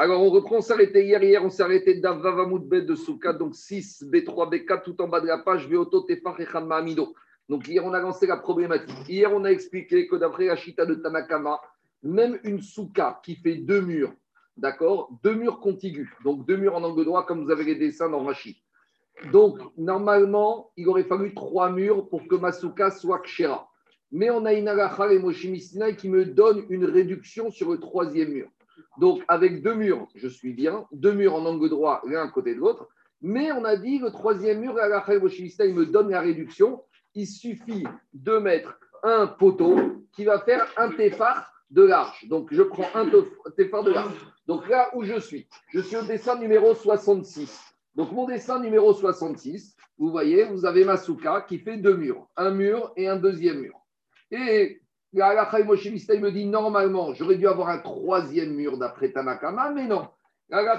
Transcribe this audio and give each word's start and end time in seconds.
Alors, 0.00 0.22
on 0.22 0.30
reprend, 0.30 0.56
on 0.56 0.72
arrêté 0.72 1.04
hier. 1.04 1.22
Hier, 1.22 1.44
on 1.44 1.50
s'est 1.50 1.62
arrêté 1.62 1.94
d'Avavamoud 2.00 2.68
B 2.68 2.84
de 2.84 2.96
Souka, 2.96 3.32
donc 3.32 3.54
6, 3.54 4.02
B3, 4.10 4.50
B4, 4.50 4.82
tout 4.82 5.00
en 5.00 5.06
bas 5.06 5.20
de 5.20 5.28
la 5.28 5.38
page, 5.38 5.68
Veoto, 5.68 6.00
Tefar 6.00 6.40
et 6.40 6.46
Mahamido. 6.60 7.14
Donc, 7.48 7.68
hier, 7.68 7.84
on 7.84 7.92
a 7.92 8.00
lancé 8.00 8.26
la 8.26 8.36
problématique. 8.36 9.08
Hier, 9.08 9.32
on 9.32 9.44
a 9.44 9.50
expliqué 9.50 10.08
que 10.08 10.16
d'après 10.16 10.46
la 10.46 10.56
Chita 10.56 10.84
de 10.84 10.94
Tanakama, 10.94 11.60
même 12.02 12.40
une 12.42 12.60
Souka 12.60 13.20
qui 13.22 13.36
fait 13.36 13.54
deux 13.54 13.82
murs, 13.82 14.12
d'accord 14.56 15.10
Deux 15.22 15.36
murs 15.36 15.60
contigus, 15.60 16.10
donc 16.24 16.44
deux 16.44 16.56
murs 16.56 16.74
en 16.74 16.82
angle 16.82 17.04
droit, 17.04 17.24
comme 17.24 17.44
vous 17.44 17.52
avez 17.52 17.62
les 17.62 17.76
dessins 17.76 18.08
dans 18.08 18.24
Rashi. 18.24 18.60
Donc, 19.30 19.60
normalement, 19.78 20.72
il 20.76 20.88
aurait 20.88 21.04
fallu 21.04 21.34
trois 21.34 21.70
murs 21.70 22.08
pour 22.08 22.26
que 22.26 22.34
ma 22.34 22.50
Souka 22.50 22.90
soit 22.90 23.20
Kshera. 23.20 23.68
Mais 24.10 24.28
on 24.30 24.44
a 24.44 24.54
une 24.54 24.68
et 24.68 25.18
Moshimisina 25.20 25.92
qui 25.92 26.08
me 26.08 26.24
donne 26.24 26.64
une 26.68 26.84
réduction 26.84 27.52
sur 27.52 27.70
le 27.70 27.78
troisième 27.78 28.30
mur. 28.30 28.48
Donc, 28.98 29.22
avec 29.28 29.62
deux 29.62 29.74
murs, 29.74 30.06
je 30.14 30.28
suis 30.28 30.52
bien, 30.52 30.86
deux 30.92 31.12
murs 31.12 31.34
en 31.34 31.44
angle 31.46 31.68
droit, 31.68 32.02
l'un 32.06 32.24
à 32.24 32.28
côté 32.28 32.54
de 32.54 32.60
l'autre. 32.60 32.88
Mais 33.20 33.52
on 33.52 33.64
a 33.64 33.76
dit 33.76 33.98
le 33.98 34.10
troisième 34.10 34.60
mur, 34.60 34.78
et 34.78 35.18
Moshimisina, 35.18 35.64
il 35.64 35.74
me 35.74 35.86
donne 35.86 36.10
la 36.10 36.20
réduction. 36.20 36.82
Il 37.14 37.26
suffit 37.26 37.84
de 38.12 38.38
mettre 38.38 38.78
un 39.02 39.26
poteau 39.26 39.76
qui 40.12 40.24
va 40.24 40.40
faire 40.40 40.66
un 40.76 40.90
téphar 40.90 41.52
de 41.70 41.82
large. 41.82 42.26
Donc, 42.28 42.48
je 42.52 42.62
prends 42.62 42.88
un 42.94 43.06
téphar 43.56 43.82
de 43.82 43.92
large. 43.92 44.14
Donc, 44.46 44.68
là 44.68 44.90
où 44.94 45.04
je 45.04 45.18
suis, 45.18 45.48
je 45.68 45.80
suis 45.80 45.96
au 45.96 46.02
dessin 46.02 46.38
numéro 46.38 46.74
66. 46.74 47.74
Donc, 47.94 48.12
mon 48.12 48.26
dessin 48.26 48.60
numéro 48.60 48.92
66, 48.92 49.76
vous 49.98 50.10
voyez, 50.10 50.44
vous 50.44 50.66
avez 50.66 50.84
ma 50.84 50.96
souka 50.96 51.44
qui 51.48 51.58
fait 51.58 51.76
deux 51.76 51.96
murs, 51.96 52.28
un 52.36 52.50
mur 52.50 52.92
et 52.96 53.08
un 53.08 53.16
deuxième 53.16 53.60
mur. 53.60 53.80
Et 54.30 54.82
la 55.14 55.48
il 55.60 56.20
me 56.20 56.30
dit 56.30 56.46
normalement, 56.46 57.14
j'aurais 57.14 57.36
dû 57.36 57.46
avoir 57.46 57.68
un 57.68 57.78
troisième 57.78 58.54
mur 58.54 58.78
d'après 58.78 59.12
Tanakama, 59.12 59.70
mais 59.70 59.86
non. 59.86 60.08
La 60.48 60.78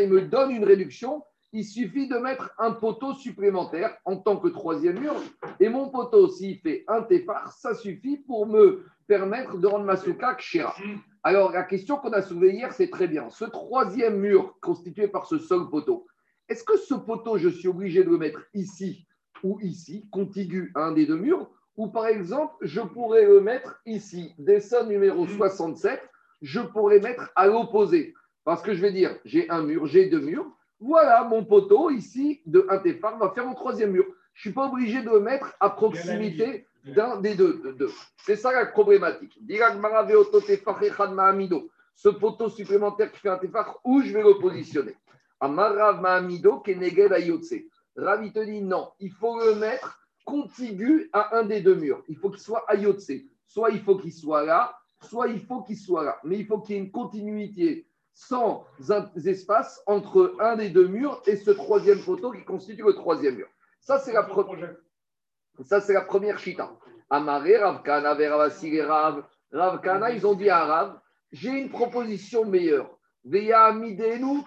il 0.00 0.08
me 0.08 0.22
donne 0.22 0.50
une 0.50 0.64
réduction. 0.64 1.24
Il 1.52 1.64
suffit 1.64 2.06
de 2.06 2.16
mettre 2.16 2.54
un 2.58 2.70
poteau 2.70 3.12
supplémentaire 3.14 3.96
en 4.04 4.16
tant 4.16 4.36
que 4.36 4.48
troisième 4.48 5.00
mur. 5.00 5.14
Et 5.58 5.68
mon 5.68 5.88
poteau, 5.88 6.28
s'il 6.28 6.58
fait 6.58 6.84
un 6.86 7.02
téphar, 7.02 7.52
ça 7.52 7.74
suffit 7.74 8.18
pour 8.18 8.46
me 8.46 8.84
permettre 9.08 9.58
de 9.58 9.66
rendre 9.66 9.84
ma 9.84 9.96
souka 9.96 10.34
kshira. 10.36 10.76
Alors, 11.24 11.50
la 11.50 11.64
question 11.64 11.96
qu'on 11.96 12.12
a 12.12 12.22
soulevée 12.22 12.52
hier, 12.52 12.72
c'est 12.72 12.88
très 12.88 13.08
bien. 13.08 13.28
Ce 13.30 13.44
troisième 13.44 14.20
mur 14.20 14.56
constitué 14.60 15.08
par 15.08 15.26
ce 15.26 15.38
seul 15.38 15.68
poteau, 15.68 16.06
est-ce 16.48 16.62
que 16.62 16.76
ce 16.76 16.94
poteau, 16.94 17.36
je 17.36 17.48
suis 17.48 17.68
obligé 17.68 18.04
de 18.04 18.10
le 18.10 18.18
mettre 18.18 18.42
ici 18.54 19.06
ou 19.42 19.58
ici, 19.60 20.08
contigu 20.12 20.70
à 20.76 20.84
un 20.84 20.92
des 20.92 21.06
deux 21.06 21.16
murs 21.16 21.50
ou 21.80 21.88
par 21.88 22.08
exemple, 22.08 22.52
je 22.60 22.82
pourrais 22.82 23.24
le 23.24 23.40
mettre 23.40 23.80
ici, 23.86 24.34
dessin 24.36 24.84
numéro 24.84 25.26
67, 25.26 25.98
je 26.42 26.60
pourrais 26.60 27.00
mettre 27.00 27.30
à 27.34 27.46
l'opposé. 27.46 28.12
Parce 28.44 28.60
que 28.60 28.74
je 28.74 28.82
vais 28.82 28.92
dire, 28.92 29.16
j'ai 29.24 29.48
un 29.48 29.62
mur, 29.62 29.86
j'ai 29.86 30.10
deux 30.10 30.20
murs. 30.20 30.44
Voilà, 30.78 31.24
mon 31.24 31.42
poteau 31.42 31.88
ici 31.88 32.42
de 32.44 32.66
un 32.68 32.76
téphar 32.76 33.16
va 33.16 33.30
faire 33.30 33.46
mon 33.46 33.54
troisième 33.54 33.92
mur. 33.92 34.04
Je 34.34 34.40
ne 34.40 34.42
suis 34.42 34.52
pas 34.52 34.66
obligé 34.66 35.00
de 35.00 35.08
le 35.08 35.20
mettre 35.20 35.54
à 35.58 35.70
proximité 35.70 36.66
d'un 36.84 37.18
des 37.18 37.34
deux. 37.34 37.62
C'est 38.26 38.36
ça 38.36 38.52
la 38.52 38.66
problématique. 38.66 39.40
Ce 41.94 42.08
poteau 42.10 42.50
supplémentaire 42.50 43.10
qui 43.10 43.20
fait 43.20 43.30
un 43.30 43.38
téphar, 43.38 43.80
où 43.84 44.02
je 44.02 44.12
vais 44.12 44.22
le 44.22 44.38
positionner? 44.38 44.96
Amarav 45.40 46.02
Mahamido 46.02 46.58
Kenegel 46.58 47.14
Ayotse. 47.14 47.54
Ravi 47.96 48.34
te 48.34 48.40
dit 48.40 48.60
non, 48.60 48.90
il 49.00 49.12
faut 49.12 49.40
le 49.40 49.54
mettre 49.54 49.99
contigu 50.30 51.10
à 51.12 51.36
un 51.36 51.44
des 51.44 51.60
deux 51.60 51.74
murs. 51.74 52.02
Il 52.08 52.16
faut 52.16 52.30
qu'il 52.30 52.40
soit 52.40 52.64
ayotse. 52.68 53.10
Soit 53.46 53.70
il 53.70 53.80
faut 53.82 53.96
qu'il 53.96 54.12
soit 54.12 54.44
là, 54.44 54.78
soit 55.02 55.26
il 55.26 55.40
faut 55.40 55.62
qu'il 55.62 55.76
soit 55.76 56.04
là. 56.04 56.18
Mais 56.22 56.38
il 56.38 56.46
faut 56.46 56.60
qu'il 56.60 56.76
y 56.76 56.78
ait 56.78 56.82
une 56.82 56.92
continuité 56.92 57.86
sans 58.12 58.64
espace 59.24 59.82
entre 59.86 60.36
un 60.40 60.56
des 60.56 60.70
deux 60.70 60.86
murs 60.86 61.20
et 61.26 61.36
ce 61.36 61.50
troisième 61.50 62.00
poteau 62.00 62.30
qui 62.30 62.44
constitue 62.44 62.84
le 62.84 62.94
troisième 62.94 63.36
mur. 63.36 63.48
Ça, 63.80 63.98
c'est 63.98 64.12
la, 64.12 64.28
Ça, 65.64 65.80
c'est 65.80 65.94
la 65.94 66.02
première 66.02 66.38
chita. 66.38 66.70
Amaré, 67.08 67.56
Ravkana, 67.56 68.14
Veravasi, 68.14 68.80
Rav. 68.82 69.24
Ravkana, 69.52 70.12
ils 70.12 70.26
ont 70.26 70.34
dit 70.34 70.48
à 70.48 70.64
Rav, 70.64 71.00
j'ai 71.32 71.50
une 71.50 71.70
proposition 71.70 72.44
meilleure. 72.44 72.96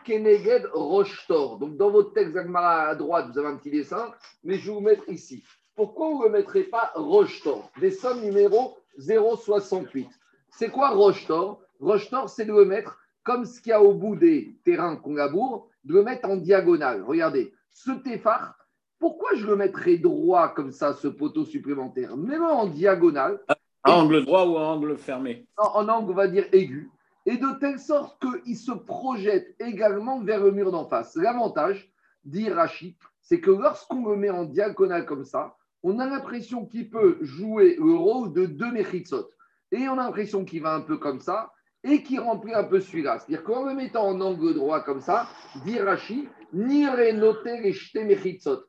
Keneged 0.05 0.69
Roshtor. 0.73 1.59
Donc, 1.59 1.77
dans 1.77 1.91
votre 1.91 2.13
texte 2.13 2.37
à 2.37 2.95
droite, 2.95 3.27
vous 3.31 3.37
avez 3.37 3.49
un 3.49 3.57
petit 3.57 3.71
dessin, 3.71 4.13
mais 4.43 4.57
je 4.57 4.67
vais 4.67 4.73
vous 4.73 4.81
mettre 4.81 5.09
ici 5.09 5.43
pourquoi 5.75 6.09
vous 6.09 6.19
ne 6.19 6.25
le 6.25 6.31
mettrez 6.31 6.63
pas 6.63 6.91
Rochetor? 6.95 7.69
Dessin 7.79 8.15
numéro 8.15 8.77
068. 8.99 10.07
C'est 10.49 10.69
quoi 10.69 10.89
Rochetor? 10.89 11.61
Rochetor, 11.79 12.29
c'est 12.29 12.45
de 12.45 12.53
le 12.53 12.65
mettre 12.65 12.99
comme 13.23 13.45
ce 13.45 13.61
qu'il 13.61 13.69
y 13.69 13.73
a 13.73 13.81
au 13.81 13.93
bout 13.93 14.15
des 14.15 14.55
terrains 14.63 14.97
qu'on 14.97 15.15
laboure, 15.15 15.69
de 15.85 15.93
le 15.93 16.03
mettre 16.03 16.29
en 16.29 16.35
diagonale. 16.35 17.03
Regardez, 17.03 17.53
ce 17.71 17.91
téphar, 17.91 18.55
pourquoi 18.99 19.33
je 19.35 19.45
le 19.47 19.55
mettrais 19.55 19.97
droit 19.97 20.49
comme 20.49 20.71
ça, 20.71 20.93
ce 20.93 21.07
poteau 21.07 21.45
supplémentaire? 21.45 22.15
Même 22.15 22.43
en 22.43 22.67
diagonale. 22.67 23.39
En 23.83 24.03
angle 24.03 24.23
droit 24.25 24.45
ou 24.45 24.55
en 24.57 24.75
angle 24.75 24.97
fermé? 24.97 25.45
En, 25.57 25.87
angle, 25.89 26.11
on 26.11 26.15
va 26.15 26.27
dire 26.27 26.45
aigu. 26.51 26.89
Et 27.25 27.37
de 27.37 27.59
telle 27.59 27.79
sorte 27.79 28.21
qu'il 28.21 28.57
se 28.57 28.71
projette 28.71 29.55
également 29.59 30.21
vers 30.21 30.43
le 30.43 30.51
mur 30.51 30.71
d'en 30.71 30.85
face. 30.85 31.15
L'avantage, 31.15 31.89
dit 32.25 32.49
Rachid, 32.49 32.95
c'est 33.21 33.39
que 33.39 33.51
lorsqu'on 33.51 34.05
le 34.07 34.15
met 34.15 34.29
en 34.29 34.43
diagonale 34.43 35.05
comme 35.05 35.25
ça, 35.25 35.55
on 35.83 35.99
a 35.99 36.05
l'impression 36.05 36.65
qu'il 36.65 36.89
peut 36.89 37.17
jouer 37.21 37.75
le 37.77 37.93
rôle 37.93 38.33
de 38.33 38.45
deux 38.45 38.71
Mechitsot. 38.71 39.29
Et 39.71 39.89
on 39.89 39.93
a 39.93 40.05
l'impression 40.05 40.45
qu'il 40.45 40.61
va 40.61 40.73
un 40.73 40.81
peu 40.81 40.97
comme 40.97 41.19
ça 41.19 41.51
et 41.83 42.01
qu'il 42.01 42.21
remplit 42.21 42.53
un 42.53 42.63
peu 42.63 42.79
celui-là. 42.79 43.19
C'est-à-dire 43.19 43.43
qu'en 43.43 43.65
le 43.65 43.73
mettant 43.73 44.07
en 44.07 44.21
angle 44.21 44.53
droit 44.53 44.81
comme 44.81 45.01
ça, 45.01 45.27
dit 45.65 45.79
Rashi, 45.79 46.29
noter 46.53 47.59
les 47.61 48.03
Mechitsot. 48.05 48.63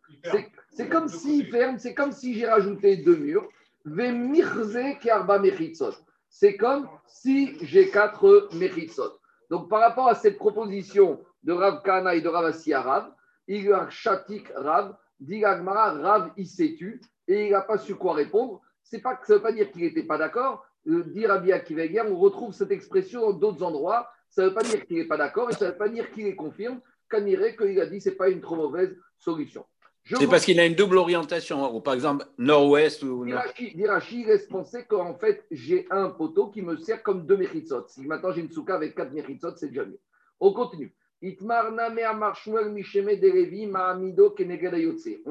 C'est 0.70 0.88
comme 0.88 1.08
s'il 1.08 1.46
ferme, 1.46 1.78
c'est 1.78 1.94
comme 1.94 2.10
si 2.10 2.34
j'ai 2.34 2.46
rajouté 2.46 2.96
deux 2.96 3.16
murs. 3.16 3.48
Vemirze 3.84 4.98
Karba 5.00 5.38
Mechitsot. 5.38 5.94
C'est 6.28 6.56
comme 6.56 6.88
si 7.06 7.56
j'ai 7.62 7.90
quatre 7.90 8.48
Mechitsot. 8.54 9.20
Donc 9.50 9.68
par 9.68 9.80
rapport 9.80 10.08
à 10.08 10.16
cette 10.16 10.36
proposition 10.36 11.20
de 11.44 11.52
Rav 11.52 11.82
Kana 11.82 12.16
et 12.16 12.22
de 12.22 12.28
Rav 12.28 12.52
Rav, 12.72 13.12
il 13.46 13.64
y 13.64 13.72
a 13.72 13.82
un 13.82 13.90
chatik 13.90 14.48
Rav 14.56 14.96
dit 15.20 15.44
Rav, 15.44 16.30
il 16.36 16.46
s'est 16.46 16.74
tu, 16.76 17.00
et 17.28 17.46
il 17.46 17.52
n'a 17.52 17.62
pas 17.62 17.78
su 17.78 17.94
quoi 17.94 18.14
répondre. 18.14 18.60
C'est 18.82 19.00
pas, 19.00 19.18
ça 19.24 19.34
ne 19.34 19.38
veut 19.38 19.42
pas 19.42 19.52
dire 19.52 19.70
qu'il 19.70 19.82
n'était 19.82 20.02
pas 20.02 20.18
d'accord. 20.18 20.64
Euh, 20.86 21.02
dire 21.04 21.30
Rabbi 21.30 21.50
Akiva 21.52 21.82
on 22.06 22.18
retrouve 22.18 22.52
cette 22.52 22.70
expression 22.70 23.20
dans 23.20 23.32
d'autres 23.32 23.62
endroits. 23.62 24.08
Ça 24.28 24.42
ne 24.42 24.48
veut 24.48 24.54
pas 24.54 24.62
dire 24.62 24.84
qu'il 24.86 24.98
n'est 24.98 25.06
pas 25.06 25.16
d'accord 25.16 25.50
et 25.50 25.54
ça 25.54 25.66
ne 25.66 25.70
veut 25.70 25.78
pas 25.78 25.88
dire 25.88 26.10
qu'il 26.10 26.26
est 26.26 26.36
confirme. 26.36 26.80
Kaniré, 27.08 27.56
qu'il 27.56 27.80
a 27.80 27.86
dit 27.86 28.00
c'est 28.00 28.16
pas 28.16 28.28
une 28.28 28.40
trop 28.40 28.56
mauvaise 28.56 28.96
solution. 29.18 29.64
C'est 30.06 30.28
parce 30.28 30.44
qu'il 30.44 30.60
a 30.60 30.66
une 30.66 30.74
double 30.74 30.98
orientation, 30.98 31.74
ou 31.74 31.80
par 31.80 31.94
exemple 31.94 32.26
nord-ouest 32.36 33.02
ou 33.04 33.24
nord. 33.24 33.42
Dirachi 33.56 34.24
laisse 34.24 34.46
penser 34.46 34.84
qu'en 34.84 35.14
fait 35.14 35.46
j'ai 35.50 35.86
un 35.90 36.10
poteau 36.10 36.48
qui 36.48 36.60
me 36.60 36.76
sert 36.76 37.02
comme 37.02 37.24
deux 37.24 37.38
méritsot. 37.38 37.86
Si 37.88 38.02
maintenant 38.02 38.32
j'ai 38.32 38.42
une 38.42 38.50
souka 38.50 38.74
avec 38.74 38.94
quatre 38.94 39.12
méritsot, 39.12 39.56
c'est 39.56 39.68
déjà 39.68 39.86
mieux. 39.86 40.00
On 40.40 40.52
continue. 40.52 40.94
On 41.22 41.78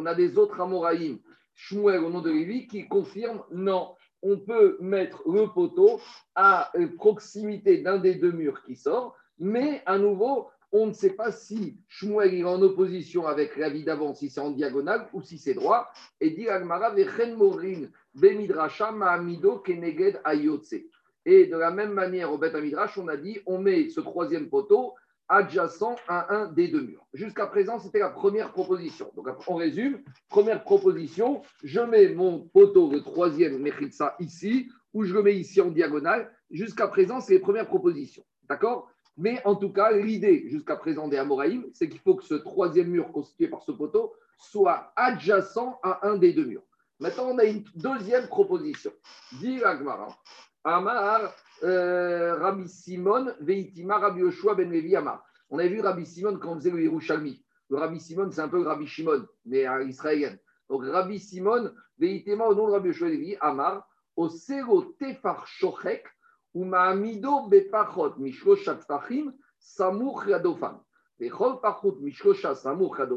a 0.06 0.16
des 0.16 0.38
autres 0.38 0.62
Amoraïm, 0.62 1.20
Shmuel 1.56 2.04
au 2.04 2.10
nom 2.10 2.22
de 2.22 2.32
Lévi, 2.32 2.68
qui 2.68 2.88
confirment 2.88 3.44
non, 3.52 3.96
on 4.22 4.40
peut 4.40 4.78
mettre 4.80 5.24
le 5.28 5.48
poteau 5.54 6.00
à 6.36 6.72
proximité 6.98 7.80
d'un 7.80 7.98
des 7.98 8.16
deux 8.16 8.32
murs 8.32 8.64
qui 8.64 8.76
sort, 8.76 9.16
mais 9.38 9.82
à 9.86 9.98
nouveau, 9.98 10.50
on 10.72 10.88
ne 10.88 10.94
sait 10.94 11.14
pas 11.14 11.32
si 11.32 11.78
Shmuel 11.88 12.34
est 12.34 12.44
en 12.44 12.60
opposition 12.62 13.28
avec 13.28 13.56
la 13.58 13.70
vie 13.70 13.84
d'avant, 13.84 14.16
si 14.16 14.32
c'est 14.32 14.42
en 14.42 14.50
diagonale 14.50 15.08
ou 15.14 15.22
si 15.22 15.38
c'est 15.38 15.54
droit. 15.54 15.92
Et 16.20 16.32
dit 16.32 16.50
Agmara, 16.50 16.96
Mahamido 18.92 19.60
Keneged 19.60 20.20
Ayotse. 20.24 20.74
Et 21.26 21.46
de 21.46 21.56
la 21.56 21.72
même 21.72 21.94
manière, 21.94 22.34
au 22.34 22.40
Bet 22.40 22.60
Midrash, 22.60 22.98
on 22.98 23.08
a 23.08 23.18
dit 23.18 23.40
on 23.46 23.60
met 23.60 23.90
ce 23.90 24.02
troisième 24.02 24.50
poteau 24.50 24.96
adjacent 25.34 25.96
à 26.08 26.34
un 26.34 26.48
des 26.48 26.68
deux 26.68 26.82
murs. 26.82 27.06
Jusqu'à 27.14 27.48
présent, 27.48 27.80
c'était 27.80 28.00
la 28.00 28.10
première 28.10 28.52
proposition. 28.52 29.12
Donc, 29.16 29.28
on 29.48 29.56
résume. 29.56 30.04
Première 30.30 30.64
proposition, 30.64 31.42
je 31.64 31.80
mets 31.82 32.10
mon 32.10 32.42
poteau 32.54 32.90
de 32.90 33.00
troisième 33.00 33.58
Mechitsa 33.60 34.16
ici, 34.20 34.70
ou 34.94 35.04
je 35.04 35.14
le 35.14 35.24
mets 35.24 35.36
ici 35.36 35.60
en 35.60 35.72
diagonale. 35.72 36.32
Jusqu'à 36.52 36.88
présent, 36.88 37.20
c'est 37.20 37.34
les 37.34 37.40
premières 37.40 37.68
propositions. 37.68 38.24
D'accord? 38.48 38.90
Mais 39.18 39.42
en 39.46 39.56
tout 39.56 39.72
cas, 39.72 39.92
l'idée 39.92 40.48
jusqu'à 40.50 40.76
présent 40.76 41.08
des 41.08 41.18
Amoraïm, 41.18 41.66
c'est 41.74 41.90
qu'il 41.90 42.00
faut 42.00 42.16
que 42.16 42.24
ce 42.24 42.36
troisième 42.36 42.88
mur 42.88 43.12
constitué 43.12 43.48
par 43.48 43.64
ce 43.64 43.72
poteau 43.72 44.14
soit 44.38 44.92
adjacent 44.96 45.80
à 45.84 46.08
un 46.08 46.18
des 46.18 46.34
deux 46.34 46.46
murs. 46.46 46.64
Maintenant, 47.00 47.30
on 47.30 47.38
a 47.40 47.46
une 47.46 47.64
deuxième 47.76 48.28
proposition. 48.28 48.92
Dit 49.34 49.62
Amar, 49.64 51.36
euh, 51.64 52.36
Rabbi 52.36 52.68
Simon, 52.68 53.34
Veitima, 53.40 53.98
Rabbi 54.00 54.22
Yoshua, 54.22 54.56
Ben 54.56 54.70
Levi, 54.70 54.96
Amar. 54.96 55.24
On 55.50 55.60
a 55.60 55.68
vu 55.68 55.82
Rabbi 55.82 56.06
Simon 56.06 56.38
quand 56.38 56.54
on 56.54 56.56
faisait 56.56 56.72
le 56.72 56.82
Yerushalmi. 56.84 57.44
Le 57.70 57.78
Rabbi 57.78 58.00
Simon, 58.00 58.30
c'est 58.32 58.42
un 58.42 58.50
peu 58.50 58.62
Rabbi 58.62 58.86
Shimon, 58.86 59.26
mais 59.46 59.66
un 59.66 59.82
israélien. 59.82 60.36
Donc 60.70 60.84
Rabbi 60.86 61.20
Simon, 61.20 61.72
Veitima, 61.98 62.46
au 62.46 62.56
nom 62.56 62.68
de 62.68 62.74
Rabbi 62.74 62.90
Yoshua 62.90 63.10
Levi, 63.10 63.36
Amar, 63.40 63.88
au 64.16 64.30
Sero 64.30 64.84
Tefar 65.00 65.48
Shochek, 65.48 66.06
ou 66.54 66.66
Maamido 66.66 67.48
Bepachot, 67.48 68.16
Mishlo 68.18 68.56
Shaktachim, 68.56 69.34
Samour 69.60 70.26
Chol 71.30 71.62
Parchut 71.62 71.96
Mishlosha 72.02 72.56
Samour 72.56 72.98
la 72.98 73.08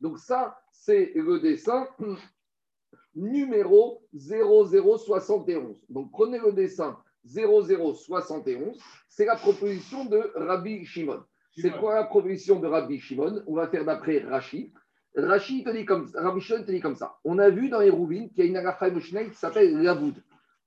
Donc 0.00 0.18
ça, 0.18 0.58
c'est 0.72 1.12
le 1.14 1.40
dessin 1.40 1.88
numéro 3.14 4.06
0071. 4.14 5.84
Donc 5.88 6.10
prenez 6.12 6.38
le 6.38 6.52
dessin 6.52 6.98
0071, 7.26 8.78
c'est 9.08 9.24
la 9.24 9.36
proposition 9.36 10.04
de 10.04 10.30
Rabbi 10.34 10.84
Shimon. 10.84 11.22
C'est 11.58 11.70
quoi 11.70 11.94
la 11.94 12.04
proposition 12.04 12.60
de 12.60 12.66
Rabbi 12.66 13.00
Shimon? 13.00 13.42
On 13.46 13.54
va 13.54 13.68
faire 13.68 13.84
d'après 13.84 14.18
Rashi. 14.18 14.72
Rashi 15.16 15.64
te 15.64 15.70
dit 15.70 15.84
comme 15.84 16.06
ça, 16.06 16.22
Rabbi 16.22 16.40
Shimon 16.40 16.64
te 16.64 16.70
dit 16.70 16.80
comme 16.80 16.96
ça. 16.96 17.16
On 17.24 17.38
a 17.38 17.48
vu 17.50 17.68
dans 17.68 17.80
les 17.80 17.90
Rouvines 17.90 18.28
qu'il 18.30 18.44
y 18.44 18.46
a 18.46 18.50
une 18.50 18.56
agafa 18.56 18.90
qui 18.90 19.34
s'appelle 19.34 19.82
Lavoud. 19.82 20.14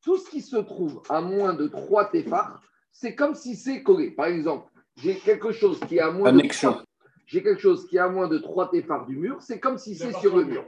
Tout 0.02 0.18
ce 0.18 0.30
qui 0.30 0.42
se 0.42 0.58
trouve 0.58 1.02
à 1.10 1.22
moins 1.22 1.54
de 1.54 1.68
3 1.68 2.10
téphars, 2.10 2.62
c'est 2.92 3.16
comme 3.16 3.36
si 3.36 3.56
c'est 3.56 3.84
collé. 3.84 4.12
Par 4.12 4.28
exemple, 4.28 4.70
j'ai 4.96 5.16
quelque 5.16 5.52
chose 5.52 5.80
qui 5.82 5.98
est 5.98 6.02
à 6.02 6.12
moins 6.12 6.32
de 6.32 6.48
3, 6.48 6.84
j'ai 7.26 7.44
quelque 7.44 7.62
chose 7.62 7.88
qui 7.88 7.98
est 7.98 8.00
à 8.00 8.10
moins 8.10 8.28
de 8.28 8.38
3 8.38 8.72
téphars 8.72 9.06
du 9.06 9.18
mur, 9.18 9.42
c'est 9.42 9.60
comme 9.60 9.78
si 9.78 9.96
c'est 9.96 10.14
sur 10.14 10.36
le 10.36 10.46
mur. 10.46 10.66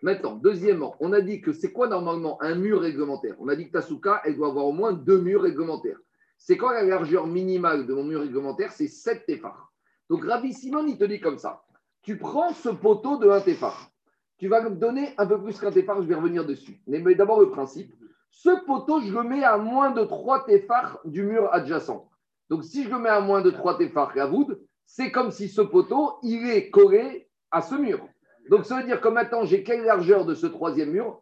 Maintenant, 0.00 0.36
deuxièmement, 0.36 0.94
on 1.00 1.12
a 1.12 1.20
dit 1.20 1.40
que 1.40 1.52
c'est 1.52 1.72
quoi 1.72 1.88
normalement 1.88 2.40
un 2.40 2.54
mur 2.54 2.80
réglementaire? 2.80 3.34
On 3.40 3.48
a 3.48 3.56
dit 3.56 3.66
que 3.66 3.72
ta 3.72 3.82
souka, 3.82 4.20
elle 4.24 4.36
doit 4.36 4.48
avoir 4.48 4.66
au 4.66 4.72
moins 4.72 4.92
deux 4.92 5.20
murs 5.20 5.42
réglementaires. 5.42 5.98
C'est 6.36 6.56
quoi 6.56 6.72
la 6.72 6.84
largeur 6.84 7.26
minimale 7.26 7.86
de 7.86 7.94
mon 7.94 8.04
mur 8.04 8.20
réglementaire? 8.20 8.70
C'est 8.70 8.86
7 8.86 9.26
téphars. 9.26 9.72
Donc 10.08 10.24
Rabbi 10.24 10.52
Simon, 10.52 10.86
il 10.86 10.96
te 10.96 11.04
dit 11.04 11.20
comme 11.20 11.38
ça. 11.38 11.64
Tu 12.02 12.16
prends 12.16 12.52
ce 12.52 12.68
poteau 12.68 13.16
de 13.16 13.28
1 13.28 13.40
téphar. 13.40 13.90
Tu 14.38 14.46
vas 14.46 14.62
me 14.62 14.76
donner 14.76 15.14
un 15.18 15.26
peu 15.26 15.42
plus 15.42 15.58
qu'un 15.58 15.72
téphar, 15.72 16.00
je 16.00 16.06
vais 16.06 16.14
revenir 16.14 16.46
dessus. 16.46 16.80
Mais 16.86 17.02
d'abord 17.16 17.40
le 17.40 17.50
principe. 17.50 17.92
Ce 18.30 18.64
poteau, 18.66 19.00
je 19.00 19.12
le 19.12 19.24
mets 19.24 19.42
à 19.42 19.58
moins 19.58 19.90
de 19.90 20.04
3 20.04 20.46
téphars 20.46 21.00
du 21.04 21.24
mur 21.24 21.52
adjacent. 21.52 22.08
Donc 22.48 22.62
si 22.62 22.84
je 22.84 22.88
le 22.88 23.00
mets 23.00 23.08
à 23.08 23.20
moins 23.20 23.42
de 23.42 23.50
3 23.50 23.78
téphars 23.78 24.12
la 24.14 24.26
voûte, 24.26 24.56
c'est 24.86 25.10
comme 25.10 25.32
si 25.32 25.48
ce 25.48 25.60
poteau, 25.60 26.18
il 26.22 26.48
est 26.48 26.70
collé 26.70 27.28
à 27.50 27.62
ce 27.62 27.74
mur. 27.74 28.06
Donc 28.48 28.64
ça 28.64 28.78
veut 28.78 28.84
dire 28.84 29.00
que 29.00 29.08
maintenant, 29.08 29.44
j'ai 29.44 29.62
quelle 29.62 29.84
largeur 29.84 30.24
de 30.24 30.34
ce 30.34 30.46
troisième 30.46 30.90
mur? 30.90 31.20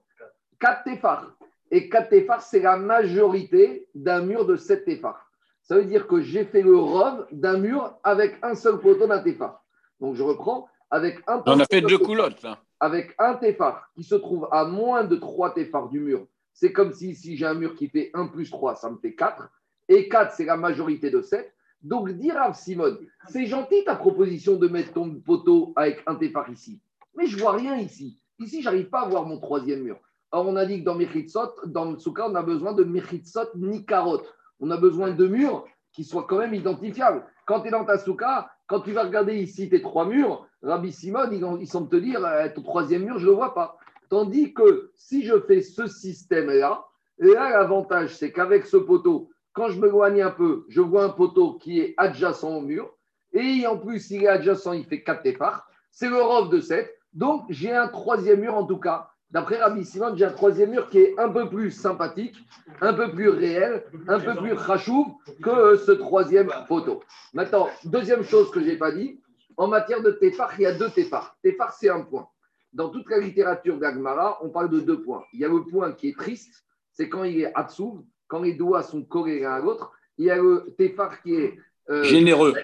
4 0.61 0.84
téphars. 0.84 1.32
Et 1.70 1.88
4 1.88 2.08
téphars, 2.08 2.43
c'est 2.43 2.61
la 2.61 2.76
majorité 2.76 3.88
d'un 3.94 4.23
mur 4.23 4.46
de 4.46 4.56
7 4.56 4.84
téphars. 4.84 5.31
Ça 5.62 5.76
veut 5.76 5.84
dire 5.84 6.06
que 6.06 6.20
j'ai 6.20 6.44
fait 6.44 6.62
le 6.62 6.76
rove 6.76 7.26
d'un 7.32 7.58
mur 7.58 7.99
avec 8.05 8.38
un 8.43 8.55
seul 8.55 8.78
poteau 8.78 9.06
d'un 9.06 9.23
téphar. 9.23 9.64
Donc 10.00 10.14
je 10.14 10.23
reprends 10.23 10.69
avec 10.90 11.19
un 11.26 11.43
On 11.46 11.58
a 11.58 11.64
fait 11.64 11.81
deux 11.81 11.99
coulottes 11.99 12.43
là. 12.43 12.58
Avec 12.78 13.14
un 13.19 13.34
téphar 13.34 13.90
qui 13.94 14.05
se 14.05 14.14
trouve 14.14 14.49
à 14.52 14.64
moins 14.64 15.05
de 15.05 15.17
3 15.17 15.55
téphars 15.55 15.88
du 15.88 15.99
mur. 15.99 16.26
C'est 16.52 16.72
comme 16.72 16.93
si, 16.93 17.14
si 17.14 17.37
j'ai 17.37 17.46
un 17.46 17.55
mur 17.55 17.75
qui 17.75 17.88
fait 17.88 18.11
1 18.14 18.29
plus 18.29 18.50
3, 18.50 18.76
ça 18.76 18.90
me 18.90 18.96
fait 18.99 19.14
4. 19.14 19.49
Et 19.88 20.08
4, 20.08 20.32
c'est 20.32 20.44
la 20.44 20.56
majorité 20.56 21.11
de 21.11 21.20
7. 21.20 21.52
Donc, 21.82 22.11
dire 22.12 22.40
à 22.40 22.52
Simone, 22.55 22.99
c'est 23.29 23.46
gentil 23.46 23.84
ta 23.84 23.94
proposition 23.94 24.56
de 24.56 24.67
mettre 24.67 24.93
ton 24.93 25.14
poteau 25.14 25.72
avec 25.76 26.02
un 26.06 26.14
téphar 26.14 26.50
ici. 26.50 26.81
Mais 27.16 27.26
je 27.26 27.38
vois 27.38 27.52
rien 27.52 27.76
ici. 27.76 28.20
Ici, 28.38 28.62
j'arrive 28.62 28.88
pas 28.88 29.02
à 29.02 29.08
voir 29.08 29.26
mon 29.26 29.40
troisième 29.40 29.82
mur. 29.82 29.98
Alors, 30.32 30.48
on 30.48 30.56
a 30.56 30.66
dit 30.66 30.80
que 30.80 30.84
dans 30.84 30.94
Mechitsot, 30.94 31.66
dans 31.66 31.90
le 31.90 31.96
on 31.96 32.34
a 32.34 32.42
besoin 32.42 32.72
de 32.72 32.84
Mechitsot 32.84 33.54
Nikarot. 33.54 34.22
On 34.60 34.70
a 34.70 34.76
besoin 34.76 35.10
de 35.10 35.26
murs 35.26 35.64
qui 35.92 36.04
soient 36.04 36.26
quand 36.28 36.38
même 36.38 36.54
identifiables. 36.54 37.24
Quand 37.46 37.60
tu 37.60 37.68
es 37.68 37.70
dans 37.70 37.84
ta 37.84 37.98
Souka, 37.98 38.50
quand 38.66 38.80
tu 38.80 38.92
vas 38.92 39.04
regarder 39.04 39.36
ici 39.36 39.68
tes 39.68 39.80
trois 39.80 40.06
murs, 40.06 40.46
Rabbi 40.62 40.92
Simon, 40.92 41.30
ils, 41.30 41.66
semble 41.66 41.88
te 41.88 41.96
dire 41.96 42.24
euh, 42.24 42.48
ton 42.54 42.62
troisième 42.62 43.04
mur, 43.04 43.19
je 43.19 43.24
ne 43.24 43.30
le 43.30 43.36
vois 43.36 43.54
pas. 43.54 43.78
Tandis 44.08 44.52
que 44.52 44.90
si 44.94 45.24
je 45.24 45.40
fais 45.40 45.62
ce 45.62 45.86
système-là, 45.86 46.84
là, 47.19 47.50
l'avantage, 47.50 48.16
c'est 48.16 48.32
qu'avec 48.32 48.66
ce 48.66 48.76
poteau, 48.76 49.30
quand 49.52 49.69
je 49.69 49.78
me 49.78 49.86
m'éloigne 49.86 50.22
un 50.22 50.30
peu, 50.30 50.66
je 50.69 50.80
vois 50.80 51.04
un 51.04 51.08
poteau 51.10 51.54
qui 51.54 51.80
est 51.80 51.94
adjacent 51.96 52.44
au 52.44 52.60
mur. 52.60 52.92
Et 53.32 53.66
en 53.66 53.78
plus, 53.78 54.10
il 54.10 54.24
est 54.24 54.28
adjacent, 54.28 54.72
il 54.72 54.84
fait 54.84 55.02
4 55.02 55.22
téparts. 55.22 55.66
C'est 55.90 56.08
le 56.08 56.20
rof 56.20 56.50
de 56.50 56.60
7. 56.60 56.95
Donc, 57.16 57.46
j'ai 57.48 57.72
un 57.72 57.88
troisième 57.88 58.40
mur 58.40 58.54
en 58.54 58.64
tout 58.64 58.76
cas. 58.76 59.08
D'après 59.30 59.56
Rabbi 59.56 59.84
Simon, 59.84 60.14
j'ai 60.14 60.26
un 60.26 60.32
troisième 60.32 60.70
mur 60.70 60.88
qui 60.90 60.98
est 60.98 61.18
un 61.18 61.30
peu 61.30 61.48
plus 61.48 61.70
sympathique, 61.70 62.36
un 62.80 62.92
peu 62.92 63.10
plus 63.10 63.30
réel, 63.30 63.84
un 64.06 64.20
peu 64.20 64.34
plus 64.36 64.52
rachouv 64.52 65.06
que 65.42 65.76
ce 65.76 65.92
troisième 65.92 66.50
photo. 66.68 67.02
Maintenant, 67.32 67.68
deuxième 67.84 68.22
chose 68.22 68.50
que 68.50 68.60
je 68.60 68.66
n'ai 68.66 68.76
pas 68.76 68.92
dit, 68.92 69.18
en 69.56 69.66
matière 69.66 70.02
de 70.02 70.10
tefar, 70.10 70.52
il 70.58 70.62
y 70.62 70.66
a 70.66 70.74
deux 70.74 70.90
tefar. 70.90 71.36
Tefar, 71.42 71.72
c'est 71.72 71.88
un 71.88 72.02
point. 72.02 72.28
Dans 72.74 72.90
toute 72.90 73.08
la 73.08 73.19
littérature 73.19 73.78
d'Agmara, 73.78 74.38
on 74.44 74.50
parle 74.50 74.69
de 74.69 74.80
deux 74.80 75.02
points. 75.02 75.24
Il 75.32 75.40
y 75.40 75.44
a 75.46 75.48
le 75.48 75.64
point 75.64 75.92
qui 75.92 76.10
est 76.10 76.16
triste, 76.16 76.64
c'est 76.92 77.08
quand 77.08 77.24
il 77.24 77.40
est 77.40 77.52
atsouv, 77.54 78.02
quand 78.28 78.42
les 78.42 78.52
doigts 78.52 78.82
sont 78.82 79.02
collés 79.02 79.40
l'un 79.40 79.54
à 79.54 79.60
l'autre. 79.60 79.90
Il 80.19 80.26
y 80.26 80.30
a 80.30 80.36
le 80.36 80.74
tefar 80.76 81.22
qui 81.22 81.34
est 81.34 81.58
euh, 81.88 82.04
généreux, 82.04 82.54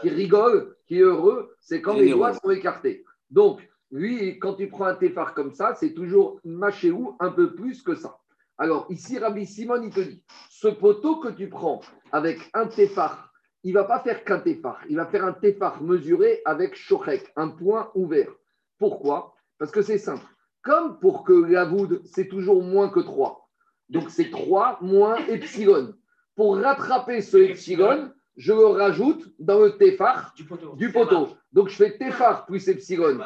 qui 0.00 0.08
rigole, 0.08 0.76
qui 0.86 0.98
est 0.98 1.02
heureux, 1.02 1.54
c'est 1.60 1.82
quand 1.82 1.94
les 1.94 2.10
doigts 2.10 2.32
sont 2.32 2.50
écartés. 2.50 3.04
Donc, 3.30 3.60
lui, 3.90 4.38
quand 4.38 4.54
tu 4.54 4.68
prends 4.68 4.86
un 4.86 4.94
téphar 4.94 5.34
comme 5.34 5.52
ça, 5.52 5.74
c'est 5.74 5.94
toujours 5.94 6.40
machéou 6.44 7.16
un 7.20 7.30
peu 7.30 7.54
plus 7.54 7.82
que 7.82 7.94
ça. 7.94 8.18
Alors, 8.58 8.86
ici, 8.90 9.18
Rabbi 9.18 9.46
Simon, 9.46 9.82
il 9.82 9.90
te 9.90 10.00
dit, 10.00 10.22
ce 10.50 10.68
poteau 10.68 11.20
que 11.20 11.28
tu 11.28 11.48
prends 11.48 11.80
avec 12.12 12.38
un 12.54 12.66
téphar, 12.66 13.32
il 13.62 13.72
ne 13.72 13.78
va 13.78 13.84
pas 13.84 14.00
faire 14.00 14.24
qu'un 14.24 14.40
téphar, 14.40 14.80
il 14.88 14.96
va 14.96 15.06
faire 15.06 15.24
un 15.24 15.32
téphar 15.32 15.82
mesuré 15.82 16.42
avec 16.44 16.74
shorek, 16.74 17.32
un 17.36 17.48
point 17.48 17.90
ouvert. 17.94 18.30
Pourquoi? 18.78 19.34
Parce 19.58 19.70
que 19.70 19.82
c'est 19.82 19.98
simple. 19.98 20.24
Comme 20.62 20.98
pour 20.98 21.24
que 21.24 21.32
la 21.32 21.64
voûte, 21.64 22.02
c'est 22.04 22.28
toujours 22.28 22.62
moins 22.62 22.88
que 22.88 23.00
3. 23.00 23.48
Donc, 23.88 24.10
c'est 24.10 24.30
3 24.30 24.78
moins 24.82 25.16
epsilon. 25.26 25.94
Pour 26.36 26.58
rattraper 26.58 27.20
ce 27.20 27.36
epsilon, 27.36 28.12
je 28.36 28.52
le 28.52 28.66
rajoute 28.66 29.32
dans 29.38 29.60
le 29.60 29.76
téphar 29.76 30.32
du 30.36 30.44
poteau. 30.44 30.74
Du 30.74 30.92
poteau. 30.92 31.28
Donc, 31.52 31.68
je 31.68 31.76
fais 31.76 31.96
téphar 31.96 32.44
plus 32.44 32.68
epsilon 32.68 33.18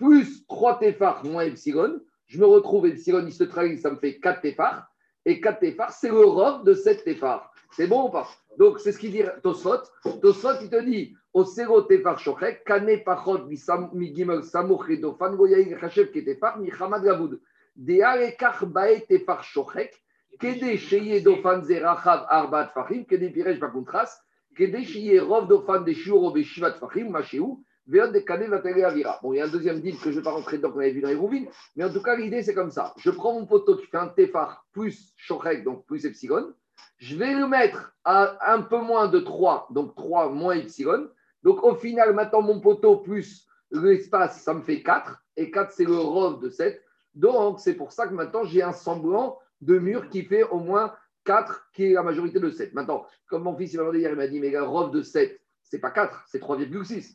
plus 0.00 0.46
3 0.46 0.78
téphars 0.78 1.22
moins 1.26 1.44
epsilon, 1.44 2.00
je 2.26 2.38
me 2.38 2.46
retrouve 2.46 2.86
epsilon, 2.86 3.22
il 3.26 3.32
se 3.32 3.44
trahit, 3.44 3.78
ça 3.78 3.90
me 3.90 3.96
fait 3.96 4.18
4 4.18 4.40
téphars. 4.40 4.86
Et 5.26 5.40
4 5.40 5.60
téphars, 5.60 5.92
c'est 5.92 6.08
le 6.08 6.24
rof 6.24 6.64
de 6.64 6.72
7 6.72 7.04
téphars. 7.04 7.52
C'est 7.72 7.86
bon 7.86 8.06
ou 8.06 8.08
pas? 8.08 8.26
Donc, 8.58 8.80
c'est 8.80 8.92
ce 8.92 8.98
qu'il 8.98 9.12
dit 9.12 9.22
Tosfot. 9.42 9.82
Tosfot, 10.22 10.54
il 10.62 10.70
te 10.70 10.82
dit 10.82 11.14
au 11.32 11.44
sero 11.44 11.82
téphar 11.82 12.18
shochek, 12.18 12.64
kane 12.64 13.04
pachot 13.04 13.46
mi 13.92 14.14
gimel 14.14 14.42
samuch 14.42 14.86
redofan, 14.88 15.36
goyaï 15.36 15.76
chachev 15.78 16.10
ke 16.10 16.24
téphar, 16.24 16.58
mi 16.58 16.70
chamad 16.70 17.04
gavoud. 17.04 17.40
De 17.76 18.00
arekach 18.02 18.64
bae 18.64 19.04
téphar 19.06 19.44
shochek, 19.44 19.94
kede 20.40 20.76
sheye 20.76 21.20
dofan 21.22 21.62
zerachav 21.62 22.26
arbat 22.28 22.72
fachim, 22.74 23.04
kede 23.04 23.30
pirej 23.32 23.60
bakuntras, 23.60 24.18
kede 24.56 24.82
sheye 24.84 25.20
rov 25.20 25.46
dofan 25.46 25.84
de 25.84 25.94
shiuro 25.94 26.32
be 26.32 26.42
shivat 26.42 26.80
fachim, 26.80 27.10
machéou, 27.10 27.62
Bon, 27.86 29.32
il 29.32 29.36
y 29.36 29.40
a 29.40 29.44
un 29.44 29.48
deuxième 29.48 29.80
deal 29.80 29.96
que 29.98 30.04
je 30.04 30.10
ne 30.10 30.14
vais 30.16 30.22
pas 30.22 30.30
rentrer 30.30 30.58
dedans 30.58 30.70
qu'on 30.70 30.78
avait 30.80 30.92
vu 30.92 31.00
dans 31.00 31.08
les 31.08 31.14
rouvines, 31.14 31.48
mais 31.74 31.84
en 31.84 31.92
tout 31.92 32.02
cas, 32.02 32.14
l'idée, 32.14 32.42
c'est 32.42 32.54
comme 32.54 32.70
ça. 32.70 32.94
Je 32.98 33.10
prends 33.10 33.32
mon 33.32 33.46
poteau 33.46 33.76
qui 33.76 33.86
fait 33.86 33.96
un 33.96 34.08
téphar 34.08 34.66
plus 34.72 35.12
shorek, 35.16 35.64
donc 35.64 35.84
plus 35.86 36.04
epsilon. 36.06 36.52
Je 36.98 37.16
vais 37.16 37.34
le 37.34 37.46
mettre 37.46 37.94
à 38.04 38.52
un 38.52 38.62
peu 38.62 38.78
moins 38.78 39.08
de 39.08 39.18
3, 39.18 39.68
donc 39.70 39.94
3 39.96 40.30
moins 40.30 40.54
epsilon. 40.54 41.08
Donc, 41.42 41.64
au 41.64 41.74
final, 41.74 42.14
maintenant, 42.14 42.42
mon 42.42 42.60
poteau 42.60 42.98
plus 42.98 43.46
l'espace, 43.70 44.42
ça 44.42 44.54
me 44.54 44.62
fait 44.62 44.82
4. 44.82 45.22
Et 45.36 45.50
4, 45.50 45.72
c'est 45.72 45.84
le 45.84 45.96
rov 45.96 46.40
de 46.40 46.50
7. 46.50 46.80
Donc, 47.14 47.60
c'est 47.60 47.74
pour 47.74 47.92
ça 47.92 48.06
que 48.06 48.14
maintenant, 48.14 48.44
j'ai 48.44 48.62
un 48.62 48.72
semblant 48.72 49.38
de 49.60 49.78
mur 49.78 50.08
qui 50.10 50.22
fait 50.22 50.44
au 50.44 50.58
moins 50.58 50.94
4, 51.24 51.70
qui 51.72 51.86
est 51.86 51.94
la 51.94 52.02
majorité 52.02 52.38
de 52.38 52.50
7. 52.50 52.74
Maintenant, 52.74 53.06
comme 53.26 53.44
mon 53.44 53.56
fils 53.56 53.72
il 53.72 53.80
m'a 53.80 53.96
hier, 53.96 54.10
il 54.10 54.16
m'a 54.16 54.26
dit, 54.26 54.38
mais 54.40 54.50
le 54.50 54.62
rov 54.62 54.90
de 54.90 55.02
7, 55.02 55.40
c'est 55.62 55.78
pas 55.78 55.90
4, 55.90 56.24
c'est 56.26 56.42
3,6. 56.42 57.14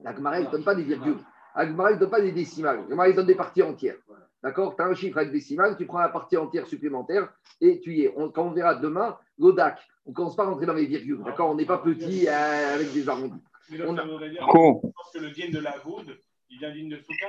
L'Agmara, 0.00 0.40
ne 0.40 0.50
donne 0.50 0.64
pas 0.64 0.74
des 0.74 0.82
virgules. 0.82 1.18
L'Agmara, 1.56 1.92
ne 1.92 1.98
donne 1.98 2.10
pas 2.10 2.20
des 2.20 2.32
décimales. 2.32 2.80
L'Agmara, 2.88 3.12
donne 3.12 3.26
des 3.26 3.34
parties 3.34 3.62
entières. 3.62 3.96
D'accord 4.42 4.76
Tu 4.76 4.82
as 4.82 4.86
un 4.86 4.94
chiffre 4.94 5.18
avec 5.18 5.32
décimale, 5.32 5.76
tu 5.76 5.86
prends 5.86 6.00
la 6.00 6.10
partie 6.10 6.36
entière 6.36 6.66
supplémentaire 6.66 7.32
et 7.60 7.80
tu 7.80 7.94
y 7.94 8.02
es. 8.02 8.14
quand 8.34 8.44
on 8.44 8.50
verra 8.50 8.74
demain, 8.74 9.16
l'ODAC, 9.38 9.80
on 10.04 10.10
ne 10.10 10.14
commence 10.14 10.36
pas 10.36 10.42
à 10.42 10.46
rentrer 10.46 10.66
dans 10.66 10.74
les 10.74 10.84
virgules. 10.84 11.22
D'accord 11.24 11.50
On 11.50 11.54
n'est 11.54 11.64
pas 11.64 11.78
petit 11.78 12.28
euh, 12.28 12.74
avec 12.74 12.92
des 12.92 13.08
arrondis. 13.08 13.42
Mais 13.70 13.78
là, 13.78 13.86
on 13.88 13.96
ça 13.96 14.04
voudrait 14.04 14.28
dire 14.28 14.46
je 14.46 14.52
pense 14.52 15.12
que 15.14 15.18
le 15.18 15.30
din 15.30 15.50
de 15.50 15.60
la 15.60 15.78
Voud, 15.78 16.18
il 16.50 16.58
vient 16.58 16.74
din 16.74 16.88
de 16.88 16.96
Souka 16.96 17.28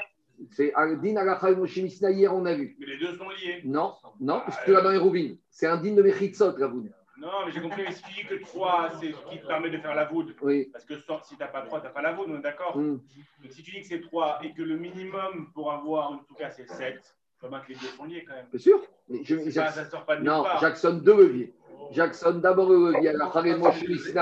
c'est 0.51 0.73
un 0.75 0.95
din 0.95 1.15
à 1.15 1.51
Moshe 1.51 1.77
hier, 1.77 2.35
on 2.35 2.45
a 2.45 2.53
vu. 2.53 2.75
Mais 2.79 2.85
les 2.87 2.97
deux 2.97 3.15
sont 3.17 3.29
liés. 3.29 3.61
Non, 3.63 3.93
non, 4.19 4.41
parce 4.45 4.59
que 4.59 4.65
tu 4.65 4.71
l'as 4.71 4.81
dans 4.81 4.89
les. 4.89 5.39
C'est 5.49 5.67
un 5.67 5.77
din 5.77 5.93
de 5.93 6.01
Mechitsot, 6.01 6.57
la 6.57 6.67
Voud. 6.67 6.91
Non, 7.17 7.45
mais 7.45 7.51
j'ai 7.51 7.61
compris, 7.61 7.83
mais 7.83 7.93
si 7.93 8.03
tu 8.03 8.13
dis 8.13 8.27
que 8.27 8.43
3, 8.43 8.91
c'est 8.99 9.11
ce 9.11 9.29
qui 9.29 9.39
te 9.39 9.47
permet 9.47 9.69
de 9.69 9.77
faire 9.77 9.95
la 9.95 10.05
voûte, 10.05 10.35
oui. 10.41 10.69
parce 10.71 10.83
que 10.83 10.95
si 10.95 11.35
tu 11.35 11.39
n'as 11.39 11.47
pas 11.47 11.61
3, 11.61 11.79
tu 11.79 11.85
n'as 11.85 11.91
pas 11.91 12.01
la 12.01 12.13
voûte, 12.13 12.27
on 12.29 12.37
est 12.37 12.41
d'accord 12.41 12.77
mm. 12.77 12.99
Donc 13.41 13.51
si 13.51 13.63
tu 13.63 13.71
dis 13.71 13.81
que 13.81 13.87
c'est 13.87 14.01
3 14.01 14.39
et 14.43 14.53
que 14.53 14.61
le 14.61 14.77
minimum 14.77 15.51
pour 15.53 15.71
avoir, 15.71 16.11
en 16.11 16.17
tout 16.17 16.33
cas, 16.35 16.49
c'est 16.49 16.69
7, 16.69 16.95
il 16.97 17.39
faut 17.39 17.47
bien 17.47 17.59
que 17.59 17.69
les 17.69 17.75
deux 17.75 17.87
sont 17.87 18.05
liés 18.05 18.25
quand 18.27 18.35
même. 18.35 18.47
Bien 18.51 18.59
sûr. 18.59 18.81
Mais 19.07 19.23
je, 19.23 19.49
ça, 19.49 19.69
ça 19.69 19.85
sort 19.85 20.05
pas 20.05 20.17
de 20.17 20.23
Non, 20.23 20.43
part. 20.43 20.59
Jackson, 20.59 20.99
deux 21.03 21.27
leviers. 21.27 21.53
Jackson, 21.91 22.39
d'abord 22.39 22.69
le 22.69 22.91
levier, 22.91 23.13
la 23.13 23.57
moi, 23.57 23.71
je 23.71 23.85
suis 23.85 24.13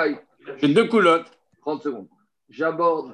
J'ai 0.58 0.74
deux 0.74 0.88
coulottes. 0.88 1.32
30 1.62 1.82
secondes. 1.82 2.08
J'aborde, 2.50 3.14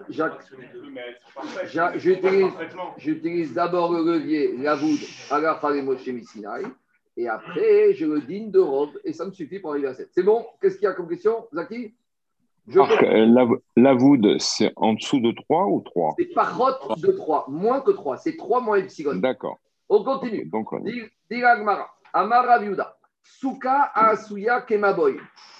j'utilise 2.97 3.53
d'abord 3.53 3.93
le 3.93 4.13
levier, 4.13 4.57
la 4.57 4.75
voûte, 4.75 4.99
à 5.31 5.39
la 5.39 5.57
Moshe 5.81 6.01
Sinai. 6.01 6.63
Et 7.19 7.27
après, 7.27 7.93
je 7.95 8.05
le 8.05 8.21
digne 8.21 8.49
de 8.49 8.59
robe 8.61 8.91
et 9.03 9.11
ça 9.11 9.25
me 9.25 9.31
suffit 9.33 9.59
pour 9.59 9.71
arriver 9.71 9.87
à 9.89 9.93
7. 9.93 10.07
C'est 10.13 10.23
bon? 10.23 10.45
Qu'est-ce 10.61 10.75
qu'il 10.75 10.85
y 10.85 10.87
a 10.87 10.93
comme 10.93 11.09
question, 11.09 11.47
Zaki? 11.53 11.93
Je 12.65 12.79
Marc, 12.79 13.03
euh, 13.03 13.25
la, 13.25 13.45
la 13.75 13.93
voûte, 13.93 14.25
c'est 14.39 14.71
en 14.77 14.93
dessous 14.93 15.19
de 15.19 15.33
3 15.33 15.65
ou 15.65 15.81
3 15.81 16.13
C'est 16.17 16.33
parot 16.33 16.71
de 16.95 17.11
3, 17.11 17.47
moins 17.49 17.81
que 17.81 17.91
3. 17.91 18.15
C'est 18.15 18.37
3 18.37 18.61
moins 18.61 18.77
epsilon. 18.77 19.15
D'accord. 19.15 19.57
On 19.89 20.01
continue. 20.01 20.45
Donc, 20.45 20.71
on- 20.71 20.81
Amara 22.13 22.59
Viuda, 22.59 22.97
Souka 23.21 23.91
Asuya 23.93 24.61
Kemaboy. 24.61 25.17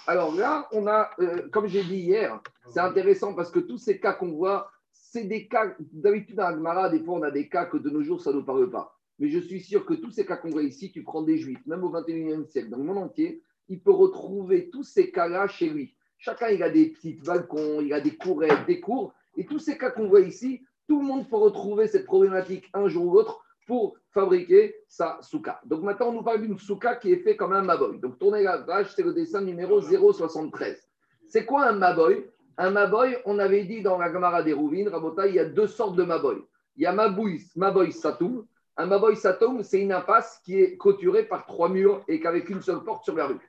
Alors 0.08 0.34
là, 0.36 0.66
on 0.72 0.88
a, 0.88 1.10
euh, 1.20 1.50
comme 1.52 1.68
j'ai 1.68 1.84
dit 1.84 1.98
hier, 1.98 2.40
c'est 2.70 2.80
intéressant 2.80 3.34
parce 3.36 3.52
que 3.52 3.60
tous 3.60 3.78
ces 3.80 4.00
cas 4.00 4.14
qu'on 4.14 4.32
voit, 4.32 4.72
c'est 4.94 5.26
des 5.26 5.46
cas, 5.48 5.74
d'habitude 5.92 6.38
dans 6.38 6.50
la 6.52 6.56
Gemara, 6.56 6.90
des 6.90 7.00
fois 7.00 7.16
on 7.16 7.24
a 7.24 7.32
des 7.32 7.50
cas 7.50 7.66
que 7.66 7.78
de 7.78 7.90
nos 7.90 8.02
jours 8.02 8.22
ça 8.22 8.32
ne 8.32 8.38
nous 8.38 8.46
parle 8.46 8.70
pas. 8.70 8.96
Mais 9.20 9.30
je 9.30 9.40
suis 9.40 9.62
sûr 9.62 9.86
que 9.86 9.94
tous 9.94 10.12
ces 10.12 10.26
cas 10.26 10.38
qu'on 10.38 10.50
voit 10.50 10.64
ici, 10.64 10.92
tu 10.92 11.04
prends 11.04 11.22
des 11.22 11.38
juifs, 11.38 11.66
même 11.66 11.84
au 11.84 11.92
21e 11.92 12.46
siècle, 12.46 12.70
dans 12.70 12.78
le 12.78 12.84
monde 12.84 13.00
entier, 13.00 13.42
il 13.68 13.82
peut 13.82 13.92
retrouver 13.92 14.70
tous 14.70 14.84
ces 14.84 15.12
cas-là 15.12 15.48
chez 15.48 15.70
lui. 15.70 15.94
Chacun, 16.18 16.50
il 16.50 16.64
a 16.64 16.70
des 16.70 16.88
petits 16.90 17.14
balcons, 17.14 17.82
il 17.82 17.94
a 17.94 18.02
des 18.02 18.16
courettes, 18.16 18.66
des 18.66 18.80
cours. 18.80 19.14
Et 19.38 19.46
tous 19.46 19.60
ces 19.60 19.78
cas 19.78 19.92
qu'on 19.92 20.08
voit 20.08 20.22
ici, 20.22 20.62
tout 20.88 21.00
le 21.00 21.06
monde 21.06 21.30
peut 21.30 21.38
retrouver 21.38 21.88
cette 21.88 22.06
problématique 22.06 22.70
un 22.74 22.88
jour 22.88 23.06
ou 23.06 23.14
l'autre 23.14 23.46
pour 23.68 23.96
fabriquer 24.12 24.76
sa 24.88 25.20
souka. 25.22 25.62
Donc 25.66 25.84
maintenant, 25.84 26.08
on 26.08 26.14
nous 26.14 26.24
parle 26.24 26.42
d'une 26.42 26.58
souka 26.58 26.96
qui 26.96 27.12
est 27.12 27.20
faite 27.20 27.38
comme 27.38 27.54
un 27.54 27.62
maboy. 27.62 28.00
Donc 28.00 28.18
tournez 28.18 28.42
la 28.42 28.58
page, 28.58 28.94
c'est 28.96 29.04
le 29.04 29.14
dessin 29.14 29.42
numéro 29.42 29.80
073. 29.82 30.90
C'est 31.28 31.46
quoi 31.46 31.68
un 31.68 31.74
maboy? 31.74 32.26
Un 32.58 32.72
maboy, 32.72 33.16
on 33.26 33.38
avait 33.38 33.64
dit 33.64 33.82
dans 33.82 33.98
la 33.98 34.12
Gemara 34.12 34.44
des 34.44 34.54
Rouvines, 34.54 34.90
Rabota, 34.90 35.28
il 35.28 35.36
y 35.36 35.40
a 35.40 35.46
deux 35.46 35.68
sortes 35.68 35.96
de 35.96 36.04
maboy. 36.04 36.42
Il 36.76 36.84
y 36.84 36.86
a 36.88 36.92
maboy, 36.92 37.40
maboy 37.56 37.92
satoum. 37.92 38.46
Un 38.80 38.86
maboy 38.86 39.18
satoum, 39.18 39.62
c'est 39.62 39.82
une 39.82 39.92
impasse 39.92 40.40
qui 40.46 40.58
est 40.58 40.78
clôturée 40.78 41.24
par 41.24 41.46
trois 41.46 41.68
murs 41.68 42.02
et 42.08 42.22
qu'avec 42.22 42.50
une 42.50 42.62
seule 42.62 42.82
porte 42.82 43.04
sur 43.04 43.14
la 43.14 43.26
rue. 43.28 43.40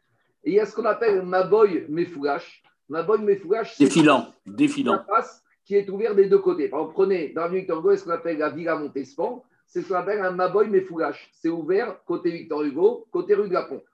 Et 0.42 0.50
il 0.50 0.54
y 0.54 0.58
a 0.58 0.66
ce 0.66 0.74
qu'on 0.74 0.84
appelle 0.84 1.22
maboy 1.22 1.86
mefougash. 1.88 2.64
Maboy 2.88 3.20
mefougash, 3.22 3.76
c'est 3.76 3.84
Défilant, 3.84 4.34
une 4.44 4.56
défilant. 4.56 4.94
impasse 4.94 5.44
qui 5.64 5.76
est 5.76 5.88
ouverte 5.88 6.16
des 6.16 6.28
deux 6.28 6.40
côtés. 6.40 6.68
Par 6.68 6.80
exemple, 6.80 6.94
prenez 6.94 7.28
dans 7.28 7.42
l'avenue 7.42 7.60
Victor 7.60 7.78
Hugo, 7.78 7.94
ce 7.96 8.02
qu'on 8.02 8.10
appelle 8.10 8.38
la 8.38 8.50
Villa 8.50 8.74
Montespan, 8.74 9.44
c'est 9.68 9.82
ce 9.82 9.88
qu'on 9.90 9.94
appelle 9.94 10.18
un 10.20 10.32
Maboy 10.32 10.68
Mefougache. 10.68 11.30
C'est 11.32 11.48
ouvert 11.48 12.02
côté 12.04 12.32
Victor 12.32 12.62
Hugo, 12.62 13.06
côté 13.12 13.34
rue 13.34 13.46
de 13.48 13.54
la 13.54 13.62
Pompe. 13.62 13.84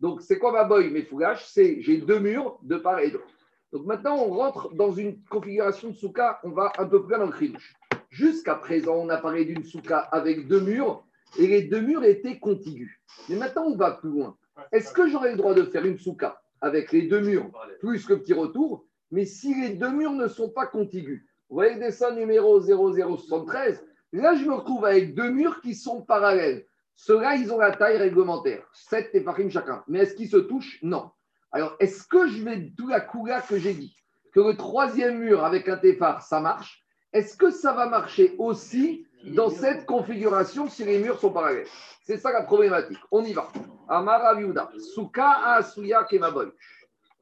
Donc, 0.00 0.22
c'est 0.22 0.38
quoi 0.38 0.50
Maboy 0.52 0.88
Mefougache? 0.88 1.44
C'est 1.44 1.82
j'ai 1.82 1.98
deux 1.98 2.20
murs 2.20 2.56
de 2.62 2.76
part 2.76 3.00
et 3.00 3.10
d'autre. 3.10 3.26
Donc 3.70 3.84
maintenant, 3.84 4.16
on 4.16 4.32
rentre 4.32 4.72
dans 4.74 4.92
une 4.92 5.22
configuration 5.24 5.88
de 5.90 5.94
souka, 5.94 6.40
on 6.42 6.52
va 6.52 6.72
un 6.78 6.86
peu 6.86 7.02
plus 7.02 7.10
loin 7.10 7.18
dans 7.18 7.26
le 7.26 7.32
cridouche. 7.32 7.74
Jusqu'à 8.16 8.54
présent, 8.54 8.94
on 8.94 9.10
a 9.10 9.18
parlé 9.18 9.44
d'une 9.44 9.62
souka 9.62 9.98
avec 9.98 10.48
deux 10.48 10.62
murs 10.62 11.04
et 11.38 11.46
les 11.46 11.64
deux 11.64 11.82
murs 11.82 12.02
étaient 12.02 12.38
contigus. 12.38 12.98
Mais 13.28 13.36
maintenant, 13.36 13.64
on 13.66 13.76
va 13.76 13.90
plus 13.90 14.08
loin. 14.08 14.38
Est-ce 14.72 14.90
que 14.90 15.06
j'aurais 15.06 15.32
le 15.32 15.36
droit 15.36 15.52
de 15.52 15.64
faire 15.64 15.84
une 15.84 15.98
souka 15.98 16.40
avec 16.62 16.92
les 16.92 17.08
deux 17.08 17.20
murs 17.20 17.50
plus 17.78 18.08
le 18.08 18.18
petit 18.18 18.32
retour, 18.32 18.86
mais 19.10 19.26
si 19.26 19.54
les 19.54 19.74
deux 19.74 19.90
murs 19.90 20.12
ne 20.12 20.28
sont 20.28 20.48
pas 20.48 20.66
contigus? 20.66 21.26
Vous 21.50 21.56
voyez 21.56 21.74
le 21.74 21.80
dessin 21.80 22.14
numéro 22.14 22.58
0073 22.58 23.84
Là, 24.14 24.34
je 24.34 24.46
me 24.46 24.54
retrouve 24.54 24.86
avec 24.86 25.14
deux 25.14 25.28
murs 25.28 25.60
qui 25.60 25.74
sont 25.74 26.00
parallèles. 26.00 26.64
Ceux-là, 26.94 27.34
ils 27.34 27.52
ont 27.52 27.58
la 27.58 27.72
taille 27.72 27.98
réglementaire, 27.98 28.66
7 28.72 29.12
téfarim 29.12 29.50
chacun. 29.50 29.84
Mais 29.88 29.98
est-ce 29.98 30.14
qu'ils 30.14 30.30
se 30.30 30.38
touchent? 30.38 30.78
Non. 30.82 31.10
Alors, 31.52 31.76
est-ce 31.80 32.08
que 32.08 32.28
je 32.28 32.42
vais, 32.42 32.56
d'où 32.56 32.88
la 32.88 33.02
coula 33.02 33.42
que 33.42 33.58
j'ai 33.58 33.74
dit, 33.74 33.94
que 34.32 34.40
le 34.40 34.56
troisième 34.56 35.18
mur 35.18 35.44
avec 35.44 35.68
un 35.68 35.76
téphar, 35.76 36.22
ça 36.22 36.40
marche? 36.40 36.85
Est-ce 37.16 37.34
que 37.34 37.50
ça 37.50 37.72
va 37.72 37.88
marcher 37.88 38.34
aussi 38.36 39.06
dans 39.34 39.48
cette 39.48 39.86
configuration 39.86 40.68
si 40.68 40.84
les 40.84 40.98
murs 40.98 41.18
sont 41.18 41.32
parallèles? 41.32 41.66
C'est 42.02 42.18
ça 42.18 42.30
la 42.30 42.42
problématique. 42.42 42.98
On 43.10 43.24
y 43.24 43.32
va. 43.32 43.50
Amara 43.88 44.34
Viuda, 44.34 44.70
Souka 44.94 45.30
Asuya 45.54 46.04
Kemaboy. 46.04 46.52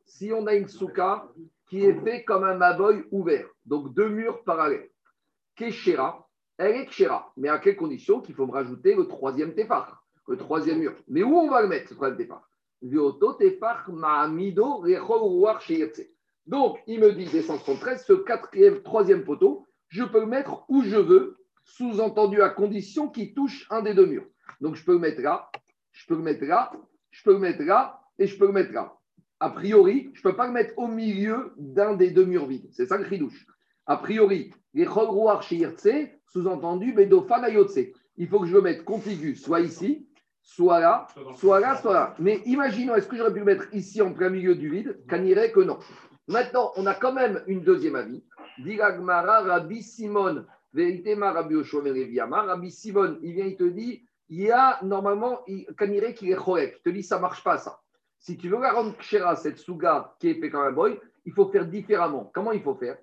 Si 0.05 0.33
on 0.33 0.49
a 0.49 0.55
une 0.55 0.67
souka 0.67 1.29
qui 1.69 1.85
est 1.85 1.95
faite 2.01 2.25
comme 2.25 2.43
un 2.43 2.55
maboy 2.55 3.05
ouvert, 3.13 3.47
donc 3.67 3.95
deux 3.95 4.09
murs 4.09 4.43
parallèles, 4.43 4.91
Keshera, 5.55 6.29
elle 6.59 6.75
est 6.75 6.87
Keshera. 6.87 7.33
Mais 7.37 7.49
à 7.49 7.59
quelles 7.59 7.77
conditions 7.77 8.21
Qu'il 8.21 8.35
faut 8.35 8.47
me 8.47 8.53
rajouter 8.53 8.97
le 8.97 9.07
troisième 9.07 9.55
téphar, 9.55 10.05
le 10.27 10.37
troisième 10.37 10.79
mur? 10.81 10.97
Mais 11.07 11.23
où 11.23 11.37
on 11.37 11.49
va 11.49 11.63
le 11.63 11.69
mettre, 11.69 11.91
ce 11.91 11.95
troisième 11.95 12.41
sheyetse. 15.61 16.03
Donc, 16.47 16.81
il 16.89 16.99
me 16.99 17.13
dit, 17.13 17.27
descend 17.27 17.61
113, 17.61 18.05
ce 18.05 18.13
quatrième, 18.13 18.83
troisième 18.83 19.23
poteau, 19.23 19.69
je 19.95 20.03
peux 20.03 20.19
le 20.19 20.27
mettre 20.27 20.65
où 20.69 20.83
je 20.83 20.97
veux, 20.97 21.39
sous-entendu 21.63 22.43
à 22.43 22.49
condition 22.49 23.09
qu'il 23.09 23.33
touche 23.33 23.65
un 23.71 23.81
des 23.81 23.95
deux 23.95 24.07
murs. 24.07 24.27
Donc, 24.61 24.75
je 24.75 24.85
peux 24.85 24.95
le 24.95 24.99
mettre 24.99 25.23
là, 25.23 25.49
je 25.93 26.05
peux 26.07 26.17
le 26.17 26.23
mettre 26.23 26.45
là, 26.45 26.73
je 27.13 27.23
peux 27.23 27.33
le 27.33 27.39
mettre 27.39 27.63
là, 27.63 28.01
et 28.19 28.27
je 28.27 28.37
peux 28.37 28.47
le 28.47 28.53
mettre 28.53 28.73
là. 28.73 28.93
A 29.39 29.51
priori, 29.51 30.11
je 30.15 30.19
ne 30.19 30.23
peux 30.25 30.37
pas 30.37 30.49
le 30.49 30.53
mettre 30.53 30.75
au 30.79 30.89
milieu 30.89 31.53
d'un 31.57 31.95
des 31.95 32.11
deux 32.11 32.25
murs 32.25 32.47
vides. 32.47 32.69
C'est 32.73 32.87
ça 32.87 32.97
le 32.97 33.09
chidouche. 33.09 33.47
A 33.87 33.97
priori, 33.97 34.53
les 34.73 34.85
chogrouar 34.85 35.45
shirtse, 35.45 35.87
sous-entendu, 36.27 36.93
bedofan 36.93 37.45
ayotse. 37.45 37.79
Il 38.17 38.27
faut 38.27 38.41
que 38.41 38.47
je 38.47 38.55
le 38.55 38.63
mette 38.63 38.85
contigu, 38.85 39.37
soit 39.37 39.61
ici, 39.61 40.09
soit 40.43 40.81
là, 40.81 41.07
soit 41.37 41.61
là, 41.61 41.77
soit 41.77 41.95
là. 41.95 42.17
Mais 42.19 42.43
imaginons, 42.47 42.97
est-ce 42.97 43.07
que 43.07 43.17
j'aurais 43.17 43.33
pu 43.33 43.39
le 43.39 43.45
mettre 43.45 43.73
ici 43.73 44.03
en 44.03 44.13
plein 44.13 44.31
milieu 44.31 44.57
du 44.57 44.69
vide? 44.71 45.05
Qu'anirait 45.09 45.53
que 45.53 45.61
non. 45.61 45.79
Maintenant, 46.27 46.73
on 46.77 46.87
a 46.87 46.95
quand 46.95 47.13
même 47.13 47.45
une 47.47 47.63
deuxième 47.63 47.95
avis. 47.95 48.25
Diragmara, 48.59 49.43
Rabbi 49.43 49.83
Simon, 49.83 50.45
Veritema, 50.73 51.33
Rabbi 51.33 51.57
Oshua, 51.57 51.83
Leviama. 51.83 52.43
Rabbi 52.43 52.71
Simon, 52.71 53.19
il 53.23 53.33
vient, 53.33 53.47
il 53.47 53.57
te 53.57 53.65
dit, 53.65 54.05
il 54.29 54.43
y 54.43 54.51
a 54.51 54.79
normalement, 54.83 55.43
qui 55.47 55.67
est 56.31 56.37
chorek. 56.37 56.77
Il 56.79 56.83
te 56.83 56.91
dit, 56.91 57.03
ça 57.03 57.19
marche 57.19 57.43
pas 57.45 57.59
ça. 57.59 57.81
Si 58.19 58.37
tu 58.37 58.49
veux 58.49 58.59
la 58.61 58.73
rendre 58.73 58.97
kshera, 58.97 59.37
cette 59.37 59.59
souga 59.59 60.15
qui 60.19 60.31
est 60.31 60.41
fait 60.41 60.49
comme 60.49 60.63
un 60.63 60.73
boy, 60.73 60.99
il 61.27 61.33
faut 61.33 61.49
faire 61.51 61.67
différemment. 61.67 62.31
Comment 62.35 62.53
il 62.53 62.63
faut 62.63 62.75
faire? 62.75 62.97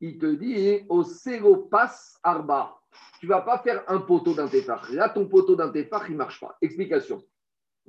Il 0.00 0.18
te 0.18 0.26
dit, 0.26 0.84
au 0.88 1.56
pas 1.56 1.90
arba. 2.22 2.76
Tu 3.20 3.26
vas 3.26 3.40
pas 3.40 3.58
faire 3.58 3.82
un 3.88 4.00
poteau 4.00 4.34
d'un 4.34 4.48
téphar. 4.48 4.86
Là, 4.92 5.08
ton 5.08 5.26
poteau 5.26 5.56
d'un 5.56 5.70
téphar, 5.70 6.08
il 6.10 6.16
marche 6.16 6.40
pas. 6.40 6.56
Explication. 6.60 7.22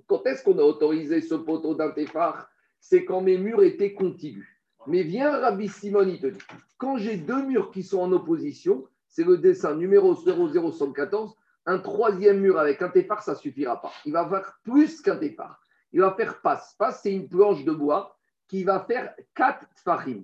Quand 0.05 0.25
est-ce 0.25 0.43
qu'on 0.43 0.57
a 0.59 0.63
autorisé 0.63 1.21
ce 1.21 1.35
poteau 1.35 1.75
d'un 1.75 1.91
téphar 1.91 2.49
C'est 2.79 3.03
quand 3.03 3.21
mes 3.21 3.37
murs 3.37 3.63
étaient 3.63 3.93
contigus. 3.93 4.47
Mais 4.87 5.03
viens, 5.03 5.37
Rabbi 5.41 5.67
Simon, 5.67 6.07
il 6.07 6.19
te 6.19 6.27
dit, 6.27 6.39
quand 6.77 6.97
j'ai 6.97 7.17
deux 7.17 7.45
murs 7.45 7.71
qui 7.71 7.83
sont 7.83 7.99
en 7.99 8.11
opposition, 8.13 8.85
c'est 9.09 9.25
le 9.25 9.37
dessin 9.37 9.75
numéro 9.75 10.15
0074, 10.15 11.35
un 11.65 11.79
troisième 11.79 12.39
mur 12.39 12.57
avec 12.57 12.81
un 12.81 12.87
téphar, 12.87 13.21
ça 13.21 13.33
ne 13.33 13.37
suffira 13.37 13.81
pas. 13.81 13.91
Il 14.05 14.13
va 14.13 14.27
faire 14.29 14.57
plus 14.63 15.01
qu'un 15.01 15.17
téphar. 15.17 15.59
Il 15.91 15.99
va 15.99 16.13
faire 16.13 16.39
passe. 16.41 16.73
Passe, 16.79 17.01
c'est 17.03 17.11
une 17.11 17.27
planche 17.27 17.65
de 17.65 17.73
bois 17.73 18.15
qui 18.47 18.63
va 18.63 18.79
faire 18.79 19.13
4 19.35 19.65
tfachim. 19.75 20.23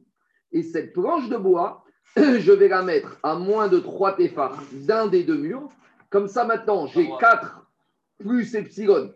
Et 0.53 0.63
cette 0.63 0.93
planche 0.93 1.27
de 1.27 1.35
bois, 1.35 1.83
je 2.15 2.51
vais 2.53 2.69
la 2.69 2.83
mettre 2.83 3.17
à 3.21 3.35
moins 3.35 3.67
de 3.67 3.79
3 3.79 4.15
téphars 4.15 4.57
d'un 4.71 5.07
des 5.07 5.23
deux 5.23 5.37
murs. 5.37 5.67
Comme 6.09 6.29
ça, 6.29 6.45
maintenant, 6.45 6.87
j'ai 6.87 7.09
4 7.19 7.67
plus 8.19 8.55
epsilon, 8.55 9.13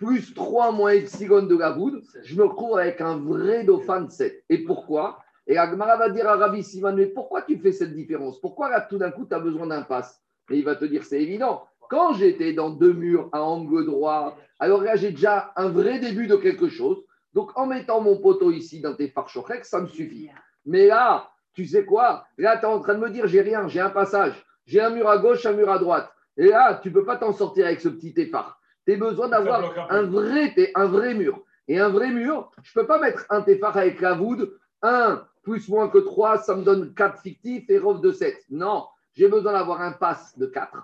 plus 0.00 0.32
3 0.32 0.72
moins 0.72 0.92
epsilon 0.92 1.42
de 1.42 1.58
la. 1.58 1.76
Je 2.22 2.34
me 2.34 2.44
retrouve 2.44 2.78
avec 2.78 3.02
un 3.02 3.18
vrai 3.18 3.64
dauphin 3.64 4.00
de 4.00 4.10
7. 4.10 4.44
Et 4.48 4.64
pourquoi? 4.64 5.18
Et 5.46 5.58
Agmara 5.58 5.98
va 5.98 6.08
dire 6.08 6.26
à 6.26 6.36
Rabbi 6.36 6.62
Simon, 6.62 6.94
mais 6.94 7.04
pourquoi 7.06 7.42
tu 7.42 7.58
fais 7.58 7.72
cette 7.72 7.94
différence? 7.94 8.40
Pourquoi 8.40 8.70
là, 8.70 8.80
tout 8.80 8.96
d'un 8.96 9.10
coup, 9.10 9.26
tu 9.26 9.34
as 9.34 9.38
besoin 9.38 9.66
d'un 9.66 9.82
passe? 9.82 10.22
Et 10.50 10.56
il 10.56 10.64
va 10.64 10.74
te 10.74 10.86
dire, 10.86 11.04
c'est 11.04 11.20
évident. 11.20 11.64
Quand 11.90 12.14
j'étais 12.14 12.54
dans 12.54 12.70
deux 12.70 12.94
murs 12.94 13.28
à 13.32 13.42
angle 13.42 13.84
droit, 13.84 14.38
alors 14.58 14.82
là, 14.82 14.96
j'ai 14.96 15.10
déjà 15.10 15.52
un 15.56 15.68
vrai 15.68 15.98
début 15.98 16.26
de 16.26 16.36
quelque 16.36 16.68
chose. 16.68 17.04
Donc, 17.34 17.50
en 17.56 17.66
mettant 17.66 18.00
mon 18.00 18.16
poteau 18.16 18.50
ici 18.50 18.80
dans 18.80 18.94
tes 18.94 19.08
farchocheks, 19.08 19.66
ça 19.66 19.82
me 19.82 19.86
suffit. 19.86 20.30
Mais 20.64 20.86
là, 20.86 21.28
tu 21.52 21.66
sais 21.66 21.84
quoi? 21.84 22.24
Là, 22.38 22.56
tu 22.56 22.62
es 22.62 22.68
en 22.68 22.80
train 22.80 22.94
de 22.94 23.00
me 23.00 23.10
dire, 23.10 23.26
j'ai 23.26 23.42
rien, 23.42 23.68
j'ai 23.68 23.80
un 23.80 23.90
passage. 23.90 24.46
J'ai 24.64 24.80
un 24.80 24.90
mur 24.90 25.10
à 25.10 25.18
gauche, 25.18 25.44
un 25.44 25.52
mur 25.52 25.70
à 25.70 25.78
droite. 25.78 26.10
Et 26.38 26.46
là, 26.46 26.80
tu 26.82 26.88
ne 26.88 26.94
peux 26.94 27.04
pas 27.04 27.16
t'en 27.16 27.32
sortir 27.32 27.66
avec 27.66 27.80
ce 27.80 27.88
petit 27.90 28.14
effort. 28.16 28.59
Tu 28.86 28.94
as 28.94 28.96
besoin 28.96 29.26
un 29.26 29.30
d'avoir 29.30 29.90
un 29.90 30.02
vrai, 30.02 30.54
un 30.74 31.14
mur. 31.14 31.42
Et 31.68 31.78
un 31.78 31.88
vrai 31.88 32.10
mur, 32.10 32.50
je 32.62 32.72
ne 32.76 32.82
peux 32.82 32.86
pas 32.86 32.98
mettre 32.98 33.26
un 33.30 33.42
téphar 33.42 33.76
avec 33.76 34.00
la 34.00 34.14
voûte. 34.14 34.50
1 34.82 35.22
plus 35.42 35.68
moins 35.68 35.88
que 35.88 35.98
3, 35.98 36.38
ça 36.38 36.56
me 36.56 36.62
donne 36.62 36.94
4 36.94 37.20
fictifs 37.20 37.68
et 37.68 37.78
rove 37.78 38.00
de 38.00 38.12
7. 38.12 38.44
Non, 38.50 38.86
j'ai 39.12 39.28
besoin 39.28 39.52
d'avoir 39.52 39.80
un 39.80 39.92
pass 39.92 40.36
de 40.38 40.46
4. 40.46 40.76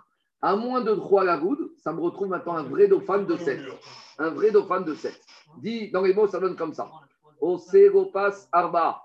À 0.42 0.54
moins 0.54 0.82
de 0.82 0.94
3 0.94 1.24
la 1.24 1.36
voûte, 1.36 1.72
ça 1.78 1.92
me 1.92 2.00
retrouve 2.00 2.28
maintenant 2.28 2.56
un 2.56 2.62
vrai 2.62 2.88
dauphin 2.88 3.18
de 3.18 3.36
7. 3.36 3.60
Un 4.18 4.30
vrai 4.30 4.50
dauphin 4.50 4.80
de 4.80 4.94
7. 4.94 5.18
Dit 5.58 5.90
dans 5.90 6.02
les 6.02 6.14
mots, 6.14 6.26
ça 6.26 6.38
donne 6.38 6.56
comme 6.56 6.74
ça. 6.74 6.88
Oseropas 7.40 8.48
arba. 8.52 9.02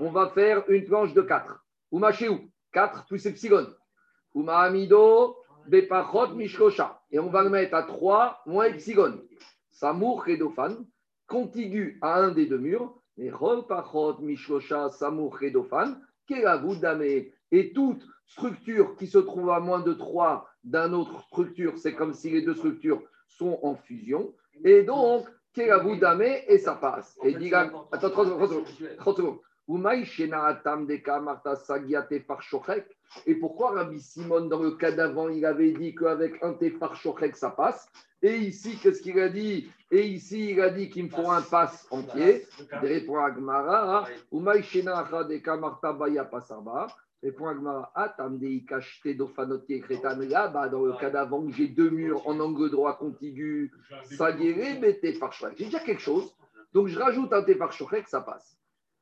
On 0.00 0.10
va 0.10 0.28
faire 0.28 0.64
une 0.68 0.84
planche 0.84 1.14
de 1.14 1.22
4. 1.22 1.64
Umachéou, 1.92 2.50
4 2.72 3.06
plus 3.06 3.24
epsilon. 3.26 3.66
Umahamido, 4.34 5.36
bepachot 5.68 6.34
mishkosha. 6.34 7.00
Et 7.10 7.18
on 7.18 7.30
va 7.30 7.42
le 7.42 7.50
mettre 7.50 7.74
à 7.74 7.82
3 7.82 8.42
moins 8.46 8.64
epsilon. 8.64 9.20
Samour 9.70 10.24
dauphin, 10.38 10.76
contigu 11.26 11.98
à 12.02 12.20
un 12.20 12.30
des 12.30 12.46
deux 12.46 12.58
murs. 12.58 12.94
Et 13.18 13.30
pachot 13.68 14.18
mishkosha, 14.20 14.90
samour 14.90 15.38
toute 17.72 18.02
structure 18.26 18.96
qui 18.96 19.06
se 19.06 19.18
trouve 19.18 19.50
à 19.50 19.60
moins 19.60 19.80
de 19.80 19.92
3 19.92 20.48
d'un 20.64 20.92
autre 20.92 21.22
structure, 21.22 21.78
c'est 21.78 21.94
comme 21.94 22.14
si 22.14 22.30
les 22.30 22.42
deux 22.42 22.54
structures 22.54 23.02
sont 23.28 23.58
en 23.62 23.74
fusion. 23.74 24.32
Et 24.64 24.82
donc, 24.82 25.26
damé 25.98 26.44
et 26.48 26.58
ça 26.58 26.74
passe. 26.74 27.18
Et 27.22 27.34
dit, 27.34 27.52
attends, 27.52 27.88
30 27.90 28.28
secondes. 28.28 29.38
30 29.68 29.76
secondes. 29.76 29.80
Umaï 29.80 30.04
Shena 30.04 30.44
Atam 30.44 30.86
Deka 30.86 31.20
Marta 31.20 31.56
Sagia 31.56 32.02
Tefar 32.02 32.42
Shochek. 32.42 32.86
Et 33.26 33.34
pourquoi 33.34 33.72
Rabbi 33.72 34.00
Simon, 34.00 34.46
dans 34.46 34.62
le 34.62 34.72
cas 34.72 34.92
d'avant, 34.92 35.28
il 35.28 35.44
avait 35.44 35.72
dit 35.72 35.94
qu'avec 35.94 36.42
un 36.42 36.54
Tefar 36.54 36.94
Shochek, 36.96 37.36
ça 37.36 37.50
passe? 37.50 37.86
Et 38.22 38.36
ici, 38.36 38.78
qu'est-ce 38.80 39.02
qu'il 39.02 39.18
a 39.18 39.28
dit? 39.28 39.70
Et 39.90 40.06
ici, 40.06 40.50
il 40.50 40.60
a 40.60 40.70
dit 40.70 40.88
qu'il 40.88 41.04
me 41.04 41.10
faut 41.10 41.30
un 41.30 41.42
pass 41.42 41.86
entier. 41.90 42.46
Répond 42.70 43.18
à 43.18 43.30
Gmara 43.30 44.06
Umaï 44.32 44.62
Shena 44.62 44.98
Acha 44.98 45.24
Deka 45.24 45.56
Marta 45.56 45.92
Baya 45.92 46.24
Pasarba. 46.24 46.86
Répond 47.22 47.48
à 47.48 47.54
Gmara 47.54 47.92
Atam 47.94 48.38
Deika 48.38 48.80
Shte 48.80 49.16
Dofanotie. 49.16 49.82
Là-bas, 50.28 50.68
dans 50.68 50.84
le 50.84 50.92
cas 50.94 51.10
d'avant, 51.10 51.44
j'ai 51.50 51.68
deux 51.68 51.90
murs 51.90 52.26
en 52.26 52.38
angle 52.40 52.70
droit 52.70 52.96
contigu. 52.96 53.72
Sagere 54.04 54.80
Shochek. 55.32 55.58
J'ai 55.58 55.64
déjà 55.66 55.80
quelque 55.80 56.00
chose. 56.00 56.34
Donc, 56.72 56.88
je 56.88 56.98
rajoute 56.98 57.32
un 57.32 57.42
Tefar 57.42 57.72
Shochek, 57.72 58.08
ça 58.08 58.22
passe 58.22 58.56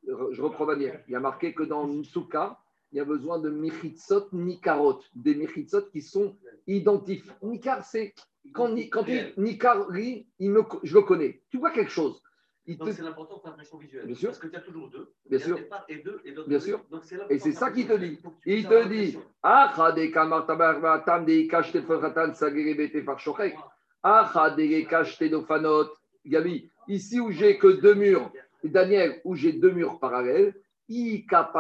je 0.07 0.43
reprends 0.43 0.67
manière. 0.67 1.01
Il 1.09 1.13
y 1.13 1.17
a 1.17 1.21
marqué 1.21 1.53
que 1.55 1.63
dans 1.63 1.87
Nsuka, 1.87 2.59
il 2.93 2.99
y 2.99 3.01
a 3.01 3.05
besoin 3.05 3.39
de 3.39 3.51
Michitsot 3.51 4.29
Nikarot, 4.33 5.01
des 5.15 5.35
Michitsot 5.35 5.83
qui 5.93 6.03
sont 6.03 6.37
identiques. 6.67 7.25
Nikar, 7.43 7.85
c'est 7.85 8.15
quand, 8.53 8.75
quand 8.91 9.05
il, 9.07 9.33
Nikar 9.37 9.89
rit, 9.89 10.27
il 10.39 10.51
me, 10.51 10.63
je 10.83 10.95
le 10.95 11.03
connais. 11.03 11.43
Tu 11.51 11.59
vois 11.59 11.71
quelque 11.71 11.91
chose. 11.91 12.21
Il 12.67 12.77
Donc 12.77 12.89
te... 12.89 12.95
c'est 12.95 13.03
l'important 13.03 13.39
pour 13.39 13.49
l'impression 13.49 13.79
visuelle. 13.79 14.07
Bien 14.07 14.15
sûr. 14.15 14.29
Parce 14.31 14.39
que 14.39 14.49
tu 14.49 14.57
as 14.57 14.61
toujours 14.61 14.91
deux. 14.91 15.13
Bien 15.29 15.39
sûr. 15.39 15.59
Et 15.89 15.97
deux 15.97 16.21
et 16.25 16.35
Bien 16.47 16.61
sûr. 16.61 16.85
Donc 16.91 17.03
et 17.29 17.39
c'est 17.39 17.53
ça 17.53 17.71
qu'il 17.71 17.87
te 17.87 17.95
dit. 17.95 18.19
Il 18.45 18.67
te 18.67 18.89
dit 18.89 19.19
Ah, 19.43 19.93
de 19.97 20.07
kamar 20.07 20.47
tabar 20.47 21.05
tam 21.05 21.25
de 21.25 21.33
ikash 21.33 21.73
tefratan 21.73 22.35
sagere 22.35 22.75
bete 22.75 23.03
farchochek. 23.05 23.57
Ah, 24.03 24.55
de 24.57 24.85
kash 24.89 25.19
tedofanot. 25.19 25.91
Gabi, 26.27 26.71
ici 26.87 27.19
où 27.19 27.31
j'ai 27.31 27.57
que 27.57 27.69
deux 27.69 27.95
murs 27.95 28.31
Daniel, 28.65 29.21
où 29.25 29.35
j'ai 29.35 29.53
deux 29.53 29.73
murs 29.73 29.99
parallèles, 29.99 30.55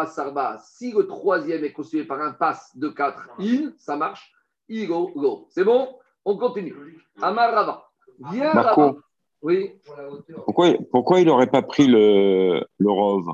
Sarba, 0.06 0.58
si 0.58 0.92
le 0.92 1.06
troisième 1.06 1.64
est 1.64 1.72
constitué 1.72 2.04
par 2.04 2.20
un 2.20 2.32
pass 2.32 2.76
de 2.76 2.88
4 2.88 3.30
in, 3.38 3.72
ça 3.78 3.96
marche. 3.96 4.32
Igo, 4.68 5.10
go. 5.14 5.46
C'est 5.50 5.64
bon 5.64 5.98
On 6.24 6.36
continue. 6.36 6.74
Amar 7.20 7.52
Rava. 7.52 7.90
Viens 8.32 8.52
Rava. 8.52 8.94
Oui. 9.42 9.80
Pourquoi, 10.44 10.74
pourquoi 10.90 11.20
il 11.20 11.26
n'aurait 11.26 11.50
pas 11.50 11.62
pris 11.62 11.86
le, 11.86 12.62
le 12.78 12.90
rove 12.90 13.32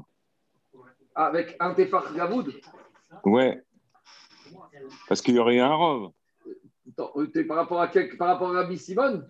Avec 1.15 1.57
un 1.59 1.75
Tefar 1.75 2.15
Gavoud 2.15 2.53
Ouais. 3.25 3.61
Parce 5.09 5.21
qu'il 5.21 5.35
y 5.35 5.39
aurait 5.39 5.59
un 5.59 5.75
rove. 5.75 6.11
Par 6.97 7.57
rapport 7.57 7.81
à, 7.81 7.89
quel, 7.89 8.17
par 8.17 8.29
rapport 8.29 8.55
à 8.55 8.63
Rabbi 8.63 8.79
Simon? 8.79 9.25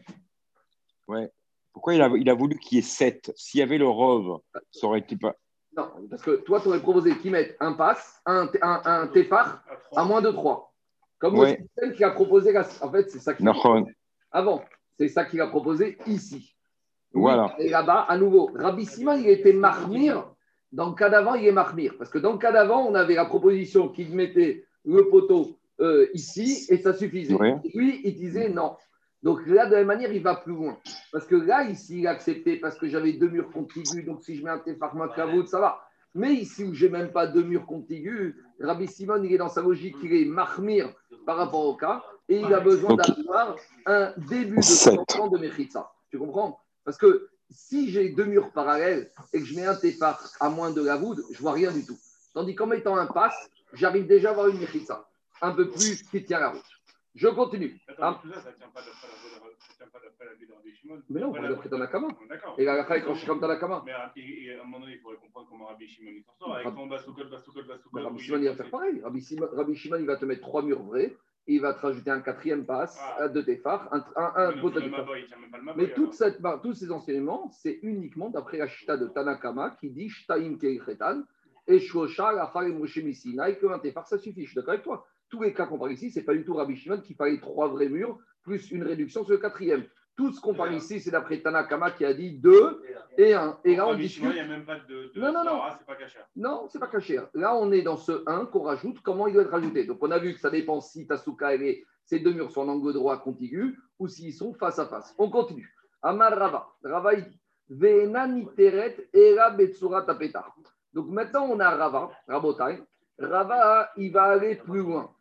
Ouais. 1.09 1.31
Pourquoi 1.77 1.95
il 1.95 2.01
a, 2.01 2.09
il 2.17 2.31
a 2.31 2.33
voulu 2.33 2.57
qu'il 2.59 2.77
y 2.77 2.79
ait 2.79 2.83
7 2.83 3.35
S'il 3.37 3.61
y 3.61 3.63
avait 3.63 3.77
le 3.77 3.87
rove, 3.87 4.41
ça 4.71 4.87
aurait 4.87 5.01
été 5.01 5.15
pas. 5.15 5.37
Non, 5.77 5.91
parce 6.09 6.23
que 6.23 6.37
toi, 6.37 6.59
tu 6.59 6.69
aurais 6.69 6.81
proposé 6.81 7.19
qu'ils 7.19 7.33
mettent 7.33 7.55
un 7.61 7.75
pass, 7.75 8.23
un, 8.25 8.49
un, 8.63 8.81
un 8.87 9.07
tefar 9.09 9.63
à 9.95 10.05
moins 10.07 10.23
de 10.23 10.31
3. 10.31 10.73
Comme 11.19 11.39
ouais. 11.39 11.59
le 11.59 11.65
système 11.67 11.93
qui 11.93 12.03
a 12.03 12.13
proposé. 12.13 12.53
La... 12.53 12.67
En 12.81 12.91
fait, 12.91 13.11
c'est 13.11 13.19
ça 13.19 13.35
qu'il 13.35 13.47
a 13.47 13.53
proposé. 13.53 13.95
Avant, 14.33 14.65
c'est 14.99 15.09
ça 15.09 15.27
qu'il 15.27 15.39
a 15.43 15.49
proposé 15.49 15.99
ici. 16.07 16.57
Voilà. 17.13 17.55
Et 17.59 17.69
là-bas, 17.69 18.07
à 18.09 18.17
nouveau, 18.17 18.51
Rabbi 18.55 18.87
Simon, 18.87 19.19
il 19.19 19.29
était 19.29 19.53
marmire. 19.53 20.33
Dans 20.73 20.89
le 20.89 20.95
cas 20.95 21.11
d'avant, 21.11 21.35
il 21.35 21.47
est 21.47 21.53
marmire. 21.53 21.93
Parce 21.99 22.09
que 22.09 22.17
dans 22.17 22.33
le 22.33 22.39
cas 22.39 22.53
d'avant, 22.53 22.87
on 22.87 22.95
avait 22.95 23.17
la 23.17 23.27
proposition 23.27 23.91
qu'il 23.91 24.15
mettait 24.15 24.65
le 24.87 25.11
poteau 25.11 25.59
euh, 25.81 26.09
ici 26.15 26.65
et 26.71 26.79
ça 26.79 26.95
suffisait. 26.95 27.35
Ouais. 27.35 27.57
Lui, 27.75 28.01
il 28.03 28.15
disait 28.15 28.49
non. 28.49 28.77
Donc 29.23 29.47
là, 29.47 29.67
de 29.67 29.73
la 29.73 29.79
même 29.79 29.87
manière, 29.87 30.13
il 30.13 30.23
va 30.23 30.37
plus 30.37 30.53
loin. 30.53 30.79
Parce 31.13 31.27
que 31.27 31.35
là, 31.35 31.65
ici, 31.65 32.01
il 32.01 32.07
a 32.07 32.11
accepté 32.11 32.57
parce 32.57 32.79
que 32.79 32.89
j'avais 32.89 33.13
deux 33.15 33.29
murs 33.29 33.51
contigus. 33.51 34.05
Donc 34.05 34.23
si 34.23 34.37
je 34.37 34.45
mets 34.45 34.51
un 34.51 34.59
Tefarma 34.59 35.09
Kavoud, 35.09 35.49
ça 35.49 35.61
va. 35.61 35.81
Mais 36.15 36.33
ici 36.33 36.65
où 36.65 36.73
j'ai 36.73 36.89
même 36.89 37.13
pas 37.13 37.27
deux 37.27 37.43
murs 37.43 37.67
contigus, 37.67 38.35
Rabbi 38.61 38.87
Simon, 38.89 39.23
il 39.23 39.35
est 39.35 39.39
dans 39.39 39.51
sa 39.51 39.61
logique, 39.61 39.97
il 40.03 40.15
est 40.15 40.25
marmire 40.25 40.93
par 41.27 41.37
rapport 41.37 41.67
au 41.67 41.77
cas. 41.77 42.03
Et 42.29 42.41
il 42.41 42.55
a 42.55 42.61
besoin 42.61 42.95
d'avoir 42.95 43.57
un 43.85 44.13
début 44.29 44.57
de 44.57 45.31
de 45.31 45.39
Mechitza. 45.39 45.93
Tu 46.11 46.19
comprends? 46.19 46.59
Parce 46.85 46.97
que 46.97 47.29
si 47.51 47.91
j'ai 47.91 48.09
deux 48.11 48.25
murs 48.25 48.51
parallèles 48.53 49.11
et 49.33 49.41
que 49.41 49.45
je 49.45 49.55
mets 49.55 49.67
un 49.67 49.75
Tefar 49.75 50.21
à 50.41 50.49
moins 50.49 50.71
de 50.71 50.83
la 50.83 50.97
voûte, 50.97 51.21
je 51.31 51.39
vois 51.39 51.53
rien 51.53 51.71
du 51.71 51.85
tout. 51.85 51.99
Tandis 52.33 52.55
qu'en 52.55 52.67
mettant 52.67 52.97
un 52.97 53.07
pass, 53.07 53.35
j'arrive 53.73 54.07
déjà 54.07 54.29
à 54.29 54.33
avoir 54.33 54.49
une 54.49 54.59
Mechitza. 54.59 55.09
Un 55.43 55.53
peu 55.53 55.69
plus 55.69 56.03
qui 56.03 56.25
tient 56.25 56.41
la 56.41 56.49
route. 56.49 56.76
Je 57.17 57.29
continue. 57.29 57.81
Attends, 57.89 58.15
tout 58.15 58.31
ça, 58.31 58.41
ça 58.41 58.51
ne 58.51 58.57
tient 58.57 58.69
pas 58.69 58.83
d'après 58.83 60.27
la 60.27 60.35
vie 60.35 60.47
de 60.47 60.53
Rabbi 60.53 60.73
Shimon. 60.75 61.03
Mais 61.09 61.21
non, 61.21 61.29
on 61.29 61.33
va 61.33 61.49
d'après 61.49 61.69
Tanakama. 61.69 62.09
Et 62.59 62.65
la 62.65 62.87
je 63.09 63.15
suis 63.15 63.27
comme 63.27 63.41
Tanakama. 63.41 63.83
Mais 63.87 63.93
et, 64.17 64.45
et 64.45 64.55
à 64.55 64.61
un 64.61 64.65
moment 64.65 64.81
donné, 64.81 64.93
il 64.95 65.01
faudrait 65.01 65.19
comprendre 65.19 65.49
comment 65.51 65.67
Rabbi 65.67 65.89
Shimon 65.89 66.11
il 66.15 66.23
s'en 66.23 66.35
sort. 66.39 66.55
Avec 66.57 66.75
ton 66.75 66.87
Basoukot, 66.87 67.25
Basoukot, 67.25 67.63
Basoukot. 67.63 67.99
Rabbi 68.03 68.19
Shimon, 68.19 68.39
il 68.39 68.49
va 68.49 68.55
faire 68.55 68.71
pareil. 68.71 69.01
Rabbi 69.03 69.75
Shimon, 69.75 69.97
il 69.99 70.07
va 70.07 70.17
te 70.17 70.25
mettre 70.27 70.43
trois 70.43 70.63
murs 70.63 70.83
vrais. 70.83 71.17
Et 71.49 71.55
il 71.55 71.61
va 71.61 71.75
te 71.75 71.81
rajouter 71.81 72.11
un 72.11 72.21
quatrième 72.21 72.67
passe 72.67 72.99
Ah. 73.19 73.29
de 73.29 73.41
tes 73.41 73.57
phares, 73.59 73.89
un, 73.93 74.05
un, 74.17 74.33
un 74.51 75.75
Mais 75.77 75.93
toute 75.95 76.13
cette, 76.15 76.43
tous 76.61 76.73
ces 76.73 76.91
enseignements, 76.91 77.51
c'est 77.53 77.79
uniquement 77.83 78.31
d'après 78.31 78.59
la 78.59 78.67
chita 78.67 78.97
de 78.97 79.07
Tanakama 79.07 79.71
qui 79.79 79.91
dit 79.91 80.09
Shtaim 80.09 80.59
Keichetan 80.59 81.23
et 81.69 81.79
Shosha 81.79 82.51
Moshe 82.73 82.99
Misinaï 82.99 83.61
que 83.61 83.67
un 83.67 83.79
Tefar, 83.79 84.09
ça 84.09 84.19
suffit. 84.19 84.43
Je 84.43 84.49
suis 84.51 84.57
d'accord 84.57 84.73
avec 84.75 84.83
toi. 84.83 85.07
Tous 85.29 85.43
les 85.43 85.53
cas 85.53 85.67
qu'on 85.67 85.79
parle 85.79 85.93
ici, 85.93 86.11
c'est 86.11 86.23
pas 86.23 86.35
du 86.35 86.45
tout 86.45 86.55
Rabbi 86.55 86.77
Shimon 86.77 87.01
qui 87.01 87.15
fallait 87.15 87.41
trois 87.41 87.69
vrais 87.69 87.89
murs 87.89 88.19
plus 88.43 88.71
une 88.71 88.85
réduction 88.85 89.25
sur 89.25 89.33
le 89.33 89.39
quatrième. 89.39 89.85
Tout 90.17 90.33
ce 90.33 90.41
qu'on 90.41 90.55
parle 90.55 90.75
ici, 90.75 90.99
c'est 90.99 91.11
d'après 91.11 91.41
Tanakama 91.41 91.91
qui 91.91 92.05
a 92.05 92.15
dit 92.15 92.39
deux 92.39 92.81
et 93.19 93.35
un. 93.35 93.59
Et 93.65 93.77
là, 93.77 93.87
on 93.87 93.95
discute. 93.95 94.25
Il 94.25 94.33
n'y 94.33 94.41
a 94.41 94.47
même 94.47 94.65
pas 94.65 94.79
de. 94.79 95.13
de 95.15 95.21
Non, 95.21 95.31
non, 95.31 95.45
non. 95.45 95.51
Torah, 95.57 95.77
c'est 95.79 95.87
pas 95.87 95.97
caché. 95.97 96.19
Non, 96.35 96.69
c'est 96.71 96.79
pas 96.79 96.87
caché. 96.87 97.21
Là, 97.35 97.55
on 97.55 97.71
est 97.71 97.83
dans 97.83 97.99
ce 97.99 98.23
1 98.27 98.47
qu'on 98.47 98.63
rajoute. 98.63 99.01
Comment 99.03 99.27
il 99.27 99.35
doit 99.35 99.43
être 99.43 99.51
rajouté? 99.51 99.85
Donc, 99.85 99.99
on 100.01 100.11
a 100.11 100.19
vu 100.19 100.33
que 100.33 100.41
ça 100.41 100.49
dépend 100.49 100.81
si 100.81 101.07
Tasuka 101.07 101.55
et 101.57 101.85
ces 102.07 102.21
deux 102.21 102.33
murs 102.33 102.51
sont 102.51 102.63
en 102.63 102.69
angle 102.69 102.95
droit 102.95 103.19
contigu 103.19 103.79
ou 103.99 104.09
s'ils 104.09 104.33
sont 104.33 104.55
face 104.55 104.79
à 104.79 104.87
face. 104.87 105.15
On 105.19 105.29
continue. 105.29 105.71
Amar 106.01 106.33
Rava. 106.35 106.69
Rava, 106.83 107.13
il 107.13 107.25
dit 107.29 107.41
Ve'ena 107.69 108.27
niteret 108.27 109.11
era 109.13 109.51
betsura 109.51 110.01
tapeta. 110.01 110.47
Donc, 110.95 111.09
maintenant, 111.09 111.47
on 111.51 111.61
a 111.61 111.69
Rava, 111.69 112.11
Rabotai. 112.27 112.83
Rava, 113.19 113.91
il 113.99 114.13
va 114.13 114.23
aller 114.25 114.57
plus 114.57 114.81
loin. 114.81 115.15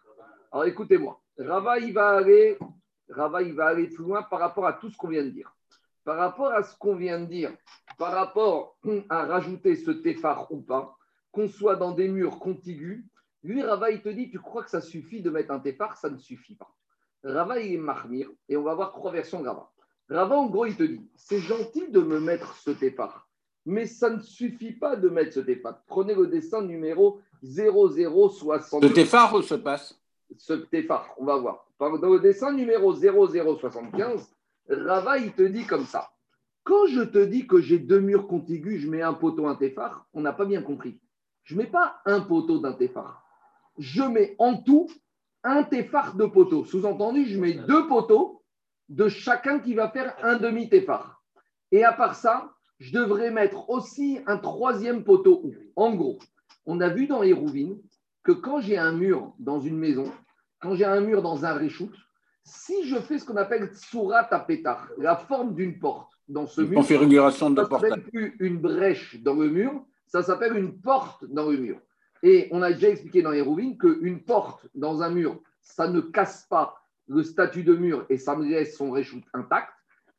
Alors, 0.55 0.67
écoutez-moi. 0.67 1.21
Rava, 1.37 1.79
il 1.79 1.91
va 1.91 2.11
aller, 2.11 2.57
Rava, 3.09 3.41
il 3.41 3.51
va 3.51 3.65
aller 3.65 3.87
plus 3.87 4.05
loin 4.05 4.23
par 4.23 4.39
rapport 4.39 4.65
à 4.65 4.71
tout 4.71 4.89
ce 4.89 4.95
qu'on 4.95 5.09
vient 5.09 5.25
de 5.25 5.29
dire. 5.29 5.53
Par 6.05 6.15
rapport 6.15 6.53
à 6.53 6.63
ce 6.63 6.77
qu'on 6.77 6.95
vient 6.95 7.19
de 7.19 7.25
dire, 7.25 7.51
par 7.97 8.13
rapport 8.13 8.77
à 9.09 9.25
rajouter 9.25 9.75
ce 9.75 9.91
téphar 9.91 10.49
ou 10.53 10.61
pas, 10.61 10.95
qu'on 11.33 11.49
soit 11.49 11.75
dans 11.75 11.91
des 11.91 12.07
murs 12.07 12.39
contigus, 12.39 13.03
lui, 13.43 13.61
Rava, 13.63 13.91
il 13.91 14.01
te 14.01 14.07
dit, 14.07 14.29
tu 14.29 14.39
crois 14.39 14.63
que 14.63 14.69
ça 14.69 14.79
suffit 14.79 15.21
de 15.21 15.29
mettre 15.29 15.51
un 15.51 15.59
téphar 15.59 15.97
Ça 15.97 16.09
ne 16.09 16.17
suffit 16.17 16.55
pas. 16.55 16.73
Rava, 17.25 17.59
il 17.59 17.73
est 17.73 17.77
marmire, 17.77 18.29
et 18.47 18.55
on 18.55 18.63
va 18.63 18.75
voir 18.75 18.93
trois 18.93 19.11
versions 19.11 19.41
de 19.41 19.49
Rava. 19.49 19.69
Rava, 20.09 20.37
en 20.37 20.45
gros, 20.45 20.67
il 20.67 20.77
te 20.77 20.83
dit, 20.83 21.05
c'est 21.17 21.41
gentil 21.41 21.89
de 21.89 21.99
me 21.99 22.21
mettre 22.21 22.55
ce 22.55 22.71
téphar, 22.71 23.27
mais 23.65 23.87
ça 23.87 24.09
ne 24.09 24.21
suffit 24.21 24.71
pas 24.71 24.95
de 24.95 25.09
mettre 25.09 25.33
ce 25.33 25.41
téphar. 25.41 25.81
Prenez 25.85 26.15
le 26.15 26.27
dessin 26.27 26.61
numéro 26.61 27.19
0060 27.43 28.81
De 28.81 28.87
tes 28.87 29.03
phares 29.03 29.33
ou 29.33 29.41
se 29.41 29.55
passe 29.55 30.01
ce 30.37 30.53
téphar, 30.53 31.13
on 31.17 31.25
va 31.25 31.37
voir. 31.37 31.67
Dans 31.79 32.09
le 32.09 32.19
dessin 32.19 32.53
numéro 32.53 32.93
0075, 32.93 34.29
Rava, 34.69 35.17
il 35.17 35.33
te 35.33 35.43
dit 35.43 35.65
comme 35.65 35.85
ça. 35.85 36.09
Quand 36.63 36.87
je 36.87 37.01
te 37.01 37.23
dis 37.23 37.45
que 37.45 37.61
j'ai 37.61 37.77
deux 37.77 37.99
murs 37.99 38.27
contigus, 38.27 38.81
je 38.81 38.89
mets 38.89 39.01
un 39.01 39.13
poteau, 39.13 39.47
un 39.47 39.55
téphar, 39.55 40.07
on 40.13 40.21
n'a 40.21 40.33
pas 40.33 40.45
bien 40.45 40.61
compris. 40.61 40.99
Je 41.43 41.55
ne 41.55 41.61
mets 41.61 41.69
pas 41.69 42.01
un 42.05 42.21
poteau 42.21 42.59
d'un 42.59 42.73
téphar. 42.73 43.23
Je 43.77 44.01
mets 44.01 44.35
en 44.39 44.57
tout 44.57 44.87
un 45.43 45.63
téphar 45.63 46.15
de 46.15 46.25
poteaux. 46.25 46.65
Sous-entendu, 46.65 47.25
je 47.25 47.39
mets 47.39 47.53
deux 47.53 47.87
poteaux 47.87 48.41
de 48.89 49.07
chacun 49.09 49.59
qui 49.59 49.75
va 49.75 49.89
faire 49.89 50.15
un 50.23 50.37
demi-téphar. 50.37 51.23
Et 51.71 51.83
à 51.83 51.93
part 51.93 52.15
ça, 52.15 52.51
je 52.79 52.91
devrais 52.91 53.31
mettre 53.31 53.69
aussi 53.69 54.19
un 54.25 54.37
troisième 54.37 55.03
poteau. 55.03 55.43
En 55.75 55.93
gros, 55.93 56.17
on 56.65 56.81
a 56.81 56.89
vu 56.89 57.05
dans 57.05 57.21
les 57.21 57.33
rouvines 57.33 57.79
que 58.25 58.31
quand 58.31 58.59
j'ai 58.59 58.77
un 58.77 58.91
mur 58.91 59.33
dans 59.39 59.61
une 59.61 59.77
maison, 59.77 60.11
quand 60.59 60.73
j'ai 60.75 60.83
un 60.83 60.99
mur 60.99 61.21
dans 61.21 61.45
un 61.45 61.53
réchout, 61.53 61.91
si 62.43 62.87
je 62.87 62.97
fais 62.97 63.19
ce 63.19 63.25
qu'on 63.25 63.37
appelle 63.37 63.67
tsurat 63.67 64.23
tapetar, 64.23 64.89
la 64.97 65.15
forme 65.15 65.53
d'une 65.53 65.79
porte 65.79 66.11
dans 66.27 66.47
ce 66.47 66.61
Une 66.61 66.69
mur, 66.69 66.79
configuration 66.79 67.51
de 67.51 67.63
ça 67.63 67.69
s'appelle 67.69 68.03
plus 68.03 68.35
une 68.39 68.57
brèche 68.57 69.21
dans 69.21 69.35
le 69.35 69.49
mur, 69.49 69.85
ça 70.07 70.23
s'appelle 70.23 70.57
une 70.57 70.81
porte 70.81 71.23
dans 71.25 71.49
le 71.49 71.57
mur. 71.57 71.79
Et 72.23 72.47
on 72.51 72.63
a 72.63 72.73
déjà 72.73 72.89
expliqué 72.89 73.21
dans 73.21 73.29
les 73.29 73.41
rouvines 73.41 73.77
qu'une 73.77 74.23
porte 74.23 74.67
dans 74.73 75.03
un 75.03 75.11
mur, 75.11 75.39
ça 75.61 75.87
ne 75.87 76.01
casse 76.01 76.47
pas 76.49 76.75
le 77.07 77.21
statut 77.21 77.63
de 77.63 77.75
mur 77.75 78.05
et 78.09 78.17
ça 78.17 78.35
me 78.35 78.45
laisse 78.45 78.75
son 78.75 78.89
réchout 78.89 79.21
intact. 79.33 79.69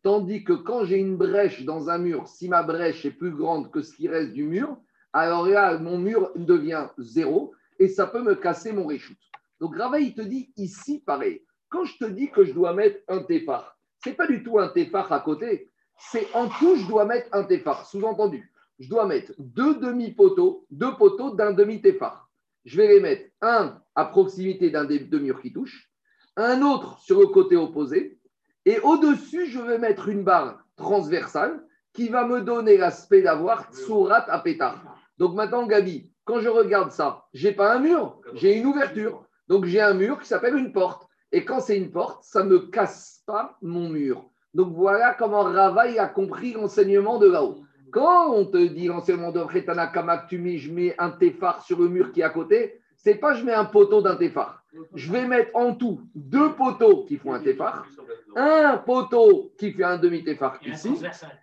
Tandis 0.03 0.45
que 0.45 0.53
quand 0.53 0.85
j'ai 0.85 0.99
une 0.99 1.17
brèche 1.17 1.65
dans 1.65 1.91
un 1.91 1.99
mur, 1.99 2.29
si 2.29 2.49
ma 2.49 2.63
brèche 2.63 3.05
est 3.05 3.11
plus 3.11 3.33
grande 3.33 3.73
que 3.73 3.83
ce 3.83 3.93
qui 3.93 4.07
reste 4.07 4.33
du 4.33 4.45
mur, 4.45 4.77
alors 5.13 5.49
là, 5.49 5.79
mon 5.79 5.99
mur 5.99 6.31
devient 6.37 6.87
zéro 6.99 7.53
et 7.79 7.89
ça 7.89 8.07
peut 8.07 8.23
me 8.23 8.35
casser 8.35 8.73
mon 8.73 8.87
réchout. 8.87 9.15
Donc 9.61 9.77
Rava, 9.77 9.99
il 10.01 10.15
te 10.15 10.23
dit 10.23 10.53
ici 10.57 11.03
pareil. 11.05 11.43
Quand 11.69 11.85
je 11.85 11.97
te 11.99 12.05
dis 12.05 12.31
que 12.31 12.45
je 12.45 12.53
dois 12.53 12.75
mettre 12.75 13.01
un 13.09 13.23
téphar, 13.23 13.79
c'est 14.03 14.15
pas 14.15 14.27
du 14.27 14.43
tout 14.43 14.59
un 14.59 14.69
téphar 14.69 15.11
à 15.13 15.21
côté, 15.21 15.71
c'est 15.99 16.27
en 16.35 16.49
tout, 16.49 16.77
je 16.77 16.87
dois 16.87 17.05
mettre 17.05 17.29
un 17.33 17.45
téphar. 17.45 17.87
Sous-entendu, 17.87 18.53
je 18.79 18.89
dois 18.89 19.07
mettre 19.07 19.33
deux 19.39 19.77
demi-poteaux, 19.77 20.67
deux 20.71 20.95
poteaux 20.97 21.35
d'un 21.35 21.53
demi-téphare. 21.53 22.31
Je 22.65 22.77
vais 22.77 22.89
les 22.89 23.01
mettre 23.01 23.31
un 23.41 23.81
à 23.95 24.05
proximité 24.05 24.71
d'un 24.71 24.85
des 24.85 24.99
deux 24.99 25.21
murs 25.21 25.41
qui 25.41 25.53
touche, 25.53 25.91
un 26.37 26.63
autre 26.63 26.99
sur 27.01 27.21
le 27.21 27.27
côté 27.29 27.57
opposé, 27.57 28.19
et 28.65 28.81
au-dessus, 28.81 29.47
je 29.47 29.61
vais 29.61 29.79
mettre 29.79 30.09
une 30.09 30.25
barre 30.25 30.59
transversale 30.77 31.65
qui 31.93 32.09
va 32.09 32.27
me 32.27 32.43
donner 32.43 32.77
l'aspect 32.77 33.23
d'avoir 33.23 33.73
Tsurat 33.73 34.29
à 34.31 34.41
pétard. 34.41 34.83
Donc 35.19 35.35
maintenant, 35.35 35.67
Gabi, 35.67 36.13
quand 36.27 36.41
je 36.41 36.49
regarde 36.49 36.91
ça, 36.91 37.25
j'ai 37.33 37.53
pas 37.53 37.73
un 37.73 37.79
mur, 37.79 38.21
j'ai 38.35 38.57
une 38.57 38.67
ouverture. 38.67 39.25
Donc 39.49 39.65
j'ai 39.65 39.81
un 39.81 39.95
mur 39.95 40.19
qui 40.19 40.27
s'appelle 40.27 40.57
une 40.57 40.73
porte. 40.73 41.09
Et 41.33 41.45
quand 41.45 41.61
c'est 41.61 41.79
une 41.79 41.93
porte, 41.93 42.25
ça 42.25 42.43
ne 42.43 42.51
me 42.51 42.59
casse 42.59 43.23
pas 43.27 43.57
mon 43.63 43.89
mur. 43.89 44.25
Donc 44.53 44.75
voilà 44.75 45.15
comment 45.15 45.45
Rava 45.45 45.89
il 45.89 45.99
a 45.99 46.09
compris 46.09 46.53
l'enseignement 46.53 47.19
de 47.19 47.29
là-haut. 47.29 47.59
Quand 47.93 48.33
on 48.33 48.45
te 48.45 48.57
dit 48.57 48.89
l'enseignement 48.89 49.31
de 49.31 49.45
Kamak, 49.93 50.27
tu 50.27 50.39
mets, 50.39 50.59
je 50.59 50.73
mets 50.73 50.95
un 50.99 51.11
téphare 51.11 51.63
sur 51.63 51.79
le 51.79 51.89
mur 51.89 52.11
qui 52.11 52.21
est 52.21 52.25
à 52.25 52.31
côté, 52.31 52.81
c'est 52.97 53.15
pas 53.15 53.35
je 53.35 53.45
mets 53.45 53.55
un 53.55 53.65
poteau 53.65 54.03
d'un 54.03 54.17
téphare. 54.17 54.65
Je 54.95 55.13
vais 55.13 55.27
mettre 55.27 55.55
en 55.55 55.75
tout 55.75 56.01
deux 56.15 56.53
poteaux 56.55 57.05
qui 57.05 57.19
font 57.19 57.35
un 57.35 57.41
téphare, 57.41 57.87
un 58.35 58.77
poteau 58.79 59.53
qui 59.59 59.73
fait 59.73 59.85
un 59.85 60.01
un 60.03 60.53
ici, 60.67 61.01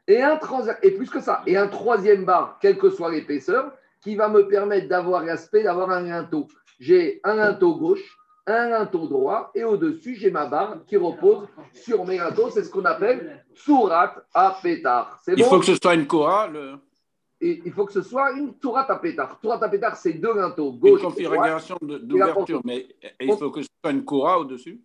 et 0.07 0.21
un 0.21 0.39
et 0.81 0.91
plus 0.91 1.09
que 1.09 1.21
ça, 1.21 1.41
et 1.47 1.55
un 1.55 1.67
troisième 1.67 2.25
bar, 2.25 2.59
quelle 2.61 2.77
que 2.77 2.89
soit 2.89 3.11
l'épaisseur, 3.11 3.71
qui 4.03 4.15
va 4.15 4.27
me 4.29 4.47
permettre 4.47 4.87
d'avoir 4.87 5.23
l'aspect 5.23 5.63
d'avoir 5.63 5.89
un 5.89 6.01
linteau. 6.01 6.47
J'ai 6.79 7.21
un 7.23 7.35
linteau 7.35 7.75
gauche, 7.75 8.17
un 8.45 8.69
linteau 8.69 9.07
droit, 9.07 9.51
et 9.55 9.63
au-dessus, 9.63 10.15
j'ai 10.15 10.29
ma 10.29 10.45
barre 10.45 10.79
qui 10.85 10.97
repose 10.97 11.47
sur 11.71 12.05
mes 12.05 12.17
linteaux. 12.17 12.49
C'est 12.49 12.63
ce 12.63 12.69
qu'on 12.69 12.83
appelle 12.83 13.43
surat 13.53 14.13
à 14.33 14.57
pétard. 14.61 15.19
Il 15.27 15.35
bon 15.35 15.49
faut 15.49 15.59
que 15.59 15.65
ce 15.65 15.75
soit 15.75 15.93
une 15.95 16.05
Cora, 16.07 16.47
le- 16.47 16.73
Et 17.39 17.61
il 17.65 17.71
faut 17.71 17.85
que 17.85 17.93
ce 17.93 18.01
soit 18.01 18.31
une 18.33 18.53
surat 18.61 18.89
à 18.91 18.95
pétard. 18.97 19.37
Surat 19.41 19.63
à 19.63 19.69
pétard, 19.69 19.95
c'est 19.95 20.13
deux 20.13 20.35
linteaux, 20.35 20.71
une 20.73 20.79
gauche 20.79 20.99
droite. 21.01 21.15
configuration 21.15 21.77
d'ouverture, 21.81 22.61
mais 22.65 22.87
il 23.21 23.33
faut 23.37 23.49
que 23.51 23.61
ce 23.61 23.69
soit 23.81 23.91
une 23.91 24.03
Cora 24.03 24.39
au-dessus? 24.39 24.81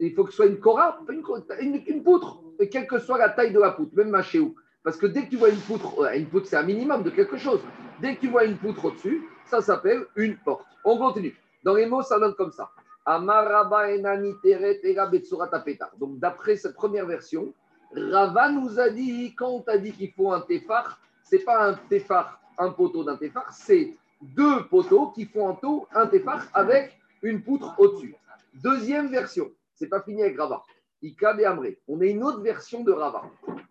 Il 0.00 0.12
faut 0.14 0.24
que 0.24 0.30
ce 0.30 0.36
soit 0.36 0.46
une 0.46 0.58
cora, 0.58 0.98
une, 1.08 1.22
une- 1.60 1.82
une 1.86 2.02
poutre, 2.02 2.40
et 2.58 2.68
quelle 2.68 2.88
que 2.88 2.98
soit 2.98 3.18
la 3.18 3.28
taille 3.28 3.52
de 3.52 3.60
la 3.60 3.70
poutre, 3.70 3.94
même 3.96 4.08
ma 4.10 4.22
où. 4.34 4.54
Parce 4.84 4.96
que 4.96 5.06
dès 5.06 5.24
que 5.24 5.30
tu 5.30 5.36
vois 5.36 5.50
une 5.50 5.60
poutre, 5.60 5.98
ouais, 5.98 6.18
une 6.18 6.26
poutre 6.26 6.46
c'est 6.46 6.56
un 6.56 6.62
minimum 6.64 7.02
de 7.02 7.10
quelque 7.10 7.36
chose. 7.36 7.60
Dès 8.00 8.16
que 8.16 8.20
tu 8.20 8.28
vois 8.28 8.44
une 8.44 8.56
poutre 8.56 8.84
au-dessus, 8.86 9.22
ça 9.44 9.60
s'appelle 9.60 10.06
une 10.16 10.36
porte. 10.38 10.66
On 10.84 10.98
continue. 10.98 11.36
Dans 11.62 11.74
les 11.74 11.86
mots, 11.86 12.02
ça 12.02 12.18
donne 12.18 12.34
comme 12.34 12.50
ça. 12.50 12.70
Amaraba 13.04 13.92
enani 13.94 14.34
teret. 14.42 14.80
Donc 15.98 16.18
d'après 16.18 16.56
cette 16.56 16.74
première 16.74 17.06
version, 17.06 17.52
Rava 17.94 18.50
nous 18.50 18.80
a 18.80 18.88
dit, 18.88 19.34
quand 19.36 19.50
on 19.50 19.60
t'a 19.60 19.78
dit 19.78 19.92
qu'il 19.92 20.12
faut 20.12 20.32
un 20.32 20.40
téphare, 20.40 20.98
c'est 21.22 21.44
pas 21.44 21.68
un 21.68 21.74
téphare, 21.74 22.40
un 22.58 22.70
poteau 22.70 23.04
d'un 23.04 23.16
téphare, 23.16 23.52
c'est 23.52 23.94
deux 24.20 24.66
poteaux 24.68 25.08
qui 25.10 25.26
font 25.26 25.48
en 25.48 25.54
tout 25.54 25.86
un 25.92 26.06
téphare 26.06 26.46
avec 26.54 26.98
une 27.22 27.42
poutre 27.42 27.74
au-dessus. 27.78 28.14
Deuxième 28.54 29.08
version, 29.08 29.50
c'est 29.74 29.88
pas 29.88 30.00
fini 30.02 30.22
avec 30.22 30.38
Rava. 30.38 30.62
On 31.88 32.00
a 32.00 32.04
une 32.04 32.22
autre 32.22 32.40
version 32.42 32.84
de 32.84 32.92
Rava. 32.92 33.22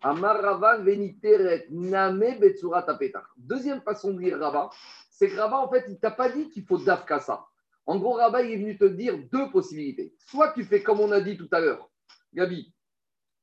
Amar 0.01 0.41
Rava 0.41 0.77
veniteret 0.79 1.67
name 1.69 2.39
betsurat 2.39 2.83
apetar. 2.89 3.33
Deuxième 3.37 3.81
façon 3.81 4.13
de 4.13 4.19
lire 4.19 4.39
Rava, 4.39 4.69
c'est 5.09 5.29
que 5.29 5.37
Rava, 5.37 5.59
en 5.59 5.69
fait, 5.69 5.85
il 5.87 5.97
t'a 5.97 6.11
pas 6.11 6.29
dit 6.29 6.49
qu'il 6.49 6.65
faut 6.65 6.77
dafka 6.77 7.19
ça. 7.19 7.45
En 7.85 7.97
gros, 7.99 8.13
Rava, 8.13 8.41
il 8.41 8.51
est 8.51 8.57
venu 8.57 8.77
te 8.77 8.85
dire 8.85 9.17
deux 9.31 9.49
possibilités. 9.49 10.13
Soit 10.17 10.51
tu 10.53 10.65
fais 10.65 10.83
comme 10.83 10.99
on 10.99 11.11
a 11.11 11.21
dit 11.21 11.37
tout 11.37 11.47
à 11.51 11.61
l'heure, 11.61 11.89
Gabi, 12.33 12.73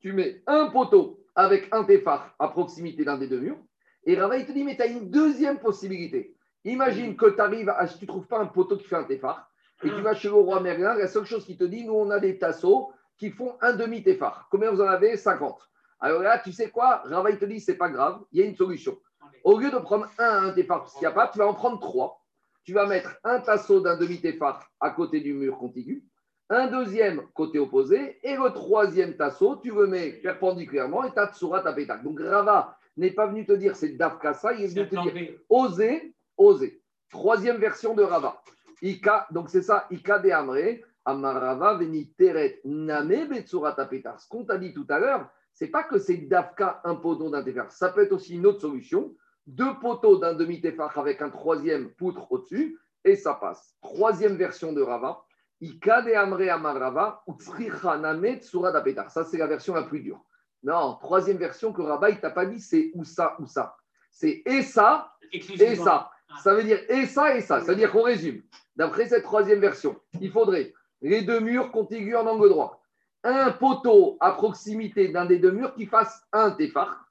tu 0.01 0.13
mets 0.13 0.43
un 0.47 0.67
poteau 0.67 1.25
avec 1.35 1.69
un 1.73 1.85
téphare 1.85 2.35
à 2.39 2.49
proximité 2.49 3.05
d'un 3.05 3.17
des 3.17 3.29
deux 3.29 3.41
murs, 3.41 3.59
et 4.05 4.17
Rava, 4.17 4.37
il 4.37 4.47
te 4.47 4.53
dit, 4.53 4.65
mais 4.65 4.77
tu 4.77 4.83
as 4.83 4.87
une 4.87 5.11
deuxième 5.11 5.59
possibilité. 5.59 6.37
Imagine 6.65 7.17
que 7.17 7.31
tu 7.31 7.41
arrives, 7.41 7.69
à, 7.71 7.87
tu 7.87 8.07
trouves 8.07 8.27
pas 8.27 8.39
un 8.39 8.47
poteau 8.47 8.77
qui 8.77 8.85
fait 8.85 8.97
un 8.97 9.05
téphare, 9.05 9.51
et 9.83 9.89
tu 9.89 10.01
vas 10.03 10.15
chez 10.15 10.29
le 10.29 10.35
roi 10.35 10.61
Merlin, 10.61 10.95
la 10.95 11.07
seule 11.07 11.25
chose 11.25 11.45
qu'il 11.45 11.57
te 11.57 11.65
dit, 11.65 11.85
nous, 11.85 11.95
on 11.95 12.11
a 12.11 12.19
des 12.19 12.39
tasseaux 12.39 12.93
qui 13.19 13.31
font 13.31 13.57
un 13.61 13.73
demi-téphare. 13.73 14.49
Combien 14.51 14.71
vous 14.71 14.81
en 14.81 14.87
avez? 14.87 15.17
50. 15.17 15.69
Alors 16.01 16.23
là, 16.23 16.39
tu 16.39 16.53
sais 16.53 16.71
quoi? 16.71 17.03
Rava, 17.05 17.31
il 17.31 17.39
te 17.39 17.45
dit, 17.45 17.61
c'est 17.61 17.77
pas 17.77 17.89
grave, 17.89 18.21
il 18.33 18.41
y 18.41 18.43
a 18.43 18.47
une 18.47 18.55
solution. 18.55 18.97
Au 19.45 19.59
lieu 19.59 19.71
de 19.71 19.79
prendre 19.79 20.07
un, 20.19 20.47
un 20.49 20.53
téphare, 20.53 20.81
parce 20.81 20.93
qu'il 20.93 21.01
n'y 21.01 21.07
a 21.07 21.13
pas, 21.13 21.29
tu 21.29 21.39
vas 21.39 21.47
en 21.47 21.55
prendre 21.55 21.81
trois. 21.81 22.25
Tu 22.65 22.73
vas 22.73 22.87
mettre 22.87 23.19
un 23.25 23.41
tasseau 23.41 23.81
d'un 23.81 23.97
demi-téphare 23.97 24.69
à 24.81 24.91
côté 24.91 25.21
du 25.21 25.33
mur 25.33 25.59
contigu, 25.59 26.05
un 26.51 26.67
deuxième 26.69 27.23
côté 27.35 27.59
opposé, 27.59 28.19
et 28.23 28.37
le 28.37 28.51
troisième 28.53 29.17
tasseau, 29.17 29.57
tu 29.57 29.71
le 29.71 29.87
mets 29.87 30.13
perpendiculairement 30.13 31.05
et 31.05 31.13
tu 31.13 31.19
as 31.19 31.33
Tsurat 31.33 31.67
à 31.67 31.73
pétac. 31.73 32.03
Donc 32.03 32.21
Rava 32.21 32.77
n'est 32.97 33.11
pas 33.11 33.27
venu 33.27 33.45
te 33.47 33.53
dire 33.53 33.75
c'est 33.75 33.91
Dafkasa, 33.91 34.53
il 34.55 34.65
est 34.65 34.69
venu 34.69 34.89
te 34.89 34.97
dire 34.97 35.35
oser, 35.49 36.15
oser. 36.37 36.83
Troisième 37.11 37.57
version 37.57 37.95
de 37.95 38.03
Rava. 38.03 38.43
Ika, 38.83 39.27
donc 39.31 39.49
c'est 39.51 39.63
ça, 39.63 39.87
Ika 39.91 40.19
de 40.19 40.31
Amre, 40.31 40.79
Amarava 41.09 41.75
veni 41.75 42.13
teret 42.19 42.61
name 42.65 43.29
betsurat 43.29 43.75
apetar. 43.79 44.21
Ce 44.21 44.29
qu'on 44.29 44.45
t'a 44.45 44.59
dit 44.59 44.75
tout 44.75 44.87
à 44.91 44.99
l'heure, 44.99 45.31
c'est 45.55 45.69
pas 45.69 45.83
que 45.83 45.99
c'est 45.99 46.19
Dafka 46.29 46.83
un 46.85 46.97
poteau 46.97 47.31
d'un 47.31 47.43
téphar. 47.43 47.73
Ça 47.73 47.89
peut 47.89 48.03
être 48.03 48.13
aussi 48.13 48.35
une 48.35 48.45
autre 48.45 48.61
solution. 48.61 49.15
Deux 49.47 49.79
poteaux 49.81 50.19
d'un 50.19 50.35
demi-téphar 50.35 50.97
avec 50.99 51.23
un 51.23 51.31
troisième 51.31 51.89
poutre 51.93 52.31
au-dessus, 52.31 52.79
et 53.05 53.17
ça 53.17 53.33
passe. 53.33 53.75
Troisième 53.81 54.37
version 54.37 54.75
de 54.75 54.83
Rava. 54.83 55.23
Ika 55.63 56.03
de 56.03 56.13
Amre 56.13 56.51
Amarava, 56.51 57.23
utsricha 57.27 57.97
name 57.97 58.39
tsurat 58.41 58.77
apetar. 58.77 59.11
Ça, 59.11 59.25
c'est 59.25 59.39
la 59.39 59.47
version 59.47 59.75
la 59.75 59.85
plus 59.85 60.01
dure. 60.01 60.23
Non, 60.63 60.99
troisième 61.01 61.39
version 61.39 61.73
que 61.73 61.81
Rava, 61.81 62.11
il 62.11 62.21
t'a 62.21 62.31
pas 62.31 62.45
dit 62.45 62.61
c'est 62.61 62.91
ou 62.95 63.05
ça 63.05 63.35
ou 63.41 63.47
ça. 63.47 63.77
C'est 64.11 64.43
et 64.45 64.63
ça 64.63 65.15
et 65.33 65.77
ça. 65.77 66.11
Ça 66.43 66.55
veut 66.55 66.63
dire 66.63 66.81
et 66.91 67.07
ça 67.07 67.35
et 67.35 67.41
ça. 67.41 67.61
Ça 67.61 67.73
veut 67.73 67.77
dire 67.77 67.91
qu'on 67.91 68.03
résume. 68.03 68.43
D'après 68.77 69.09
cette 69.09 69.25
troisième 69.25 69.61
version, 69.61 69.99
il 70.21 70.31
faudrait 70.31 70.75
les 71.03 71.23
deux 71.23 71.41
murs 71.41 71.71
contigus 71.71 72.17
en 72.17 72.27
angle 72.27 72.49
droit, 72.49 72.83
un 73.25 73.51
poteau 73.51 74.17
à 74.21 74.33
proximité 74.33 75.09
d'un 75.09 75.27
des 75.27 75.39
deux 75.39 75.51
murs 75.53 75.75
qui 75.75 75.87
fasse 75.87 76.23
un 76.33 76.51
téphare, 76.53 77.05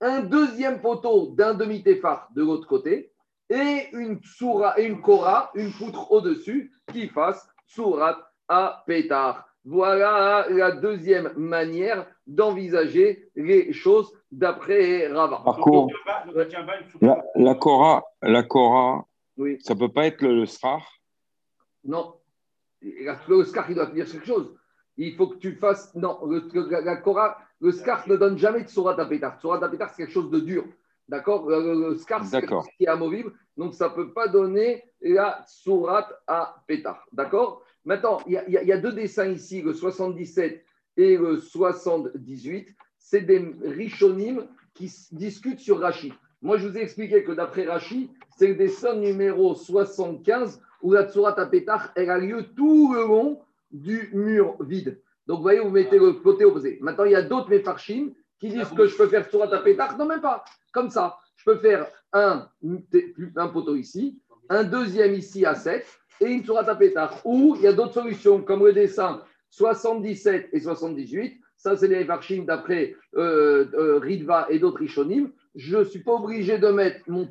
un 0.00 0.20
deuxième 0.20 0.80
poteau 0.80 1.28
d'un 1.36 1.54
demi-téphare 1.54 2.28
de 2.34 2.42
l'autre 2.42 2.66
côté, 2.66 3.12
et 3.50 3.88
une 3.92 4.20
soura 4.22 4.78
et 4.78 4.84
une 4.84 5.00
kora, 5.00 5.50
une 5.54 5.72
poutre 5.72 6.10
au-dessus, 6.12 6.72
qui 6.92 7.08
fasse 7.08 7.46
surat 7.66 8.30
à 8.48 8.82
pétard. 8.86 9.46
Voilà 9.64 10.46
la 10.50 10.72
deuxième 10.72 11.32
manière 11.36 12.06
d'envisager 12.26 13.30
les 13.34 13.72
choses 13.72 14.12
d'après 14.30 15.06
Rava. 15.08 15.40
Par 15.44 15.56
contre, 15.56 15.94
la, 17.00 17.24
la 17.34 17.54
Cora, 17.54 18.04
la 18.22 18.42
Cora, 18.42 19.06
Oui. 19.38 19.56
ça 19.60 19.74
peut 19.74 19.88
pas 19.88 20.06
être 20.06 20.20
le, 20.20 20.34
le 20.40 20.46
Srar 20.46 20.82
Non. 21.84 22.14
Le 23.28 23.44
scarf, 23.44 23.66
il 23.70 23.74
doit 23.76 23.86
te 23.86 23.94
dire 23.94 24.06
quelque 24.10 24.26
chose. 24.26 24.54
Il 24.96 25.14
faut 25.16 25.26
que 25.28 25.38
tu 25.38 25.52
fasses. 25.52 25.94
Non, 25.94 26.18
le, 26.26 26.42
la, 26.70 26.80
la 26.82 26.96
Cora- 26.96 27.38
le 27.60 27.72
scarf 27.72 28.06
ne 28.06 28.16
donne 28.16 28.38
jamais 28.38 28.62
de 28.62 28.68
surat 28.68 28.98
à 29.00 29.06
pétard. 29.06 29.40
Surat 29.40 29.64
à 29.64 29.68
pétard, 29.68 29.90
c'est 29.90 30.02
quelque 30.04 30.12
chose 30.12 30.30
de 30.30 30.40
dur. 30.40 30.64
D'accord? 31.08 31.48
Le, 31.48 31.90
le- 31.90 31.96
scarf, 31.96 32.24
c'est 32.26 32.40
quelque 32.40 32.50
chose 32.50 32.66
qui 32.76 32.84
est 32.84 32.88
amovible. 32.88 33.32
Donc, 33.56 33.74
ça 33.74 33.88
ne 33.88 33.94
peut 33.94 34.12
pas 34.12 34.28
donner 34.28 34.84
la 35.00 35.44
surat 35.46 36.08
à 36.26 36.62
pétard. 36.66 37.04
D'accord? 37.12 37.62
Maintenant, 37.84 38.20
il 38.26 38.32
y, 38.32 38.36
a- 38.38 38.62
y 38.62 38.70
y 38.70 38.80
deux 38.80 38.92
dessins 38.92 39.26
ici, 39.28 39.62
le 39.62 39.72
77 39.72 40.64
et 40.96 41.16
le 41.16 41.38
78. 41.38 42.74
C'est 42.98 43.20
des 43.22 43.54
Rishonim 43.62 44.46
qui 44.74 44.90
discutent 45.12 45.60
sur 45.60 45.80
Rashi. 45.80 46.12
Moi, 46.40 46.56
je 46.58 46.68
vous 46.68 46.76
ai 46.78 46.82
expliqué 46.82 47.24
que 47.24 47.32
d'après 47.32 47.64
Rashi, 47.64 48.10
c'est 48.36 48.48
le 48.48 48.54
dessin 48.54 48.94
numéro 48.96 49.54
75 49.54 50.60
où 50.84 50.92
la 50.92 51.08
Tsurat 51.08 51.34
pétard, 51.46 51.90
elle 51.96 52.10
a 52.10 52.18
lieu 52.18 52.44
tout 52.54 52.92
le 52.92 53.06
long 53.06 53.40
du 53.72 54.10
mur 54.12 54.54
vide. 54.60 55.00
Donc, 55.26 55.38
vous 55.38 55.42
voyez, 55.42 55.60
vous 55.60 55.70
mettez 55.70 55.98
le 55.98 56.12
côté 56.12 56.44
opposé. 56.44 56.78
Maintenant, 56.82 57.04
il 57.04 57.12
y 57.12 57.16
a 57.16 57.22
d'autres 57.22 57.48
méfarchim 57.48 58.10
qui 58.38 58.50
disent 58.50 58.68
que 58.68 58.86
je 58.86 58.94
peux 58.94 59.08
faire 59.08 59.26
Tsurat 59.26 59.48
pétard. 59.62 59.96
Non, 59.96 60.04
même 60.04 60.20
pas. 60.20 60.44
Comme 60.72 60.90
ça. 60.90 61.16
Je 61.36 61.44
peux 61.44 61.56
faire 61.56 61.86
un, 62.12 62.46
un 63.36 63.48
poteau 63.48 63.76
ici, 63.76 64.20
un 64.50 64.62
deuxième 64.62 65.14
ici 65.14 65.46
à 65.46 65.54
7 65.54 65.86
et 66.20 66.26
une 66.26 66.44
Tsurat 66.44 66.74
pétard. 66.76 67.18
Ou 67.24 67.54
il 67.56 67.62
y 67.62 67.66
a 67.66 67.72
d'autres 67.72 67.94
solutions, 67.94 68.42
comme 68.42 68.64
le 68.66 68.74
dessin 68.74 69.22
77 69.48 70.50
et 70.52 70.60
78. 70.60 71.40
Ça, 71.56 71.78
c'est 71.78 71.88
les 71.88 71.96
méfarchim 71.96 72.44
d'après 72.46 72.94
euh, 73.16 73.64
euh, 73.72 73.98
Ridva 74.00 74.48
et 74.50 74.58
d'autres 74.58 74.80
Rishonim. 74.80 75.30
Je 75.54 75.78
ne 75.78 75.84
suis 75.84 76.00
pas 76.00 76.12
obligé 76.12 76.58
de 76.58 76.68
mettre 76.68 77.00
mon 77.08 77.26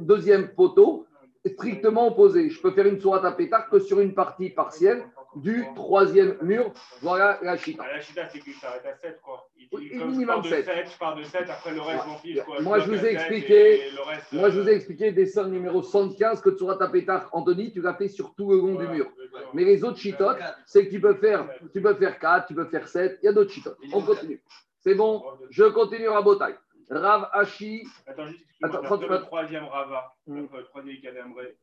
deuxième 0.00 0.48
poteau 0.54 1.06
strictement 1.46 2.08
opposé. 2.08 2.50
Je 2.50 2.60
peux 2.60 2.70
faire 2.72 2.86
une 2.86 3.00
sourate 3.00 3.24
à 3.24 3.32
pétard 3.32 3.68
que 3.68 3.78
sur 3.78 4.00
une 4.00 4.14
partie 4.14 4.50
partielle 4.50 5.04
du 5.36 5.64
troisième 5.74 6.36
mur. 6.42 6.72
Voilà 7.02 7.38
la 7.42 7.56
chita. 7.56 7.84
La 7.86 8.00
chita, 8.00 8.28
c'est 8.28 8.40
qu'il 8.40 8.54
s'arrête 8.54 8.84
à 8.84 8.96
7, 8.96 9.20
quoi. 9.22 9.48
Il 9.56 9.68
Oui, 9.72 9.88
comme 9.90 10.00
je 10.00 10.04
minimum 10.06 10.26
pars 10.26 10.42
de 10.42 10.48
sept. 10.48 10.64
7, 10.64 10.90
je 10.92 10.98
pars 10.98 11.14
de 11.16 11.22
7, 11.22 11.48
après 11.48 11.72
le 11.72 11.80
reste, 11.80 12.06
m'en 12.06 12.16
fiche, 12.18 12.42
quoi. 12.42 12.60
Moi, 12.60 12.78
je 12.80 12.86
bloque 12.88 12.98
vous 12.98 13.06
ai 13.06 13.12
expliqué- 13.12 13.82
reste, 14.06 14.32
Moi, 14.32 14.50
je 14.50 14.60
vous 14.60 14.68
ai 14.68 14.72
euh, 14.72 14.76
expliqué 14.76 15.12
dessin 15.12 15.48
numéro 15.48 15.82
75 15.82 16.40
que 16.40 16.56
sourate 16.56 16.82
à 16.82 16.88
pétard, 16.88 17.28
Anthony, 17.32 17.72
tu 17.72 17.80
l'as 17.80 17.94
fait 17.94 18.08
sur 18.08 18.34
tout 18.34 18.50
le 18.50 18.58
long 18.58 18.66
du 18.74 18.84
voilà, 18.84 18.90
mur. 18.90 19.06
d'accord. 19.32 19.50
Mais 19.54 19.64
les 19.64 19.84
autres 19.84 19.98
chitotes, 19.98 20.38
c'est 20.66 20.86
que 20.86 20.90
tu 20.90 21.00
peux 21.00 21.14
faire, 21.14 21.48
tu 21.72 21.80
peux 21.80 21.94
faire 21.94 22.18
4, 22.18 22.46
tu 22.48 22.54
peux 22.54 22.66
faire 22.66 22.88
7, 22.88 23.18
il 23.22 23.26
y 23.26 23.28
a 23.28 23.32
d'autres 23.32 23.52
chitotes. 23.52 23.78
On 23.92 24.02
continue. 24.02 24.42
C'est 24.80 24.94
bon, 24.94 25.22
je 25.50 25.64
continue 25.64 26.08
à. 26.08 26.22
Rav 26.90 27.28
Hachi, 27.32 27.86
Attends, 28.06 28.26
juste, 28.26 28.44
Attends, 28.62 28.82
trente- 28.82 29.08
le 29.08 29.20
troisième 29.20 29.64
Rava, 29.64 30.14
Mm. 30.26 30.46
le 30.52 30.64
troisième 30.64 31.00
Kadamré, 31.00 31.56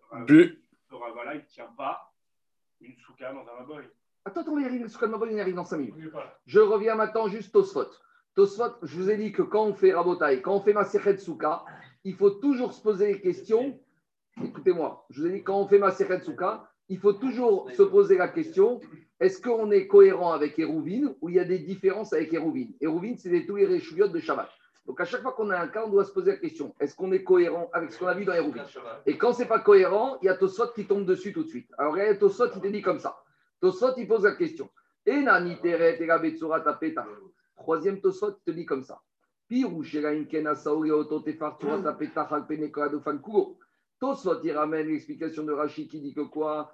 ce 0.89 0.95
Rava-là, 0.95 1.35
il 1.35 1.39
ne 1.41 1.45
tient 1.45 1.69
pas 1.77 2.13
une 2.81 2.95
souka 2.97 3.33
dans 3.33 3.41
un 3.41 3.59
maboy. 3.59 3.83
Attends, 4.25 4.41
attends, 4.41 4.51
on 4.53 4.59
y 4.59 4.65
arriver. 4.65 4.83
Le 4.83 4.89
Sukkot 4.89 5.07
Mabon, 5.07 5.27
il 5.29 5.39
arrive 5.39 5.55
dans 5.55 5.65
5 5.65 5.77
minutes. 5.77 5.95
Je 6.45 6.59
reviens 6.59 6.95
maintenant 6.95 7.27
juste 7.27 7.51
Tosfot. 7.51 7.85
Tosfot, 8.35 8.75
je 8.83 8.95
vous 8.97 9.09
ai 9.09 9.17
dit 9.17 9.31
que 9.31 9.41
quand 9.41 9.65
on 9.65 9.73
fait 9.73 9.93
Rabotai, 9.93 10.41
quand 10.41 10.55
on 10.55 10.61
fait 10.61 10.73
Maserhet 10.73 11.17
Souka, 11.17 11.63
il 12.03 12.15
faut 12.15 12.29
toujours 12.31 12.71
se 12.73 12.81
poser 12.81 13.13
les 13.13 13.21
questions. 13.21 13.79
Écoutez-moi, 14.43 15.05
je 15.09 15.21
vous 15.21 15.27
ai 15.27 15.31
dit 15.31 15.43
quand 15.43 15.59
on 15.59 15.67
fait 15.67 15.79
Maserhet 15.79 16.21
Souka, 16.21 16.69
il 16.89 16.99
faut 16.99 17.13
toujours 17.13 17.69
se 17.71 17.83
poser 17.83 18.17
la 18.17 18.27
question 18.29 18.79
est-ce 19.19 19.41
qu'on 19.41 19.71
est 19.71 19.87
cohérent 19.87 20.31
avec 20.31 20.59
Hérouvine 20.59 21.15
ou 21.21 21.29
il 21.29 21.35
y 21.35 21.39
a 21.39 21.43
des 21.43 21.57
différences 21.59 22.13
avec 22.13 22.31
Hérouvine? 22.33 22.73
Hérouvine, 22.79 23.17
c'est 23.17 23.29
les 23.29 23.45
tous 23.47 23.55
les 23.55 23.65
réchouillottes 23.65 24.11
de 24.11 24.19
Shabbat. 24.19 24.47
Donc 24.87 25.01
à 25.01 25.05
chaque 25.05 25.21
fois 25.21 25.33
qu'on 25.33 25.49
a 25.49 25.59
un 25.59 25.67
cas, 25.67 25.83
on 25.85 25.89
doit 25.89 26.05
se 26.05 26.13
poser 26.13 26.31
la 26.31 26.37
question 26.37 26.73
est-ce 26.79 26.95
qu'on 26.95 27.11
est 27.11 27.23
cohérent 27.23 27.69
avec 27.73 27.91
ce 27.91 27.99
qu'on 27.99 28.07
a 28.07 28.13
vu 28.13 28.23
dans 28.23 28.33
Hérouvine 28.33 28.63
et 29.05 29.17
quand 29.17 29.33
c'est 29.33 29.45
pas 29.45 29.59
cohérent, 29.59 30.17
il 30.21 30.27
y 30.27 30.29
a 30.29 30.35
Tosfot 30.35 30.69
qui 30.73 30.85
tombe 30.85 31.05
dessus 31.05 31.33
tout 31.33 31.43
de 31.43 31.49
suite. 31.49 31.69
Alors, 31.77 31.93
regarde, 31.93 32.17
Tosfot, 32.17 32.47
il 32.55 32.61
te 32.61 32.67
dit 32.67 32.81
comme 32.81 32.99
ça. 32.99 33.21
Tosfot, 33.59 33.93
il 33.97 34.07
pose 34.07 34.23
la 34.23 34.35
question. 34.35 34.69
Troisième 37.57 37.99
Tosfot, 38.01 38.31
il 38.31 38.43
te 38.45 38.51
dit 38.51 38.65
comme 38.65 38.83
ça. 38.83 39.01
Tosfot, 43.99 44.41
il 44.43 44.51
ramène 44.51 44.87
l'explication 44.87 45.43
de 45.43 45.51
Rashi 45.51 45.87
qui 45.87 45.99
dit 45.99 46.13
que 46.13 46.21
quoi? 46.21 46.73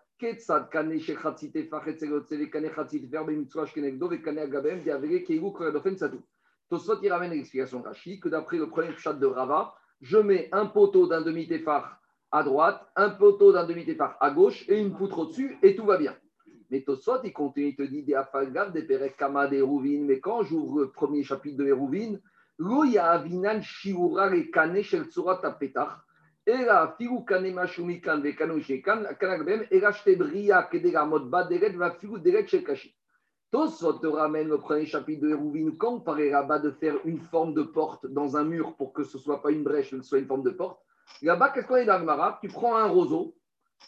Il 7.01 7.12
ramène 7.12 7.31
l'explication 7.31 7.79
de 7.79 7.86
Rashi 7.86 8.19
que 8.19 8.29
d'après 8.29 8.57
le 8.57 8.69
premier 8.69 8.95
chat 8.97 9.13
de 9.13 9.25
Rava, 9.25 9.75
je 10.01 10.17
mets 10.17 10.49
un 10.51 10.65
poteau 10.65 11.07
d'un 11.07 11.21
demi-tefar 11.21 11.99
à 12.31 12.43
droite, 12.43 12.86
un 12.95 13.09
poteau 13.09 13.53
d'un 13.53 13.65
demi-tefar 13.65 14.17
à 14.19 14.31
gauche 14.31 14.65
et 14.67 14.79
une 14.79 14.95
poutre 14.95 15.19
au-dessus 15.19 15.57
et 15.62 15.75
tout 15.75 15.86
va 15.86 15.97
bien. 15.97 16.15
Mais 16.71 16.81
Tosfot, 16.81 17.21
il 17.23 17.31
continue, 17.31 17.67
il 17.67 17.75
te 17.75 17.83
dit 17.83 18.01
des 18.01 18.15
afalgav, 18.15 18.71
des 18.73 18.81
perek 18.81 19.15
kama, 19.15 19.47
des 19.47 19.57
Hérouvines. 19.57 20.07
Mais 20.07 20.19
quand 20.19 20.41
j'ouvre 20.41 20.79
le 20.79 20.89
premier 20.89 21.23
chapitre 21.23 21.57
de 21.57 21.67
Hérouvine, 21.67 22.19
lo 22.57 22.83
ya 22.83 23.12
avinan 23.12 23.62
shiura 23.62 24.29
le 24.29 24.49
kane 24.51 24.81
shel 24.81 25.07
tsurat 25.07 25.41
apetach. 25.43 26.01
Era 26.45 26.95
figu 26.97 27.23
kane 27.25 27.53
mashumi 27.53 28.01
kan 28.01 28.21
ve 28.21 28.33
kanu 28.36 28.59
shekan, 28.59 29.05
kanagbem, 29.19 29.67
era 29.69 29.91
shte 29.93 30.17
bria 30.17 30.63
kedera 30.63 31.05
modba 31.05 31.43
deret 31.43 31.77
va 31.77 31.91
figu 31.91 32.17
deret 32.17 32.47
shel 32.47 32.63
kashi. 32.63 32.95
Tosfot 33.53 33.93
te 33.93 34.07
ramène 34.07 34.47
le 34.47 34.57
premier 34.57 34.87
chapitre 34.87 35.21
de 35.21 35.29
Hérouvine. 35.29 35.77
Quand 35.77 35.93
on 35.93 35.99
parlait 35.99 36.31
là-bas 36.31 36.57
de 36.57 36.71
faire 36.71 36.95
une 37.05 37.19
forme 37.19 37.53
de 37.53 37.61
porte 37.61 38.07
dans 38.07 38.35
un 38.35 38.43
mur 38.43 38.73
pour 38.77 38.93
que 38.93 39.03
ce 39.03 39.17
ne 39.17 39.21
soit 39.21 39.43
pas 39.43 39.51
une 39.51 39.61
brèche, 39.61 39.91
mais 39.91 39.99
que 39.99 40.03
ce 40.03 40.09
soit 40.09 40.17
une 40.17 40.25
forme 40.25 40.41
de 40.41 40.49
porte, 40.49 40.79
là-bas, 41.21 41.49
qu'est-ce 41.49 41.67
qu'on 41.67 41.75
est 41.75 41.85
dans 41.85 41.99
le 41.99 42.31
Tu 42.41 42.47
prends 42.47 42.75
un 42.75 42.87
roseau 42.87 43.35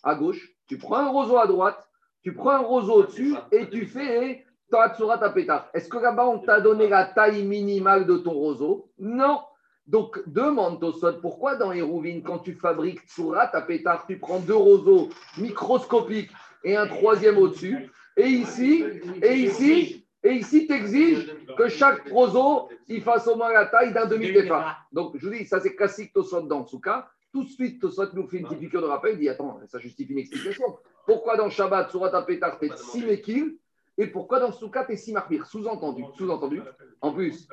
à 0.03 0.13
gauche, 0.13 0.51
tu 0.67 0.77
prends 0.77 0.97
un 0.97 1.09
roseau 1.09 1.39
à 1.39 1.47
droite, 1.47 1.89
tu 2.21 2.35
prends 2.35 2.51
un 2.51 2.59
roseau 2.59 2.93
au-dessus 2.93 3.33
et 3.51 3.67
tu 3.67 3.87
fais 3.87 4.45
ta 4.69 4.93
tsurat 4.93 5.23
à 5.23 5.29
pétard. 5.31 5.67
Est-ce 5.73 5.89
que 5.89 5.97
là-bas, 5.97 6.27
on 6.27 6.37
t'a 6.37 6.61
donné 6.61 6.87
la 6.87 7.05
taille 7.05 7.43
minimale 7.43 8.05
de 8.05 8.17
ton 8.17 8.33
roseau? 8.33 8.91
Non. 8.99 9.41
Donc, 9.87 10.21
demande 10.27 10.79
Tosot, 10.79 11.21
pourquoi 11.21 11.55
dans 11.55 11.71
Hérouvine, 11.71 12.21
quand 12.21 12.37
tu 12.37 12.53
fabriques 12.53 13.01
tsurat 13.07 13.49
à 13.55 13.61
pétard, 13.63 14.05
tu 14.05 14.19
prends 14.19 14.39
deux 14.39 14.55
roseaux 14.55 15.09
microscopiques 15.39 16.31
et 16.63 16.75
un 16.75 16.85
troisième 16.85 17.39
au-dessus 17.39 17.89
Et 18.17 18.27
ici, 18.27 18.85
et 19.21 19.33
ici, 19.33 20.05
et 20.23 20.33
ici, 20.33 20.65
tu 20.65 20.73
exiges 20.73 21.35
que 21.57 21.67
chaque 21.67 22.09
roseau, 22.09 22.69
il 22.87 23.01
fasse 23.01 23.27
au 23.27 23.35
moins 23.35 23.51
la 23.53 23.67
taille 23.67 23.93
d'un 23.93 24.05
demi-tefar. 24.07 24.87
Donc, 24.91 25.15
je 25.17 25.27
vous 25.27 25.33
dis, 25.33 25.45
ça 25.45 25.59
c'est 25.59 25.75
classique 25.75 26.13
Tosot 26.13 26.41
dans 26.41 26.61
le 26.61 26.65
Souka. 26.65 27.09
Tout 27.31 27.43
de 27.43 27.49
suite, 27.49 27.79
Tosot 27.81 28.13
nous 28.13 28.27
fait 28.27 28.37
une 28.37 28.45
petite 28.47 28.59
piqûre 28.59 28.81
de 28.81 28.87
rappel. 28.87 29.13
Il 29.13 29.19
dit, 29.19 29.29
attends, 29.29 29.59
ça 29.67 29.77
justifie 29.77 30.13
une 30.13 30.19
explication. 30.19 30.65
Pourquoi 31.05 31.37
dans 31.37 31.49
Shabbat, 31.49 31.91
Surat 31.91 32.15
Apetar, 32.15 32.57
t'es 32.57 32.69
6 32.75 33.05
Mekil 33.05 33.57
et 33.97 34.07
pourquoi 34.07 34.39
dans 34.39 34.51
Souka, 34.51 34.83
t'es 34.83 34.97
6 34.97 35.13
Marmir 35.13 35.45
Sous-entendu, 35.45 36.03
sous-entendu. 36.17 36.61
En 37.01 37.13
plus, 37.13 37.47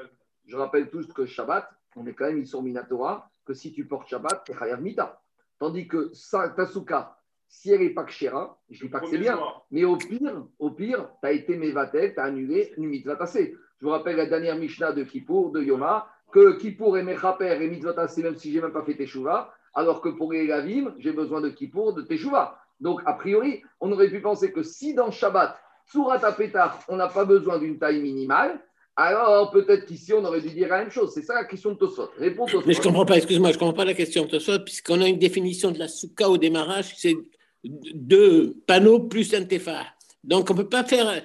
je 0.46 0.56
rappelle 0.56 0.88
tous 0.88 1.12
que 1.12 1.26
Shabbat, 1.26 1.68
on 1.94 2.06
est 2.06 2.14
quand 2.14 2.26
même 2.26 2.44
sur 2.46 2.62
Minatora, 2.62 3.30
que 3.44 3.54
si 3.54 3.72
tu 3.72 3.84
portes 3.86 4.08
Shabbat, 4.08 4.44
t'es 4.46 4.54
Chayav 4.54 4.80
Mita. 4.80 5.20
Tandis 5.58 5.86
que 5.86 6.10
ça, 6.14 6.48
ta 6.48 6.66
Souka, 6.66 7.18
si 7.52 7.70
elle 7.70 7.80
n'est 7.80 7.90
pas 7.90 8.04
Kshera, 8.04 8.58
je 8.70 8.82
ne 8.82 8.88
dis 8.88 8.90
pas 8.90 9.00
que 9.00 9.08
c'est 9.08 9.18
bien, 9.18 9.38
mais 9.70 9.84
au 9.84 9.96
pire, 9.96 10.46
au 10.58 10.70
pire, 10.70 11.10
tu 11.20 11.28
as 11.28 11.32
été 11.32 11.54
Mevatel, 11.54 12.14
tu 12.14 12.18
as 12.18 12.24
annulé 12.24 12.72
une 12.78 12.86
mitzvah 12.86 13.16
tassée. 13.16 13.54
Je 13.78 13.84
vous 13.84 13.92
rappelle 13.92 14.16
la 14.16 14.24
dernière 14.24 14.56
Mishnah 14.56 14.92
de 14.92 15.04
Kippour, 15.04 15.52
de 15.52 15.62
Yoma, 15.62 16.08
que 16.32 16.56
Kippour 16.58 16.96
est 16.96 17.02
Mechaper 17.02 17.60
et 17.60 17.68
mitzvah 17.68 17.92
tassée, 17.92 18.22
même 18.22 18.36
si 18.36 18.50
je 18.50 18.56
n'ai 18.56 18.62
même 18.62 18.72
pas 18.72 18.82
fait 18.82 18.94
Teshuvah, 18.94 19.52
alors 19.74 20.00
que 20.00 20.08
pour 20.08 20.32
les 20.32 20.46
Gavim, 20.46 20.94
j'ai 20.98 21.12
besoin 21.12 21.42
de 21.42 21.50
Kippour, 21.50 21.92
de 21.92 22.00
Teshuvah. 22.00 22.58
Donc, 22.80 23.02
a 23.04 23.12
priori, 23.12 23.62
on 23.80 23.92
aurait 23.92 24.08
pu 24.08 24.22
penser 24.22 24.50
que 24.50 24.62
si 24.62 24.94
dans 24.94 25.10
Shabbat, 25.10 25.54
Surat 25.84 26.24
Apetar, 26.24 26.80
on 26.88 26.96
n'a 26.96 27.08
pas 27.08 27.26
besoin 27.26 27.58
d'une 27.58 27.78
taille 27.78 28.00
minimale, 28.00 28.64
alors 28.96 29.50
peut-être 29.50 29.84
qu'ici, 29.84 30.14
on 30.14 30.24
aurait 30.24 30.40
dû 30.40 30.50
dire 30.50 30.68
la 30.68 30.78
même 30.78 30.90
chose. 30.90 31.12
C'est 31.12 31.22
ça 31.22 31.34
la 31.34 31.44
question 31.44 31.72
de 31.72 31.76
Tosot. 31.76 32.10
Réponds 32.16 32.46
Tosot. 32.46 32.66
Mais 32.66 32.72
je 32.72 32.78
ne 32.78 32.84
comprends 32.84 33.04
pas, 33.04 33.18
excuse-moi, 33.18 33.50
je 33.50 33.56
ne 33.56 33.58
comprends 33.58 33.74
pas 33.74 33.84
la 33.84 33.94
question 33.94 34.24
de 34.24 34.30
Tosot, 34.30 34.60
puisqu'on 34.60 35.02
a 35.02 35.06
une 35.06 35.18
définition 35.18 35.70
de 35.70 35.78
la 35.78 35.88
souka 35.88 36.30
au 36.30 36.38
démarrage, 36.38 36.94
c'est 36.96 37.14
deux 37.64 38.54
panneaux 38.66 39.00
plus 39.00 39.34
un 39.34 39.44
tefar. 39.44 39.86
Donc, 40.24 40.50
on 40.50 40.54
ne 40.54 40.62
peut 40.62 40.68
pas 40.68 40.84
faire 40.84 41.22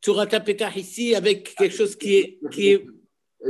Surat 0.00 0.28
Apetar 0.32 0.76
ici 0.76 1.14
avec 1.14 1.54
quelque 1.56 1.74
chose 1.74 1.96
qui 1.96 2.16
est. 2.16 2.40
Qui 2.50 2.68
est 2.70 2.86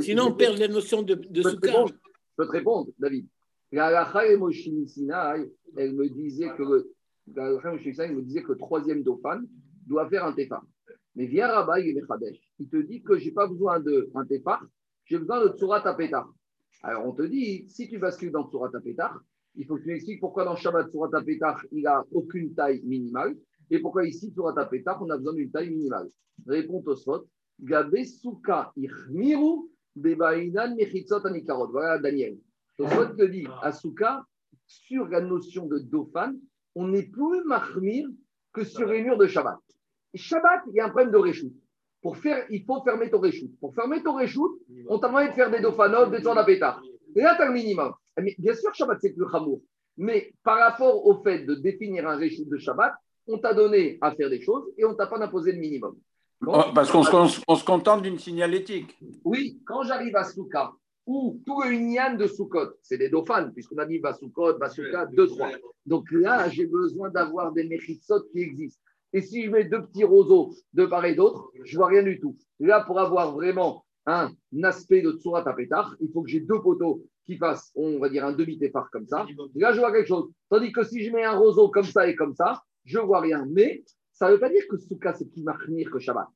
sinon, 0.00 0.28
on 0.28 0.32
perd 0.32 0.58
la 0.58 0.68
notion 0.68 1.02
de, 1.02 1.14
de 1.14 1.42
Je 1.42 1.56
peux 1.56 1.68
répondre, 1.68 1.92
je 1.92 2.34
peux 2.36 2.46
te 2.46 2.52
répondre, 2.52 2.90
David. 2.98 3.26
La 3.70 4.10
elle 5.76 5.94
me 5.94 6.08
disait 6.08 6.48
que 6.56 6.62
le, 6.62 6.94
me 7.26 8.20
disait 8.22 8.42
que 8.42 8.52
le 8.52 8.58
troisième 8.58 9.02
Dauphin 9.02 9.42
doit 9.86 10.08
faire 10.08 10.24
un 10.24 10.32
tefar. 10.32 10.64
Mais 11.14 11.26
viens 11.26 11.48
Rabbi 11.48 11.88
et 11.88 11.94
Mechadesh, 11.94 12.38
il 12.58 12.68
te 12.68 12.76
dit 12.78 13.02
que 13.02 13.18
je 13.18 13.26
n'ai 13.26 13.32
pas 13.32 13.46
besoin 13.46 13.80
d'un 13.80 14.24
tefar, 14.24 14.64
j'ai 15.04 15.18
besoin 15.18 15.44
de 15.44 15.56
Tsurat 15.56 15.86
Apetar. 15.86 16.32
Alors 16.82 17.06
on 17.06 17.12
te 17.12 17.22
dit, 17.22 17.68
si 17.68 17.88
tu 17.88 17.98
bascules 17.98 18.30
dans 18.30 18.48
Tsurat 18.48 18.70
Apetar, 18.74 19.20
il 19.58 19.66
faut 19.66 19.76
que 19.76 19.82
tu 19.82 19.88
m'expliques 19.88 20.20
pourquoi 20.20 20.44
dans 20.44 20.54
Shabbat 20.54 20.88
Tsurat 20.88 21.10
Apetar, 21.12 21.60
il 21.72 21.82
n'a 21.82 22.04
aucune 22.12 22.54
taille 22.54 22.80
minimale, 22.84 23.36
et 23.70 23.80
pourquoi 23.80 24.06
ici, 24.06 24.30
Tsurat 24.30 24.54
Apetar, 24.56 25.02
on 25.02 25.10
a 25.10 25.18
besoin 25.18 25.34
d'une 25.34 25.50
taille 25.50 25.70
minimale. 25.70 26.08
Réponds 26.46 26.80
Tosfot, 26.82 27.26
Gabe 27.60 28.04
Suka 28.04 28.72
Ichmiru 28.76 29.68
Bebainan 29.96 30.76
Mechitzot 30.76 31.26
Anikarot. 31.26 31.72
Voilà 31.72 31.98
Daniel. 31.98 32.38
Tosfot 32.76 33.16
te 33.16 33.24
dit, 33.24 33.46
à 33.60 33.72
Suka, 33.72 34.24
sur 34.66 35.08
la 35.08 35.20
notion 35.20 35.66
de 35.66 35.78
Dauphin, 35.80 36.34
on 36.76 36.86
n'est 36.86 37.06
plus 37.06 37.42
mahmir 37.44 38.08
que 38.52 38.62
sur 38.62 38.86
les 38.86 39.02
murs 39.02 39.18
de 39.18 39.26
Shabbat. 39.26 39.58
Shabbat, 40.14 40.62
il 40.68 40.74
y 40.74 40.80
a 40.80 40.86
un 40.86 40.90
problème 40.90 41.10
de. 41.10 41.18
Pour 42.00 42.16
faire, 42.16 42.46
il 42.48 42.64
faut 42.64 42.80
fermer 42.84 43.10
ton 43.10 43.18
réchoute. 43.18 43.58
Pour 43.58 43.74
fermer 43.74 44.04
ton 44.04 44.14
réchoute, 44.14 44.60
on 44.88 45.00
t'a 45.00 45.08
demandé 45.08 45.30
de 45.30 45.32
faire 45.32 45.50
des 45.50 45.60
Dauphanot, 45.60 46.10
des 46.10 46.24
Apetar. 46.26 46.80
Et 47.16 47.22
là, 47.22 47.34
tu 47.34 47.42
as 47.42 47.46
le 47.46 47.52
minimum. 47.52 47.92
Mais 48.22 48.34
bien 48.38 48.54
sûr, 48.54 48.74
Shabbat, 48.74 48.98
c'est 49.00 49.12
plus 49.12 49.26
Hamour. 49.32 49.60
Mais 49.96 50.32
par 50.44 50.58
rapport 50.58 51.04
au 51.06 51.22
fait 51.22 51.44
de 51.44 51.54
définir 51.54 52.08
un 52.08 52.16
réchoute 52.16 52.48
de 52.48 52.56
Shabbat, 52.58 52.92
on 53.26 53.38
t'a 53.38 53.52
donné 53.54 53.98
à 54.00 54.12
faire 54.12 54.30
des 54.30 54.40
choses 54.40 54.64
et 54.78 54.84
on 54.84 54.94
t'a 54.94 55.06
pas 55.06 55.18
imposé 55.22 55.52
le 55.52 55.58
minimum. 55.58 55.96
Quand- 56.44 56.66
Oh, 56.68 56.72
Parce 56.74 56.90
qu'on 56.90 57.02
se, 57.02 57.40
on 57.48 57.56
se 57.56 57.64
contente 57.64 58.02
d'une 58.02 58.18
signalétique. 58.18 58.96
Oui, 59.24 59.60
quand 59.66 59.82
j'arrive 59.82 60.14
à 60.16 60.24
Souka, 60.24 60.70
où 61.04 61.40
tout 61.46 61.62
le 61.62 61.72
Inyan 61.72 62.14
de 62.16 62.26
Soukot, 62.26 62.74
c'est 62.82 62.98
des 62.98 63.08
dauphins, 63.08 63.50
puisqu'on 63.50 63.78
a 63.78 63.86
dit 63.86 63.98
Basoukot, 63.98 64.58
Basouka, 64.58 65.06
deux, 65.06 65.26
trois. 65.26 65.48
Donc 65.86 66.04
là, 66.12 66.48
j'ai 66.50 66.66
besoin 66.66 67.08
d'avoir 67.10 67.52
des 67.52 67.64
méritsot 67.64 68.20
qui 68.30 68.40
existent. 68.42 68.80
Et 69.14 69.22
si 69.22 69.44
je 69.44 69.50
mets 69.50 69.64
deux 69.64 69.82
petits 69.86 70.04
roseaux 70.04 70.54
de 70.74 70.84
part 70.86 71.06
et 71.06 71.14
d'autre, 71.14 71.50
je 71.64 71.76
vois 71.76 71.86
rien 71.88 72.02
du 72.02 72.20
tout. 72.20 72.36
Là, 72.60 72.84
pour 72.84 73.00
avoir 73.00 73.32
vraiment 73.34 73.84
un 74.06 74.30
aspect 74.62 75.00
de 75.02 75.12
Tsurat 75.12 75.48
Apetar, 75.48 75.96
il 76.00 76.10
faut 76.12 76.22
que 76.22 76.28
j'ai 76.30 76.40
deux 76.40 76.60
poteaux 76.60 77.02
qui 77.28 77.36
fassent, 77.36 77.70
on 77.74 77.98
va 77.98 78.08
dire, 78.08 78.24
un 78.24 78.32
demi-tefar 78.32 78.88
comme 78.90 79.06
ça. 79.06 79.26
Là, 79.54 79.72
je 79.72 79.78
vois 79.78 79.92
quelque 79.92 80.08
chose. 80.08 80.30
Tandis 80.48 80.72
que 80.72 80.82
si 80.82 81.04
je 81.04 81.12
mets 81.12 81.24
un 81.24 81.36
roseau 81.36 81.68
comme 81.68 81.84
ça 81.84 82.08
et 82.08 82.16
comme 82.16 82.34
ça, 82.34 82.62
je 82.86 82.98
vois 82.98 83.20
rien. 83.20 83.46
Mais 83.50 83.84
ça 84.14 84.28
ne 84.28 84.32
veut 84.32 84.40
pas 84.40 84.48
dire 84.48 84.62
que 84.66 84.78
Souka, 84.78 85.12
c'est 85.12 85.30
plus 85.30 85.42
marmire 85.42 85.90
que 85.90 85.98
Shabbat. 85.98 86.26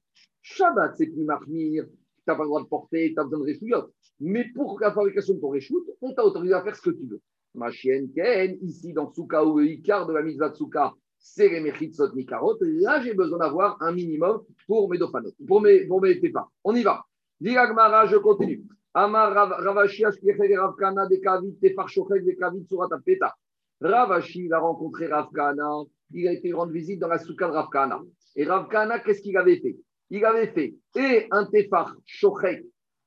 Shabbat, 0.42 0.94
c'est 0.96 1.07
plus 1.07 1.24
marmire, 1.24 1.87
tu 1.87 2.24
n'as 2.28 2.35
pas 2.35 2.42
le 2.42 2.48
droit 2.48 2.62
de 2.62 2.68
porter, 2.68 3.14
tu 3.14 3.20
as 3.20 3.24
besoin 3.24 3.38
de 3.38 3.44
réchouillotte. 3.44 3.90
Mais 4.20 4.44
pour 4.55 4.78
la 4.81 4.92
fabrication 4.92 5.35
de 5.35 5.40
ton 5.40 5.48
réchoute, 5.48 5.88
on 6.02 6.12
t'a 6.12 6.26
autorisé 6.26 6.52
à 6.52 6.62
faire 6.62 6.76
ce 6.76 6.83
que 6.83 6.90
tu 6.90 7.07
veux. 7.07 7.20
Ma 7.55 7.70
chienne 7.70 8.12
Ken, 8.14 8.59
ici 8.61 8.92
dans 8.92 9.11
Souka, 9.11 9.42
où 9.46 9.59
le 9.59 9.70
Icar 9.70 10.07
de 10.07 10.12
la 10.12 10.22
mitzvah 10.22 10.50
de 10.50 10.57
Souka, 10.57 10.92
c'est 11.18 11.48
les 11.48 11.61
Mechitzot 11.61 12.14
Nikarot, 12.14 12.59
là 12.61 13.00
j'ai 13.00 13.14
besoin 13.14 13.38
d'avoir 13.38 13.81
un 13.81 13.92
minimum 13.92 14.42
pour 14.66 14.90
mes 14.90 14.98
Dofanot, 14.98 15.33
pour 15.46 15.62
mes, 15.62 15.87
pour 15.87 16.02
mes 16.02 16.20
Tepa. 16.20 16.48
On 16.64 16.74
y 16.74 16.83
va. 16.83 17.07
Diragmara, 17.40 18.07
je 18.07 18.16
continue. 18.16 18.62
Amar 18.94 19.33
Rav- 19.33 19.64
Ravashi, 19.64 20.05
Ashkechel, 20.05 20.59
Ravkana, 20.59 21.07
Dekavit, 21.09 21.55
Tefar 21.61 21.88
Shochel, 21.88 22.24
Dekavit, 22.24 22.66
Surat 22.68 22.88
Apeta. 22.92 23.35
Ravashi, 23.81 24.44
il 24.44 24.52
a 24.52 24.61
rencontré 24.61 25.07
Ravkana, 25.07 25.83
il 26.12 26.28
a 26.28 26.33
été 26.33 26.52
rendre 26.52 26.72
visite 26.72 27.00
dans 27.00 27.09
la 27.09 27.18
souka 27.18 27.48
de 27.48 27.52
Ravkana. 27.52 28.00
Et 28.37 28.44
Ravkana, 28.44 29.00
qu'est-ce 29.00 29.22
qu'il 29.22 29.37
avait 29.37 29.59
fait? 29.59 29.76
Il 30.11 30.24
avait 30.24 30.48
fait 30.48 30.74
et 30.94 31.26
un 31.31 31.46
tefar 31.46 31.96
shochek, 32.05 32.66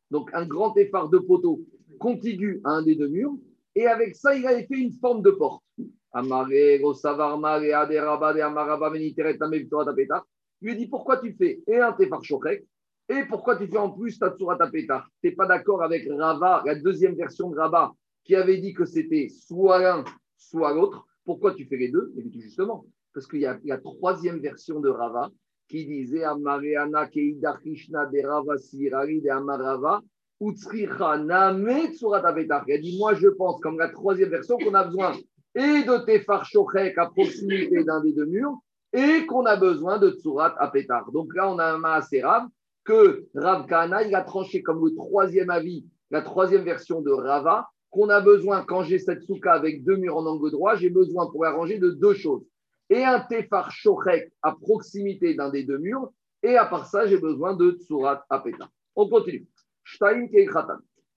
donc 0.09 0.31
un 0.33 0.45
grand 0.45 0.71
tefar 0.71 1.07
de 1.07 1.19
poteau 1.19 1.61
contigu 1.99 2.61
à 2.63 2.71
un 2.71 2.81
des 2.81 2.95
deux 2.95 3.07
murs, 3.07 3.35
et 3.75 3.85
avec 3.85 4.15
ça, 4.15 4.35
il 4.35 4.45
avait 4.47 4.65
fait 4.65 4.79
une 4.79 4.91
forme 4.93 5.21
de 5.21 5.31
porte. 5.31 5.63
Amare, 6.11 6.47
Rosavar, 6.81 7.37
Mare, 7.37 7.73
Ade, 7.73 7.91
Rabba, 7.91 8.33
De, 8.33 8.39
Amaraba, 8.39 8.89
Meniteret, 8.89 9.37
Tameh, 9.37 9.67
Torah, 9.67 9.85
Tapeta. 9.85 10.25
Il 10.61 10.69
lui 10.69 10.77
dit 10.77 10.87
pourquoi 10.87 11.17
tu 11.17 11.33
fais? 11.33 11.61
Et 11.67 11.77
un 11.77 11.93
Tefar 11.93 12.23
Shochek, 12.23 12.65
et 13.07 13.23
pourquoi 13.25 13.57
tu 13.57 13.67
fais 13.67 13.77
en 13.77 13.91
plus 13.91 14.17
ta 14.17 14.31
Tsurat 14.31 14.57
Tapeta 14.57 15.05
Tu 15.21 15.29
n'es 15.29 15.35
pas 15.35 15.45
d'accord 15.45 15.83
avec 15.83 16.07
Rava, 16.09 16.63
la 16.65 16.75
deuxième 16.75 17.15
version 17.15 17.49
de 17.49 17.57
Rava, 17.57 17.93
qui 18.23 18.35
avait 18.35 18.57
dit 18.57 18.73
que 18.73 18.85
c'était 18.85 19.27
soit 19.29 19.79
l'un, 19.79 20.03
soit 20.37 20.73
l'autre. 20.73 21.05
Pourquoi 21.23 21.53
tu 21.53 21.65
fais 21.65 21.77
les 21.77 21.89
deux? 21.89 22.11
Dit 22.15 22.41
justement, 22.41 22.85
parce 23.13 23.27
qu'il 23.27 23.41
y 23.41 23.45
a 23.45 23.59
la 23.63 23.77
troisième 23.77 24.39
version 24.39 24.79
de 24.79 24.89
Rava 24.89 25.29
qui 25.67 25.85
disait 25.85 26.23
Amareana 26.23 27.07
Keida 27.07 27.53
Krishna 27.53 28.05
de 28.07 28.25
Rava 28.25 28.57
Sirari 28.57 29.21
de 29.21 29.29
Amarava. 29.29 30.01
Utsricha 30.41 31.17
Name 31.17 31.93
Tsurat 31.93 32.21
Tapeta. 32.21 32.63
Il 32.67 32.73
a 32.73 32.77
dit 32.77 32.97
Moi, 32.97 33.13
je 33.13 33.29
pense, 33.29 33.59
comme 33.61 33.77
la 33.77 33.89
troisième 33.89 34.29
version, 34.29 34.57
qu'on 34.57 34.73
a 34.73 34.83
besoin 34.83 35.15
et 35.55 35.83
de 35.83 36.05
Tefar 36.05 36.45
Shochek 36.45 36.97
à 36.97 37.05
proximité 37.05 37.83
d'un 37.83 38.01
des 38.01 38.11
deux 38.11 38.25
murs, 38.25 38.57
et 38.91 39.25
qu'on 39.25 39.45
a 39.45 39.55
besoin 39.55 39.97
de 39.97 40.11
Tsurat 40.11 40.53
Apetar. 40.59 41.09
Donc 41.11 41.33
là, 41.33 41.49
on 41.49 41.57
a 41.59 41.73
un 41.73 41.77
Maaserav 41.77 42.47
que 42.85 43.27
Rav 43.33 43.65
Kahana, 43.67 44.03
il 44.03 44.15
a 44.15 44.21
tranché 44.21 44.61
comme 44.63 44.85
le 44.85 44.95
troisième 44.95 45.49
avis, 45.49 45.85
la 46.11 46.21
troisième 46.21 46.63
version 46.63 47.01
de 47.01 47.11
Rava, 47.11 47.67
qu'on 47.89 48.09
a 48.09 48.21
besoin, 48.21 48.63
quand 48.63 48.83
j'ai 48.83 48.99
cette 48.99 49.23
souka 49.23 49.53
avec 49.53 49.83
deux 49.83 49.97
murs 49.97 50.17
en 50.17 50.25
angle 50.25 50.51
droit, 50.51 50.75
j'ai 50.75 50.89
besoin 50.89 51.29
pour 51.31 51.45
arranger 51.45 51.79
de 51.79 51.89
deux 51.89 52.13
choses. 52.13 52.45
Et 52.89 53.03
un 53.03 53.19
Tefar 53.19 53.71
Shochek 53.71 54.31
à 54.41 54.53
proximité 54.53 55.33
d'un 55.33 55.49
des 55.49 55.63
deux 55.63 55.79
murs, 55.79 56.11
et 56.43 56.57
à 56.57 56.65
part 56.65 56.85
ça, 56.85 57.07
j'ai 57.07 57.17
besoin 57.17 57.55
de 57.55 57.71
Tsurat 57.71 58.23
Apetar. 58.29 58.69
On 58.95 59.09
continue. 59.09 59.47
Shtaim. 59.83 60.27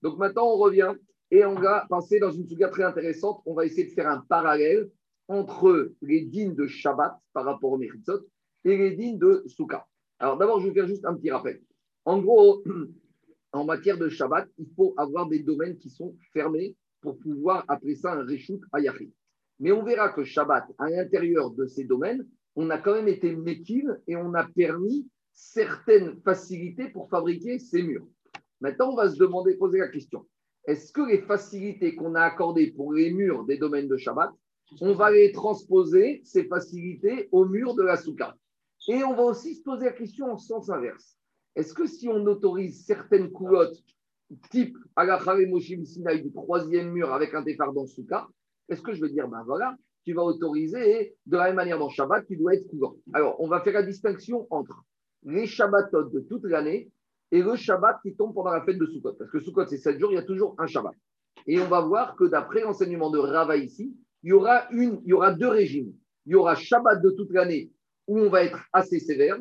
Donc 0.01 0.17
maintenant, 0.17 0.47
on 0.47 0.57
revient 0.57 0.93
et 1.31 1.45
on 1.45 1.55
va 1.55 1.85
passer 1.89 2.19
dans 2.19 2.31
une 2.31 2.47
souga 2.47 2.69
très 2.69 2.83
intéressante. 2.83 3.41
On 3.45 3.53
va 3.53 3.65
essayer 3.65 3.85
de 3.85 3.91
faire 3.91 4.09
un 4.09 4.23
parallèle 4.27 4.89
entre 5.27 5.91
les 6.01 6.21
dînes 6.21 6.55
de 6.55 6.65
Shabbat 6.65 7.15
par 7.33 7.45
rapport 7.45 7.71
au 7.71 7.77
Meritzot 7.77 8.21
et 8.65 8.75
les 8.75 8.91
dînes 8.91 9.19
de 9.19 9.43
Souka. 9.47 9.85
Alors 10.19 10.37
d'abord, 10.37 10.59
je 10.59 10.67
vais 10.67 10.73
faire 10.73 10.87
juste 10.87 11.05
un 11.05 11.15
petit 11.15 11.31
rappel. 11.31 11.61
En 12.05 12.19
gros, 12.19 12.63
en 13.53 13.65
matière 13.65 13.97
de 13.97 14.09
Shabbat, 14.09 14.47
il 14.57 14.67
faut 14.75 14.93
avoir 14.97 15.27
des 15.27 15.39
domaines 15.39 15.77
qui 15.77 15.89
sont 15.89 16.15
fermés 16.33 16.75
pour 17.01 17.17
pouvoir 17.19 17.63
appeler 17.67 17.95
ça 17.95 18.13
un 18.13 18.25
Reshut 18.25 18.61
Ayachid. 18.73 19.11
Mais 19.59 19.71
on 19.71 19.83
verra 19.83 20.09
que 20.09 20.23
Shabbat, 20.23 20.65
à 20.77 20.89
l'intérieur 20.89 21.51
de 21.51 21.65
ces 21.65 21.85
domaines, 21.85 22.27
on 22.55 22.69
a 22.69 22.77
quand 22.77 22.93
même 22.93 23.07
été 23.07 23.35
méquille 23.35 23.89
et 24.07 24.15
on 24.15 24.33
a 24.33 24.43
permis 24.43 25.07
certaines 25.31 26.19
facilités 26.21 26.89
pour 26.89 27.09
fabriquer 27.09 27.59
ces 27.59 27.81
murs. 27.81 28.07
Maintenant, 28.61 28.91
on 28.91 28.95
va 28.95 29.09
se 29.09 29.17
demander, 29.17 29.55
poser 29.55 29.79
la 29.79 29.87
question 29.87 30.25
est-ce 30.69 30.91
que 30.91 31.01
les 31.01 31.21
facilités 31.21 31.95
qu'on 31.95 32.13
a 32.13 32.21
accordées 32.21 32.71
pour 32.71 32.93
les 32.93 33.11
murs 33.11 33.43
des 33.45 33.57
domaines 33.57 33.87
de 33.87 33.97
Shabbat, 33.97 34.29
on 34.81 34.93
va 34.93 35.09
les 35.09 35.31
transposer, 35.31 36.21
ces 36.23 36.43
facilités, 36.43 37.27
aux 37.31 37.45
murs 37.45 37.73
de 37.73 37.81
la 37.81 37.97
Souka 37.97 38.35
Et 38.89 39.03
on 39.03 39.13
va 39.13 39.21
aussi 39.21 39.53
se 39.53 39.61
poser 39.61 39.85
la 39.85 39.91
question 39.91 40.31
en 40.31 40.37
sens 40.37 40.67
inverse. 40.71 41.15
Est-ce 41.55 41.75
que 41.75 41.85
si 41.85 42.09
on 42.09 42.25
autorise 42.25 42.87
certaines 42.87 43.29
coulottes, 43.31 43.77
type 44.49 44.75
Alachare 44.95 45.47
Moshim 45.47 45.85
Sinai 45.85 46.21
du 46.21 46.31
troisième 46.31 46.89
mur 46.89 47.13
avec 47.13 47.35
un 47.35 47.43
téphar 47.43 47.71
dans 47.71 47.85
Souka, 47.85 48.27
est-ce 48.67 48.81
que 48.81 48.93
je 48.93 49.01
veux 49.01 49.09
dire, 49.09 49.27
ben 49.27 49.43
voilà, 49.45 49.75
tu 50.05 50.13
vas 50.13 50.23
autoriser, 50.23 51.15
de 51.27 51.37
la 51.37 51.45
même 51.45 51.57
manière 51.57 51.77
dans 51.77 51.89
Shabbat, 51.89 52.25
tu 52.25 52.35
dois 52.35 52.55
être 52.55 52.65
couvert. 52.65 52.89
Alors, 53.13 53.39
on 53.39 53.47
va 53.47 53.61
faire 53.61 53.73
la 53.73 53.83
distinction 53.83 54.47
entre 54.49 54.83
les 55.21 55.45
Shabbatot 55.45 56.09
de 56.09 56.21
toute 56.21 56.45
l'année 56.45 56.89
et 57.31 57.43
le 57.43 57.55
Shabbat 57.55 57.99
qui 58.01 58.15
tombe 58.15 58.33
pendant 58.33 58.51
la 58.51 58.63
fête 58.63 58.79
de 58.79 58.87
Sukkot. 58.87 59.13
Parce 59.13 59.29
que 59.29 59.39
Sukkot, 59.39 59.67
c'est 59.67 59.77
7 59.77 59.99
jours, 59.99 60.11
il 60.11 60.15
y 60.15 60.19
a 60.19 60.23
toujours 60.23 60.55
un 60.57 60.65
Shabbat. 60.65 60.95
Et 61.45 61.59
on 61.59 61.67
va 61.67 61.81
voir 61.81 62.15
que 62.15 62.23
d'après 62.23 62.61
l'enseignement 62.61 63.11
de 63.11 63.19
Rava 63.19 63.55
ici, 63.55 63.95
il 64.23 64.29
y, 64.29 64.33
aura 64.33 64.67
une, 64.71 64.99
il 65.05 65.09
y 65.09 65.13
aura 65.13 65.31
deux 65.31 65.47
régimes. 65.47 65.93
Il 66.25 66.31
y 66.31 66.35
aura 66.35 66.55
Shabbat 66.55 67.03
de 67.03 67.11
toute 67.11 67.31
l'année 67.31 67.71
où 68.09 68.19
on 68.19 68.29
va 68.29 68.43
être 68.43 68.65
assez 68.73 68.99
sévère 68.99 69.37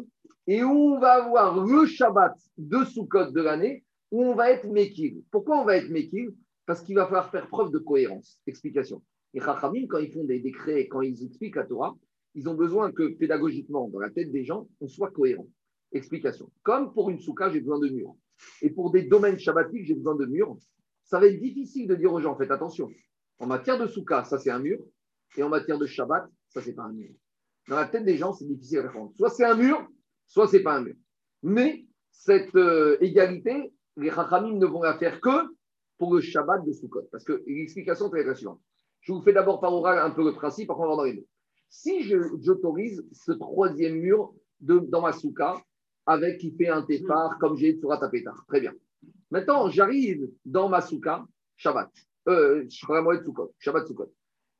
et 0.46 0.62
où 0.62 0.94
on 0.94 1.00
va 1.00 1.24
avoir 1.24 1.64
le 1.64 1.86
Shabbat 1.86 2.34
de 2.58 2.84
Sukkot 2.84 3.32
de 3.32 3.40
l'année 3.40 3.82
où 4.10 4.22
on 4.22 4.34
va 4.34 4.50
être 4.50 4.66
Mekil. 4.66 5.22
Pourquoi 5.30 5.58
on 5.58 5.64
va 5.64 5.78
être 5.78 5.88
Mekil 5.88 6.34
Parce 6.66 6.82
qu'il 6.82 6.94
va 6.94 7.06
falloir 7.06 7.30
faire 7.30 7.48
preuve 7.48 7.70
de 7.70 7.78
cohérence. 7.78 8.42
Explication. 8.46 9.02
Les 9.32 9.40
Chachamim, 9.40 9.86
quand 9.88 9.98
ils 9.98 10.12
font 10.12 10.24
des 10.24 10.40
décrets, 10.40 10.86
quand 10.86 11.00
ils 11.00 11.24
expliquent 11.24 11.56
la 11.56 11.64
Torah, 11.64 11.96
ils 12.34 12.46
ont 12.46 12.54
besoin 12.54 12.92
que 12.92 13.08
pédagogiquement, 13.08 13.88
dans 13.88 14.00
la 14.00 14.10
tête 14.10 14.30
des 14.30 14.44
gens, 14.44 14.68
on 14.82 14.86
soit 14.86 15.10
cohérent. 15.10 15.48
Explication. 15.92 16.50
Comme 16.62 16.92
pour 16.92 17.08
une 17.08 17.20
souka, 17.20 17.48
j'ai 17.48 17.60
besoin 17.60 17.78
de 17.78 17.88
murs. 17.88 18.14
Et 18.60 18.68
pour 18.68 18.90
des 18.90 19.04
domaines 19.04 19.38
shabbatiques, 19.38 19.86
j'ai 19.86 19.94
besoin 19.94 20.14
de 20.14 20.26
murs. 20.26 20.56
Ça 21.04 21.18
va 21.18 21.26
être 21.26 21.40
difficile 21.40 21.88
de 21.88 21.94
dire 21.94 22.12
aux 22.12 22.20
gens, 22.20 22.36
faites 22.36 22.50
attention. 22.50 22.90
En 23.38 23.46
matière 23.46 23.78
de 23.78 23.86
souka, 23.86 24.24
ça 24.24 24.38
c'est 24.38 24.50
un 24.50 24.58
mur. 24.58 24.78
Et 25.38 25.42
en 25.42 25.48
matière 25.48 25.78
de 25.78 25.86
shabbat, 25.86 26.28
ça 26.50 26.60
c'est 26.60 26.74
pas 26.74 26.84
un 26.84 26.92
mur. 26.92 27.14
Dans 27.68 27.76
la 27.76 27.86
tête 27.86 28.04
des 28.04 28.16
gens, 28.16 28.32
c'est 28.32 28.46
difficile 28.46 28.78
à 28.78 28.82
répondre. 28.82 29.12
Soit 29.14 29.30
c'est 29.30 29.44
un 29.44 29.54
mur, 29.54 29.86
soit 30.26 30.48
c'est 30.48 30.62
pas 30.62 30.76
un 30.76 30.82
mur. 30.82 30.94
Mais 31.42 31.84
cette 32.10 32.54
euh, 32.56 32.96
égalité, 33.00 33.72
les 33.96 34.10
rachamim 34.10 34.56
ne 34.56 34.66
vont 34.66 34.82
la 34.82 34.98
faire 34.98 35.20
que 35.20 35.54
pour 35.98 36.14
le 36.14 36.20
shabbat 36.20 36.64
de 36.64 36.72
Sukkot. 36.72 37.08
Parce 37.12 37.24
que 37.24 37.42
l'explication 37.46 38.12
est 38.14 38.24
la 38.24 38.34
suivante. 38.34 38.60
Je 39.00 39.12
vous 39.12 39.22
fais 39.22 39.32
d'abord 39.32 39.60
par 39.60 39.72
oral 39.72 39.98
un 39.98 40.10
peu 40.10 40.24
le 40.24 40.32
principe, 40.32 40.70
après 40.70 40.84
on 40.84 40.90
va 40.90 40.96
dans 40.96 41.04
les 41.04 41.14
mots. 41.14 41.26
Si 41.68 42.02
j'autorise 42.02 43.06
ce 43.12 43.32
troisième 43.32 43.96
mur 43.96 44.32
de, 44.60 44.78
dans 44.78 45.02
ma 45.02 45.12
souka, 45.12 45.62
avec 46.06 46.38
qui 46.38 46.56
fait 46.56 46.68
un 46.68 46.82
tefar 46.82 47.38
comme 47.38 47.56
j'ai 47.56 47.78
sur 47.78 47.92
Atapetar. 47.92 48.44
Très 48.48 48.60
bien. 48.60 48.72
Maintenant, 49.30 49.68
j'arrive 49.68 50.26
dans 50.46 50.68
ma 50.68 50.80
souka, 50.80 51.26
Shabbat. 51.56 51.90
Euh, 52.28 52.66
moi 52.88 53.22
Sukkot, 53.22 53.54
Shabbat 53.58 53.86
Sukkot. 53.86 54.10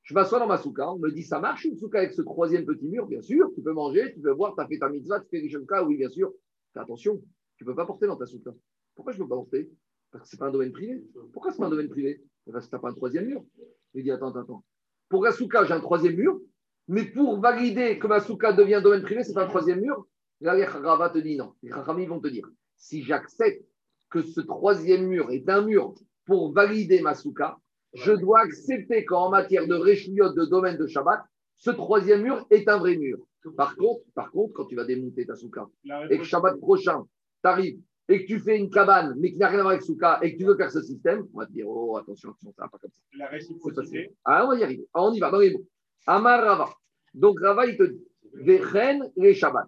Je 0.09 0.15
m'assois 0.15 0.39
dans 0.39 0.47
ma 0.47 0.57
souka, 0.57 0.91
on 0.91 0.99
me 0.99 1.11
dit 1.11 1.23
ça 1.23 1.39
marche 1.39 1.67
une 1.67 1.77
souka 1.77 1.99
avec 1.99 2.15
ce 2.15 2.23
troisième 2.23 2.65
petit 2.65 2.89
mur? 2.89 3.07
Bien 3.07 3.21
sûr, 3.21 3.53
tu 3.55 3.61
peux 3.61 3.75
manger, 3.75 4.11
tu 4.15 4.23
peux 4.23 4.31
voir, 4.31 4.55
tu 4.55 4.63
as 4.63 4.67
fait 4.67 4.79
ta 4.79 4.89
mitzvah, 4.89 5.21
tu 5.21 5.29
fais 5.29 5.41
les 5.43 5.55
oui, 5.85 5.99
bien 5.99 6.09
sûr. 6.09 6.33
Fais 6.73 6.81
attention, 6.81 7.21
tu 7.59 7.65
ne 7.65 7.69
peux 7.69 7.75
pas 7.75 7.85
porter 7.85 8.07
dans 8.07 8.17
ta 8.17 8.25
souka. 8.25 8.51
Pourquoi 8.95 9.13
je 9.13 9.19
ne 9.19 9.25
peux 9.25 9.29
pas 9.29 9.35
porter? 9.35 9.71
Parce 10.11 10.25
que 10.25 10.31
ce 10.31 10.37
n'est 10.37 10.39
pas 10.39 10.47
un 10.47 10.51
domaine 10.51 10.73
privé. 10.73 11.05
Pourquoi 11.35 11.51
ce 11.53 11.59
n'est 11.59 11.61
pas 11.61 11.67
un 11.67 11.71
domaine 11.71 11.91
privé? 11.91 12.23
Parce 12.51 12.65
que 12.65 12.71
tu 12.71 12.77
n'as 12.77 12.81
pas 12.81 12.89
un 12.89 12.95
troisième 12.95 13.27
mur. 13.27 13.45
Il 13.93 14.03
dit 14.03 14.11
attends, 14.11 14.35
attends. 14.35 14.65
Pour 15.11 15.23
la 15.23 15.31
souka, 15.31 15.67
j'ai 15.67 15.75
un 15.75 15.81
troisième 15.81 16.17
mur, 16.17 16.41
mais 16.87 17.05
pour 17.05 17.39
valider 17.39 17.99
que 17.99 18.07
ma 18.07 18.21
souka 18.21 18.55
devient 18.55 18.81
domaine 18.83 19.03
privé, 19.03 19.25
c'est 19.25 19.35
pas 19.35 19.45
un 19.45 19.49
troisième 19.49 19.83
mur. 19.83 20.07
Là, 20.41 20.55
les 20.55 20.65
Rava 20.65 21.11
te 21.11 21.19
dit 21.19 21.37
non. 21.37 21.53
Les 21.63 21.71
Rachamim 21.71 22.09
vont 22.09 22.21
te 22.21 22.29
dire 22.29 22.49
si 22.79 23.03
j'accepte 23.03 23.63
que 24.09 24.23
ce 24.23 24.41
troisième 24.41 25.07
mur 25.07 25.31
est 25.33 25.47
un 25.51 25.61
mur 25.61 25.93
pour 26.25 26.51
valider 26.55 27.03
ma 27.03 27.13
souka, 27.13 27.59
je 27.95 28.13
dois 28.13 28.41
accepter 28.41 29.05
qu'en 29.05 29.31
matière 29.31 29.67
de 29.67 29.75
réchuyot 29.75 30.33
de 30.33 30.45
domaine 30.45 30.77
de 30.77 30.87
Shabbat, 30.87 31.23
ce 31.57 31.71
troisième 31.71 32.23
mur 32.23 32.47
est 32.51 32.69
un 32.69 32.79
vrai 32.79 32.97
mur. 32.97 33.19
Par 33.57 33.77
contre, 33.77 34.03
par 34.15 34.31
contre 34.31 34.53
quand 34.55 34.67
tu 34.67 34.77
vas 34.77 34.85
démonter 34.85 35.27
ta 35.27 35.35
souka 35.35 35.67
et 36.11 36.19
que 36.19 36.25
Shabbat 36.25 36.59
prochain, 36.59 37.03
tu 37.43 37.49
arrives 37.49 37.81
et 38.11 38.23
que 38.23 38.27
tu 38.27 38.41
fais 38.41 38.59
une 38.59 38.71
cabane, 38.71 39.15
mais 39.19 39.33
qui 39.33 39.39
n'a 39.39 39.49
rien 39.49 39.59
à 39.59 39.63
voir 39.63 39.73
avec 39.73 39.83
souka 39.83 40.19
et 40.23 40.33
que 40.33 40.39
tu 40.39 40.45
veux 40.45 40.57
faire 40.57 40.71
ce 40.71 40.83
système, 40.83 41.27
on 41.35 41.39
va 41.39 41.47
te 41.47 41.53
dire 41.53 41.67
oh, 41.69 41.97
attention, 41.97 42.31
attention 42.31 42.53
ça 42.57 42.65
va 42.65 42.69
pas 42.69 42.79
comme 42.79 42.91
ça. 42.91 43.03
La 43.17 43.29
réciprocité. 43.29 44.13
Ah, 44.25 44.45
on 44.45 44.49
va 44.49 44.57
y 44.57 44.65
arriver. 44.65 44.87
Ah, 44.95 45.05
on 45.05 45.13
y 45.13 45.21
va, 45.21 45.31
dans 45.31 45.39
les 45.39 45.53
mots. 45.53 45.65
Amar 46.07 46.43
Rava. 46.43 46.71
Donc 47.15 47.39
Rava, 47.41 47.67
il 47.67 47.77
te 47.77 47.85
dit 47.85 48.05
Vechen 48.35 49.11
les 49.17 49.35
Shabbat 49.35 49.67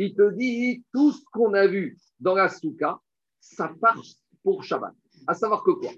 il 0.00 0.14
te 0.14 0.30
dit 0.32 0.84
tout 0.92 1.10
ce 1.10 1.24
qu'on 1.32 1.52
a 1.54 1.66
vu 1.66 1.98
dans 2.20 2.36
la 2.36 2.48
souka, 2.48 3.00
ça 3.40 3.74
passe 3.80 4.22
pour 4.44 4.62
Shabbat. 4.62 4.94
À 5.26 5.34
savoir 5.34 5.64
que 5.64 5.72
quoi? 5.72 5.90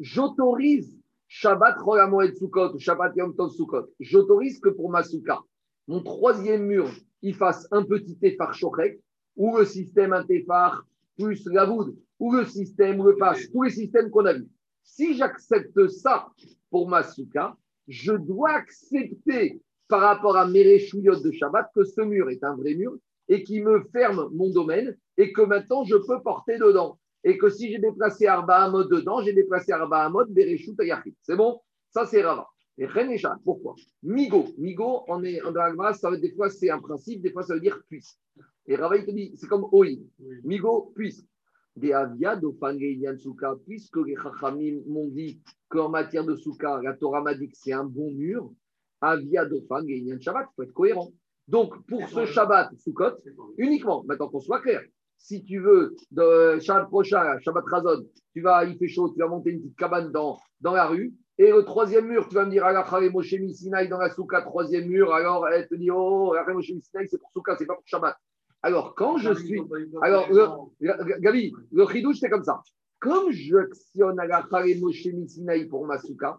J'autorise 0.00 0.98
Shabbat 1.36 1.80
Royamoed 1.80 2.36
Sukkot, 2.36 2.78
Shabbat 2.78 3.16
Yom 3.16 3.34
Tov 3.34 3.50
Sukkot. 3.50 3.88
J'autorise 3.98 4.60
que 4.60 4.68
pour 4.68 4.88
ma 4.88 5.02
souka, 5.02 5.40
mon 5.88 6.00
troisième 6.00 6.64
mur, 6.64 6.88
il 7.22 7.34
fasse 7.34 7.66
un 7.72 7.82
petit 7.82 8.16
shochet, 8.52 9.00
ou 9.34 9.58
le 9.58 9.64
système 9.64 10.12
un 10.12 10.22
tefar 10.22 10.86
plus 11.18 11.44
la 11.46 11.64
voûte, 11.64 11.92
ou 12.20 12.32
le 12.32 12.44
système, 12.44 13.00
ou 13.00 13.02
le 13.02 13.16
passe, 13.16 13.50
tous 13.50 13.64
les 13.64 13.70
systèmes 13.70 14.10
qu'on 14.10 14.26
a 14.26 14.34
vus. 14.34 14.48
Si 14.84 15.16
j'accepte 15.16 15.88
ça 15.88 16.28
pour 16.70 16.88
ma 16.88 17.02
souka, 17.02 17.56
je 17.88 18.12
dois 18.12 18.50
accepter 18.50 19.60
par 19.88 20.02
rapport 20.02 20.36
à 20.36 20.46
mes 20.46 20.62
réchouillottes 20.62 21.24
de 21.24 21.32
Shabbat 21.32 21.68
que 21.74 21.82
ce 21.82 22.02
mur 22.02 22.30
est 22.30 22.44
un 22.44 22.54
vrai 22.54 22.76
mur 22.76 22.96
et 23.28 23.42
qui 23.42 23.60
me 23.60 23.82
ferme 23.92 24.30
mon 24.32 24.50
domaine 24.50 24.96
et 25.16 25.32
que 25.32 25.42
maintenant 25.42 25.82
je 25.82 25.96
peux 25.96 26.22
porter 26.22 26.58
dedans. 26.58 26.96
Et 27.24 27.38
que 27.38 27.48
si 27.48 27.72
j'ai 27.72 27.78
déplacé 27.78 28.26
Arba 28.26 28.68
mode 28.68 28.90
dedans, 28.90 29.22
j'ai 29.22 29.32
déplacé 29.32 29.72
Arba 29.72 30.04
Hamod 30.04 30.30
Bereshut 30.30 30.78
Ayachit. 30.78 31.16
C'est 31.22 31.36
bon? 31.36 31.60
Ça, 31.90 32.04
c'est 32.04 32.22
Rava. 32.22 32.46
Et 32.76 32.86
Renécha, 32.86 33.36
pourquoi? 33.44 33.74
Migo. 34.02 34.46
Migo, 34.58 35.04
on 35.08 35.22
est, 35.24 35.40
en 35.42 35.54
Agma, 35.54 35.92
ça 35.94 36.10
veut, 36.10 36.18
des 36.18 36.32
fois 36.32 36.50
c'est 36.50 36.70
un 36.70 36.80
principe, 36.80 37.22
des 37.22 37.30
fois 37.30 37.42
ça 37.42 37.54
veut 37.54 37.60
dire 37.60 37.80
puisse. 37.88 38.18
Et 38.66 38.76
Rava, 38.76 38.96
il 38.96 39.06
te 39.06 39.10
dit, 39.10 39.32
c'est 39.36 39.46
comme 39.46 39.66
Oi. 39.72 40.00
Migo, 40.42 40.92
puisse. 40.94 41.24
Des 41.76 41.92
Avia, 41.92 42.38
Souka, 43.18 43.56
puisque 43.66 43.96
les 43.96 44.16
Chachamim 44.16 44.82
m'ont 44.86 45.08
dit 45.08 45.40
qu'en 45.68 45.88
matière 45.88 46.24
de 46.24 46.36
Souka, 46.36 46.80
la 46.82 46.94
Torah 46.94 47.20
m'a 47.20 47.34
dit 47.34 47.48
que 47.48 47.56
c'est 47.56 47.72
un 47.72 47.84
bon 47.84 48.12
mur. 48.12 48.52
Avia, 49.00 49.44
Dofan, 49.44 49.82
Shabbat, 50.20 50.48
il 50.50 50.54
faut 50.54 50.62
être 50.62 50.72
cohérent. 50.72 51.12
Donc, 51.46 51.86
pour 51.86 52.08
ce 52.08 52.24
Shabbat 52.26 52.70
Sukkot, 52.78 53.18
uniquement, 53.58 54.02
maintenant 54.04 54.28
qu'on 54.28 54.40
soit 54.40 54.60
clair, 54.60 54.82
si 55.18 55.44
tu 55.44 55.58
veux, 55.58 55.94
de 56.10 56.58
Shabbat 56.60 56.88
prochain, 56.88 57.38
Shabbat 57.40 57.64
Razon, 57.66 58.04
tu 58.32 58.40
vas, 58.40 58.64
il 58.64 58.76
fait 58.76 58.88
chaud, 58.88 59.08
tu 59.10 59.18
vas 59.18 59.28
monter 59.28 59.50
une 59.50 59.60
petite 59.60 59.76
cabane 59.76 60.10
dans, 60.12 60.38
dans 60.60 60.72
la 60.72 60.86
rue. 60.86 61.14
Et 61.38 61.50
le 61.50 61.64
troisième 61.64 62.06
mur, 62.06 62.28
tu 62.28 62.34
vas 62.34 62.44
me 62.44 62.50
dire, 62.50 62.64
Allah 62.64 62.86
Moshe 63.12 63.34
Sinaï 63.52 63.88
dans 63.88 63.98
la 63.98 64.10
souka, 64.10 64.42
troisième 64.42 64.86
mur. 64.86 65.12
Alors, 65.12 65.48
elle 65.48 65.66
te 65.66 65.74
dit, 65.74 65.90
oh, 65.90 66.32
Allah 66.32 66.52
Moshe 66.52 66.66
Sinaï, 66.66 67.08
c'est 67.08 67.18
pour 67.18 67.30
souka, 67.32 67.56
c'est 67.56 67.66
pas 67.66 67.74
pour 67.74 67.82
Shabbat. 67.86 68.16
Alors, 68.62 68.94
quand 68.94 69.18
je 69.18 69.34
suis. 69.34 69.60
Alors, 70.00 70.28
le- 70.30 71.20
Gabi, 71.20 71.52
le 71.72 71.86
chidouche, 71.86 72.18
c'est 72.20 72.30
comme 72.30 72.44
ça. 72.44 72.62
Comme 73.00 73.30
j'actionne 73.30 74.18
Allah 74.20 74.46
Moshe 74.80 75.08
Sinaï 75.26 75.66
pour 75.66 75.86
ma 75.86 75.98
souka, 75.98 76.38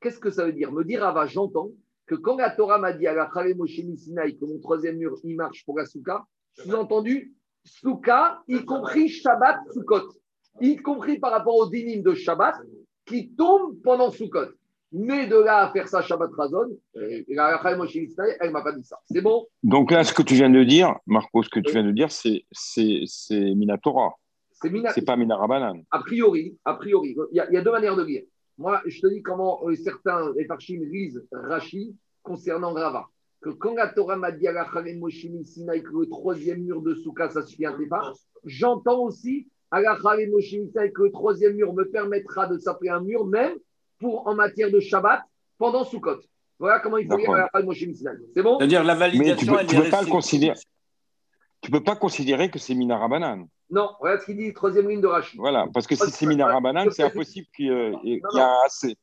qu'est-ce 0.00 0.18
que 0.20 0.30
ça 0.30 0.46
veut 0.46 0.52
dire? 0.52 0.72
Me 0.72 0.84
dire, 0.84 1.04
ah 1.04 1.12
bah, 1.12 1.26
j'entends 1.26 1.70
que 2.06 2.14
quand 2.14 2.36
la 2.36 2.50
Torah 2.50 2.78
m'a 2.78 2.92
dit 2.92 3.06
Allah 3.06 3.30
Moshe 3.56 3.80
Sinaï 3.96 4.38
que 4.38 4.44
mon 4.44 4.58
troisième 4.60 4.96
mur, 4.96 5.18
il 5.24 5.36
marche 5.36 5.64
pour 5.64 5.76
la 5.76 5.86
souka, 5.86 6.24
sous-entendu, 6.54 7.34
souka, 7.66 8.40
y 8.48 8.64
compris 8.64 9.08
Shabbat, 9.08 9.58
Sukkot, 9.72 10.08
y 10.60 10.76
compris 10.76 11.18
par 11.18 11.32
rapport 11.32 11.56
au 11.56 11.68
dinim 11.68 12.02
de 12.02 12.14
Shabbat, 12.14 12.54
qui 13.04 13.30
tombe 13.34 13.80
pendant 13.82 14.10
Sukkot. 14.10 14.48
Mais 14.92 15.26
de 15.26 15.36
là 15.36 15.66
à 15.66 15.72
faire 15.72 15.88
ça 15.88 16.00
Shabbat 16.00 16.30
Razon, 16.32 16.78
elle 16.94 17.24
ne 17.28 18.50
m'a 18.50 18.62
pas 18.62 18.72
dit 18.72 18.84
ça. 18.84 18.96
C'est 19.10 19.20
bon? 19.20 19.46
Donc 19.62 19.90
là, 19.90 20.04
ce 20.04 20.14
que 20.14 20.22
tu 20.22 20.34
viens 20.34 20.48
de 20.48 20.62
dire, 20.64 20.94
Marco, 21.06 21.42
ce 21.42 21.50
que 21.50 21.60
tu 21.60 21.72
viens 21.72 21.82
de 21.84 21.90
dire, 21.90 22.10
c'est 22.10 22.44
c'est 22.52 23.00
c'est 23.06 23.40
Minatora. 23.54 24.14
C'est 24.52 24.70
mina- 24.70 24.90
C'est 24.92 25.04
pas 25.04 25.16
Minarabanan. 25.16 25.82
A 25.90 25.98
priori, 25.98 26.56
a 26.64 26.74
priori, 26.74 27.14
il 27.32 27.36
y, 27.36 27.40
a, 27.40 27.46
il 27.50 27.54
y 27.54 27.56
a 27.58 27.60
deux 27.62 27.72
manières 27.72 27.96
de 27.96 28.04
lire. 28.04 28.22
Moi, 28.56 28.80
je 28.86 29.00
te 29.02 29.06
dis 29.08 29.20
comment 29.22 29.60
euh, 29.68 29.74
certains 29.74 30.32
Efarchim 30.38 30.80
lisent 30.90 31.22
Rashi 31.30 31.94
concernant 32.22 32.72
Rava. 32.72 33.04
Que 33.46 33.52
quand 33.52 33.74
la 33.74 33.86
Torah 33.86 34.16
m'a 34.16 34.32
dit 34.32 34.48
à 34.48 34.52
la 34.52 34.66
Moshe 34.96 35.24
Sinaï 35.44 35.80
que 35.80 35.92
le 35.96 36.08
troisième 36.08 36.62
mur 36.64 36.82
de 36.82 36.96
Souka, 36.96 37.30
ça 37.30 37.42
suffit 37.42 37.64
un 37.64 37.76
pas, 37.88 38.12
j'entends 38.44 38.98
aussi 39.04 39.46
à 39.70 39.80
la 39.80 39.96
Moshe 40.28 40.46
Sinaï 40.46 40.92
que 40.92 41.02
le 41.02 41.12
troisième 41.12 41.54
mur 41.54 41.72
me 41.72 41.84
permettra 41.84 42.48
de 42.48 42.58
s'appeler 42.58 42.90
un 42.90 43.02
mur, 43.02 43.24
même 43.24 43.54
pour 44.00 44.26
en 44.26 44.34
matière 44.34 44.72
de 44.72 44.80
Shabbat 44.80 45.22
pendant 45.58 45.84
Sukkot. 45.84 46.18
Voilà 46.58 46.80
comment 46.80 46.96
il 46.96 47.06
faut 47.06 47.16
lire 47.18 47.30
à 47.30 47.48
la 47.54 47.62
Moshe 47.62 47.78
Sinaï. 47.78 48.16
C'est 48.34 48.42
bon? 48.42 48.58
C'est-à-dire 48.58 48.82
la 48.82 48.96
Mais 48.96 49.10
tu 49.10 49.16
validation, 49.18 49.52
peux, 49.52 49.60
elle 49.60 49.66
tu 49.68 49.76
est 49.76 49.82
peux 49.84 49.90
pas 49.90 50.02
le 50.02 50.10
considérer. 50.10 50.58
Tu 51.60 51.70
peux 51.70 51.84
pas 51.84 51.94
considérer 51.94 52.50
que 52.50 52.58
c'est 52.58 52.74
Minarabanan. 52.74 53.46
Non, 53.70 53.90
regarde 54.00 54.22
ce 54.22 54.26
qu'il 54.26 54.38
dit, 54.38 54.52
troisième 54.54 54.88
ligne 54.88 55.00
de 55.00 55.06
Rashi. 55.06 55.36
Voilà, 55.36 55.68
parce 55.72 55.86
que 55.86 55.94
si 55.94 56.10
c'est 56.10 56.26
Minarabanan, 56.26 56.90
c'est 56.90 57.04
impossible 57.04 57.46
qu'il 57.54 57.66
y 58.02 58.14
ait 58.14 58.20
assez. 58.64 58.96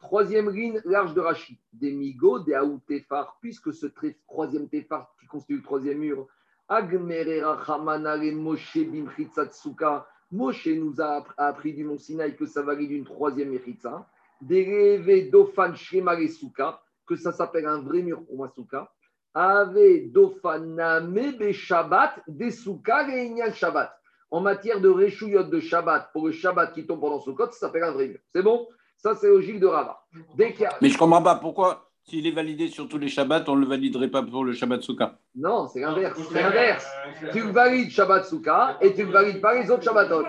Troisième 0.00 0.50
ligne 0.50 0.80
large 0.84 1.14
de 1.14 1.20
Rashi. 1.20 1.58
Des 1.72 1.92
migots, 1.92 2.40
des 2.40 2.54
aout 2.54 2.80
tefar, 2.86 3.38
puisque 3.40 3.72
ce 3.72 3.86
troisième 4.26 4.68
tefar 4.68 5.14
qui 5.20 5.26
constitue 5.26 5.56
le 5.56 5.62
troisième 5.62 5.98
mur, 5.98 6.26
Agmerera 6.68 7.58
Hamanare 7.66 8.32
Moshe 8.34 8.78
Bimchitsatsuka. 8.78 10.06
Moshe 10.30 10.66
nous 10.68 11.00
a 11.00 11.16
app- 11.16 11.32
a 11.38 11.46
appris 11.48 11.72
du 11.72 11.84
Mont 11.84 11.96
Sinaï 11.98 12.36
que 12.36 12.44
ça 12.46 12.62
valide 12.62 12.90
une 12.90 13.04
troisième 13.04 13.50
Mechitza. 13.50 14.06
Des 14.40 14.64
rêves 14.64 15.30
d'Ofan 15.30 15.74
Shemare 15.74 16.28
Suka, 16.28 16.80
que 17.06 17.16
ça 17.16 17.32
s'appelle 17.32 17.66
un 17.66 17.80
vrai 17.80 18.02
mur 18.02 18.22
pour 18.24 18.38
Masuka. 18.38 18.92
Ave 19.34 20.10
Dofaname 20.12 21.32
Be 21.38 21.52
Shabbat, 21.52 22.20
des 22.28 22.50
Suka 22.50 23.04
Réunion 23.06 23.50
Shabbat. 23.52 23.90
En 24.30 24.40
matière 24.40 24.80
de 24.80 24.88
réchouillotte 24.90 25.48
de 25.48 25.60
Shabbat, 25.60 26.10
pour 26.12 26.26
le 26.26 26.32
Shabbat 26.32 26.74
qui 26.74 26.86
tombe 26.86 27.00
pendant 27.00 27.20
Sukkot, 27.20 27.46
ça 27.52 27.60
s'appelle 27.60 27.84
un 27.84 27.92
vrai 27.92 28.08
mur. 28.08 28.18
C'est 28.34 28.42
bon? 28.42 28.68
Ça, 28.98 29.14
c'est 29.14 29.28
logique 29.28 29.60
de 29.60 29.66
Rava. 29.66 30.00
Dès 30.36 30.52
qu'il 30.52 30.62
y 30.62 30.66
a- 30.66 30.76
Mais 30.82 30.88
je 30.90 30.98
comprends 30.98 31.22
pas 31.22 31.36
pourquoi, 31.36 31.88
s'il 32.02 32.26
est 32.26 32.32
validé 32.32 32.66
sur 32.68 32.88
tous 32.88 32.98
les 32.98 33.08
Shabbats, 33.08 33.44
on 33.46 33.54
ne 33.56 33.60
le 33.60 33.66
validerait 33.66 34.08
pas 34.08 34.22
pour 34.22 34.44
le 34.44 34.52
Shabbat 34.52 34.82
Souka. 34.82 35.18
Non, 35.36 35.68
c'est 35.68 35.80
l'inverse. 35.80 36.18
C'est 36.32 36.42
l'inverse. 36.42 36.86
Tu 37.32 37.40
le 37.42 37.52
valides 37.52 37.90
Shabbat 37.90 38.24
Souka 38.26 38.76
et 38.80 38.92
tu 38.94 39.04
ne 39.06 39.12
valides 39.12 39.40
pas 39.40 39.54
les 39.60 39.70
autres 39.70 39.84
Shabbatot. 39.84 40.24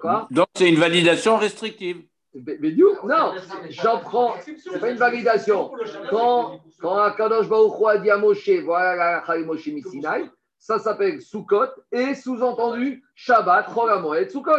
Quoi? 0.00 0.26
Donc 0.30 0.46
c'est 0.56 0.68
une 0.68 0.76
validation 0.80 1.36
restrictive. 1.36 2.02
Mais 2.34 2.58
mais 2.60 2.74
non, 3.04 3.32
j'en 3.70 3.98
prends. 4.00 4.34
C'est 4.44 4.78
pas 4.80 4.90
une 4.90 4.98
validation. 4.98 5.70
Quand, 6.10 6.60
quand 6.80 6.96
Akadosh 6.98 7.48
Baruch 7.48 7.80
Hu 7.80 7.86
a 7.88 7.98
dit 7.98 8.10
à 8.10 8.18
Moshe, 8.18 8.50
voilà 8.64 9.22
la 9.26 9.38
Moshe 9.38 9.68
Misinaï, 9.68 10.28
ça 10.66 10.80
s'appelle 10.80 11.20
Sukkot 11.22 11.66
et 11.92 12.14
sous-entendu 12.14 13.04
Shabbat, 13.14 13.72
Chogamoed, 13.72 14.28
Sukkot. 14.30 14.50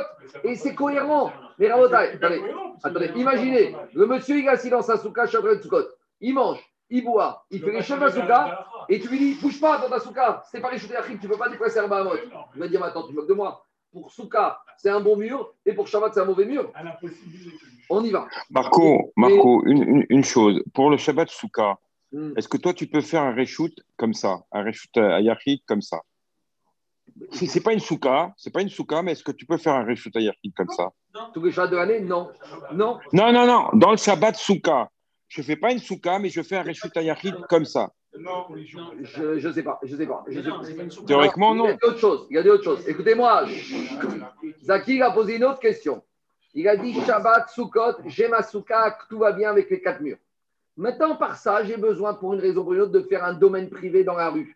Et 0.45 0.55
c'est 0.55 0.73
cohérent. 0.73 1.33
Mais 1.59 1.69
Rabotai, 1.69 2.13
attendez, 2.15 2.41
attendez, 2.81 3.11
imaginez, 3.17 3.75
le 3.93 4.05
monsieur 4.05 4.37
il 4.37 4.45
est 4.45 4.49
assis 4.49 4.69
dans 4.69 4.81
sa 4.81 4.95
souka, 4.97 5.27
Shabbat, 5.27 5.61
Sukkot. 5.61 5.83
Il 6.21 6.33
mange, 6.33 6.59
il 6.89 7.03
boit, 7.03 7.45
il 7.51 7.59
fait 7.61 7.71
les 7.71 7.81
cheveux 7.81 8.09
souka 8.09 8.65
et 8.87 9.01
tu 9.01 9.09
lui 9.09 9.19
dis, 9.19 9.33
bouge 9.41 9.59
pas 9.59 9.79
dans 9.79 9.89
ta 9.89 9.99
souka, 9.99 10.43
c'est 10.49 10.61
pas 10.61 10.71
les 10.71 10.77
cheveux 10.77 10.93
d'Achim, 10.93 11.17
tu 11.19 11.27
peux 11.27 11.37
pas 11.37 11.49
déplacer 11.49 11.79
un 11.79 11.87
Bahamot. 11.89 12.15
Il 12.55 12.61
va 12.61 12.67
dire, 12.69 12.79
mais 12.79 12.87
attends, 12.87 13.05
tu 13.05 13.13
moques 13.13 13.27
de 13.27 13.33
moi. 13.33 13.61
Pour 13.91 14.09
souka, 14.11 14.59
c'est 14.77 14.89
un 14.89 15.01
bon 15.01 15.17
mur 15.17 15.53
et 15.65 15.73
pour 15.73 15.87
Shabbat, 15.89 16.13
c'est 16.13 16.21
un 16.21 16.25
mauvais 16.25 16.45
mur. 16.45 16.71
On 17.89 18.01
y 18.03 18.11
va. 18.11 18.27
Marco, 18.49 19.11
Marco 19.17 19.63
une, 19.65 19.83
une- 19.83 20.05
une 20.09 20.23
chose. 20.23 20.63
Pour 20.73 20.89
le 20.89 20.95
Shabbat 20.97 21.29
Souka, 21.29 21.77
Hmm. 22.11 22.31
est-ce 22.37 22.47
que 22.47 22.57
toi, 22.57 22.73
tu 22.73 22.87
peux 22.87 23.01
faire 23.01 23.21
un 23.23 23.35
reshoot 23.35 23.73
comme 23.97 24.13
ça 24.13 24.39
Un 24.51 24.63
reshoot 24.63 24.95
à 24.97 25.19
Yachid 25.21 25.59
comme 25.65 25.81
ça? 25.81 26.01
Si 27.31 27.47
c'est 27.47 27.61
pas 27.61 27.73
une 27.73 27.79
Souka, 27.79 28.33
c'est 28.37 28.51
pas 28.51 28.61
une 28.61 28.69
Souka, 28.69 29.01
mais 29.01 29.13
est-ce 29.13 29.23
que 29.23 29.31
tu 29.31 29.45
peux 29.45 29.57
faire 29.57 29.73
un 29.73 29.83
reshoot 29.85 30.15
à 30.15 30.21
Yachid 30.21 30.53
comme 30.55 30.69
ça? 30.69 30.91
Tous 31.33 31.43
les 31.43 31.51
Shabbats 31.51 31.71
de 31.71 31.75
l'année, 31.75 31.99
non. 31.99 32.29
Non. 32.73 32.99
Non, 33.11 33.31
non, 33.33 33.45
non. 33.45 33.69
Dans 33.73 33.91
le 33.91 33.97
Shabbat 33.97 34.35
Souka, 34.35 34.89
je 35.27 35.41
fais 35.41 35.55
pas 35.55 35.71
une 35.71 35.79
Souka, 35.79 36.19
mais 36.19 36.29
je 36.29 36.41
fais 36.41 36.57
un 36.57 36.63
reshoot 36.63 36.95
à 36.95 37.01
Yachid 37.01 37.35
comme 37.49 37.65
ça. 37.65 37.91
Je 38.13 39.47
ne 39.47 39.51
sais 39.51 39.63
pas. 39.63 39.79
Je 39.83 39.95
sais 39.95 40.05
pas. 40.05 40.23
Je 40.27 40.41
sais 40.41 40.49
pas. 40.49 41.05
Théoriquement, 41.05 41.53
Il 41.53 41.55
y 41.55 41.59
non. 41.59 41.67
a 41.67 41.73
d'autres 41.73 41.99
choses. 41.99 42.27
Il 42.29 42.35
y 42.35 42.39
a 42.39 42.43
d'autres 42.43 42.63
choses. 42.63 42.87
Écoutez-moi. 42.87 43.45
Zaki 44.63 44.95
il 44.95 45.03
a 45.03 45.11
posé 45.11 45.35
une 45.35 45.43
autre 45.43 45.59
question. 45.59 46.03
Il 46.53 46.67
a 46.67 46.75
dit 46.77 46.93
Shabbat, 47.05 47.49
Sukkot, 47.49 47.97
j'ai 48.05 48.27
ma 48.27 48.41
souka, 48.41 48.97
tout 49.09 49.19
va 49.19 49.31
bien 49.31 49.49
avec 49.51 49.69
les 49.69 49.81
quatre 49.81 50.01
murs. 50.01 50.17
Maintenant, 50.77 51.15
par 51.15 51.35
ça, 51.37 51.63
j'ai 51.63 51.77
besoin, 51.77 52.13
pour 52.13 52.33
une 52.33 52.39
raison 52.39 52.61
ou 52.61 52.63
pour 52.65 52.73
une 52.73 52.81
autre, 52.81 52.91
de 52.91 53.01
faire 53.01 53.23
un 53.25 53.33
domaine 53.33 53.69
privé 53.69 54.03
dans 54.03 54.13
la 54.15 54.29
rue. 54.29 54.55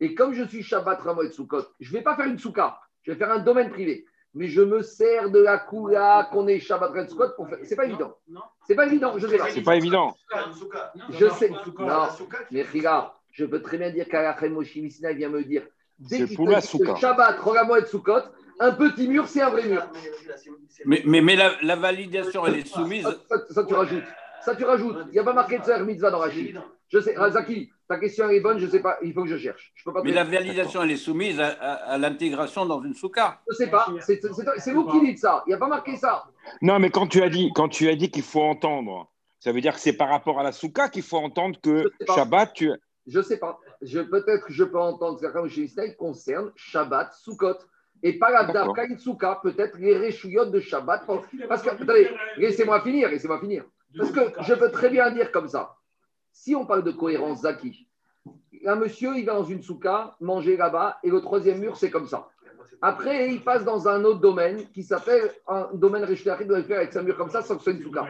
Et 0.00 0.14
comme 0.14 0.34
je 0.34 0.44
suis 0.44 0.62
Shabbat, 0.62 1.00
Ramot, 1.00 1.30
Sukkot, 1.30 1.62
je 1.80 1.88
ne 1.92 1.98
vais 1.98 2.02
pas 2.02 2.14
faire 2.16 2.26
une 2.26 2.38
souka, 2.38 2.78
je 3.02 3.12
vais 3.12 3.18
faire 3.18 3.30
un 3.30 3.38
domaine 3.38 3.70
privé. 3.70 4.04
Mais 4.34 4.48
je 4.48 4.62
me 4.62 4.80
sers 4.82 5.30
de 5.30 5.38
la 5.38 5.58
coula 5.58 6.28
qu'on 6.32 6.46
est 6.48 6.58
Shabbat, 6.60 6.90
Ramot, 6.92 7.08
Sukkot 7.08 7.30
pour 7.36 7.48
faire. 7.48 7.58
C'est 7.64 7.76
pas 7.76 7.86
évident. 7.86 8.16
C'est 8.66 8.74
pas 8.74 8.86
évident, 8.86 9.14
je 9.18 9.26
sais 9.26 9.38
pas. 9.38 9.44
C'est 9.50 9.62
pas 9.62 9.76
évident. 9.76 10.14
Je 11.10 11.28
sais. 11.30 11.50
Non, 11.78 12.08
mais 12.50 12.62
regarde, 12.62 13.10
je 13.30 13.44
peux 13.46 13.62
très 13.62 13.78
bien 13.78 13.90
dire 13.90 14.08
qu'Alachem 14.08 14.52
Moshe 14.52 14.74
Missina 14.76 15.12
vient 15.12 15.28
me 15.30 15.42
dire 15.44 15.62
dès 15.98 16.18
qu'il 16.26 16.36
te. 16.36 16.42
Shabbat, 16.98 17.38
Rogamoed, 17.40 17.86
Sukkot, 17.86 18.20
un 18.60 18.72
petit 18.72 19.08
mur, 19.08 19.26
c'est 19.28 19.40
un 19.40 19.50
vrai 19.50 19.66
mur. 19.66 19.86
Mais, 20.84 21.02
mais, 21.06 21.20
mais 21.20 21.36
la, 21.36 21.52
la 21.62 21.76
validation, 21.76 22.44
elle 22.46 22.56
est 22.56 22.66
soumise. 22.66 23.04
Ça, 23.04 23.16
ça- 23.38 23.54
ça, 23.54 23.64
tu 23.64 23.74
rajoutes. 23.74 24.02
Ça, 24.44 24.54
tu 24.56 24.64
rajoutes. 24.64 24.96
Il 25.08 25.12
n'y 25.12 25.18
a 25.18 25.24
pas 25.24 25.32
marqué 25.32 25.58
de 25.58 25.82
Mitzvah 25.84 26.10
dans 26.10 26.18
Rachid. 26.18 26.60
Je 26.88 27.00
sais, 27.00 27.14
Razaki, 27.16 27.70
ta 27.88 27.98
question 27.98 28.28
est 28.28 28.40
bonne, 28.40 28.58
je 28.58 28.66
ne 28.66 28.70
sais 28.70 28.80
pas, 28.80 28.98
il 29.02 29.14
faut 29.14 29.22
que 29.22 29.28
je 29.30 29.38
cherche. 29.38 29.72
Je 29.74 29.84
peux 29.84 29.92
pas 29.94 30.02
Mais 30.02 30.12
la 30.12 30.24
validation, 30.24 30.82
elle 30.82 30.90
est 30.90 30.96
soumise 30.96 31.40
à, 31.40 31.46
à- 31.48 31.74
à 31.94 31.98
l'intégration 31.98 32.66
dans 32.66 32.82
une 32.82 32.92
souka. 32.94 33.40
Je 33.48 33.52
ne 33.52 33.56
sais 33.56 33.70
pas, 33.70 33.86
c'est 34.58 34.72
vous 34.72 34.86
qui 34.86 35.00
dites 35.00 35.18
ça. 35.18 35.42
Il 35.46 35.50
n'y 35.50 35.54
a 35.54 35.58
pas 35.58 35.68
marqué 35.68 35.96
ça. 35.96 36.24
Non, 36.60 36.78
mais 36.78 36.90
quand 36.90 37.06
tu 37.06 37.22
as 37.22 37.30
dit, 37.30 37.50
quand 37.54 37.68
tu 37.68 37.88
as 37.88 37.96
dit 37.96 38.10
qu'il 38.10 38.22
faut 38.22 38.42
entendre, 38.42 39.08
ça 39.40 39.52
veut 39.52 39.60
dire 39.62 39.72
que 39.74 39.80
c'est 39.80 39.94
par 39.94 40.08
rapport 40.10 40.38
à 40.38 40.42
la 40.42 40.52
Souka 40.52 40.88
qu'il 40.88 41.02
faut 41.02 41.16
entendre 41.18 41.58
que. 41.62 41.90
Shabbat, 42.14 42.52
tu. 42.52 42.70
Je 43.06 43.18
ne 43.18 43.22
sais 43.24 43.38
pas. 43.38 43.58
Je- 43.80 44.00
Peut-être 44.00 44.46
que 44.46 44.52
je 44.52 44.62
peux 44.64 44.78
entendre 44.78 45.18
que 45.18 45.26
Rachid 45.26 45.70
Moshe 45.76 45.96
concerne 45.96 46.52
Shabbat, 46.56 47.14
Sukkot. 47.14 47.56
Et 48.04 48.18
pas 48.18 48.30
la 48.30 48.98
Souka, 48.98 49.40
peut-être 49.42 49.78
les 49.78 49.96
réchouillottes 49.96 50.50
de 50.52 50.60
Shabbat. 50.60 51.06
Parce 51.48 51.62
que, 51.62 51.70
attendez, 51.70 52.10
laissez-moi 52.36 52.80
finir, 52.82 53.08
laissez-moi 53.08 53.40
finir. 53.40 53.64
Parce 53.96 54.10
que 54.10 54.20
je 54.42 54.54
peux 54.54 54.70
très 54.70 54.90
bien 54.90 55.10
dire 55.10 55.32
comme 55.32 55.48
ça. 55.48 55.76
Si 56.32 56.54
on 56.54 56.66
parle 56.66 56.84
de 56.84 56.92
cohérence, 56.92 57.42
Zaki, 57.42 57.86
un 58.66 58.76
monsieur, 58.76 59.16
il 59.16 59.26
va 59.26 59.34
dans 59.34 59.44
une 59.44 59.62
souka, 59.62 60.16
manger 60.20 60.56
là-bas, 60.56 60.98
et 61.02 61.10
le 61.10 61.20
troisième 61.20 61.58
mur, 61.58 61.76
c'est 61.76 61.90
comme 61.90 62.06
ça. 62.06 62.28
Après, 62.80 63.30
il 63.30 63.42
passe 63.42 63.64
dans 63.64 63.88
un 63.88 64.04
autre 64.04 64.20
domaine 64.20 64.68
qui 64.72 64.82
s'appelle 64.82 65.30
un 65.46 65.68
domaine 65.74 66.06
il 66.08 66.46
doit 66.46 66.62
faire 66.62 66.78
avec 66.78 66.92
sa 66.92 67.02
mur 67.02 67.16
comme 67.16 67.30
ça, 67.30 67.42
sans 67.42 67.54
que 67.54 67.60
ce 67.60 67.64
soit 67.64 67.72
une 67.74 67.82
souka. 67.82 68.06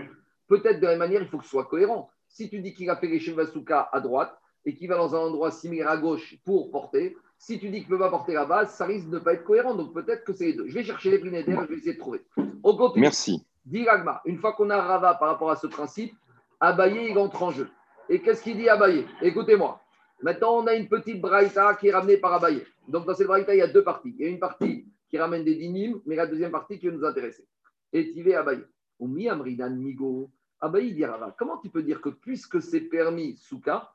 Peut-être 0.49 0.80
de 0.80 0.85
la 0.85 0.91
même 0.93 0.99
manière, 0.99 1.22
il 1.22 1.28
faut 1.28 1.39
que 1.39 1.45
ce 1.45 1.51
soit 1.51 1.64
cohérent. 1.64 2.11
Si 2.28 2.49
tu 2.49 2.61
dis 2.61 2.72
qu'il 2.72 2.89
a 2.89 2.97
fait 2.97 3.07
les 3.07 3.20
cheveux 3.20 3.47
souka 3.47 3.89
à 3.93 4.01
droite 4.01 4.35
et 4.64 4.74
qu'il 4.74 4.89
va 4.89 4.97
dans 4.97 5.14
un 5.14 5.18
endroit 5.18 5.51
similaire 5.51 5.91
à 5.91 5.97
gauche 5.99 6.37
pour 6.45 6.70
porter, 6.70 7.16
si 7.39 7.59
tu 7.59 7.68
dis 7.70 7.80
qu'il 7.80 7.91
ne 7.91 7.97
peut 7.97 7.99
pas 7.99 8.11
porter 8.11 8.33
là-bas, 8.35 8.66
ça 8.66 8.87
risque 8.87 9.09
de 9.09 9.16
ne 9.16 9.18
pas 9.18 9.35
être 9.35 9.45
cohérent. 9.45 9.74
Donc 9.74 9.93
peut-être 9.93 10.24
que 10.24 10.33
c'est 10.33 10.47
les 10.47 10.53
deux. 10.55 10.68
Je 10.68 10.74
vais 10.74 10.85
chercher 10.85 11.11
les 11.11 11.18
prinétaires, 11.18 11.64
je 11.64 11.68
vais 11.68 11.76
essayer 11.76 11.95
de 11.95 11.99
trouver. 11.99 12.22
On 12.62 12.76
continue. 12.76 13.03
Merci. 13.03 13.45
Dit 13.64 13.86
une 14.24 14.38
fois 14.38 14.52
qu'on 14.52 14.70
a 14.70 14.80
Rava 14.80 15.14
par 15.14 15.28
rapport 15.28 15.50
à 15.50 15.56
ce 15.56 15.66
principe, 15.66 16.14
Abaye, 16.60 17.10
il 17.10 17.18
entre 17.18 17.42
en 17.42 17.50
jeu. 17.50 17.68
Et 18.08 18.20
qu'est-ce 18.20 18.42
qu'il 18.42 18.56
dit 18.56 18.68
Abaye? 18.68 19.06
Écoutez-moi. 19.20 19.80
Maintenant, 20.22 20.58
on 20.58 20.66
a 20.66 20.74
une 20.74 20.88
petite 20.88 21.20
braïta 21.20 21.74
qui 21.74 21.88
est 21.88 21.92
ramenée 21.92 22.16
par 22.16 22.32
Abaye. 22.34 22.64
Donc, 22.88 23.06
dans 23.06 23.14
cette 23.14 23.26
braïta, 23.26 23.54
il 23.54 23.58
y 23.58 23.62
a 23.62 23.68
deux 23.68 23.84
parties. 23.84 24.14
Il 24.18 24.24
y 24.24 24.28
a 24.28 24.30
une 24.30 24.38
partie 24.38 24.86
qui 25.08 25.18
ramène 25.18 25.44
des 25.44 25.54
dynimes, 25.54 26.00
mais 26.06 26.16
la 26.16 26.26
deuxième 26.26 26.50
partie 26.50 26.78
qui 26.78 26.88
va 26.88 26.94
nous 26.94 27.04
intéresser. 27.04 27.46
Et 27.92 28.12
Tivé 28.12 28.34
Abaye. 28.34 28.64
Oumi 28.98 29.28
Amridan 29.28 29.70
Migo. 29.70 30.30
Abaye 30.60 30.94
dit 30.94 31.04
Rava, 31.04 31.34
comment 31.38 31.58
tu 31.58 31.70
peux 31.70 31.82
dire 31.82 32.00
que 32.00 32.08
puisque 32.08 32.62
c'est 32.62 32.82
permis 32.82 33.36
Souka, 33.36 33.90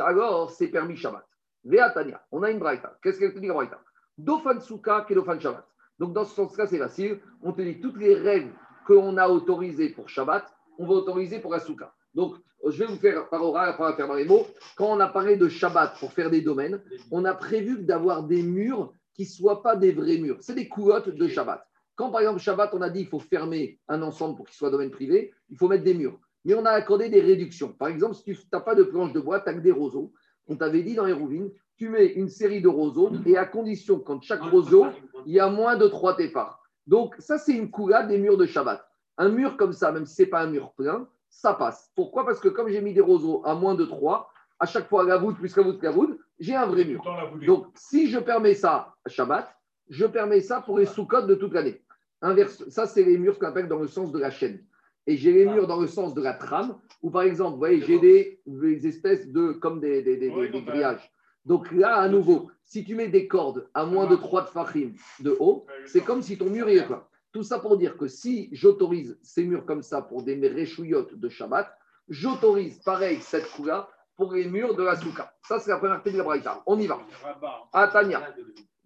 alors 0.00 0.50
c'est 0.50 0.68
permis 0.68 0.96
Shabbat? 0.96 1.26
Veatania, 1.64 2.24
on 2.30 2.42
a 2.44 2.50
une 2.50 2.60
braïta. 2.60 2.96
Qu'est-ce 3.02 3.18
qu'elle 3.18 3.34
te 3.34 3.40
dit 3.40 3.48
la 3.48 3.54
braïta? 3.54 3.80
Dofan 4.16 4.60
Souka, 4.60 5.04
Kedofan 5.08 5.40
Shabbat? 5.40 5.66
Donc, 5.98 6.12
dans 6.12 6.24
ce 6.24 6.34
sens-là, 6.34 6.66
c'est 6.66 6.78
facile. 6.78 7.20
On 7.42 7.52
te 7.52 7.62
dit 7.62 7.80
toutes 7.80 7.96
les 7.96 8.14
règles 8.14 8.52
qu'on 8.86 9.16
a 9.16 9.28
autorisées 9.28 9.90
pour 9.90 10.08
Shabbat, 10.08 10.44
on 10.78 10.86
va 10.86 10.94
autoriser 10.94 11.40
pour 11.40 11.52
la 11.52 11.60
Souka. 11.60 11.92
Donc, 12.14 12.36
je 12.66 12.78
vais 12.78 12.86
vous 12.86 12.96
faire 12.96 13.28
par 13.28 13.42
oral, 13.42 13.68
après 13.68 13.84
on 13.84 13.88
va 13.88 13.96
faire 13.96 14.08
dans 14.08 14.14
les 14.14 14.24
mots. 14.24 14.46
Quand 14.76 14.96
on 14.96 15.00
a 15.00 15.06
parlé 15.06 15.36
de 15.36 15.48
Shabbat 15.48 15.98
pour 15.98 16.12
faire 16.12 16.30
des 16.30 16.40
domaines, 16.40 16.80
on 17.10 17.24
a 17.24 17.34
prévu 17.34 17.82
d'avoir 17.82 18.22
des 18.22 18.42
murs 18.42 18.92
qui 19.14 19.22
ne 19.22 19.28
soient 19.28 19.62
pas 19.62 19.76
des 19.76 19.92
vrais 19.92 20.18
murs. 20.18 20.38
C'est 20.40 20.54
des 20.54 20.68
coulottes 20.68 21.08
de 21.08 21.28
Shabbat. 21.28 21.66
Quand 21.94 22.10
par 22.10 22.20
exemple 22.20 22.40
Shabbat, 22.40 22.74
on 22.74 22.82
a 22.82 22.90
dit 22.90 23.00
qu'il 23.00 23.08
faut 23.08 23.18
fermer 23.18 23.78
un 23.88 24.02
ensemble 24.02 24.36
pour 24.36 24.46
qu'il 24.46 24.56
soit 24.56 24.70
domaine 24.70 24.90
privé, 24.90 25.32
il 25.50 25.56
faut 25.56 25.68
mettre 25.68 25.84
des 25.84 25.94
murs. 25.94 26.18
Mais 26.44 26.54
on 26.54 26.64
a 26.64 26.70
accordé 26.70 27.08
des 27.08 27.20
réductions. 27.20 27.72
Par 27.72 27.88
exemple, 27.88 28.14
si 28.14 28.22
tu 28.24 28.36
n'as 28.52 28.60
pas 28.60 28.74
de 28.74 28.84
planche 28.84 29.12
de 29.12 29.20
bois, 29.20 29.40
tu 29.40 29.48
as 29.48 29.54
que 29.54 29.60
des 29.60 29.72
roseaux. 29.72 30.12
On 30.46 30.56
t'avait 30.56 30.82
dit 30.82 30.94
dans 30.94 31.06
les 31.06 31.12
rouvines, 31.12 31.50
tu 31.76 31.88
mets 31.88 32.06
une 32.06 32.28
série 32.28 32.60
de 32.60 32.68
roseaux 32.68 33.10
et 33.24 33.36
à 33.36 33.46
condition 33.46 33.98
quand 33.98 34.22
chaque 34.22 34.42
roseau, 34.42 34.86
il 35.26 35.32
y 35.32 35.40
a 35.40 35.48
moins 35.48 35.76
de 35.76 35.88
3 35.88 36.16
téphars. 36.16 36.62
Donc 36.86 37.14
ça, 37.18 37.38
c'est 37.38 37.52
une 37.54 37.70
coulade 37.70 38.08
des 38.08 38.18
murs 38.18 38.36
de 38.36 38.46
Shabbat. 38.46 38.86
Un 39.18 39.28
mur 39.30 39.56
comme 39.56 39.72
ça, 39.72 39.92
même 39.92 40.06
si 40.06 40.14
ce 40.14 40.22
n'est 40.22 40.28
pas 40.28 40.40
un 40.42 40.46
mur 40.50 40.72
plein, 40.76 41.08
ça 41.28 41.54
passe. 41.54 41.90
Pourquoi? 41.96 42.24
Parce 42.24 42.38
que 42.40 42.48
comme 42.48 42.68
j'ai 42.68 42.80
mis 42.80 42.92
des 42.94 43.00
roseaux 43.00 43.42
à 43.44 43.54
moins 43.54 43.74
de 43.74 43.84
3, 43.84 44.30
à 44.58 44.66
chaque 44.66 44.88
fois 44.88 45.04
la 45.04 45.16
voûte 45.18 45.36
plus 45.36 45.54
la 45.56 45.62
voûte 45.62 45.82
la 45.82 45.90
voûte, 45.90 46.18
j'ai 46.38 46.54
un 46.54 46.66
vrai 46.66 46.84
mur. 46.84 47.02
Donc, 47.46 47.66
si 47.74 48.08
je 48.08 48.18
permets 48.18 48.54
ça 48.54 48.94
à 49.04 49.08
Shabbat, 49.08 49.48
je 49.88 50.06
permets 50.06 50.40
ça 50.40 50.60
pour 50.60 50.78
les 50.78 50.86
sous-codes 50.86 51.26
de 51.26 51.34
toute 51.34 51.52
l'année. 51.54 51.82
Inverse, 52.22 52.68
ça, 52.68 52.86
c'est 52.86 53.02
les 53.04 53.18
murs 53.18 53.38
qu'on 53.38 53.46
appelle 53.46 53.68
dans 53.68 53.78
le 53.78 53.86
sens 53.88 54.12
de 54.12 54.18
la 54.18 54.30
chaîne. 54.30 54.64
Et 55.06 55.16
j'ai 55.16 55.32
les 55.32 55.44
murs 55.54 55.66
dans 55.66 55.80
le 55.80 55.86
sens 55.86 56.14
de 56.14 56.22
la 56.22 56.32
trame, 56.34 56.78
où 57.02 57.10
par 57.10 57.22
exemple, 57.22 57.52
vous 57.52 57.58
voyez, 57.58 57.80
j'ai 57.82 57.98
des, 58.00 58.40
des 58.46 58.86
espèces 58.86 59.28
de, 59.30 59.52
comme 59.52 59.78
des, 59.80 60.02
des, 60.02 60.16
des- 60.16 60.30
grillages. 60.72 61.12
Donc 61.46 61.70
là, 61.70 61.96
à 61.96 62.08
nouveau, 62.08 62.50
si 62.64 62.84
tu 62.84 62.94
mets 62.94 63.08
des 63.08 63.28
cordes 63.28 63.68
à 63.72 63.86
moins 63.86 64.06
de 64.06 64.16
3 64.16 64.42
de 64.42 64.48
fachim 64.48 64.92
de 65.20 65.36
haut, 65.38 65.64
c'est 65.86 66.02
comme 66.02 66.20
si 66.20 66.36
ton 66.36 66.50
mur 66.50 66.68
est 66.68 66.84
plein. 66.84 67.04
Tout 67.32 67.44
ça 67.44 67.60
pour 67.60 67.76
dire 67.78 67.96
que 67.96 68.08
si 68.08 68.48
j'autorise 68.52 69.16
ces 69.22 69.44
murs 69.44 69.64
comme 69.64 69.82
ça 69.82 70.02
pour 70.02 70.24
des 70.24 70.34
réchouillottes 70.48 71.14
de 71.14 71.28
Shabbat, 71.28 71.72
j'autorise 72.08 72.80
pareil 72.80 73.18
cette 73.20 73.48
couleur 73.52 73.88
pour 74.16 74.32
les 74.32 74.48
murs 74.48 74.74
de 74.74 74.82
la 74.82 74.96
souka. 74.96 75.32
Ça, 75.42 75.60
c'est 75.60 75.70
la 75.70 75.76
première 75.76 75.96
partie 75.96 76.12
de 76.12 76.18
la 76.18 76.24
braïta. 76.24 76.62
On 76.66 76.78
y 76.78 76.86
va. 76.86 76.98
Rabat. 77.22 77.68
Ah. 77.72 77.90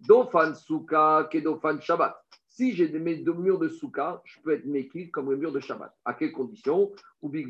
Dofan 0.07 0.55
Souka, 0.55 1.29
Kedofan 1.31 1.79
Shabbat. 1.79 2.15
Si 2.47 2.73
j'ai 2.73 2.89
des 2.89 2.99
mes 2.99 3.15
deux 3.15 3.33
murs 3.33 3.59
de 3.59 3.69
Souka, 3.69 4.21
je 4.25 4.39
peux 4.41 4.51
être 4.51 4.65
méquille 4.65 5.09
comme 5.09 5.29
le 5.31 5.37
mur 5.37 5.51
de 5.51 5.59
Shabbat. 5.59 5.95
À 6.05 6.13
quelles 6.13 6.33
conditions? 6.33 6.91
Ben 7.23 7.49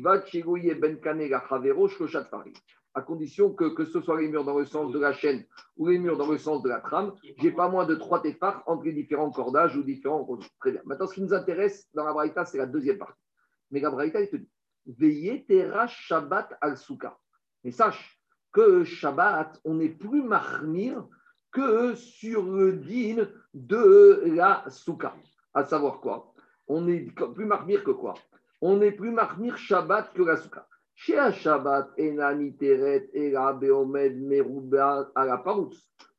À 2.94 3.00
condition 3.00 3.52
que, 3.52 3.84
ce 3.84 4.00
soit 4.00 4.20
les 4.20 4.28
murs 4.28 4.44
dans 4.44 4.58
le 4.58 4.66
sens 4.66 4.92
de 4.92 4.98
la 4.98 5.12
chaîne 5.12 5.44
ou 5.76 5.88
les 5.88 5.98
murs 5.98 6.18
dans 6.18 6.30
le 6.30 6.36
sens 6.38 6.62
de 6.62 6.68
la 6.68 6.80
trame, 6.80 7.14
j'ai 7.38 7.50
pas 7.50 7.68
moins 7.68 7.86
de 7.86 7.94
trois 7.94 8.20
téphars 8.20 8.62
entre 8.66 8.84
les 8.84 8.92
différents 8.92 9.30
cordages 9.30 9.76
ou 9.76 9.82
différents. 9.82 10.28
Très 10.60 10.72
bien. 10.72 10.82
Maintenant, 10.84 11.06
ce 11.06 11.14
qui 11.14 11.22
nous 11.22 11.32
intéresse 11.32 11.88
dans 11.94 12.04
la 12.04 12.12
Braïta, 12.12 12.44
c'est 12.44 12.58
la 12.58 12.66
deuxième 12.66 12.98
partie. 12.98 13.22
Mais 13.70 13.80
la 13.80 13.90
Braïta, 13.90 14.20
il 14.20 14.28
te 14.28 14.36
dit 14.36 14.50
Veillez 14.86 15.46
Shabbat 15.86 16.58
al 16.60 16.76
Souka. 16.76 17.18
Mais 17.64 17.70
sache 17.70 18.20
que 18.52 18.84
Shabbat, 18.84 19.60
on 19.64 19.74
n'est 19.74 19.88
plus 19.88 20.22
marmire 20.22 21.06
que 21.52 21.94
sur 21.94 22.44
le 22.44 22.72
din 22.72 23.28
de 23.54 24.22
la 24.34 24.64
souka. 24.68 25.14
À 25.54 25.64
savoir 25.64 26.00
quoi? 26.00 26.32
On 26.66 26.88
est 26.88 27.10
plus 27.34 27.44
marmire 27.44 27.84
que 27.84 27.90
quoi? 27.90 28.14
On 28.60 28.78
n'est 28.78 28.92
plus 28.92 29.10
marmire 29.10 29.56
Shabbat 29.56 30.12
que 30.14 30.22
la 30.22 30.36
souka. 30.36 30.66
Chez 31.04 31.18
Shabbat, 31.32 31.98
Enani 31.98 32.54
Teret, 32.54 33.10
Ela 33.12 33.52
Beomed, 33.54 34.22
Meruba, 34.22 35.10
à. 35.16 35.42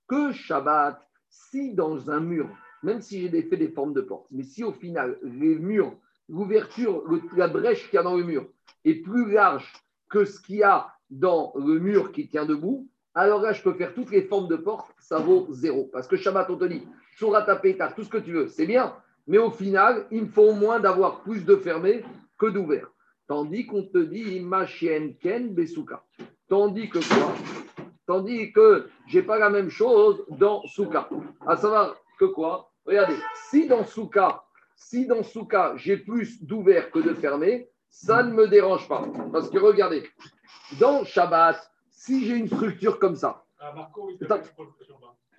Que 0.09 0.33
Shabbat, 0.33 0.99
si 1.29 1.73
dans 1.73 2.11
un 2.11 2.19
mur, 2.19 2.49
même 2.83 2.99
si 2.99 3.29
j'ai 3.29 3.43
fait 3.43 3.55
des 3.55 3.69
formes 3.69 3.93
de 3.93 4.01
porte, 4.01 4.27
mais 4.29 4.43
si 4.43 4.61
au 4.61 4.73
final, 4.73 5.17
les 5.23 5.55
murs, 5.55 5.95
l'ouverture, 6.27 7.01
la 7.37 7.47
brèche 7.47 7.89
qu'il 7.89 7.95
y 7.95 7.97
a 7.97 8.03
dans 8.03 8.17
le 8.17 8.25
mur 8.25 8.45
est 8.83 8.95
plus 8.95 9.31
large 9.31 9.71
que 10.09 10.25
ce 10.25 10.41
qu'il 10.41 10.57
y 10.57 10.63
a 10.63 10.89
dans 11.09 11.53
le 11.55 11.79
mur 11.79 12.11
qui 12.11 12.27
tient 12.27 12.45
debout, 12.45 12.89
alors 13.15 13.41
là, 13.41 13.53
je 13.53 13.63
peux 13.63 13.75
faire 13.75 13.93
toutes 13.93 14.11
les 14.11 14.23
formes 14.23 14.49
de 14.49 14.57
porte, 14.57 14.93
ça 14.99 15.17
vaut 15.17 15.47
zéro. 15.51 15.89
Parce 15.93 16.09
que 16.09 16.17
Shabbat, 16.17 16.49
on 16.49 16.57
te 16.57 16.65
dit, 16.65 16.85
Surata 17.15 17.55
Pétar, 17.55 17.95
tout 17.95 18.03
ce 18.03 18.09
que 18.09 18.17
tu 18.17 18.33
veux, 18.33 18.47
c'est 18.47 18.65
bien, 18.65 18.93
mais 19.27 19.37
au 19.37 19.49
final, 19.49 20.07
il 20.11 20.23
me 20.23 20.27
faut 20.27 20.49
au 20.49 20.55
moins 20.55 20.81
d'avoir 20.81 21.21
plus 21.21 21.45
de 21.45 21.55
fermés 21.55 22.03
que 22.37 22.47
d'ouverts. 22.47 22.92
Tandis 23.27 23.65
qu'on 23.65 23.83
te 23.83 23.97
dit, 23.97 24.39
Machien 24.41 25.13
Ken 25.19 25.53
Besuka. 25.53 26.03
Tandis 26.47 26.89
que 26.89 26.99
quoi 26.99 27.33
Tandis 28.05 28.51
que 28.51 28.89
j'ai 29.07 29.23
pas 29.23 29.39
la 29.39 29.49
même 29.49 29.69
chose 29.69 30.25
dans 30.29 30.61
Souka. 30.67 31.09
À 31.47 31.55
savoir 31.55 31.95
que 32.19 32.25
quoi 32.25 32.71
Regardez, 32.85 33.15
si 33.49 33.65
dans 33.67 33.85
Souka, 33.85 34.43
si 34.75 35.05
dans 35.07 35.23
Souka, 35.23 35.73
j'ai 35.77 35.95
plus 35.97 36.43
d'ouverts 36.43 36.91
que 36.91 36.99
de 36.99 37.13
fermés, 37.13 37.69
ça 37.89 38.23
ne 38.23 38.33
me 38.33 38.47
dérange 38.47 38.87
pas. 38.89 39.05
Parce 39.31 39.49
que 39.49 39.57
regardez, 39.57 40.03
dans 40.79 41.05
Shabbat, 41.05 41.71
si 41.89 42.25
j'ai 42.25 42.35
une 42.35 42.47
structure 42.47 42.99
comme 42.99 43.15
ça, 43.15 43.45
Ah, 43.59 43.71
Marco, 43.73 44.11
Attends. 44.21 44.35
bas. 44.35 44.41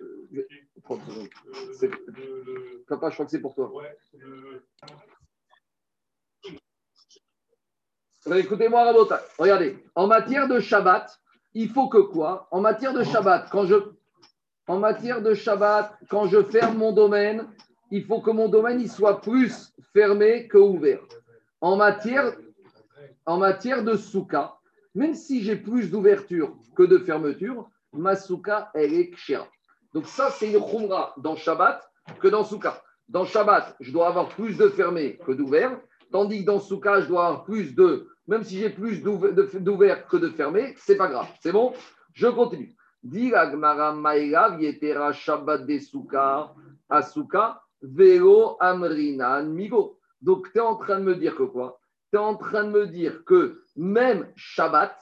euh, 0.01 0.47
30 0.83 1.01
secondes. 1.05 1.29
Le- 1.45 1.73
C'est- 1.73 1.87
le- 2.07 2.43
le- 2.43 2.83
Papa, 2.87 3.09
je 3.11 3.13
crois 3.15 3.25
que 3.25 3.31
c'est 3.31 3.41
pour 3.41 3.53
toi. 3.53 3.71
ouais, 3.71 3.95
le- 4.17 4.63
Euh, 6.45 6.51
Écoutez-moi, 8.33 8.83
Rabota. 8.83 9.21
Regardez, 9.37 9.77
en 9.93 10.07
matière 10.07 10.47
de 10.47 10.59
Shabbat, 10.59 11.19
il 11.53 11.69
faut 11.69 11.89
que 11.89 11.99
quoi? 11.99 12.47
En 12.49 12.59
matière 12.59 12.91
de 12.91 13.03
Shabbat, 13.03 13.49
quand 13.51 13.65
je, 13.67 13.75
en 14.67 14.79
matière 14.79 15.21
de 15.21 15.35
Shabbat, 15.35 15.95
quand 16.09 16.25
je 16.25 16.41
ferme 16.41 16.77
mon 16.77 16.91
domaine, 16.91 17.47
il 17.91 18.03
faut 18.03 18.21
que 18.21 18.31
mon 18.31 18.49
domaine 18.49 18.81
il 18.81 18.89
soit 18.89 19.21
plus 19.21 19.71
fermé 19.93 20.47
que 20.47 20.57
ouvert. 20.57 21.01
En 21.61 21.75
matière, 21.75 22.33
en 23.27 23.37
matière 23.37 23.83
de 23.83 23.95
souka, 23.95 24.55
même 24.95 25.13
si 25.13 25.43
j'ai 25.43 25.55
plus 25.55 25.91
d'ouverture 25.91 26.57
que 26.75 26.81
de 26.81 26.97
fermeture, 26.97 27.69
ma 27.93 28.15
souka, 28.15 28.71
elle 28.73 28.93
est 28.95 29.11
kshera. 29.11 29.47
Donc 29.93 30.07
ça, 30.07 30.31
c'est 30.31 30.51
une 30.51 30.65
khumra 30.65 31.13
dans 31.17 31.35
Shabbat 31.35 31.87
que 32.19 32.27
dans 32.27 32.43
souka. 32.43 32.81
Dans 33.07 33.23
Shabbat, 33.23 33.75
je 33.79 33.91
dois 33.91 34.07
avoir 34.07 34.29
plus 34.29 34.57
de 34.57 34.67
fermé 34.69 35.17
que 35.17 35.31
d'ouvert, 35.31 35.79
tandis 36.15 36.39
que 36.39 36.45
dans 36.45 36.61
souka, 36.61 37.01
je 37.01 37.07
dois 37.07 37.25
avoir 37.25 37.43
plus 37.43 37.75
de, 37.75 38.07
même 38.25 38.41
si 38.41 38.57
j'ai 38.57 38.69
plus 38.69 39.03
d'ouvert 39.03 40.07
que 40.07 40.15
de 40.15 40.29
fermé, 40.29 40.73
c'est 40.77 40.95
pas 40.95 41.09
grave. 41.09 41.27
C'est 41.41 41.51
bon? 41.51 41.73
Je 42.13 42.27
continue. 42.27 42.73
Dit 43.03 43.33
Yetera 44.59 45.11
Shabbat 45.11 45.63
Asuka, 46.87 47.61
Velo 47.81 48.55
Amrinan 48.61 49.47
Migo. 49.47 49.99
Donc, 50.21 50.53
tu 50.53 50.57
es 50.57 50.61
en 50.61 50.77
train 50.77 50.99
de 50.99 51.03
me 51.03 51.15
dire 51.15 51.35
que 51.35 51.43
quoi? 51.43 51.81
Tu 52.13 52.17
es 52.17 52.21
en 52.21 52.37
train 52.37 52.63
de 52.63 52.69
me 52.69 52.87
dire 52.87 53.25
que 53.25 53.61
même 53.75 54.31
Shabbat, 54.37 54.97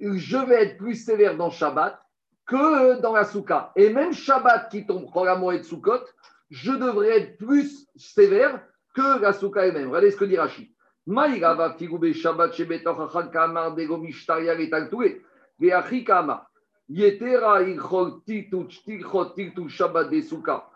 je 0.00 0.38
vais 0.46 0.62
être 0.62 0.78
plus 0.78 0.94
sévère 0.94 1.36
dans 1.36 1.50
Shabbat 1.50 2.00
que 2.46 2.98
dans 3.02 3.12
la. 3.12 3.28
Et 3.76 3.92
même 3.92 4.14
Shabbat 4.14 4.70
qui 4.70 4.86
tombe 4.86 5.10
moelle 5.14 5.58
de 5.58 5.64
Soukot, 5.64 6.06
je 6.48 6.72
devrais 6.72 7.18
être 7.18 7.36
plus 7.36 7.86
sévère 7.96 8.62
que 8.98 9.22
la 9.22 9.32
Souka 9.32 9.66
elle-même. 9.66 9.88
Regardez 9.88 10.10
ce 10.10 10.16
que 10.16 10.24
dit 10.24 10.36
Rachid. 10.36 10.68
Maïga 11.06 11.54
va 11.54 11.74
figoube 11.74 12.12
Shabbat 12.12 12.52
shebetoch 12.52 13.00
achad 13.00 13.30
kamar 13.32 13.74
dego 13.74 13.96
mishtaria 13.96 14.58
et 14.60 14.70
taltoué. 14.70 15.22
Veachi 15.58 16.04
kamar. 16.04 16.50
Yetera 16.88 17.62
ilchot 17.62 18.22
titu 18.26 18.66
tichot 18.66 19.34
titu 19.34 19.68
Shabbat 19.68 20.10
de 20.10 20.20
Souka. 20.20 20.68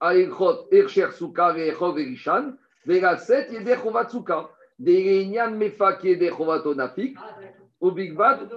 Ailchot 0.00 0.68
ercher 0.72 1.12
Souka 1.12 1.52
ve'echov 1.52 1.98
erishan. 1.98 2.56
Ve'gaset 2.86 3.50
yedech 3.52 3.82
chovat 3.82 4.08
Souka. 4.08 4.48
De'inyan 4.78 5.50
mefak 5.50 6.04
yedech 6.04 6.36
chovat 6.36 6.64
onafik. 6.66 7.18
Ubigvad. 7.80 8.50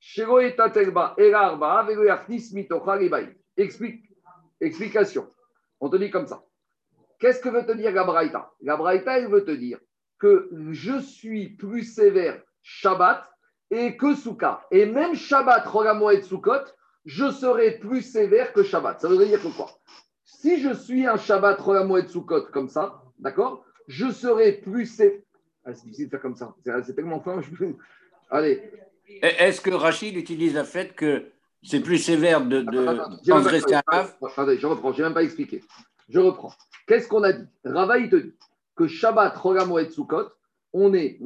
Shelo 0.00 0.40
etatelba 0.40 1.14
ela 1.18 1.40
arba'a 1.50 1.84
ve'lo 1.84 2.04
yachnis 2.04 2.52
mitocha 2.52 2.96
lebaï. 2.96 3.28
Explique. 3.56 4.02
Explication. 4.60 5.28
On 5.80 5.88
te 5.88 5.96
dit 5.96 6.10
comme 6.10 6.26
ça. 6.26 6.42
Qu'est-ce 7.20 7.40
que 7.40 7.50
veut 7.50 7.64
te 7.64 7.72
dire 7.72 7.92
la 7.92 8.04
Braïta 8.04 8.50
La 8.62 8.76
Braïta, 8.76 9.18
elle 9.18 9.28
veut 9.28 9.44
te 9.44 9.50
dire 9.50 9.78
que 10.18 10.48
je 10.70 10.98
suis 10.98 11.50
plus 11.50 11.84
sévère 11.84 12.42
Shabbat 12.62 13.30
et 13.70 13.96
que 13.96 14.14
Souka. 14.14 14.66
Et 14.70 14.86
même 14.86 15.14
Shabbat, 15.14 15.66
Rogamoed 15.66 16.22
Soukot, 16.22 16.64
je 17.04 17.30
serai 17.30 17.78
plus 17.78 18.02
sévère 18.02 18.52
que 18.52 18.62
Shabbat. 18.62 19.00
Ça 19.00 19.08
veut 19.08 19.24
dire 19.24 19.40
que 19.40 19.48
quoi? 19.48 19.70
Si 20.24 20.60
je 20.60 20.72
suis 20.72 21.06
un 21.06 21.16
Shabbat, 21.16 21.60
Rogamoed 21.60 22.08
Soukot 22.08 22.46
comme 22.52 22.68
ça, 22.68 23.02
d'accord? 23.18 23.64
Je 23.86 24.10
serai 24.10 24.52
plus 24.52 24.86
sévère. 24.86 25.20
Ah, 25.64 25.74
c'est 25.74 25.84
difficile 25.84 26.06
de 26.06 26.10
faire 26.10 26.22
comme 26.22 26.36
ça. 26.36 26.54
C'est 26.64 26.94
tellement 26.94 27.20
fin. 27.20 27.40
Je... 27.42 27.66
Allez, 28.30 28.62
Est-ce 29.20 29.60
que 29.60 29.70
Rachid 29.70 30.16
utilise 30.16 30.54
le 30.54 30.64
fait 30.64 30.94
que 30.94 31.26
c'est 31.62 31.80
plus 31.80 31.98
sévère 31.98 32.40
de, 32.40 32.64
transgresser 33.26 33.74
Attendez, 33.74 34.58
je 34.58 34.66
reprends, 34.66 34.92
je 34.92 34.98
n'ai 34.98 35.04
même 35.04 35.14
pas 35.14 35.22
expliqué. 35.22 35.62
Je 36.10 36.18
reprends. 36.18 36.52
Qu'est-ce 36.86 37.08
qu'on 37.08 37.22
a 37.22 37.32
dit? 37.32 37.46
Rava, 37.64 37.98
il 37.98 38.10
te 38.10 38.16
dit 38.16 38.34
que 38.76 38.86
Shabbat, 38.86 39.36
Rogamoed 39.36 39.90
Sukkot, 39.90 40.28
on 40.72 40.92
est. 40.92 41.18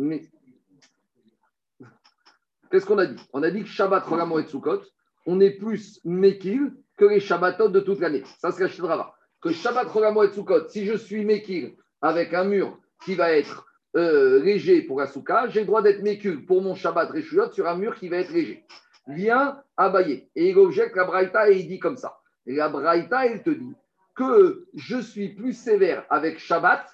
Qu'est-ce 2.71 2.87
qu'on 2.87 2.99
a 2.99 3.07
dit? 3.07 3.23
On 3.33 3.43
a 3.43 3.51
dit 3.51 3.63
que 3.63 3.69
Shabbat, 3.69 4.05
Rogamoed 4.05 4.47
Sukkot, 4.47 4.83
on 5.27 5.41
est 5.41 5.53
plus 5.53 6.01
Mekil 6.05 6.75
que 6.97 7.07
les 7.07 7.21
Shabbatot 7.21 7.69
de 7.69 7.81
toute 7.81 8.01
l'année. 8.01 8.23
Ça, 8.39 8.53
c'est 8.53 8.69
la 8.69 8.87
Rava. 8.89 9.15
Que 9.41 9.51
Shabbat 9.51 9.89
Chol 9.89 10.05
et 10.25 10.33
Sukkot, 10.33 10.69
si 10.69 10.85
je 10.85 10.97
suis 10.97 11.25
Mekir 11.25 11.71
avec 12.03 12.35
un 12.35 12.45
mur 12.45 12.79
qui 13.05 13.15
va 13.15 13.33
être 13.33 13.67
euh, 13.97 14.43
léger 14.43 14.83
pour 14.83 15.01
la 15.01 15.07
Souka, 15.07 15.49
j'ai 15.49 15.61
le 15.61 15.67
droit 15.67 15.83
d'être 15.83 16.03
Mekir 16.03 16.41
pour 16.47 16.63
mon 16.63 16.75
Shabbat 16.75 17.11
Reshuyot 17.11 17.53
sur 17.53 17.67
un 17.67 17.77
mur 17.77 17.95
qui 17.97 18.09
va 18.09 18.19
être 18.19 18.33
léger. 18.33 18.65
Viens 19.07 19.63
Abaye. 19.77 20.29
Et 20.35 20.51
il 20.51 20.59
objecte 20.59 20.97
la 20.97 21.05
Braïta 21.05 21.51
et 21.51 21.59
il 21.59 21.69
dit 21.69 21.79
comme 21.79 21.97
ça. 21.97 22.19
Et 22.47 22.55
la 22.55 22.69
Braïta, 22.69 23.27
elle 23.27 23.43
te 23.43 23.51
dit 23.51 23.75
que 24.15 24.67
je 24.75 24.99
suis 24.99 25.31
plus 25.31 25.53
sévère 25.53 26.05
avec 26.11 26.39
Shabbat 26.39 26.87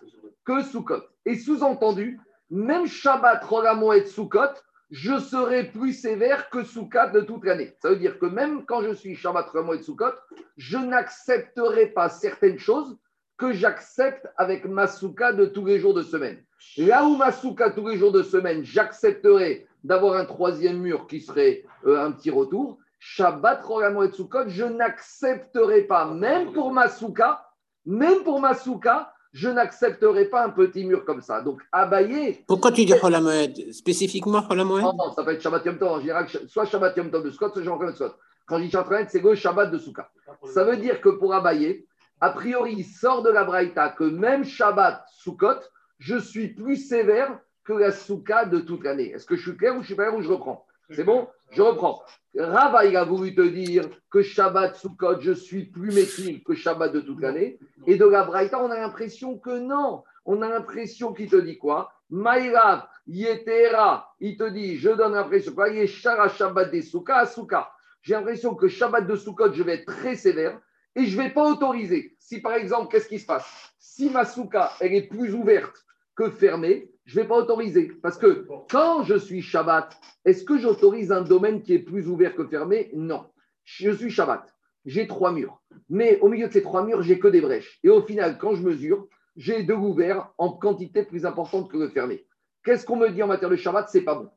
que 0.45 0.63
Sukkot. 0.63 1.03
Et 1.27 1.37
sous-entendu, 1.37 2.19
même 2.51 2.87
Shabbat, 2.87 3.45
Rolamo 3.45 3.93
et 3.93 4.07
Sukkot, 4.07 4.55
je 4.91 5.19
serai 5.19 5.65
plus 5.65 5.93
sévère 5.93 6.51
que 6.51 6.65
Sukkot 6.65 7.11
de 7.13 7.21
toute 7.21 7.45
l'année. 7.45 7.77
Ça 7.81 7.91
veut 7.91 7.97
dire 7.97 8.19
que 8.19 8.27
même 8.27 8.65
quand 8.67 8.83
je 8.83 8.95
suis 8.95 9.15
Shabbat, 9.15 9.49
Rolamo 9.51 9.75
et 9.75 9.83
Sukkot, 9.83 10.15
je 10.57 10.79
n'accepterai 10.79 11.87
pas 11.89 12.09
certaines 12.09 12.59
choses 12.59 12.97
que 13.41 13.53
j'accepte 13.53 14.27
avec 14.37 14.67
ma 14.67 14.87
de 14.87 15.47
tous 15.47 15.65
les 15.65 15.79
jours 15.79 15.95
de 15.95 16.03
semaine. 16.03 16.45
Là 16.77 17.05
où 17.07 17.17
ma 17.17 17.33
tous 17.33 17.89
les 17.89 17.97
jours 17.97 18.13
de 18.13 18.23
semaine, 18.23 18.63
j'accepterai 18.65 19.67
d'avoir 19.83 20.17
un 20.17 20.27
troisième 20.27 20.79
mur 20.79 21.07
qui 21.07 21.21
serait 21.21 21.65
euh, 21.87 22.05
un 22.05 22.13
petit 22.13 22.31
retour. 22.31 22.79
Shabbat, 23.01 23.65
Rolamo 23.65 24.05
et 24.05 24.13
Sukkot, 24.13 24.49
je 24.49 24.65
n'accepterai 24.65 25.83
pas, 25.83 26.05
même 26.05 26.53
pour 26.53 26.71
ma 26.71 26.89
Souka, 26.89 27.47
même 27.87 28.23
pour 28.23 28.41
ma 28.41 28.55
Souka, 28.55 29.13
je 29.33 29.49
n'accepterai 29.49 30.27
pas 30.27 30.45
un 30.45 30.51
petit 30.51 30.85
mur 30.85 31.05
comme 31.07 31.23
ça. 31.23 31.41
Donc, 31.41 31.63
abayé. 31.73 32.45
Pourquoi 32.47 32.73
tu 32.73 32.85
dis 32.85 32.93
Holamoed 33.01 33.73
Spécifiquement 33.73 34.45
Holamoed 34.51 34.83
Non, 34.83 34.93
non, 34.93 35.13
ça 35.13 35.25
peut 35.25 35.33
être 35.33 35.41
Shabbat 35.41 35.65
Yom 35.65 35.79
Tov 35.79 35.93
en 35.93 36.01
général, 36.01 36.27
soit 36.47 36.67
Shabbat 36.67 36.97
Yom 36.97 37.11
Tov 37.11 37.25
de 37.25 37.31
Scott, 37.31 37.55
soit 37.55 37.65
Yom 37.65 37.79
Tov 37.79 37.91
de 37.91 37.95
Scott. 37.95 38.17
Quand 38.47 38.59
je 38.59 38.65
dis 38.65 38.71
Shabbat, 38.71 39.09
c'est 39.09 39.23
le 39.23 39.35
Shabbat 39.35 39.71
de 39.71 39.79
Souka. 39.79 40.11
Ça 40.45 40.65
veut 40.65 40.77
dire 40.77 41.01
que 41.01 41.09
pour 41.09 41.33
abayer, 41.33 41.87
a 42.21 42.31
priori, 42.31 42.75
il 42.79 42.85
sort 42.85 43.23
de 43.23 43.31
la 43.31 43.45
Braïta 43.45 43.89
que 43.89 44.05
même 44.05 44.45
Shabbat 44.45 45.05
Sukkot, 45.11 45.61
je 45.99 46.19
suis 46.19 46.49
plus 46.49 46.77
sévère 46.77 47.39
que 47.65 47.73
la 47.73 47.93
Souka 47.93 48.45
de 48.45 48.59
toute 48.59 48.85
l'année. 48.85 49.11
Est-ce 49.13 49.25
que 49.25 49.37
je 49.37 49.43
suis 49.43 49.57
clair 49.57 49.75
ou 49.77 49.81
je 49.81 49.87
suis 49.87 49.95
pas 49.95 50.05
clair 50.05 50.19
ou 50.19 50.23
je 50.23 50.29
reprends? 50.29 50.67
C'est 50.93 51.05
bon 51.05 51.29
Je 51.51 51.63
reprends. 51.63 52.03
Rava, 52.37 52.85
il 52.85 52.97
a 52.97 53.05
voulu 53.05 53.35
te 53.35 53.41
dire 53.41 53.89
que 54.11 54.23
Shabbat 54.23 54.77
Sukkot, 54.77 55.21
je 55.21 55.33
suis 55.33 55.65
plus 55.65 55.93
métier 55.93 56.43
que 56.43 56.55
Shabbat 56.55 56.93
de 56.93 57.01
toute 57.01 57.21
l'année. 57.21 57.59
Et 57.87 57.97
de 57.97 58.05
la 58.05 58.25
Braïta, 58.25 58.63
on 58.63 58.71
a 58.71 58.79
l'impression 58.79 59.39
que 59.39 59.59
non. 59.59 60.05
On 60.25 60.43
a 60.43 60.49
l'impression 60.49 61.13
qu'il 61.13 61.29
te 61.29 61.37
dit 61.37 61.59
quoi? 61.59 61.93
Maïrav, 62.11 62.87
Yetera, 63.07 64.15
il 64.21 64.37
te 64.37 64.49
dit, 64.49 64.77
je 64.79 64.91
donne 64.91 65.13
l'impression 65.13 65.53
quoi? 65.53 65.69
Yeshara 65.71 66.29
Shabbat 66.29 66.71
des 66.71 66.85
à. 67.09 67.73
J'ai 68.03 68.15
l'impression 68.15 68.55
que 68.55 68.69
Shabbat 68.69 69.07
de 69.07 69.17
Sukkot, 69.17 69.53
je 69.53 69.63
vais 69.63 69.75
être 69.75 69.87
très 69.87 70.17
sévère 70.17 70.61
et 70.97 71.07
je 71.07 71.17
ne 71.17 71.23
vais 71.23 71.31
pas 71.31 71.45
autoriser. 71.45 72.17
Si 72.19 72.41
par 72.41 72.55
exemple, 72.55 72.91
qu'est-ce 72.91 73.09
qui 73.09 73.19
se 73.19 73.27
passe? 73.27 73.73
Si 73.79 74.11
ma 74.11 74.25
souka, 74.25 74.73
elle 74.81 74.95
est 74.95 75.09
plus 75.09 75.35
ouverte 75.35 75.85
que 76.15 76.31
fermée, 76.31 76.90
je 77.05 77.17
ne 77.19 77.23
vais 77.23 77.29
pas 77.29 77.39
autoriser. 77.39 77.93
Parce 78.03 78.19
que 78.19 78.47
quand 78.71 79.03
je 79.03 79.17
suis 79.17 79.43
Shabbat, 79.43 79.99
est-ce 80.25 80.45
que 80.45 80.59
j'autorise 80.59 81.13
un 81.13 81.23
domaine 81.23 81.63
qui 81.63 81.75
est 81.75 81.81
plus 81.81 82.09
ouvert 82.09 82.35
que 82.35 82.47
fermé? 82.47 82.91
Non. 82.95 83.27
Je 83.65 83.91
suis 83.91 84.11
Shabbat. 84.11 84.55
J'ai 84.85 85.07
trois 85.07 85.33
murs. 85.33 85.61
Mais 85.89 86.19
au 86.21 86.29
milieu 86.29 86.49
de 86.49 86.53
ces 86.53 86.63
trois 86.63 86.85
murs, 86.85 87.03
j'ai 87.03 87.19
que 87.19 87.29
des 87.29 87.41
brèches. 87.41 87.79
Et 87.83 87.89
au 87.89 88.03
final, 88.03 88.39
quand 88.39 88.55
je 88.55 88.63
mesure, 88.63 89.07
j'ai 89.37 89.63
deux 89.63 89.75
ouverts 89.75 90.31
en 90.39 90.53
quantité 90.53 91.03
plus 91.03 91.27
importante 91.27 91.71
que 91.71 91.77
le 91.77 91.89
fermé. 91.89 92.27
Qu'est-ce 92.65 92.85
qu'on 92.85 92.97
me 92.97 93.11
dit 93.11 93.23
en 93.23 93.27
matière 93.27 93.51
de 93.51 93.57
Shabbat? 93.57 93.89
C'est 93.89 94.03
pas 94.03 94.15
bon. 94.15 94.31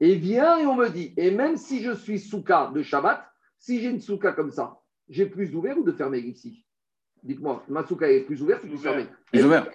Et 0.00 0.14
vient 0.14 0.58
et 0.58 0.66
on 0.66 0.76
me 0.76 0.88
dit, 0.88 1.14
et 1.16 1.30
même 1.30 1.56
si 1.56 1.82
je 1.82 1.92
suis 1.92 2.18
souka 2.18 2.70
de 2.74 2.82
Shabbat, 2.82 3.24
si 3.58 3.80
j'ai 3.80 3.90
une 3.90 4.00
souka 4.00 4.32
comme 4.32 4.52
ça, 4.52 4.78
j'ai 5.08 5.26
plus 5.26 5.50
d'ouvert 5.50 5.78
ou 5.78 5.82
de 5.82 5.92
fermé 5.92 6.18
ici? 6.18 6.64
Dites-moi, 7.22 7.64
ma 7.68 7.84
souka 7.84 8.08
est 8.08 8.20
plus 8.20 8.40
ouverte 8.42 8.62
ou 8.64 8.68
plus 8.68 8.78
fermée? 8.78 9.06
Plus 9.32 9.44
ouvert. 9.44 9.68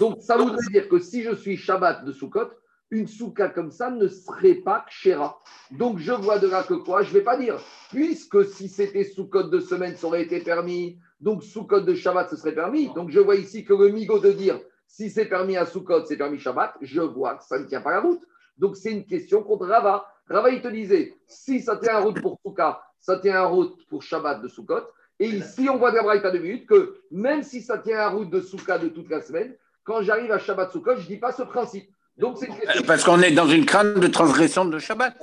Donc, 0.00 0.18
ça 0.20 0.36
voudrait 0.36 0.66
dire 0.70 0.88
que 0.88 0.98
si 0.98 1.22
je 1.22 1.34
suis 1.34 1.56
Shabbat 1.56 2.04
de 2.04 2.12
Sukkot, 2.12 2.50
une 2.90 3.08
souka 3.08 3.48
comme 3.48 3.70
ça 3.70 3.90
ne 3.90 4.06
serait 4.06 4.54
pas 4.56 4.84
Kshera. 4.88 5.40
Donc, 5.72 5.98
je 5.98 6.12
vois 6.12 6.38
de 6.38 6.48
là 6.48 6.62
que 6.62 6.74
quoi? 6.74 7.02
Je 7.02 7.08
ne 7.08 7.14
vais 7.14 7.24
pas 7.24 7.36
dire, 7.36 7.58
puisque 7.90 8.44
si 8.44 8.68
c'était 8.68 9.04
Sukkot 9.04 9.44
de 9.44 9.58
semaine, 9.58 9.96
ça 9.96 10.06
aurait 10.06 10.22
été 10.22 10.40
permis, 10.40 10.98
donc 11.20 11.42
Sukkot 11.42 11.80
de 11.80 11.94
Shabbat, 11.94 12.30
ce 12.30 12.36
serait 12.36 12.54
permis. 12.54 12.92
Donc, 12.94 13.10
je 13.10 13.18
vois 13.20 13.36
ici 13.36 13.64
que 13.64 13.72
le 13.72 13.88
migo 13.88 14.18
de 14.18 14.32
dire, 14.32 14.60
si 14.86 15.10
c'est 15.10 15.26
permis 15.26 15.56
à 15.56 15.66
Sukkot, 15.66 16.04
c'est 16.04 16.16
permis 16.16 16.38
Shabbat, 16.38 16.74
je 16.80 17.00
vois 17.00 17.34
que 17.36 17.44
ça 17.44 17.58
ne 17.58 17.64
tient 17.64 17.80
pas 17.80 17.92
la 17.92 18.00
route. 18.00 18.22
Donc, 18.58 18.76
c'est 18.76 18.92
une 18.92 19.04
question 19.04 19.42
contre 19.42 19.66
Rava. 19.66 20.06
Rava, 20.28 20.50
il 20.50 20.62
te 20.62 20.68
disait, 20.68 21.14
si 21.26 21.60
ça 21.60 21.76
tient 21.76 21.94
la 21.94 22.00
route 22.00 22.20
pour 22.20 22.38
Souka, 22.44 22.80
ça 23.00 23.18
tient 23.18 23.34
la 23.34 23.46
route 23.46 23.84
pour 23.88 24.02
Shabbat 24.02 24.42
de 24.42 24.48
Sukkot. 24.48 24.82
Et 25.18 25.28
ici, 25.28 25.68
on 25.68 25.78
voit 25.78 25.90
de 25.90 25.96
la 25.96 26.02
Braïta 26.02 26.30
de 26.30 26.38
minutes 26.38 26.66
que 26.66 27.00
même 27.10 27.42
si 27.42 27.62
ça 27.62 27.78
tient 27.78 27.96
la 27.96 28.10
route 28.10 28.30
de 28.30 28.40
Souka 28.40 28.78
de 28.78 28.88
toute 28.88 29.08
la 29.08 29.22
semaine, 29.22 29.56
quand 29.86 30.02
j'arrive 30.02 30.32
à 30.32 30.38
Shabbat 30.38 30.72
Sukkot, 30.72 30.96
je 30.96 31.02
ne 31.02 31.06
dis 31.06 31.16
pas 31.16 31.32
ce 31.32 31.42
principe. 31.42 31.88
Donc, 32.18 32.38
c'est 32.38 32.46
une 32.46 32.58
question. 32.58 32.82
Parce 32.86 33.04
qu'on 33.04 33.22
est 33.22 33.30
dans 33.30 33.46
une 33.48 33.64
crainte 33.64 33.98
de 34.00 34.06
transgression 34.08 34.64
de 34.64 34.78
Shabbat. 34.78 35.16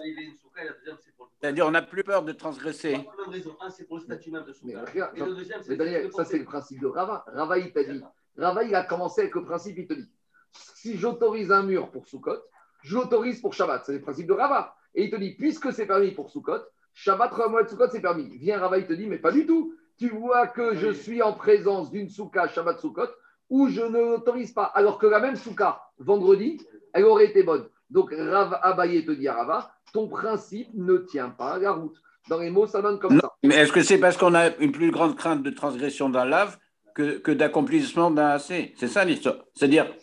C'est-à-dire, 1.40 1.68
on 1.68 1.72
n'a 1.72 1.82
plus 1.82 2.04
peur 2.04 2.24
de 2.24 2.32
transgresser. 2.32 2.96
Un, 2.96 3.70
c'est 3.70 3.84
pour 3.84 3.98
le 3.98 4.04
statut 4.04 4.32
même 4.32 4.44
de 4.44 4.54
Mais 4.64 4.74
souka. 4.74 4.86
regarde, 4.92 5.18
Et 5.18 5.20
le 5.20 5.36
deuxième, 5.36 5.58
mais 5.60 5.66
c'est 5.66 5.76
Daniel, 5.76 6.12
ça 6.14 6.24
c'est 6.24 6.38
le 6.38 6.46
principe 6.46 6.80
de 6.80 6.88
Rava. 6.88 7.26
Rava, 7.28 7.58
il 7.58 7.74
t'a 7.74 7.84
dit. 7.84 8.02
Rava, 8.38 8.64
il 8.64 8.74
a 8.74 8.84
commencé 8.84 9.22
avec 9.22 9.36
le 9.36 9.44
principe, 9.44 9.78
il 9.78 9.88
te 9.88 9.94
dit 9.94 10.10
si 10.54 10.98
j'autorise 10.98 11.52
un 11.52 11.64
mur 11.64 11.90
pour 11.92 12.08
Sukkot, 12.08 12.38
je 12.84 12.96
l'autorise 12.96 13.42
pour 13.42 13.54
Shabbat. 13.54 13.84
C'est 13.86 13.94
le 13.94 14.02
principe 14.02 14.28
de 14.28 14.34
Rava. 14.34 14.76
Et 14.96 15.06
il 15.06 15.10
te 15.10 15.16
dit 15.18 15.36
puisque 15.36 15.74
c'est 15.74 15.88
permis 15.88 16.12
pour 16.12 16.30
Sukkot, 16.30 16.62
Shabbat, 16.94 17.34
Ramouet, 17.34 17.68
Sukkot, 17.68 17.90
c'est 17.92 18.02
permis. 18.02 18.38
Viens, 18.38 18.60
Rava, 18.60 18.78
il 18.78 18.86
te 18.88 18.94
dit 18.94 19.08
mais 19.08 19.18
pas 19.18 19.32
du 19.32 19.46
tout. 19.46 19.74
Tu 19.98 20.10
vois 20.10 20.48
que 20.48 20.76
je 20.76 20.92
suis 20.92 21.22
en 21.22 21.34
présence 21.34 21.92
d'une 21.92 22.10
Souka, 22.10 22.48
Shabbat, 22.48 22.80
Sukkot, 22.80 23.10
où 23.54 23.68
je 23.70 23.82
ne 23.82 24.00
l'autorise 24.00 24.52
pas. 24.52 24.64
Alors 24.64 24.98
que 24.98 25.06
la 25.06 25.20
même 25.20 25.36
Souka, 25.36 25.80
vendredi, 26.00 26.60
elle 26.92 27.06
aurait 27.06 27.28
été 27.28 27.44
bonne. 27.44 27.70
Donc 27.92 28.12
Rav 28.12 28.58
Abaye 28.64 29.06
te 29.06 29.12
dit 29.12 29.28
à 29.28 29.36
Rava 29.36 29.72
ton 29.94 30.08
principe 30.08 30.70
ne 30.74 30.98
tient 30.98 31.30
pas 31.30 31.60
la 31.60 31.74
route. 31.74 31.96
Dans 32.30 32.40
les 32.40 32.50
mots, 32.50 32.66
ça 32.66 32.82
donne 32.82 32.98
comme 32.98 33.14
Non, 33.14 33.20
ça. 33.22 33.32
mais 33.44 33.54
est-ce 33.54 33.72
que 33.72 33.84
c'est 33.84 34.00
parce 34.00 34.18
qu'on 34.18 34.34
a 34.34 34.56
une 34.58 34.72
plus 34.72 34.90
grande 34.90 35.16
crainte 35.16 35.44
de 35.44 35.52
transgression 35.52 36.10
d'un 36.10 36.26
lave 36.26 36.58
que, 36.96 37.20
que 37.20 37.32
d'accomplissement 37.32 38.10
d'un 38.10 38.30
AC 38.30 38.74
C'est 38.76 38.88
ça 38.88 39.06
l'histoire. 39.06 39.36
C'est-à-dire, 39.54 39.94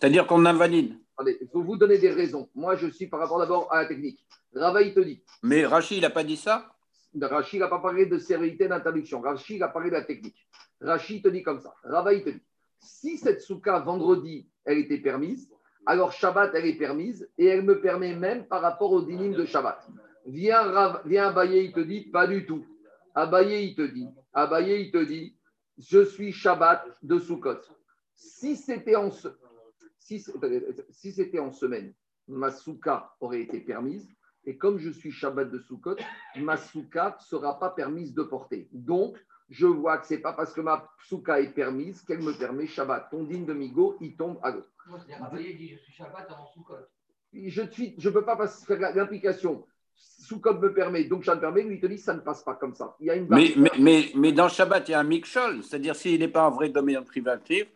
c'est-à-dire 0.00 0.26
qu'on 0.26 0.46
invalide. 0.46 0.98
Attendez, 1.18 1.36
il 1.42 1.48
faut 1.52 1.62
vous 1.62 1.76
donner 1.76 1.98
des 1.98 2.10
raisons. 2.10 2.48
Moi, 2.54 2.76
je 2.76 2.86
suis 2.86 3.08
par 3.08 3.20
rapport 3.20 3.38
d'abord 3.38 3.70
à 3.74 3.82
la 3.82 3.88
technique. 3.88 4.26
Rava, 4.54 4.80
il 4.80 4.94
te 4.94 5.00
dit 5.00 5.22
Mais 5.42 5.66
Rachid, 5.66 5.98
il 5.98 6.00
n'a 6.00 6.08
pas 6.10 6.24
dit 6.24 6.38
ça? 6.38 6.72
Rachid 7.20 7.60
n'a 7.60 7.68
pas 7.68 7.80
parlé 7.80 8.06
de 8.06 8.16
sévérité 8.16 8.68
d'interdiction. 8.68 9.20
Rachid 9.20 9.62
a 9.62 9.68
parlé 9.68 9.90
de 9.90 9.96
la 9.96 10.02
technique. 10.04 10.48
Rachid 10.80 11.22
te 11.22 11.28
dit 11.28 11.42
comme 11.42 11.60
ça. 11.60 11.74
Rava, 11.84 12.14
il 12.14 12.24
te 12.24 12.30
dit 12.30 12.42
si 12.80 13.18
cette 13.18 13.40
souka 13.40 13.78
vendredi, 13.80 14.48
elle 14.64 14.78
était 14.78 14.98
permise, 14.98 15.50
alors 15.86 16.12
Shabbat, 16.12 16.52
elle 16.54 16.66
est 16.66 16.76
permise 16.76 17.28
et 17.38 17.46
elle 17.46 17.62
me 17.62 17.80
permet 17.80 18.14
même 18.14 18.46
par 18.46 18.60
rapport 18.60 18.92
au 18.92 19.02
dinim 19.02 19.32
de 19.32 19.44
Shabbat. 19.44 19.88
Viens, 20.26 20.62
Rav, 20.62 21.02
viens 21.06 21.28
Abaye, 21.28 21.66
il 21.66 21.72
te 21.72 21.80
dit 21.80 22.10
pas 22.10 22.26
du 22.26 22.44
tout. 22.44 22.66
Abaye, 23.14 23.68
il 23.68 23.76
te 23.76 23.82
dit 23.82 24.08
Abaye, 24.32 24.86
il 24.86 24.90
te 24.90 25.04
dit 25.04 25.36
je 25.78 26.04
suis 26.04 26.32
Shabbat 26.32 26.84
de 27.02 27.18
Sukkot. 27.18 27.60
Si 28.14 28.56
c'était 28.56 28.96
en, 28.96 29.10
si, 29.98 30.20
si 30.90 31.38
en 31.38 31.52
semaine, 31.52 31.94
ma 32.26 32.50
souka 32.50 33.12
aurait 33.20 33.42
été 33.42 33.60
permise. 33.60 34.08
Et 34.44 34.56
comme 34.56 34.78
je 34.78 34.90
suis 34.90 35.12
Shabbat 35.12 35.50
de 35.50 35.58
Sukkot, 35.58 35.96
ma 36.36 36.56
souka 36.56 37.16
ne 37.18 37.24
sera 37.24 37.58
pas 37.58 37.70
permise 37.70 38.14
de 38.14 38.22
porter. 38.22 38.68
Donc, 38.72 39.18
je 39.48 39.66
vois 39.66 39.98
que 39.98 40.06
ce 40.06 40.14
n'est 40.14 40.20
pas 40.20 40.32
parce 40.32 40.52
que 40.52 40.60
ma 40.60 40.88
souka 41.08 41.40
est 41.40 41.50
permise 41.54 42.02
qu'elle 42.02 42.20
me 42.22 42.32
permet 42.32 42.66
Shabbat. 42.66 43.08
Ton 43.10 43.24
digne 43.24 43.44
de 43.46 43.52
Migo, 43.52 43.96
il 44.00 44.16
tombe 44.16 44.38
à 44.42 44.50
l'autre. 44.50 44.68
Moi, 44.88 44.98
c'est-à-dire, 44.98 45.24
Abaye 45.24 45.54
dit 45.56 45.68
je 45.68 45.78
suis 45.78 45.92
Shabbat 45.92 46.26
avant 46.30 46.46
Soukot. 46.52 46.74
Je 47.32 47.62
ne 47.62 48.10
peux 48.10 48.24
pas 48.24 48.36
passer- 48.36 48.64
faire 48.66 48.94
l'implication. 48.94 49.64
Soukot 49.94 50.54
me 50.58 50.72
permet, 50.74 51.04
donc 51.04 51.24
ça 51.24 51.34
me 51.34 51.40
permet. 51.40 51.62
Lui, 51.62 51.76
il 51.76 51.80
te 51.80 51.86
dit 51.86 51.98
ça 51.98 52.14
ne 52.14 52.20
passe 52.20 52.42
pas 52.42 52.54
comme 52.54 52.74
ça. 52.74 52.96
Il 53.00 53.06
y 53.06 53.10
a 53.10 53.14
une 53.14 53.22
mais, 53.24 53.28
barrière. 53.28 53.56
mais, 53.58 53.70
mais, 53.78 54.12
mais 54.14 54.32
dans 54.32 54.48
Shabbat, 54.48 54.88
il 54.88 54.92
y 54.92 54.94
a 54.94 55.00
un 55.00 55.04
mikshol. 55.04 55.62
C'est-à-dire, 55.62 55.94
s'il 55.96 56.20
n'est 56.20 56.28
pas 56.28 56.44
un 56.46 56.50
vrai 56.50 56.68
domaine 56.68 57.04
privatif, 57.04 57.66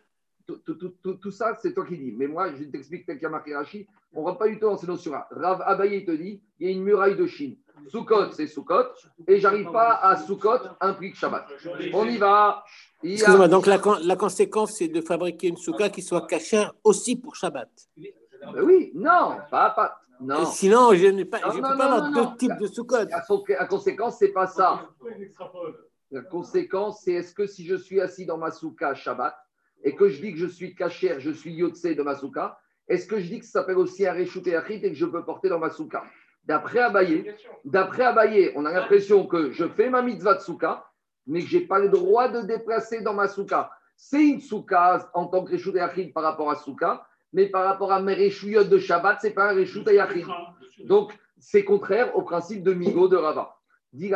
tout, 0.63 1.31
ça, 1.31 1.55
c'est 1.61 1.73
toi 1.73 1.85
qui 1.85 1.97
dis. 1.97 2.13
Mais 2.17 2.27
moi, 2.27 2.53
je 2.55 2.63
t'explique 2.65 3.05
tel 3.05 3.19
qu'a 3.19 3.29
marqué 3.29 3.55
Rachi. 3.55 3.87
On 4.13 4.21
ne 4.21 4.25
rentre 4.27 4.39
pas 4.39 4.47
du 4.47 4.59
tout 4.59 4.65
dans 4.67 4.77
ces 4.77 4.87
notions-là. 4.87 5.27
Rav 5.31 5.61
Abaye 5.65 6.03
te 6.05 6.11
dit 6.11 6.41
il 6.59 6.67
y 6.67 6.69
a 6.69 6.73
une 6.73 6.83
muraille 6.83 7.15
de 7.15 7.25
Chine. 7.27 7.55
Soukot, 7.87 8.31
c'est 8.31 8.47
Soukot. 8.47 8.83
Et 9.27 9.39
j'arrive 9.39 9.71
pas 9.71 9.95
à 10.01 10.15
Soukot 10.17 10.59
implique 10.81 11.15
Shabbat. 11.15 11.47
On 11.93 12.05
y 12.05 12.17
va. 12.17 12.63
Il 13.03 13.11
y 13.11 13.13
a- 13.13 13.15
Excusez-moi, 13.15 13.47
donc 13.47 13.65
la, 13.67 13.79
con- 13.79 13.97
la 14.03 14.15
conséquence, 14.15 14.73
c'est 14.73 14.89
de 14.89 15.01
fabriquer 15.01 15.47
une 15.47 15.57
souka 15.57 15.89
qui 15.89 16.01
soit 16.01 16.27
cachère 16.27 16.73
aussi 16.83 17.15
pour 17.15 17.35
Shabbat. 17.35 17.69
Ben 17.97 18.61
oui, 18.63 18.91
non, 18.93 19.37
pas, 19.49 19.69
pas. 19.71 19.97
Non. 20.19 20.45
Sinon, 20.45 20.93
je 20.93 21.07
ne 21.07 21.23
peux 21.23 21.29
pas 21.29 21.39
avoir 21.39 22.11
deux 22.11 22.37
types 22.37 22.57
de 22.59 22.67
soukot. 22.67 23.05
La, 23.09 23.65
conséquence, 23.65 24.17
c'est 24.19 24.27
pas 24.33 24.45
ça. 24.47 24.87
La 26.11 26.21
conséquence, 26.23 27.01
c'est 27.03 27.13
est-ce 27.13 27.33
que 27.33 27.47
si 27.47 27.65
je 27.65 27.75
suis 27.75 28.01
assis 28.01 28.25
dans 28.25 28.37
ma 28.37 28.51
souka 28.51 28.93
Shabbat 28.93 29.33
et 29.83 29.95
que 29.95 30.09
je 30.09 30.21
dis 30.21 30.33
que 30.33 30.39
je 30.39 30.47
suis 30.47 30.75
cachère, 30.75 31.19
je 31.19 31.31
suis 31.31 31.53
yotse 31.53 31.83
de 31.83 32.03
ma 32.03 32.15
souka, 32.15 32.59
est-ce 32.87 33.07
que 33.07 33.19
je 33.19 33.27
dis 33.27 33.39
que 33.39 33.45
ça 33.45 33.61
s'appelle 33.61 33.77
aussi 33.77 34.05
un 34.05 34.13
réchouté 34.13 34.55
achit 34.55 34.75
et 34.75 34.89
que 34.89 34.95
je 34.95 35.05
peux 35.05 35.23
porter 35.23 35.49
dans 35.49 35.59
ma 35.59 35.69
souka 35.69 36.03
D'après 36.43 36.79
Abaye, 36.79 37.33
d'après 37.65 38.03
Abaye, 38.03 38.51
on 38.55 38.65
a 38.65 38.71
l'impression 38.71 39.27
que 39.27 39.51
je 39.51 39.67
fais 39.67 39.89
ma 39.89 40.01
mitzvah 40.01 40.33
de 40.33 40.41
souka 40.41 40.85
mais 41.27 41.41
que 41.41 41.47
je 41.47 41.57
n'ai 41.57 41.65
pas 41.65 41.79
le 41.79 41.89
droit 41.89 42.29
de 42.29 42.41
déplacer 42.41 43.01
dans 43.01 43.13
ma 43.13 43.27
souka. 43.27 43.71
C'est 43.95 44.25
une 44.25 44.41
souka 44.41 45.09
en 45.13 45.27
tant 45.27 45.43
que 45.43 45.51
Reshut 45.51 45.73
Yachid 45.73 46.13
par 46.13 46.23
rapport 46.23 46.49
à 46.49 46.55
souka, 46.55 47.05
mais 47.33 47.47
par 47.47 47.65
rapport 47.65 47.91
à 47.91 48.01
mes 48.01 48.15
Reshuyot 48.15 48.63
de 48.63 48.77
Shabbat, 48.79 49.21
ce 49.21 49.27
n'est 49.27 49.33
pas 49.33 49.51
un 49.51 49.55
Reshut 49.55 49.87
Yachid. 49.87 50.25
Donc, 50.85 51.17
c'est 51.39 51.63
contraire 51.63 52.15
au 52.15 52.23
principe 52.23 52.63
de 52.63 52.73
Migo 52.73 53.07
de 53.07 53.15
Rava. 53.15 53.55
Dit. 53.93 54.11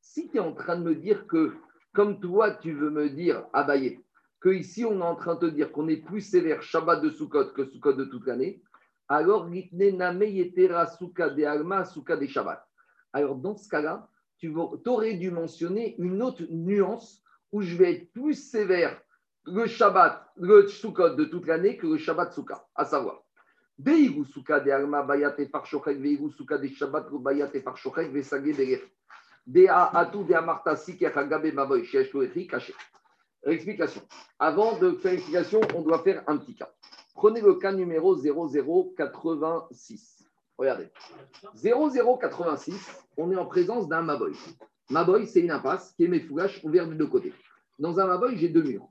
Si 0.00 0.28
tu 0.28 0.36
es 0.36 0.40
en 0.40 0.52
train 0.52 0.76
de 0.76 0.82
me 0.82 0.94
dire 0.94 1.26
que, 1.26 1.54
comme 1.92 2.20
toi, 2.20 2.50
tu 2.50 2.72
veux 2.72 2.90
me 2.90 3.10
dire, 3.10 3.44
Abaye, 3.52 4.00
que 4.40 4.48
ici 4.50 4.84
on 4.84 5.00
est 5.00 5.04
en 5.04 5.16
train 5.16 5.34
de 5.34 5.48
te 5.48 5.54
dire 5.54 5.72
qu'on 5.72 5.88
est 5.88 5.96
plus 5.96 6.20
sévère 6.20 6.62
Shabbat 6.62 7.02
de 7.02 7.10
Sukkot 7.10 7.52
que 7.52 7.64
Sukkot 7.64 7.94
de 7.94 8.04
toute 8.04 8.26
l'année, 8.26 8.62
alors 9.08 9.46
de 9.46 11.44
Alma 11.44 11.82
de 11.82 12.26
Shabbat. 12.26 12.68
Alors 13.12 13.36
dans 13.36 13.56
ce 13.56 13.68
cas-là, 13.68 14.08
tu 14.38 14.54
aurais 14.86 15.14
dû 15.14 15.30
mentionner 15.30 15.94
une 15.98 16.22
autre 16.22 16.42
nuance 16.50 17.22
où 17.52 17.62
je 17.62 17.76
vais 17.76 17.92
être 17.94 18.12
plus 18.12 18.34
sévère 18.34 19.00
le 19.46 19.66
Shabbat, 19.66 20.32
le 20.36 20.66
Sukkot 20.66 21.14
de 21.14 21.24
toute 21.24 21.46
l'année 21.46 21.76
que 21.76 21.86
le 21.86 21.96
Shabbat 21.96 22.32
Sukkah, 22.32 22.66
à 22.74 22.84
savoir. 22.84 23.22
De 23.78 24.70
Alma 24.70 25.02
Bayate 25.02 25.50
Parchochek, 25.50 25.98
Veigu 25.98 26.30
Sukkah 26.30 26.58
de 26.58 26.68
Shabbat 26.68 27.10
Bayate 27.12 27.62
Parchochek, 27.62 28.10
Vesage 28.10 28.42
Beref. 28.42 28.82
Dea 29.46 29.90
Atu 29.94 30.24
de 30.24 30.34
Amarta 30.34 30.74
Siker 30.74 31.12
Hagabe 31.14 31.52
Maboy 31.52 31.84
Shesh 31.84 32.12
Loechi 32.12 32.48
Caché. 32.48 32.74
Explication. 33.46 34.02
Avant 34.38 34.78
de 34.78 34.92
faire 34.92 35.12
l'explication, 35.12 35.60
on 35.74 35.82
doit 35.82 36.02
faire 36.02 36.22
un 36.26 36.36
petit 36.36 36.54
cas. 36.54 36.70
Prenez 37.14 37.40
le 37.40 37.54
cas 37.54 37.72
numéro 37.72 38.16
0086. 38.16 40.24
Regardez. 40.58 40.88
0086, 41.54 43.04
on 43.16 43.30
est 43.30 43.36
en 43.36 43.46
présence 43.46 43.88
d'un 43.88 44.02
Maboy. 44.02 44.32
Maboy, 44.90 45.26
c'est 45.26 45.40
une 45.40 45.50
impasse 45.50 45.92
qui 45.92 46.04
est 46.04 46.08
mes 46.08 46.20
fougages 46.20 46.60
ouverts 46.64 46.88
de 46.88 46.94
deux 46.94 47.06
côtés. 47.06 47.32
Dans 47.78 48.00
un 48.00 48.06
Maboy, 48.06 48.36
j'ai 48.36 48.48
deux 48.48 48.62
murs. 48.62 48.88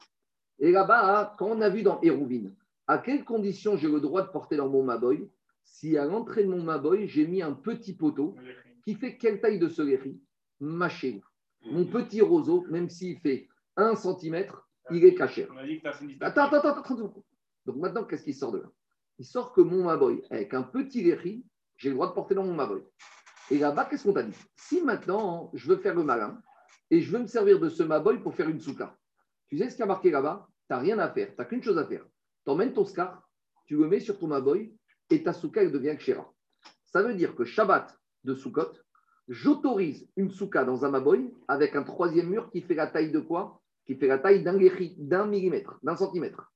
Et 0.59 0.71
là-bas, 0.71 1.35
quand 1.37 1.47
on 1.47 1.61
a 1.61 1.69
vu 1.69 1.83
dans 1.83 1.99
Hérouvine, 2.01 2.55
à 2.87 2.99
quelles 2.99 3.25
conditions 3.25 3.75
j'ai 3.75 3.89
le 3.89 3.99
droit 3.99 4.21
de 4.21 4.29
porter 4.29 4.55
dans 4.55 4.69
mon 4.69 4.83
Maboy 4.83 5.29
si 5.63 5.97
à 5.97 6.05
l'entrée 6.05 6.43
de 6.43 6.49
mon 6.49 6.61
Maboy, 6.61 7.07
j'ai 7.07 7.27
mis 7.27 7.41
un 7.41 7.53
petit 7.53 7.93
poteau 7.93 8.35
qui 8.83 8.93
fait 8.93 9.17
quelle 9.17 9.41
taille 9.41 9.59
de 9.59 9.67
solerie 9.67 10.21
Maché. 10.59 11.21
Mon 11.65 11.85
petit 11.85 12.21
roseau, 12.21 12.63
même 12.69 12.89
s'il 12.89 13.19
fait 13.19 13.49
1 13.77 13.95
cm, 13.95 14.45
il 14.91 15.05
est 15.05 15.15
caché. 15.15 15.47
Attends, 16.21 16.43
attends, 16.43 16.69
attends, 16.69 16.81
attends. 16.81 17.23
Donc 17.65 17.75
maintenant, 17.77 18.03
qu'est-ce 18.03 18.23
qui 18.23 18.33
sort 18.33 18.51
de 18.51 18.59
là? 18.59 18.69
Il 19.17 19.25
sort 19.25 19.53
que 19.53 19.61
mon 19.61 19.83
Maboy, 19.83 20.21
avec 20.29 20.53
un 20.53 20.63
petit 20.63 21.03
léri, 21.03 21.45
j'ai 21.77 21.89
le 21.89 21.95
droit 21.95 22.07
de 22.07 22.13
porter 22.13 22.35
dans 22.35 22.43
mon 22.43 22.53
Maboy. 22.53 22.83
Et 23.49 23.57
là-bas, 23.57 23.85
qu'est-ce 23.85 24.03
qu'on 24.03 24.13
t'a 24.13 24.23
dit? 24.23 24.35
Si 24.55 24.81
maintenant, 24.81 25.51
je 25.53 25.67
veux 25.67 25.77
faire 25.77 25.95
le 25.95 26.03
malin 26.03 26.41
et 26.91 27.01
je 27.01 27.11
veux 27.11 27.19
me 27.19 27.27
servir 27.27 27.59
de 27.59 27.69
ce 27.69 27.83
Maboy 27.83 28.19
pour 28.21 28.35
faire 28.35 28.49
une 28.49 28.59
souka, 28.59 28.97
tu 29.47 29.57
sais 29.57 29.69
ce 29.69 29.75
qu'il 29.75 29.81
y 29.81 29.83
a 29.83 29.87
marqué 29.87 30.11
là-bas? 30.11 30.47
Tu 30.67 30.73
n'as 30.73 30.79
rien 30.79 30.99
à 30.99 31.09
faire, 31.09 31.29
tu 31.29 31.35
n'as 31.37 31.45
qu'une 31.45 31.61
chose 31.61 31.77
à 31.77 31.85
faire. 31.85 32.03
Tu 32.43 32.51
emmènes 32.51 32.73
ton 32.73 32.85
scar, 32.85 33.29
tu 33.65 33.77
le 33.77 33.87
mets 33.87 33.99
sur 33.99 34.17
ton 34.17 34.27
Maboy 34.27 34.75
et 35.09 35.23
ta 35.23 35.33
souka, 35.33 35.61
elle 35.61 35.71
devient 35.71 35.95
kshera. 35.97 36.31
Ça 36.85 37.03
veut 37.03 37.13
dire 37.13 37.35
que 37.35 37.45
Shabbat 37.45 37.97
de 38.23 38.33
Sukkot, 38.33 38.71
j'autorise 39.27 40.07
une 40.15 40.29
souka 40.29 40.63
dans 40.63 40.85
un 40.85 40.89
Maboy 40.89 41.33
avec 41.47 41.75
un 41.75 41.83
troisième 41.83 42.29
mur 42.29 42.49
qui 42.51 42.61
fait 42.61 42.75
la 42.75 42.87
taille 42.87 43.11
de 43.11 43.19
quoi? 43.19 43.61
Qui 43.85 43.95
fait 43.95 44.07
la 44.07 44.17
taille 44.17 44.43
d'un 44.43 45.25
millimètre, 45.27 45.79
d'un 45.83 45.95
centimètre. 45.95 46.51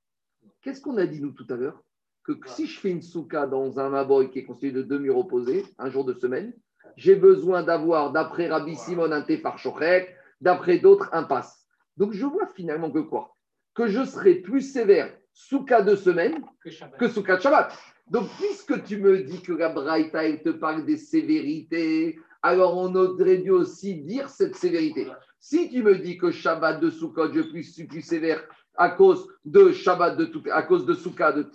Qu'est-ce 0.62 0.80
qu'on 0.80 0.96
a 0.98 1.06
dit 1.06 1.20
nous 1.20 1.32
tout 1.32 1.46
à 1.48 1.56
l'heure 1.56 1.82
Que 2.24 2.32
si 2.46 2.66
je 2.66 2.78
fais 2.78 2.90
une 2.90 3.02
souka 3.02 3.46
dans 3.46 3.78
un 3.78 3.88
Maboy 3.88 4.30
qui 4.30 4.40
est 4.40 4.44
constitué 4.44 4.72
de 4.72 4.82
deux 4.82 4.98
murs 4.98 5.18
opposés, 5.18 5.64
un 5.78 5.90
jour 5.90 6.04
de 6.04 6.12
semaine, 6.12 6.52
j'ai 6.96 7.14
besoin 7.14 7.62
d'avoir, 7.62 8.12
d'après 8.12 8.48
Rabbi 8.48 8.76
Simon, 8.76 9.12
un 9.12 9.22
par 9.42 9.58
Shochrek, 9.58 10.14
d'après 10.40 10.78
d'autres, 10.78 11.08
un 11.12 11.22
pass. 11.22 11.66
Donc 11.96 12.12
je 12.12 12.26
vois 12.26 12.46
finalement 12.46 12.90
que 12.90 12.98
quoi 12.98 13.34
Que 13.74 13.86
je 13.86 14.04
serai 14.04 14.36
plus 14.36 14.62
sévère 14.62 15.14
souka 15.32 15.82
de 15.82 15.94
semaine 15.94 16.44
que 16.98 17.08
souka 17.08 17.36
de 17.36 17.42
Shabbat. 17.42 17.72
Donc 18.08 18.28
puisque 18.38 18.82
tu 18.84 18.98
me 18.98 19.22
dis 19.22 19.40
que 19.40 19.52
la 19.52 19.68
Braïta, 19.68 20.24
elle 20.24 20.42
te 20.42 20.50
parle 20.50 20.84
des 20.84 20.96
sévérités, 20.96 22.18
alors 22.42 22.76
on 22.76 22.94
aurait 22.94 23.38
dû 23.38 23.50
aussi 23.50 24.02
dire 24.02 24.28
cette 24.28 24.56
sévérité. 24.56 25.06
Si 25.40 25.70
tu 25.70 25.82
me 25.82 25.96
dis 25.96 26.18
que 26.18 26.30
Shabbat 26.30 26.80
de 26.80 26.90
Sukkot, 26.90 27.32
je 27.32 27.62
suis 27.62 27.84
plus 27.84 28.02
sévère 28.02 28.44
à 28.76 28.90
cause 28.90 29.26
de 29.46 29.72
Shabbat 29.72 30.16
de 30.16 30.26
toute 30.26 30.46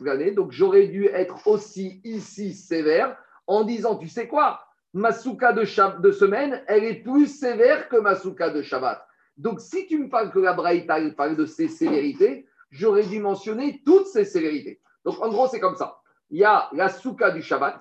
l'année, 0.01 0.31
donc 0.31 0.51
j'aurais 0.51 0.87
dû 0.87 1.05
être 1.05 1.47
aussi 1.47 2.01
ici 2.03 2.53
sévère 2.53 3.15
en 3.45 3.63
disant, 3.63 3.95
tu 3.95 4.07
sais 4.07 4.27
quoi, 4.27 4.65
ma 4.93 5.11
Souka 5.11 5.53
de, 5.53 5.65
Shab- 5.65 6.01
de 6.01 6.11
semaine, 6.11 6.63
elle 6.67 6.83
est 6.83 7.03
plus 7.03 7.27
sévère 7.27 7.87
que 7.87 7.97
ma 7.97 8.15
Souka 8.15 8.49
de 8.49 8.63
Shabbat. 8.63 9.05
Donc 9.37 9.61
si 9.61 9.85
tu 9.85 9.99
me 9.99 10.09
parles 10.09 10.31
que 10.31 10.39
la 10.39 10.53
Braïta 10.53 10.97
parle 11.11 11.35
de 11.35 11.45
ces 11.45 11.67
sévérités, 11.67 12.47
j'aurais 12.71 13.05
dû 13.05 13.19
mentionner 13.19 13.83
toutes 13.85 14.07
ces 14.07 14.25
sévérités. 14.25 14.81
Donc 15.03 15.21
en 15.21 15.29
gros, 15.29 15.47
c'est 15.47 15.59
comme 15.59 15.75
ça. 15.75 15.99
Il 16.31 16.39
y 16.39 16.43
a 16.43 16.69
la 16.73 16.89
Souka 16.89 17.29
du 17.29 17.43
Shabbat, 17.43 17.79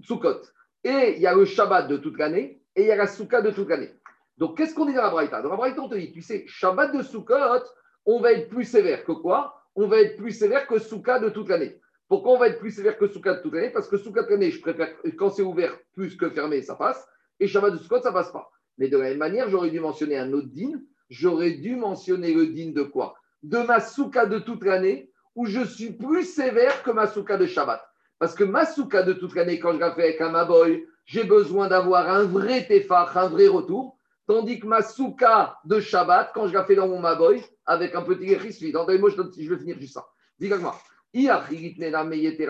Sukkot, 0.00 0.40
et 0.82 1.14
il 1.14 1.22
y 1.22 1.28
a 1.28 1.34
le 1.34 1.44
Shabbat 1.44 1.86
de 1.86 1.96
toute 1.96 2.18
l'année, 2.18 2.60
et 2.74 2.82
il 2.82 2.88
y 2.88 2.90
a 2.90 2.96
la 2.96 3.06
Souka 3.06 3.40
de 3.40 3.50
toute 3.50 3.68
l'année. 3.68 3.94
Donc, 4.38 4.56
qu'est-ce 4.56 4.74
qu'on 4.74 4.86
dit 4.86 4.94
dans 4.94 5.02
la 5.02 5.10
Braïta? 5.10 5.42
Dans 5.42 5.50
la 5.50 5.56
Braïta, 5.56 5.82
on 5.82 5.88
te 5.88 5.94
dit, 5.94 6.12
tu 6.12 6.22
sais, 6.22 6.44
Shabbat 6.46 6.94
de 6.96 7.02
Sukkot, 7.02 7.64
on 8.06 8.20
va 8.20 8.32
être 8.32 8.48
plus 8.48 8.64
sévère 8.64 9.04
que 9.04 9.12
quoi? 9.12 9.54
On 9.74 9.86
va 9.86 10.00
être 10.00 10.16
plus 10.16 10.32
sévère 10.32 10.66
que 10.66 10.78
Souka 10.78 11.18
de 11.18 11.28
toute 11.28 11.48
l'année. 11.48 11.80
Pourquoi 12.08 12.32
on 12.32 12.38
va 12.38 12.48
être 12.48 12.58
plus 12.58 12.72
sévère 12.72 12.98
que 12.98 13.06
Souka 13.06 13.34
de 13.34 13.42
toute 13.42 13.54
l'année? 13.54 13.70
Parce 13.70 13.88
que 13.88 13.96
Souka 13.96 14.22
de 14.22 14.28
l'année, 14.28 14.50
je 14.50 14.60
préfère, 14.60 14.94
quand 15.16 15.30
c'est 15.30 15.42
ouvert 15.42 15.78
plus 15.94 16.16
que 16.16 16.28
fermé, 16.30 16.60
ça 16.62 16.74
passe. 16.74 17.08
Et 17.40 17.46
Shabbat 17.46 17.72
de 17.72 17.78
Sukkot, 17.78 18.02
ça 18.02 18.12
passe 18.12 18.30
pas. 18.32 18.50
Mais 18.78 18.88
de 18.88 18.98
la 18.98 19.10
même 19.10 19.18
manière, 19.18 19.48
j'aurais 19.48 19.70
dû 19.70 19.80
mentionner 19.80 20.18
un 20.18 20.32
autre 20.32 20.48
din. 20.48 20.80
J'aurais 21.08 21.52
dû 21.52 21.76
mentionner 21.76 22.34
le 22.34 22.46
din 22.48 22.72
de 22.72 22.82
quoi? 22.82 23.14
De 23.42 23.58
ma 23.58 23.80
Souka 23.80 24.26
de 24.26 24.38
toute 24.38 24.64
l'année, 24.64 25.10
où 25.34 25.46
je 25.46 25.64
suis 25.64 25.92
plus 25.92 26.24
sévère 26.24 26.82
que 26.82 26.90
ma 26.90 27.06
Souka 27.06 27.36
de 27.36 27.46
Shabbat. 27.46 27.82
Parce 28.18 28.34
que 28.34 28.44
ma 28.44 28.66
Souka 28.66 29.02
de 29.02 29.12
toute 29.12 29.34
l'année, 29.34 29.58
quand 29.58 29.72
je 29.72 29.78
la 29.78 29.94
fais 29.94 30.02
avec 30.02 30.20
un 30.20 30.30
Maboy, 30.30 30.86
j'ai 31.06 31.24
besoin 31.24 31.68
d'avoir 31.68 32.08
un 32.08 32.24
vrai 32.24 32.66
tefach, 32.66 33.16
un 33.16 33.28
vrai 33.28 33.46
retour. 33.46 33.96
Tandis 34.26 34.60
que 34.60 34.66
ma 34.66 34.82
souka 34.82 35.58
de 35.64 35.80
Shabbat, 35.80 36.32
quand 36.32 36.46
je 36.46 36.54
la 36.54 36.64
fais 36.64 36.76
dans 36.76 36.86
mon 36.86 37.00
Maboy, 37.00 37.42
avec 37.66 37.94
un 37.94 38.02
petit 38.02 38.34
risque, 38.36 38.70
dans 38.70 38.86
les 38.86 38.98
mots, 38.98 39.10
je, 39.10 39.16
donne- 39.16 39.32
je 39.36 39.48
vais 39.48 39.58
finir 39.58 39.78
juste 39.80 39.94
ça. 39.94 40.06
Dis-moi. 40.38 40.76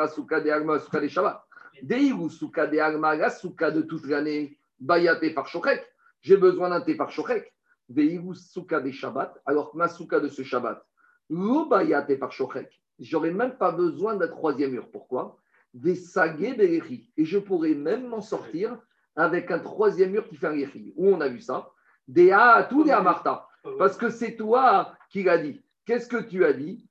souka 0.08 0.40
de 0.40 0.50
Alma, 0.50 0.78
souka 0.78 1.00
de 1.00 1.08
Shabbat. 1.08 1.42
Deiru 1.82 2.28
souka 2.30 2.66
de 2.66 2.78
Alma, 2.78 3.16
la 3.16 3.30
souka 3.30 3.70
de 3.70 3.82
toute 3.82 4.06
l'année, 4.06 4.58
bayate 4.78 5.34
par 5.34 5.48
Shochek. 5.48 5.82
J'ai 6.20 6.36
besoin 6.36 6.68
d'un 6.68 6.82
thé 6.82 6.94
par 6.94 7.10
Shochek. 7.10 7.52
Deiru 7.88 8.34
souka 8.34 8.80
de 8.80 8.90
Shabbat, 8.90 9.40
alors 9.46 9.72
que 9.72 9.78
ma 9.78 9.88
souka 9.88 10.20
de 10.20 10.28
ce 10.28 10.42
Shabbat, 10.42 10.84
lo 11.30 11.66
bayate 11.66 12.18
par 12.18 12.32
Shochek. 12.32 12.68
J'aurais 12.98 13.32
même 13.32 13.56
pas 13.56 13.72
besoin 13.72 14.14
d'un 14.16 14.28
troisième 14.28 14.72
mur. 14.72 14.90
Pourquoi? 14.90 15.38
Des 15.72 15.96
sagé. 15.96 16.54
Et 17.16 17.24
je 17.24 17.38
pourrais 17.38 17.74
même 17.74 18.08
m'en 18.08 18.20
sortir 18.20 18.78
avec 19.16 19.50
un 19.50 19.58
troisième 19.58 20.10
mur 20.10 20.28
qui 20.28 20.36
fait 20.36 20.46
un 20.48 20.52
léchi. 20.52 20.92
Où 20.96 21.08
on 21.08 21.20
a 21.20 21.28
vu 21.28 21.40
ça 21.40 21.70
Des 22.08 22.32
A, 22.32 22.64
tout 22.64 22.84
des 22.84 22.90
Amarta. 22.90 23.46
Parce 23.78 23.96
que 23.96 24.08
c'est 24.08 24.36
toi 24.36 24.92
qui 25.10 25.22
l'as 25.22 25.38
dit. 25.38 25.60
Qu'est-ce 25.86 26.08
que 26.08 26.22
tu 26.22 26.44
as 26.44 26.52
dit? 26.52 26.86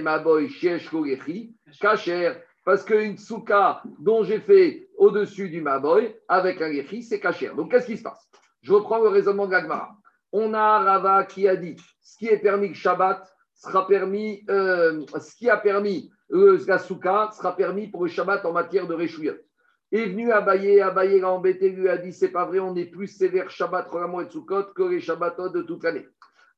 Maboy 0.00 0.48
Shesh 0.48 0.88
Kolechi, 0.90 1.54
Kacher. 1.80 2.34
Parce 2.64 2.84
qu'une 2.84 3.16
souka 3.16 3.82
dont 4.00 4.24
j'ai 4.24 4.40
fait 4.40 4.88
au-dessus 4.96 5.48
du 5.48 5.60
Maboy 5.60 6.16
avec 6.28 6.60
un 6.60 6.68
léchi, 6.68 7.02
c'est 7.02 7.20
Kacher. 7.20 7.52
Donc 7.56 7.70
qu'est-ce 7.70 7.86
qui 7.86 7.96
se 7.96 8.02
passe? 8.02 8.28
Je 8.62 8.72
reprends 8.72 8.98
le 8.98 9.08
raisonnement 9.08 9.46
de 9.46 9.52
la 9.52 9.62
Gemara. 9.62 9.96
On 10.32 10.52
a 10.54 10.80
Rava 10.80 11.24
qui 11.24 11.46
a 11.46 11.54
dit 11.54 11.76
ce 12.00 12.16
qui 12.18 12.26
est 12.26 12.38
permis 12.38 12.68
le 12.68 12.74
Shabbat 12.74 13.32
sera 13.54 13.86
permis, 13.86 14.44
euh, 14.50 15.04
ce 15.18 15.34
qui 15.36 15.48
a 15.48 15.56
permis 15.56 16.10
la 16.28 16.78
souka 16.78 17.30
sera 17.32 17.54
permis 17.56 17.88
pour 17.88 18.04
le 18.04 18.10
Shabbat 18.10 18.44
en 18.44 18.52
matière 18.52 18.86
de 18.86 18.94
réchouillot. 18.94 19.36
Est 19.92 20.06
venu 20.06 20.32
Abaye, 20.32 20.80
Abaye 20.80 21.20
l'a 21.20 21.30
embêté, 21.30 21.70
lui 21.70 21.88
a 21.88 21.96
dit 21.96 22.12
c'est 22.12 22.32
pas 22.32 22.44
vrai, 22.44 22.58
on 22.58 22.74
est 22.74 22.86
plus 22.86 23.06
sévère 23.06 23.50
Shabbat, 23.50 23.88
Ramo 23.88 24.20
et 24.20 24.28
Sukkot 24.28 24.72
que 24.74 24.82
les 24.82 25.00
Shabbatot 25.00 25.50
de 25.50 25.62
toute 25.62 25.84
l'année. 25.84 26.08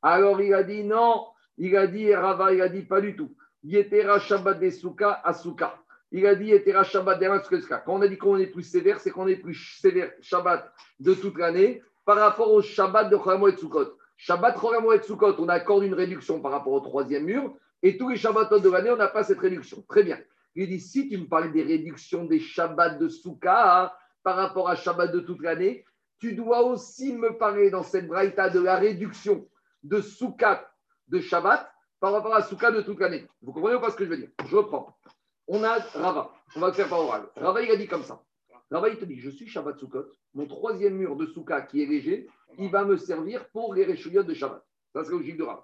Alors 0.00 0.40
il 0.40 0.54
a 0.54 0.62
dit 0.62 0.82
non, 0.84 1.26
il 1.58 1.76
a 1.76 1.86
dit 1.86 2.14
Rava, 2.14 2.52
il 2.54 2.62
a 2.62 2.68
dit 2.68 2.82
pas 2.82 3.00
du 3.00 3.14
tout. 3.14 3.34
Yetera 3.64 4.18
Shabbat 4.18 4.58
des 4.58 4.70
Souka 4.70 5.20
à 5.22 5.34
Souka. 5.34 5.78
Il 6.10 6.26
a 6.26 6.34
dit 6.34 6.46
Yetera 6.46 6.84
Shabbat 6.84 7.18
des. 7.18 7.28
Quand 7.68 7.82
on 7.88 8.00
a 8.00 8.08
dit 8.08 8.16
qu'on 8.16 8.38
est 8.38 8.46
plus 8.46 8.62
sévère, 8.62 8.98
c'est 8.98 9.10
qu'on 9.10 9.26
est 9.26 9.36
plus 9.36 9.78
sévère 9.80 10.10
Shabbat 10.22 10.72
de 11.00 11.12
toute 11.12 11.36
l'année 11.36 11.82
par 12.06 12.16
rapport 12.16 12.50
au 12.50 12.62
Shabbat 12.62 13.10
de 13.10 13.16
Ramo 13.16 13.48
et 13.48 13.56
Sukkot. 13.56 13.98
Shabbat, 14.16 14.56
Ramo 14.56 14.92
et 14.92 15.02
Sukkot, 15.02 15.34
on 15.38 15.48
accorde 15.48 15.84
une 15.84 15.94
réduction 15.94 16.40
par 16.40 16.52
rapport 16.52 16.72
au 16.72 16.80
troisième 16.80 17.24
mur. 17.24 17.54
Et 17.82 17.96
tous 17.96 18.08
les 18.08 18.16
Shabbatot 18.16 18.60
de 18.60 18.70
l'année, 18.70 18.90
on 18.90 18.96
n'a 18.96 19.08
pas 19.08 19.24
cette 19.24 19.38
réduction. 19.38 19.82
Très 19.88 20.02
bien. 20.02 20.18
Il 20.54 20.68
dit 20.68 20.80
si 20.80 21.08
tu 21.08 21.18
me 21.18 21.26
parles 21.26 21.52
des 21.52 21.62
réductions 21.62 22.24
des 22.24 22.40
Shabbats 22.40 22.96
de 22.96 23.08
Souka 23.08 23.96
par 24.22 24.36
rapport 24.36 24.68
à 24.68 24.74
Shabbat 24.74 25.12
de 25.12 25.20
toute 25.20 25.42
l'année, 25.42 25.84
tu 26.18 26.34
dois 26.34 26.64
aussi 26.64 27.12
me 27.12 27.38
parler 27.38 27.70
dans 27.70 27.84
cette 27.84 28.08
braïta 28.08 28.50
de 28.50 28.60
la 28.60 28.76
réduction 28.76 29.48
de 29.84 30.00
Souka 30.00 30.68
de 31.06 31.20
Shabbat 31.20 31.72
par 32.00 32.12
rapport 32.12 32.34
à 32.34 32.42
Souka 32.42 32.72
de 32.72 32.80
toute 32.80 32.98
l'année. 32.98 33.26
Vous 33.42 33.52
comprenez 33.52 33.80
pas 33.80 33.90
ce 33.90 33.96
que 33.96 34.04
je 34.04 34.10
veux 34.10 34.16
dire? 34.16 34.30
Je 34.46 34.56
reprends. 34.56 34.96
On 35.46 35.62
a 35.62 35.78
Rava. 35.94 36.32
On 36.56 36.60
va 36.60 36.68
le 36.68 36.72
faire 36.72 36.88
par 36.88 37.00
oral. 37.00 37.28
Rava, 37.36 37.62
il 37.62 37.70
a 37.70 37.76
dit 37.76 37.86
comme 37.86 38.02
ça. 38.02 38.20
Rava, 38.70 38.88
il 38.88 38.98
te 38.98 39.04
dit, 39.04 39.18
je 39.18 39.30
suis 39.30 39.46
Shabbat 39.46 39.78
Sukkot, 39.78 40.06
mon 40.34 40.46
troisième 40.46 40.96
mur 40.96 41.16
de 41.16 41.26
Souka 41.26 41.62
qui 41.62 41.82
est 41.82 41.86
léger, 41.86 42.28
il 42.58 42.70
va 42.70 42.84
me 42.84 42.96
servir 42.96 43.48
pour 43.50 43.74
les 43.74 43.84
réchouillottes 43.84 44.26
de 44.26 44.34
Shabbat. 44.34 44.62
Ça, 44.92 45.04
c'est 45.04 45.10
logique 45.10 45.36
de 45.36 45.44
Rav. 45.44 45.62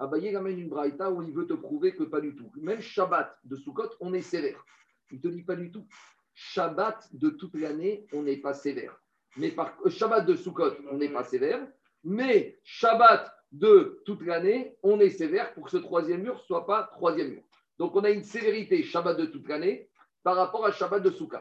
Abaye 0.00 0.34
ramène 0.34 0.58
une 0.58 0.70
braïta 0.70 1.10
où 1.10 1.22
il 1.22 1.30
veut 1.30 1.46
te 1.46 1.52
prouver 1.52 1.94
que 1.94 2.04
pas 2.04 2.22
du 2.22 2.34
tout. 2.34 2.50
Même 2.56 2.80
Shabbat 2.80 3.38
de 3.44 3.54
Sukkot, 3.54 3.90
on 4.00 4.14
est 4.14 4.22
sévère. 4.22 4.64
Il 5.10 5.20
te 5.20 5.28
dit 5.28 5.42
pas 5.42 5.56
du 5.56 5.70
tout. 5.70 5.86
Shabbat 6.32 7.08
de 7.12 7.28
toute 7.28 7.54
l'année, 7.54 8.06
on 8.14 8.22
n'est 8.22 8.38
pas 8.38 8.54
sévère. 8.54 8.98
Mais 9.36 9.54
euh, 9.58 9.90
Shabbat 9.90 10.24
de 10.24 10.36
Sukkot, 10.36 10.72
on 10.90 10.96
n'est 10.96 11.10
pas 11.10 11.22
sévère. 11.22 11.66
Mais 12.02 12.58
Shabbat 12.64 13.30
de 13.52 14.00
toute 14.06 14.22
l'année, 14.22 14.74
on 14.82 15.00
est 15.00 15.10
sévère 15.10 15.52
pour 15.52 15.64
que 15.64 15.70
ce 15.70 15.76
troisième 15.76 16.22
mur 16.22 16.40
soit 16.40 16.66
pas 16.66 16.84
troisième 16.84 17.32
mur. 17.32 17.42
Donc 17.78 17.94
on 17.94 18.04
a 18.04 18.10
une 18.10 18.24
sévérité 18.24 18.82
Shabbat 18.82 19.18
de 19.18 19.26
toute 19.26 19.48
l'année 19.48 19.90
par 20.22 20.36
rapport 20.36 20.64
à 20.64 20.72
Shabbat 20.72 21.02
de 21.02 21.10
Sukkot. 21.10 21.36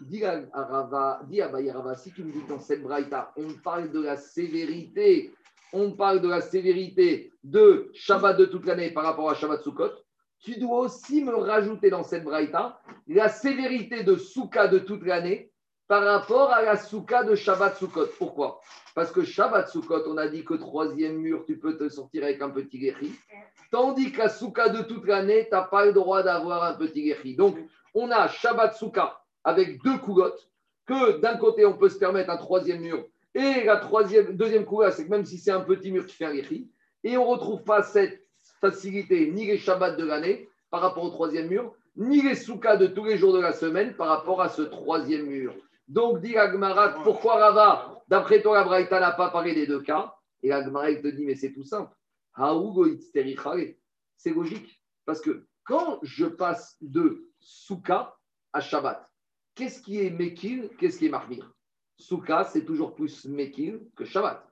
Dis 0.00 0.24
à 0.24 0.44
Rava, 0.54 1.20
si 1.96 2.12
tu 2.12 2.24
me 2.24 2.32
dis 2.32 2.46
dans 2.48 2.60
cette 2.60 2.82
braïta, 2.82 3.32
on 3.36 3.52
parle 3.62 3.90
de 3.90 4.00
la 4.00 4.16
sévérité, 4.16 5.34
on 5.72 5.92
parle 5.92 6.20
de 6.20 6.28
la 6.28 6.40
sévérité 6.40 7.32
de 7.44 7.90
Shabbat 7.94 8.36
de 8.36 8.44
toute 8.46 8.66
l'année 8.66 8.90
par 8.90 9.04
rapport 9.04 9.30
à 9.30 9.34
Shabbat 9.34 9.62
Sukkot, 9.62 9.92
tu 10.40 10.58
dois 10.58 10.80
aussi 10.80 11.22
me 11.22 11.34
rajouter 11.34 11.90
dans 11.90 12.04
cette 12.04 12.24
braïta 12.24 12.80
la 13.06 13.28
sévérité 13.28 14.04
de 14.04 14.16
Souka 14.16 14.68
de 14.68 14.78
toute 14.78 15.04
l'année 15.04 15.50
par 15.88 16.04
rapport 16.04 16.52
à 16.52 16.62
la 16.62 16.76
Souka 16.76 17.24
de 17.24 17.34
Shabbat 17.34 17.76
Sukkot. 17.76 18.08
Pourquoi? 18.18 18.60
Parce 18.94 19.10
que 19.10 19.24
Shabbat 19.24 19.68
Sukkot, 19.68 20.04
on 20.06 20.16
a 20.16 20.28
dit 20.28 20.44
que 20.44 20.54
troisième 20.54 21.16
mur, 21.16 21.44
tu 21.46 21.58
peux 21.58 21.76
te 21.76 21.88
sortir 21.88 22.24
avec 22.24 22.40
un 22.42 22.50
petit 22.50 22.78
guéri. 22.78 23.12
Tandis 23.70 24.12
que 24.12 24.18
la 24.18 24.28
Souka 24.28 24.68
de 24.68 24.82
toute 24.82 25.06
l'année, 25.06 25.46
tu 25.48 25.54
n'as 25.54 25.62
pas 25.62 25.86
le 25.86 25.92
droit 25.92 26.22
d'avoir 26.22 26.64
un 26.64 26.74
petit 26.74 27.02
guéri. 27.02 27.34
Donc, 27.34 27.56
on 27.94 28.10
a 28.10 28.28
Shabbat 28.28 28.74
Souka 28.76 29.20
avec 29.44 29.82
deux 29.82 29.98
coulottes, 29.98 30.50
que 30.86 31.18
d'un 31.20 31.36
côté, 31.36 31.66
on 31.66 31.76
peut 31.76 31.88
se 31.88 31.98
permettre 31.98 32.30
un 32.30 32.36
troisième 32.36 32.80
mur. 32.80 33.04
Et 33.34 33.64
la 33.64 33.76
troisième, 33.76 34.36
deuxième 34.36 34.64
coulotte, 34.64 34.94
c'est 34.94 35.04
que 35.04 35.10
même 35.10 35.24
si 35.24 35.38
c'est 35.38 35.50
un 35.50 35.60
petit 35.60 35.92
mur, 35.92 36.06
tu 36.06 36.16
fais 36.16 36.24
un 36.24 36.34
guéri. 36.34 36.70
Et 37.04 37.16
on 37.16 37.24
ne 37.24 37.30
retrouve 37.30 37.62
pas 37.62 37.82
cette 37.82 38.26
facilité 38.60 39.30
ni 39.30 39.46
les 39.46 39.58
Shabbats 39.58 39.92
de 39.92 40.04
l'année 40.04 40.48
par 40.70 40.80
rapport 40.80 41.04
au 41.04 41.10
troisième 41.10 41.48
mur, 41.48 41.74
ni 41.96 42.22
les 42.22 42.34
soukas 42.34 42.76
de 42.76 42.86
tous 42.86 43.04
les 43.04 43.16
jours 43.16 43.32
de 43.32 43.40
la 43.40 43.52
semaine 43.52 43.94
par 43.94 44.08
rapport 44.08 44.40
à 44.40 44.48
ce 44.48 44.62
troisième 44.62 45.26
mur. 45.26 45.54
Donc, 45.88 46.20
dit 46.20 46.36
Agmarat, 46.36 47.02
pourquoi 47.02 47.36
Rava, 47.36 48.02
d'après 48.08 48.42
toi, 48.42 48.58
la 48.58 48.64
Braïta 48.64 49.00
n'a 49.00 49.12
pas 49.12 49.30
parlé 49.30 49.54
des 49.54 49.66
deux 49.66 49.80
cas? 49.80 50.14
Et 50.42 50.52
Agmarat, 50.52 50.94
te 50.96 51.08
dit, 51.08 51.24
mais 51.24 51.34
c'est 51.34 51.52
tout 51.52 51.64
simple. 51.64 51.92
C'est 54.16 54.30
logique. 54.30 54.82
Parce 55.04 55.20
que 55.20 55.46
quand 55.64 55.98
je 56.02 56.26
passe 56.26 56.76
de 56.80 57.28
souka 57.40 58.16
à 58.52 58.60
Shabbat, 58.60 59.10
qu'est-ce 59.54 59.82
qui 59.82 60.00
est 60.00 60.10
Mekil, 60.10 60.70
qu'est-ce 60.78 60.98
qui 60.98 61.06
est 61.06 61.10
Mahmir 61.10 61.50
Souka, 61.98 62.44
c'est 62.44 62.64
toujours 62.64 62.94
plus 62.94 63.26
Mekil 63.26 63.80
que 63.96 64.04
Shabbat. 64.04 64.42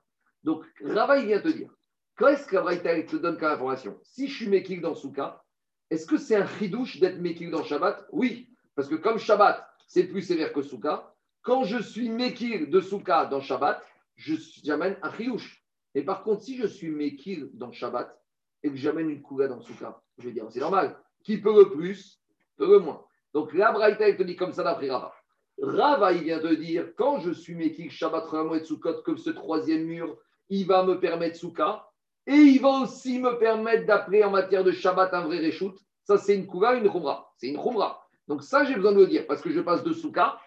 Donc, 0.43 0.65
Rava, 0.83 1.17
il 1.17 1.27
vient 1.27 1.41
te 1.41 1.47
dire, 1.47 1.69
Qu'est-ce 2.17 2.47
que 2.47 2.57
Braïta 2.57 2.99
te 3.03 3.15
donne 3.15 3.37
comme 3.37 3.51
information? 3.51 3.99
Si 4.01 4.27
je 4.27 4.35
suis 4.35 4.49
Mekil 4.49 4.81
dans 4.81 4.95
Souka, 4.95 5.43
est-ce 5.91 6.07
que 6.07 6.17
c'est 6.17 6.35
un 6.35 6.47
chidouche 6.47 6.99
d'être 6.99 7.19
Mekil 7.19 7.51
dans 7.51 7.63
Shabbat? 7.63 8.07
Oui, 8.11 8.49
parce 8.75 8.87
que 8.87 8.95
comme 8.95 9.19
Shabbat, 9.19 9.69
c'est 9.85 10.05
plus 10.05 10.23
sévère 10.23 10.51
que 10.51 10.63
Souka, 10.63 11.13
quand 11.43 11.63
je 11.63 11.77
suis 11.77 12.09
Mekil 12.09 12.71
de 12.71 12.81
Souka 12.81 13.27
dans 13.27 13.39
Shabbat, 13.39 13.85
j'amène 14.15 14.97
un 15.03 15.11
chidouche. 15.13 15.63
Et 15.93 16.01
par 16.01 16.23
contre, 16.23 16.41
si 16.41 16.57
je 16.57 16.65
suis 16.65 16.89
Mekil 16.89 17.51
dans 17.53 17.71
Shabbat 17.71 18.19
et 18.63 18.71
que 18.71 18.75
j'amène 18.75 19.11
une 19.11 19.21
Kouga 19.21 19.47
dans 19.47 19.61
Souka, 19.61 20.01
je 20.17 20.25
vais 20.25 20.31
dire, 20.31 20.47
c'est 20.49 20.59
normal. 20.59 20.97
Qui 21.23 21.37
peut 21.37 21.55
le 21.55 21.69
plus, 21.69 22.19
peut 22.55 22.71
le 22.71 22.79
moins. 22.79 23.05
Donc 23.33 23.53
la 23.53 23.71
Braïta, 23.71 24.11
te 24.11 24.23
dit 24.23 24.35
comme 24.35 24.53
ça 24.53 24.63
d'après 24.63 24.89
Rava. 24.89 25.13
Rava, 25.61 26.13
il 26.13 26.23
vient 26.23 26.39
de 26.39 26.53
dire, 26.55 26.89
quand 26.95 27.19
je 27.19 27.31
suis 27.31 27.55
Mekil 27.55 27.89
Shabbat, 27.89 28.25
et 28.55 28.63
Soukot, 28.63 29.01
comme 29.03 29.17
ce 29.17 29.31
troisième 29.31 29.85
mur, 29.85 30.17
il 30.49 30.67
va 30.67 30.83
me 30.83 30.99
permettre 30.99 31.37
Souka, 31.37 31.87
et 32.27 32.35
il 32.35 32.61
va 32.61 32.81
aussi 32.81 33.19
me 33.19 33.37
permettre 33.39 33.85
d'appeler 33.85 34.23
en 34.23 34.31
matière 34.31 34.63
de 34.63 34.71
Shabbat 34.71 35.13
un 35.13 35.21
vrai 35.21 35.39
reshoot. 35.39 35.75
Ça, 36.03 36.17
c'est 36.17 36.35
une 36.35 36.45
Kouga, 36.45 36.75
une 36.75 36.89
Khumra. 36.89 37.31
C'est 37.37 37.47
une 37.47 37.57
Khumra. 37.57 38.05
Donc, 38.27 38.43
ça, 38.43 38.65
j'ai 38.65 38.75
besoin 38.75 38.91
de 38.91 38.99
le 38.99 39.07
dire 39.07 39.25
parce 39.27 39.41
que 39.41 39.49
je 39.49 39.61
passe 39.61 39.83
de 39.83 39.93
Souka 39.93 40.37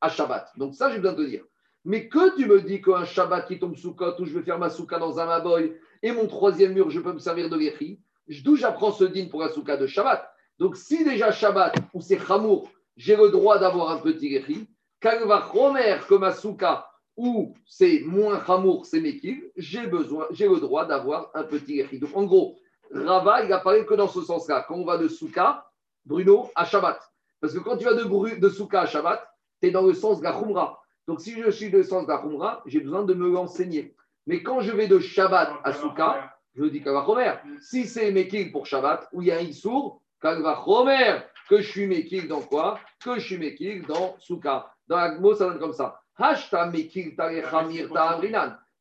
à 0.00 0.08
Shabbat. 0.08 0.52
Donc, 0.56 0.74
ça, 0.74 0.90
j'ai 0.90 0.98
besoin 0.98 1.14
de 1.14 1.24
te 1.24 1.28
dire. 1.28 1.44
Mais 1.84 2.08
que 2.08 2.36
tu 2.36 2.46
me 2.46 2.60
dis 2.60 2.80
qu'un 2.80 3.04
Shabbat 3.04 3.48
qui 3.48 3.58
tombe 3.58 3.76
Soukot 3.76 4.20
où 4.20 4.24
je 4.24 4.38
vais 4.38 4.44
faire 4.44 4.58
ma 4.58 4.70
Souka 4.70 4.98
dans 4.98 5.18
un 5.18 5.26
Maboy 5.26 5.76
et 6.02 6.12
mon 6.12 6.26
troisième 6.26 6.74
mur, 6.74 6.90
je 6.90 7.00
peux 7.00 7.12
me 7.12 7.18
servir 7.18 7.48
de 7.48 7.58
Gechi, 7.58 8.00
d'où 8.44 8.56
j'apprends 8.56 8.92
ce 8.92 9.04
din 9.04 9.26
pour 9.28 9.40
la 9.40 9.48
Souka 9.48 9.76
de 9.76 9.86
Shabbat. 9.86 10.28
Donc, 10.58 10.76
si 10.76 11.02
déjà 11.02 11.32
Shabbat 11.32 11.74
ou 11.94 12.00
c'est 12.00 12.18
Chamour, 12.18 12.70
j'ai 12.96 13.16
le 13.16 13.30
droit 13.30 13.58
d'avoir 13.58 13.90
un 13.90 13.98
petit 13.98 14.30
Gechi, 14.30 14.68
quand 15.00 15.26
va 15.26 15.40
Romer 15.40 15.96
que 16.08 16.14
ma 16.14 16.32
Souka 16.32 16.88
où 17.16 17.54
c'est 17.66 18.00
moins 18.06 18.42
Hamour, 18.46 18.86
c'est 18.86 19.00
Mekil, 19.00 19.50
j'ai 19.56 19.86
besoin, 19.86 20.26
j'ai 20.30 20.48
le 20.48 20.60
droit 20.60 20.86
d'avoir 20.86 21.30
un 21.34 21.42
petit 21.42 21.76
Gechi. 21.76 21.98
Donc 21.98 22.10
en 22.14 22.24
gros, 22.24 22.56
Rava, 22.92 23.44
il 23.44 23.52
apparaît 23.52 23.84
que 23.84 23.94
dans 23.94 24.08
ce 24.08 24.22
sens-là. 24.22 24.64
Quand 24.68 24.76
on 24.76 24.84
va 24.84 24.98
de 24.98 25.08
Souka, 25.08 25.66
Bruno, 26.04 26.50
à 26.54 26.64
Shabbat. 26.64 27.00
Parce 27.40 27.54
que 27.54 27.58
quand 27.58 27.76
tu 27.76 27.84
vas 27.84 27.94
de, 27.94 28.48
Souka 28.48 28.82
à 28.82 28.86
Shabbat, 28.86 29.26
tu 29.60 29.68
es 29.68 29.70
dans 29.70 29.82
le 29.82 29.94
sens 29.94 30.18
de 30.18 30.24
la 30.24 30.32
Khumra. 30.32 30.80
Donc 31.08 31.20
si 31.20 31.40
je 31.40 31.50
suis 31.50 31.70
dans 31.70 31.78
le 31.78 31.84
sens 31.84 32.06
de 32.06 32.12
la 32.12 32.18
Khumra, 32.18 32.62
j'ai 32.66 32.80
besoin 32.80 33.02
de 33.02 33.14
me 33.14 33.30
l'enseigner. 33.30 33.94
Mais 34.26 34.42
quand 34.42 34.60
je 34.60 34.72
vais 34.72 34.86
de 34.86 34.98
Shabbat 34.98 35.50
à 35.64 35.72
Souka, 35.72 36.32
je 36.54 36.64
dis 36.64 36.82
Kalva 36.82 37.04
Chomer. 37.04 37.32
Si 37.60 37.86
c'est 37.86 38.12
Mekil 38.12 38.52
pour 38.52 38.66
Shabbat, 38.66 39.08
où 39.12 39.22
il 39.22 39.28
y 39.28 39.32
a 39.32 39.38
un 39.38 39.40
Issour, 39.40 40.02
Kalva 40.20 40.62
Chomer, 40.64 41.20
que 41.48 41.60
je 41.60 41.70
suis 41.70 41.86
Mekil 41.86 42.28
dans 42.28 42.40
quoi? 42.40 42.78
Que 43.02 43.16
je 43.16 43.26
suis 43.26 43.38
Mekil 43.38 43.82
dans 43.86 44.16
Souka. 44.18 44.72
Dans 44.88 44.96
la 44.96 45.18
mot, 45.18 45.34
ça 45.34 45.48
donne 45.48 45.58
comme 45.58 45.72
ça. 45.72 46.00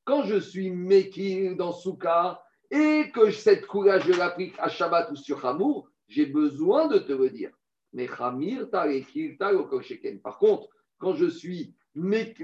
Quand 0.04 0.24
je 0.24 0.40
suis 0.40 0.70
Mekil 0.70 1.56
dans 1.56 1.72
Souka 1.72 2.42
et 2.70 3.12
que 3.14 3.32
cette 3.32 3.68
courage 3.68 4.04
je 4.06 4.14
l'applique 4.14 4.56
à 4.60 4.70
Shabbat 4.70 5.12
ou 5.12 5.16
sur 5.16 5.46
Hamour, 5.46 5.90
j'ai 6.08 6.26
besoin 6.26 6.88
de 6.88 6.98
te 7.00 7.14
le 7.14 7.30
dire. 7.30 7.52
Mais 7.94 8.10
Hamir 8.20 8.70
Par 8.70 10.38
contre, 10.40 10.70
quand 10.98 11.14
je 11.14 11.28
suis 11.28 11.76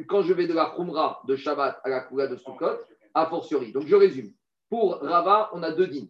quand 0.08 0.24
je 0.24 0.34
vais 0.34 0.48
de 0.48 0.54
la 0.54 0.74
Khumra 0.76 1.22
de 1.26 1.36
Shabbat 1.36 1.80
à 1.84 1.90
la 1.90 2.02
Koula 2.02 2.28
de 2.28 2.36
Sukkot, 2.36 2.80
a 3.14 3.26
fortiori. 3.28 3.72
Donc 3.72 3.88
je 3.88 3.96
résume. 3.96 4.34
Pour 4.70 5.00
Rava, 5.02 5.50
on 5.54 5.64
a 5.64 5.72
deux 5.72 5.88
dînes. 5.88 6.10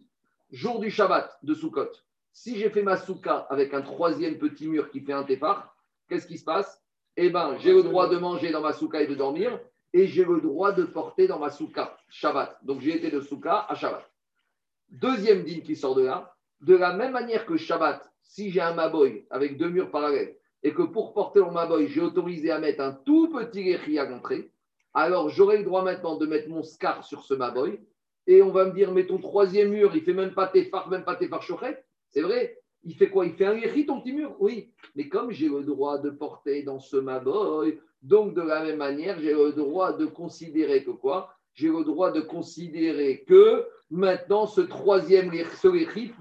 Jour 0.50 0.80
du 0.80 0.90
Shabbat 0.90 1.38
de 1.42 1.54
Sukkot, 1.54 1.90
si 2.38 2.56
j'ai 2.56 2.70
fait 2.70 2.84
ma 2.84 2.96
souka 2.96 3.48
avec 3.50 3.74
un 3.74 3.82
troisième 3.82 4.38
petit 4.38 4.68
mur 4.68 4.90
qui 4.90 5.00
fait 5.00 5.12
un 5.12 5.24
tefar, 5.24 5.74
qu'est-ce 6.08 6.26
qui 6.26 6.38
se 6.38 6.44
passe? 6.44 6.80
Eh 7.16 7.30
ben, 7.30 7.56
j'ai 7.58 7.72
le 7.72 7.82
droit 7.82 8.08
de 8.08 8.16
manger 8.16 8.52
dans 8.52 8.60
ma 8.60 8.72
souka 8.72 9.02
et 9.02 9.08
de 9.08 9.16
dormir, 9.16 9.58
et 9.92 10.06
j'ai 10.06 10.24
le 10.24 10.40
droit 10.40 10.70
de 10.70 10.84
porter 10.84 11.26
dans 11.26 11.40
ma 11.40 11.50
souka, 11.50 11.96
Shabbat. 12.08 12.58
Donc 12.62 12.80
j'ai 12.80 12.94
été 12.94 13.10
de 13.10 13.20
souka 13.20 13.66
à 13.68 13.74
Shabbat. 13.74 14.08
Deuxième 14.88 15.42
dîne 15.42 15.62
qui 15.62 15.74
sort 15.74 15.96
de 15.96 16.04
là, 16.04 16.32
de 16.60 16.76
la 16.76 16.92
même 16.92 17.10
manière 17.10 17.44
que 17.44 17.56
Shabbat, 17.56 18.08
si 18.22 18.52
j'ai 18.52 18.60
un 18.60 18.72
maboy 18.72 19.26
avec 19.30 19.56
deux 19.56 19.68
murs 19.68 19.90
parallèles, 19.90 20.36
et 20.62 20.72
que 20.72 20.82
pour 20.82 21.14
porter 21.14 21.40
mon 21.40 21.50
maboy, 21.50 21.88
j'ai 21.88 22.00
autorisé 22.00 22.52
à 22.52 22.60
mettre 22.60 22.82
un 22.82 22.92
tout 22.92 23.30
petit 23.30 23.64
guéri 23.64 23.98
à 23.98 24.08
l'entrée, 24.08 24.52
alors 24.94 25.28
j'aurai 25.28 25.58
le 25.58 25.64
droit 25.64 25.82
maintenant 25.82 26.16
de 26.16 26.26
mettre 26.26 26.48
mon 26.48 26.62
scar 26.62 27.04
sur 27.04 27.24
ce 27.24 27.34
maboy, 27.34 27.80
et 28.28 28.42
on 28.42 28.52
va 28.52 28.66
me 28.66 28.72
dire, 28.72 28.92
mais 28.92 29.06
ton 29.06 29.18
troisième 29.18 29.70
mur, 29.70 29.90
il 29.96 30.02
fait 30.02 30.12
même 30.12 30.34
pas 30.34 30.46
tes 30.46 30.70
même 30.88 31.04
pas 31.04 31.16
tes 31.16 31.26
phares 31.26 31.42
C'est 32.18 32.24
vrai, 32.24 32.58
il 32.82 32.96
fait 32.96 33.10
quoi? 33.10 33.26
Il 33.26 33.34
fait 33.34 33.46
un 33.46 33.54
guéri, 33.54 33.86
ton 33.86 34.00
petit 34.00 34.12
mur? 34.12 34.34
Oui. 34.40 34.72
Mais 34.96 35.08
comme 35.08 35.30
j'ai 35.30 35.48
le 35.48 35.62
droit 35.62 35.98
de 35.98 36.10
porter 36.10 36.64
dans 36.64 36.80
ce 36.80 36.96
maboy, 36.96 37.78
donc 38.02 38.34
de 38.34 38.42
la 38.42 38.64
même 38.64 38.78
manière, 38.78 39.20
j'ai 39.20 39.32
le 39.32 39.52
droit 39.52 39.92
de 39.92 40.04
considérer 40.04 40.82
que 40.82 40.90
quoi? 40.90 41.32
J'ai 41.54 41.68
le 41.68 41.84
droit 41.84 42.10
de 42.10 42.20
considérer 42.20 43.22
que 43.22 43.64
maintenant 43.88 44.46
ce 44.46 44.62
troisième 44.62 45.30
ce 45.32 45.68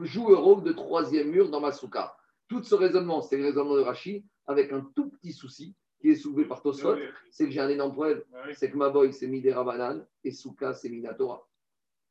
joue 0.03 0.29
le 0.29 0.35
rôle 0.35 0.61
de 0.61 0.71
troisième 0.71 1.31
mur 1.31 1.49
dans 1.49 1.61
ma 1.61 1.71
souka. 1.71 2.15
Tout 2.47 2.61
ce 2.61 2.75
raisonnement, 2.75 3.23
c'est 3.23 3.37
le 3.37 3.45
raisonnement 3.45 3.75
de 3.75 3.81
Rashi, 3.81 4.23
avec 4.45 4.71
un 4.71 4.87
tout 4.95 5.09
petit 5.09 5.33
souci 5.33 5.73
qui 5.99 6.11
est 6.11 6.15
soulevé 6.15 6.45
par 6.45 6.61
Tosfot, 6.61 6.97
c'est 7.31 7.45
que 7.45 7.51
j'ai 7.51 7.59
un 7.59 7.69
énorme 7.69 7.93
problème. 7.93 8.21
C'est 8.53 8.69
que 8.69 8.77
ma 8.77 8.91
boy, 8.91 9.11
c'est 9.13 9.25
Midera 9.25 9.63
Banane 9.63 10.05
et 10.23 10.29
Souka, 10.29 10.75
c'est 10.75 10.89
Minatora. 10.89 11.43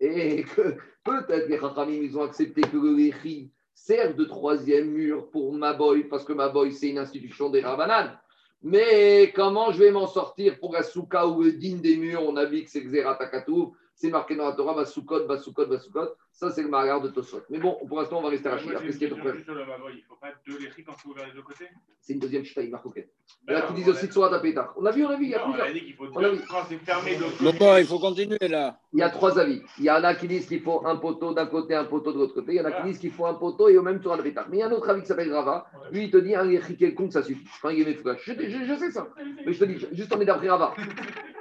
Et 0.00 0.42
que 0.42 0.74
peut-être 1.04 1.48
les 1.48 1.60
Chachamim, 1.60 2.02
ils 2.02 2.18
ont 2.18 2.22
accepté 2.24 2.62
que 2.62 2.76
le 2.76 2.90
sert 3.76 4.16
de 4.16 4.24
troisième 4.24 4.90
mur 4.90 5.30
pour 5.30 5.52
ma 5.52 5.74
boy, 5.74 6.04
parce 6.04 6.24
que 6.24 6.32
ma 6.32 6.48
boy, 6.48 6.72
c'est 6.72 6.88
une 6.88 6.98
institution 6.98 7.50
des 7.50 7.60
Rabanan. 7.60 8.10
Mais 8.62 9.32
comment 9.36 9.70
je 9.70 9.78
vais 9.78 9.90
m'en 9.92 10.06
sortir 10.06 10.58
pour 10.58 10.72
la 10.72 10.82
souka 10.82 11.28
ou 11.28 11.42
le 11.42 11.52
din 11.52 11.76
des 11.76 11.96
murs 11.96 12.22
On 12.26 12.36
a 12.36 12.46
vu 12.46 12.64
que 12.64 12.70
c'est 12.70 12.82
Xeratakatouf. 12.82 13.76
C'est 13.96 14.10
marqué 14.10 14.36
dans 14.36 14.44
la 14.46 14.52
Torah, 14.52 14.74
Basukot, 14.74 15.26
Basukot, 15.26 15.66
Basukot. 15.66 16.08
Ça, 16.30 16.50
c'est 16.50 16.62
le 16.62 16.68
mariage 16.68 17.00
de 17.00 17.08
Tosot. 17.08 17.40
Mais 17.48 17.58
bon, 17.58 17.78
pour 17.88 17.98
l'instant, 17.98 18.18
on 18.18 18.22
va 18.22 18.28
rester 18.28 18.46
à 18.48 18.52
Rachid. 18.52 18.70
Après, 18.70 18.92
ce 18.92 18.98
qui 18.98 19.04
est 19.04 19.08
une 19.08 19.14
le 19.16 19.22
question 19.22 19.42
problème. 19.42 19.44
sur 19.44 19.54
le 19.54 19.64
Mavoy. 19.64 19.92
Il 19.94 19.96
ne 20.00 20.02
faut 20.04 20.16
pas 20.20 20.28
deux 20.46 20.58
léchis 20.58 20.84
quand 20.84 20.92
c'est 21.02 21.08
ouvert 21.08 21.24
des 21.24 21.32
deux 21.32 21.40
côtés 21.42 21.64
C'est 22.02 22.12
une 22.12 22.18
deuxième 22.18 22.44
chita, 22.44 22.60
il 22.60 22.70
marque 22.70 22.84
OK. 22.84 22.98
Et 22.98 23.08
Ben 23.46 23.54
là, 23.54 23.60
non, 23.62 23.66
tu 23.68 23.72
dis 23.82 23.84
on 23.88 23.92
aussi 23.92 24.04
a- 24.04 24.06
de 24.08 24.12
Surat 24.12 24.34
à 24.34 24.38
Pétard. 24.38 24.74
On 24.76 24.84
a 24.84 24.90
vu, 24.90 25.06
on 25.06 25.08
a 25.08 25.16
vu, 25.16 25.24
il 25.24 25.30
y 25.30 25.34
a 25.34 25.38
Non, 25.38 25.44
on 25.46 25.48
plusieurs. 25.52 25.68
a 25.68 25.72
dit 25.72 25.80
qu'il 25.86 25.94
faut 25.94 26.04
On 26.14 26.20
deux 26.20 26.38
quand 26.46 26.56
c'est 26.68 26.76
fermé 26.76 27.16
l'autre 27.16 27.78
il 27.80 27.86
faut 27.86 27.98
continuer 27.98 28.36
là. 28.48 28.78
Il 28.92 28.98
y 28.98 29.02
a 29.02 29.08
trois 29.08 29.38
avis. 29.38 29.62
Il 29.78 29.84
y 29.84 29.90
en 29.90 30.04
a 30.04 30.14
qui 30.14 30.28
disent 30.28 30.46
qu'il 30.46 30.60
faut 30.60 30.86
un 30.86 30.96
poteau 30.96 31.32
d'un 31.32 31.46
côté, 31.46 31.74
un 31.74 31.84
poteau 31.86 32.12
de 32.12 32.18
l'autre 32.18 32.34
côté. 32.34 32.52
Il 32.52 32.56
y 32.56 32.60
en 32.60 32.66
a 32.66 32.72
qui 32.72 32.82
disent 32.82 32.98
qu'il 32.98 33.12
faut 33.12 33.24
un 33.24 33.34
poteau 33.34 33.70
et 33.70 33.78
au 33.78 33.82
même 33.82 34.02
Surat 34.02 34.16
à 34.18 34.22
Pétard. 34.22 34.46
Mais 34.50 34.58
il 34.58 34.60
y 34.60 34.62
a 34.62 34.66
un 34.66 34.72
autre 34.72 34.90
avis 34.90 35.00
qui 35.00 35.06
s'appelle 35.08 35.32
Rava. 35.32 35.66
Lui, 35.90 36.04
il 36.04 36.10
te 36.10 36.18
dit 36.18 36.34
un 36.34 36.44
léchi 36.44 36.76
quelconque, 36.76 37.12
ça 37.14 37.22
suffit. 37.22 37.46
Quand 37.62 37.70
il 37.70 37.80
est 37.80 37.84
méfouage. 37.86 38.20
Je, 38.26 38.32
je, 38.34 38.64
je 38.66 38.74
sais 38.78 38.90
ça. 38.90 39.08
Mais 39.46 39.54
je 39.54 39.58
te 39.58 39.64
dis, 39.64 39.86
juste 39.92 40.14
on 40.14 40.20
est 40.20 40.26
d'après 40.26 40.50
Rava. 40.50 40.74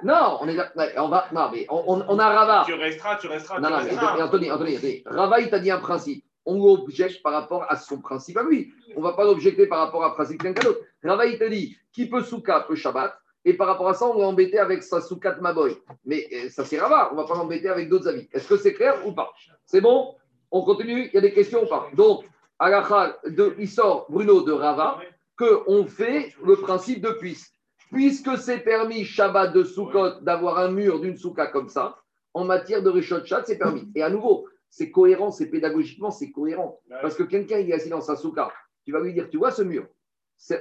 Non, 0.03 0.37
on 0.41 0.47
est 0.47 0.57
ouais, 0.57 0.93
on 0.97 1.07
va. 1.07 1.27
Non, 1.31 1.49
mais 1.51 1.65
on, 1.69 1.83
on- 1.87 2.05
on 2.07 2.19
a 2.19 2.29
Rava. 2.29 2.63
Tu 2.65 2.73
resteras, 2.73 3.15
tu 3.17 3.27
resteras, 3.27 3.59
Non, 3.59 3.67
tu 3.69 3.73
non, 3.73 3.83
mais. 4.15 4.21
Anthony, 4.21 4.51
Anthony, 4.51 4.75
Anthony. 4.77 5.03
Rava, 5.05 5.39
il 5.39 5.49
t'a 5.49 5.59
dit 5.59 5.71
un 5.71 5.79
principe. 5.79 6.23
On 6.45 6.63
l'objecte 6.63 7.23
par 7.23 7.33
rapport 7.33 7.65
à 7.69 7.75
son 7.75 7.99
principe 8.01 8.37
à 8.37 8.43
lui. 8.43 8.71
On 8.95 8.99
ne 8.99 9.05
va 9.05 9.13
pas 9.13 9.23
l'objecter 9.23 9.65
par 9.67 9.79
rapport 9.79 10.03
à 10.03 10.07
un 10.07 10.11
principe 10.11 10.41
quelqu'un 10.43 10.63
d'autre. 10.63 10.79
Rava, 11.03 11.25
il 11.25 11.39
te 11.39 11.45
dit 11.49 11.75
qui 11.91 12.07
peut 12.07 12.21
souka 12.21 12.61
peut 12.61 12.75
Shabbat. 12.75 13.17
Et 13.47 13.53
par 13.53 13.67
rapport 13.67 13.87
à 13.89 13.93
ça, 13.93 14.05
on 14.07 14.17
va 14.17 14.25
embêter 14.25 14.57
avec 14.57 14.81
sa 14.83 15.01
soukat 15.01 15.37
Maboy. 15.39 15.77
Mais 16.03 16.27
euh, 16.33 16.49
ça, 16.49 16.65
c'est 16.65 16.79
Rava. 16.79 17.09
On 17.11 17.15
ne 17.15 17.21
va 17.21 17.27
pas 17.27 17.35
l'embêter 17.35 17.69
avec 17.69 17.89
d'autres 17.89 18.07
avis. 18.07 18.27
Est-ce 18.33 18.47
que 18.47 18.57
c'est 18.57 18.73
clair 18.73 18.95
ou 19.05 19.11
pas? 19.11 19.31
C'est 19.65 19.81
bon? 19.81 20.15
On 20.51 20.63
continue? 20.63 21.09
Il 21.11 21.13
y 21.13 21.17
a 21.17 21.21
des 21.21 21.31
questions 21.33 21.63
ou 21.63 21.67
pas? 21.67 21.87
Donc, 21.93 22.25
Alachal, 22.57 23.15
de, 23.27 23.55
il 23.59 23.69
sort 23.69 24.07
Bruno 24.09 24.41
de 24.41 24.51
Rava 24.51 24.99
qu'on 25.37 25.85
fait 25.85 26.33
le 26.43 26.55
principe 26.55 27.01
de 27.01 27.09
puisse. 27.11 27.51
Puisque 27.91 28.37
c'est 28.37 28.59
permis 28.59 29.05
Shabbat 29.05 29.53
de 29.53 29.63
Sukkot 29.63 30.21
d'avoir 30.21 30.59
un 30.59 30.69
mur 30.69 30.99
d'une 30.99 31.17
souka 31.17 31.47
comme 31.47 31.69
ça, 31.69 31.97
en 32.33 32.43
matière 32.43 32.83
de 32.83 32.89
Rishot 32.89 33.21
c'est 33.45 33.57
permis. 33.57 33.89
Et 33.95 34.03
à 34.03 34.09
nouveau, 34.09 34.47
c'est 34.69 34.91
cohérent, 34.91 35.31
c'est 35.31 35.47
pédagogiquement, 35.47 36.11
c'est 36.11 36.31
cohérent. 36.31 36.79
Parce 37.01 37.15
que 37.15 37.23
quelqu'un, 37.23 37.59
il 37.59 37.69
est 37.69 37.73
assis 37.73 37.89
dans 37.89 38.01
sa 38.01 38.15
souka, 38.15 38.51
tu 38.83 38.91
vas 38.91 38.99
lui 38.99 39.13
dire, 39.13 39.29
tu 39.29 39.37
vois 39.37 39.51
ce 39.51 39.61
mur? 39.61 39.87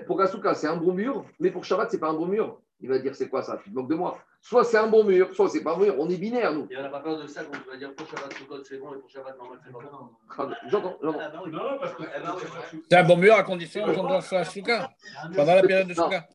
Pour 0.07 0.21
la 0.21 0.27
souka, 0.29 0.55
c'est 0.55 0.69
un 0.69 0.77
bon 0.77 0.93
mur, 0.93 1.25
mais 1.41 1.51
pour 1.51 1.65
Shabbat, 1.65 1.91
c'est 1.91 1.99
pas 1.99 2.09
un 2.11 2.15
bon 2.15 2.27
mur. 2.27 2.61
Il 2.81 2.89
va 2.89 2.99
dire, 2.99 3.15
c'est 3.15 3.29
quoi 3.29 3.43
ça? 3.43 3.59
Tu 3.63 3.71
te 3.71 3.75
moques 3.75 3.89
de 3.89 3.95
moi. 3.95 4.19
Soit 4.43 4.65
c'est 4.65 4.77
un 4.77 4.89
bon 4.89 5.05
mur, 5.05 5.35
soit 5.35 5.49
c'est 5.49 5.63
pas 5.63 5.73
un 5.73 5.79
bon 5.79 5.85
mur. 5.85 5.95
On 5.99 6.09
est 6.11 6.17
binaire, 6.17 6.53
nous. 6.53 6.67
Il 6.71 6.77
n'y 6.77 6.83
en 6.83 6.87
a 6.87 6.91
pas 6.91 7.01
peur 7.01 7.19
de 7.19 7.27
ça 7.27 7.43
quand 7.45 7.59
tu 7.59 7.71
vas 7.71 7.77
dire 7.79 7.95
pour 7.95 8.07
Shabbat 8.07 8.35
Sukkot 8.35 8.63
c'est 8.63 8.77
bon 8.79 8.93
et 8.95 8.99
pour 8.99 9.09
Shabbat 9.09 9.39
normal 9.39 9.59
c'est 9.65 9.73
pas 9.73 9.79
bon. 9.79 10.11
Ah, 10.37 10.49
J'entends, 10.69 10.99
j'entends. 11.03 11.19
Ah 11.19 11.31
bah 11.31 11.41
oui. 11.45 11.51
Non, 11.51 11.59
non, 11.63 11.79
parce 11.81 11.95
que. 11.95 12.03
Oui. 12.03 12.83
C'est 12.91 12.97
un 12.99 13.05
bon 13.05 13.17
mur 13.17 13.35
à 13.35 13.43
condition 13.43 13.87
qu'on 13.95 14.03
danse 14.03 14.31
la 14.33 14.45
souka. 14.45 14.91
Pendant 15.35 15.55
la 15.55 15.63
période 15.63 15.89
de 15.89 15.95
souka. 15.95 16.27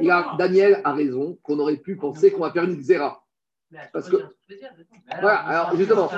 Il 0.00 0.10
a, 0.10 0.34
Daniel 0.38 0.80
a 0.84 0.92
raison 0.92 1.38
qu'on 1.42 1.58
aurait 1.58 1.76
pu 1.76 1.96
penser 1.96 2.30
qu'on 2.32 2.40
va 2.40 2.50
faire 2.50 2.64
une 2.64 2.76
xéra. 2.76 3.22
Parce 3.92 4.08
que- 4.08 4.16
Voilà, 5.20 5.38
alors, 5.40 5.76
justement. 5.76 6.08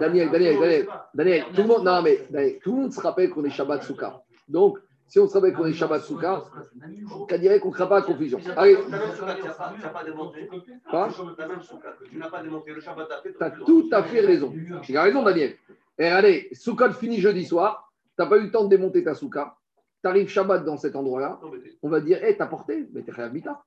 Daniel, 0.00 0.30
Daniel, 0.30 0.58
Daniel, 0.58 0.88
Daniel, 1.14 1.44
tout 1.54 1.62
le 1.62 1.68
monde, 1.68 1.84
non, 1.84 2.02
mais 2.02 2.26
Daniel, 2.30 2.58
tout 2.60 2.74
le 2.74 2.82
monde 2.82 2.92
se 2.92 3.00
rappelle 3.00 3.30
qu'on 3.30 3.44
est 3.44 3.50
Shabbat 3.50 3.82
Souka. 3.82 4.22
Donc, 4.48 4.78
si 5.06 5.18
on 5.18 5.28
se 5.28 5.34
rappelle 5.34 5.52
qu'on 5.54 5.66
est 5.66 5.72
Shabbat 5.72 6.02
Souka, 6.02 6.44
on 7.30 7.38
dirait 7.38 7.60
qu'on 7.60 7.68
ne 7.68 7.74
crée 7.74 7.88
pas 7.88 7.96
la 7.96 8.02
confusion. 8.06 8.38
Allez, 8.56 8.76
tu 8.82 8.90
n'as 8.90 8.98
pas, 8.98 9.72
tu 9.74 9.82
n'as 9.82 9.88
pas 9.90 10.04
démonté. 10.04 10.48
Quoi 10.90 11.08
Ta 11.36 11.46
même 11.48 11.62
Sukkot 11.62 11.78
que 12.00 12.08
tu 12.08 12.16
n'as 12.16 12.30
pas 12.30 12.42
démonté 12.42 12.72
le 12.72 12.80
Shabbat 12.80 13.08
d'après. 13.08 13.32
tu 13.32 13.44
as 13.44 13.50
tout 13.50 13.88
à 13.92 14.02
fait 14.02 14.20
raison. 14.20 14.52
Tu 14.82 14.96
as 14.96 15.02
raison, 15.02 15.22
Daniel. 15.22 15.56
Et 15.98 16.06
allez, 16.06 16.48
Souka 16.52 16.90
finit 16.92 17.20
jeudi 17.20 17.44
soir, 17.44 17.92
tu 18.16 18.22
n'as 18.22 18.26
pas 18.28 18.38
eu 18.38 18.44
le 18.44 18.50
temps 18.50 18.64
de 18.64 18.68
démonter 18.70 19.04
ta 19.04 19.14
Souka, 19.14 19.56
tu 20.06 20.10
arrives 20.10 20.28
Shabbat 20.28 20.64
dans 20.64 20.76
cet 20.76 20.94
endroit-là, 20.94 21.40
on 21.82 21.88
va 21.88 22.00
dire, 22.00 22.22
hé, 22.22 22.36
t'as 22.36 22.46
porté, 22.46 22.88
mais 22.92 23.02
t'es 23.02 23.10
Réhabita. 23.10 23.64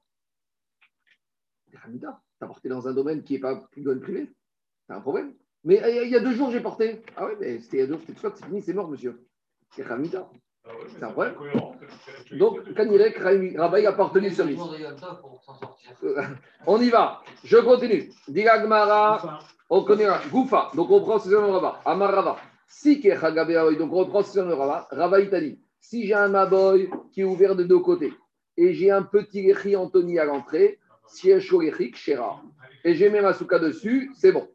T'es 1.69 1.77
Réhabita. 1.77 2.21
T'as 2.39 2.47
porté 2.47 2.69
dans 2.69 2.87
un 2.87 2.93
domaine 2.93 3.23
qui 3.23 3.33
n'est 3.33 3.39
pas 3.39 3.55
un 3.55 3.81
domaine 3.81 3.99
privé. 3.99 4.31
T'as 4.87 4.95
un 4.95 5.01
problème. 5.01 5.33
Mais 5.65 5.83
euh, 5.83 6.05
il 6.05 6.09
y 6.09 6.15
a 6.15 6.21
deux 6.21 6.33
jours, 6.33 6.51
j'ai 6.51 6.61
porté. 6.61 7.01
Ah 7.17 7.25
ouais, 7.25 7.35
mais 7.39 7.59
c'était 7.59 7.77
il 7.77 7.79
y 7.81 7.83
a 7.83 7.87
deux 7.87 7.93
jours, 7.95 8.03
c'était 8.07 8.19
soit 8.19 8.33
c'est 8.37 8.45
fini, 8.45 8.61
c'est 8.61 8.73
mort, 8.73 8.87
monsieur. 8.87 9.27
C'est 9.75 9.83
Réhabita. 9.83 10.29
C'est 10.87 11.03
un 11.03 11.11
problème. 11.11 11.35
Donc, 12.31 12.73
Kanirek, 12.73 13.17
Rabbi 13.17 13.85
a 13.85 13.93
porté 13.93 14.29
ce 14.29 14.41
risque. 14.43 14.61
On 16.67 16.81
y 16.81 16.89
va. 16.89 17.21
Je 17.43 17.57
continue. 17.57 18.11
Digagmara, 18.27 19.39
on 19.69 19.83
connaît 19.83 20.07
Goufa. 20.31 20.71
Donc 20.75 20.89
on 20.89 21.01
prend 21.01 21.19
ce 21.19 21.29
nom 21.29 21.51
Rava. 21.51 21.81
Amar 21.85 22.11
Rava. 22.13 22.37
Si 22.67 23.01
donc 23.01 23.91
on 23.91 23.97
reprend 23.97 24.23
ce 24.23 24.39
nom 24.39 24.57
Rava. 24.57 24.87
Rava 24.91 25.19
il 25.19 25.29
t'a 25.29 25.41
dit 25.41 25.59
si 25.79 26.07
j'ai 26.07 26.13
un 26.13 26.29
Maboy 26.29 26.89
qui 27.11 27.21
est 27.21 27.25
ouvert 27.25 27.55
de 27.55 27.63
deux 27.63 27.79
côtés 27.79 28.13
et 28.57 28.73
j'ai 28.73 28.91
un 28.91 29.03
petit 29.03 29.41
Lechi 29.43 29.75
Anthony 29.75 30.19
à 30.19 30.25
l'entrée, 30.25 30.79
si 31.07 31.31
un 31.31 31.39
Shorechik, 31.39 31.95
Shera, 31.95 32.41
et 32.83 32.93
j'ai 32.93 33.09
mes 33.09 33.21
Masuka 33.21 33.59
dessus, 33.59 34.11
c'est 34.15 34.31
bon. 34.31 34.47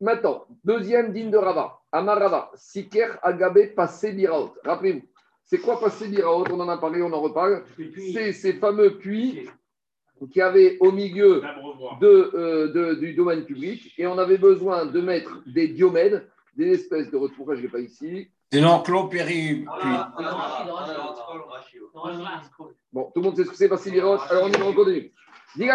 Maintenant, 0.00 0.46
deuxième 0.64 1.12
digne 1.12 1.30
de 1.30 1.36
Rava. 1.36 1.80
Amar 1.92 2.18
Rava. 2.18 2.50
Siker 2.54 3.16
Agabe 3.22 3.74
Passé 3.74 4.12
Biraot. 4.12 4.54
Rappelez-vous. 4.64 5.02
C'est 5.44 5.58
quoi 5.58 5.80
Passé 5.80 6.08
Biraot? 6.08 6.44
On 6.50 6.60
en 6.60 6.68
a 6.68 6.78
parlé, 6.78 7.02
on 7.02 7.12
en 7.12 7.20
reparle. 7.20 7.64
C'est 8.12 8.32
ces 8.32 8.54
fameux 8.54 8.98
puits 8.98 9.48
qu'il 10.30 10.40
y 10.40 10.42
avait 10.42 10.76
au 10.80 10.90
milieu 10.90 11.42
euh, 12.02 12.94
du 12.96 13.14
domaine 13.14 13.44
public 13.44 13.94
et 13.98 14.06
on 14.06 14.18
avait 14.18 14.38
besoin 14.38 14.86
de 14.86 15.00
mettre 15.00 15.42
des 15.46 15.68
diomèdes, 15.68 16.28
des 16.56 16.72
espèces 16.72 17.10
de 17.10 17.18
pourquoi 17.18 17.54
je 17.54 17.60
ne 17.60 17.66
l'ai 17.66 17.72
pas 17.72 17.80
ici. 17.80 18.30
C'est 18.52 18.60
l'enclos 18.60 19.08
péri. 19.08 19.64
Bon, 22.92 23.10
tout 23.12 23.20
le 23.20 23.22
monde 23.22 23.36
sait 23.36 23.44
ce 23.44 23.50
que 23.50 23.56
c'est 23.56 23.68
passé 23.68 23.90
biraot. 23.90 24.18
Alors 24.30 24.44
on 24.44 24.48
y 24.48 24.52
va, 24.52 24.66
on 24.66 24.72
continue. 24.72 25.12
Dis 25.56 25.68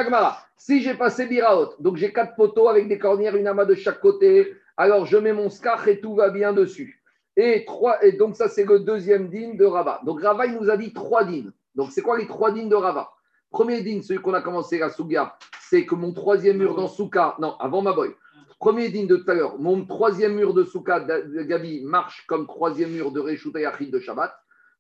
si 0.57 0.81
j'ai 0.81 0.93
passé 0.93 1.25
biraot, 1.25 1.73
donc 1.79 1.97
j'ai 1.97 2.11
quatre 2.11 2.35
poteaux 2.35 2.67
avec 2.67 2.87
des 2.87 2.99
cornières, 2.99 3.35
une 3.35 3.47
amas 3.47 3.65
de 3.65 3.75
chaque 3.75 4.01
côté, 4.01 4.53
alors 4.77 5.05
je 5.05 5.17
mets 5.17 5.33
mon 5.33 5.49
skach 5.49 5.87
et 5.87 5.99
tout 5.99 6.15
va 6.15 6.29
bien 6.29 6.53
dessus. 6.53 7.01
Et, 7.37 7.63
trois, 7.65 8.03
et 8.03 8.13
donc 8.13 8.35
ça 8.35 8.49
c'est 8.49 8.65
le 8.65 8.79
deuxième 8.79 9.29
din 9.29 9.53
de 9.55 9.65
Rava. 9.65 10.01
Donc 10.05 10.21
Rava 10.21 10.45
il 10.45 10.55
nous 10.55 10.69
a 10.69 10.77
dit 10.77 10.93
trois 10.93 11.23
dînes. 11.23 11.53
Donc 11.75 11.91
c'est 11.91 12.01
quoi 12.01 12.17
les 12.17 12.27
trois 12.27 12.51
dînes 12.51 12.69
de 12.69 12.75
Rava 12.75 13.09
Premier 13.51 13.81
din, 13.81 14.01
celui 14.01 14.21
qu'on 14.21 14.33
a 14.33 14.41
commencé 14.41 14.77
la 14.77 14.89
Souga, 14.89 15.37
c'est 15.61 15.85
que 15.85 15.95
mon 15.95 16.13
troisième 16.13 16.57
mur 16.57 16.75
dans 16.75 16.87
Souka, 16.87 17.35
non, 17.39 17.55
avant 17.59 17.81
ma 17.81 17.93
boy. 17.93 18.13
Premier 18.59 18.89
din 18.89 19.05
de 19.05 19.15
tout 19.15 19.31
à 19.31 19.35
l'heure, 19.35 19.57
mon 19.57 19.85
troisième 19.85 20.35
mur 20.35 20.53
de 20.53 20.65
Souka, 20.65 20.99
de 20.99 21.43
Gabi, 21.43 21.81
marche 21.85 22.25
comme 22.27 22.45
troisième 22.45 22.91
mur 22.91 23.09
de 23.09 23.21
Yachid 23.57 23.89
de 23.89 23.99
Shabbat. 23.99 24.33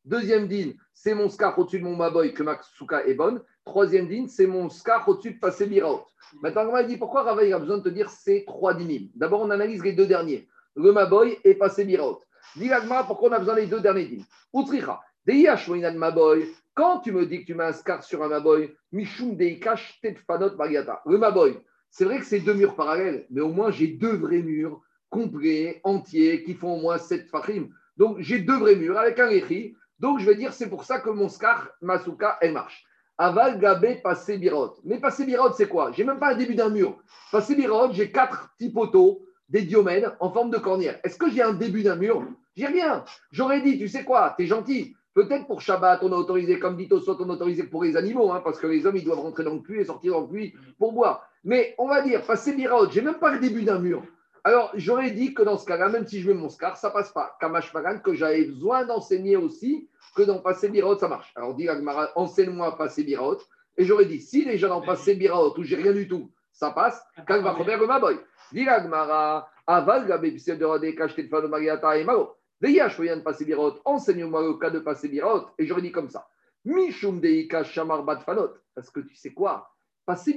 Deuxième 0.03 0.49
din, 0.49 0.71
c'est 0.93 1.13
mon 1.13 1.29
scar 1.29 1.57
au-dessus 1.57 1.79
de 1.79 1.85
mon 1.85 1.95
maboy 1.95 2.33
que 2.33 2.43
ma 2.43 2.59
souka 2.61 3.05
est 3.05 3.13
bonne. 3.13 3.41
Troisième 3.63 4.09
din, 4.09 4.25
c'est 4.27 4.47
mon 4.47 4.69
scar 4.69 5.07
au-dessus 5.07 5.35
de 5.35 5.39
passer 5.39 5.65
biraot. 5.65 6.03
Maintenant, 6.41 6.69
m'a 6.73 6.83
dit 6.83 6.97
pourquoi 6.97 7.23
Rava 7.23 7.45
il 7.45 7.53
a 7.53 7.59
besoin 7.59 7.77
de 7.77 7.83
te 7.83 7.89
dire 7.89 8.09
ces 8.09 8.43
trois 8.43 8.73
dinim 8.73 9.07
D'abord, 9.15 9.41
on 9.43 9.49
analyse 9.49 9.81
les 9.81 9.93
deux 9.93 10.07
derniers, 10.07 10.49
le 10.75 10.91
maboy 10.91 11.37
et 11.45 11.55
passer 11.55 11.85
biraot. 11.85 12.19
Dis 12.57 12.69
pourquoi 13.07 13.29
on 13.29 13.33
a 13.33 13.39
besoin 13.39 13.55
des 13.55 13.67
deux 13.67 13.79
derniers 13.79 14.07
din 14.07 14.23
Utricha, 14.53 14.99
Deiyash 15.25 15.69
Moinan 15.69 15.93
maboy, 15.93 16.53
quand 16.73 16.99
tu 16.99 17.13
me 17.13 17.25
dis 17.25 17.41
que 17.41 17.45
tu 17.45 17.55
mets 17.55 17.63
un 17.63 17.73
scar 17.73 18.03
sur 18.03 18.23
un 18.23 18.27
maboy, 18.27 18.75
Mishum 18.91 19.37
Deikash 19.37 19.99
Tetfanot 20.01 20.55
Mariata. 20.57 21.01
Le 21.05 21.17
maboy, 21.17 21.57
c'est 21.91 22.05
vrai 22.05 22.19
que 22.19 22.25
c'est 22.25 22.39
deux 22.39 22.53
murs 22.53 22.75
parallèles, 22.75 23.25
mais 23.29 23.41
au 23.41 23.49
moins 23.49 23.71
j'ai 23.71 23.87
deux 23.87 24.15
vrais 24.15 24.41
murs 24.41 24.81
complets, 25.09 25.81
entiers, 25.83 26.43
qui 26.43 26.53
font 26.53 26.77
au 26.77 26.81
moins 26.81 26.97
sept 26.97 27.29
fachim. 27.29 27.69
Donc 27.97 28.17
j'ai 28.19 28.39
deux 28.39 28.57
vrais 28.57 28.75
murs 28.75 28.97
avec 28.97 29.19
un 29.19 29.29
écrit. 29.29 29.75
Donc 29.99 30.19
je 30.19 30.25
vais 30.25 30.35
dire, 30.35 30.53
c'est 30.53 30.69
pour 30.69 30.85
ça 30.85 30.99
que 30.99 31.09
mon 31.09 31.29
scar, 31.29 31.69
ma 31.81 31.99
souka, 31.99 32.37
elle 32.41 32.53
marche. 32.53 32.85
Aval, 33.17 33.59
Gabé, 33.59 33.95
Passé, 33.95 34.37
Birot. 34.37 34.75
Mais 34.85 34.99
Passé, 34.99 35.25
Birot, 35.25 35.51
c'est 35.51 35.67
quoi? 35.67 35.91
J'ai 35.91 36.05
même 36.05 36.19
pas 36.19 36.33
un 36.33 36.37
début 36.37 36.55
d'un 36.55 36.69
mur. 36.69 36.97
Passé, 37.33 37.53
Birot, 37.53 37.91
j'ai 37.91 38.11
quatre 38.11 38.53
petits 38.57 38.71
poteaux, 38.71 39.25
des 39.49 39.63
diomèdes 39.63 40.15
en 40.21 40.31
forme 40.31 40.51
de 40.51 40.57
cornière. 40.57 40.99
Est-ce 41.03 41.17
que 41.17 41.29
j'ai 41.29 41.41
un 41.41 41.53
début 41.53 41.83
d'un 41.83 41.97
mur? 41.97 42.25
J'ai 42.55 42.67
rien. 42.67 43.03
J'aurais 43.31 43.61
dit, 43.61 43.77
tu 43.77 43.89
sais 43.89 44.05
quoi, 44.05 44.35
t'es 44.37 44.45
gentil. 44.45 44.95
Peut-être 45.13 45.47
pour 45.47 45.59
Shabbat, 45.59 46.01
on 46.03 46.13
a 46.13 46.15
autorisé, 46.15 46.59
comme 46.59 46.77
dit 46.77 46.87
Tosot, 46.87 47.17
on 47.19 47.29
a 47.29 47.33
autorisé 47.33 47.63
pour 47.63 47.83
les 47.83 47.97
animaux, 47.97 48.31
hein, 48.31 48.41
parce 48.41 48.57
que 48.57 48.67
les 48.67 48.85
hommes, 48.85 48.95
ils 48.95 49.03
doivent 49.03 49.19
rentrer 49.19 49.43
dans 49.43 49.55
le 49.55 49.61
puits 49.61 49.81
et 49.81 49.85
sortir 49.85 50.13
dans 50.13 50.21
le 50.21 50.27
puits 50.27 50.53
pour 50.77 50.93
boire. 50.93 51.28
Mais 51.43 51.75
on 51.77 51.87
va 51.87 52.01
dire, 52.01 52.21
Passé, 52.25 52.53
Birot, 52.53 52.89
j'ai 52.89 53.01
même 53.01 53.19
pas 53.19 53.31
le 53.31 53.39
début 53.39 53.63
d'un 53.63 53.79
mur. 53.79 54.03
Alors, 54.43 54.71
j'aurais 54.75 55.11
dit 55.11 55.33
que 55.33 55.43
dans 55.43 55.57
ce 55.57 55.65
cas-là, 55.65 55.89
même 55.89 56.07
si 56.07 56.21
je 56.21 56.27
mets 56.29 56.33
mon 56.33 56.49
scar, 56.49 56.77
ça 56.77 56.91
passe 56.91 57.11
pas. 57.11 57.37
Kamash 57.39 57.71
Pagan, 57.73 57.99
que 57.99 58.13
j'avais 58.13 58.45
besoin 58.45 58.85
d'enseigner 58.85 59.35
aussi 59.35 59.89
que 60.15 60.23
dans 60.23 60.39
Passé 60.39 60.69
Biraot, 60.69 60.97
ça 60.97 61.07
marche. 61.07 61.31
Alors, 61.35 61.55
dit 61.55 61.67
enseigne-moi 62.15 62.77
Passé 62.77 63.03
Biraot. 63.03 63.39
Et 63.77 63.85
j'aurais 63.85 64.05
dit, 64.05 64.21
si 64.21 64.45
déjà 64.45 64.67
dans 64.67 64.81
Passé 64.81 65.15
Biraot, 65.15 65.57
où 65.57 65.63
j'ai 65.63 65.75
rien 65.75 65.93
du 65.93 66.07
tout, 66.07 66.31
ça 66.51 66.71
passe, 66.71 67.01
quand 67.27 67.41
va 67.41 67.51
Robert 67.51 67.85
ma 67.87 67.99
boy. 67.99 68.17
Dit 68.51 68.67
Agmara, 68.67 69.49
aval 69.67 70.07
gabe 70.07 70.33
psel 70.35 70.57
de 70.57 70.65
radé 70.65 70.95
cacheté 70.95 71.23
de 71.23 71.29
fano 71.29 71.47
mariata 71.47 71.97
et 71.97 72.03
malo. 72.03 72.35
Veillage, 72.59 72.97
je 72.97 73.15
de 73.15 73.21
Passé 73.21 73.45
Biraot, 73.45 73.79
enseigne-moi 73.85 74.41
le 74.41 74.53
cas 74.55 74.69
de 74.69 74.79
Passé 74.79 75.07
Biraot. 75.07 75.47
Et 75.57 75.65
j'aurais 75.65 75.81
dit 75.81 75.91
comme 75.91 76.09
ça. 76.09 76.27
Mishum 76.65 77.21
deika 77.21 77.63
shamar 77.63 78.03
bat 78.03 78.19
fanot. 78.19 78.51
Parce 78.75 78.89
que 78.89 78.99
tu 78.99 79.15
sais 79.15 79.31
quoi? 79.31 79.69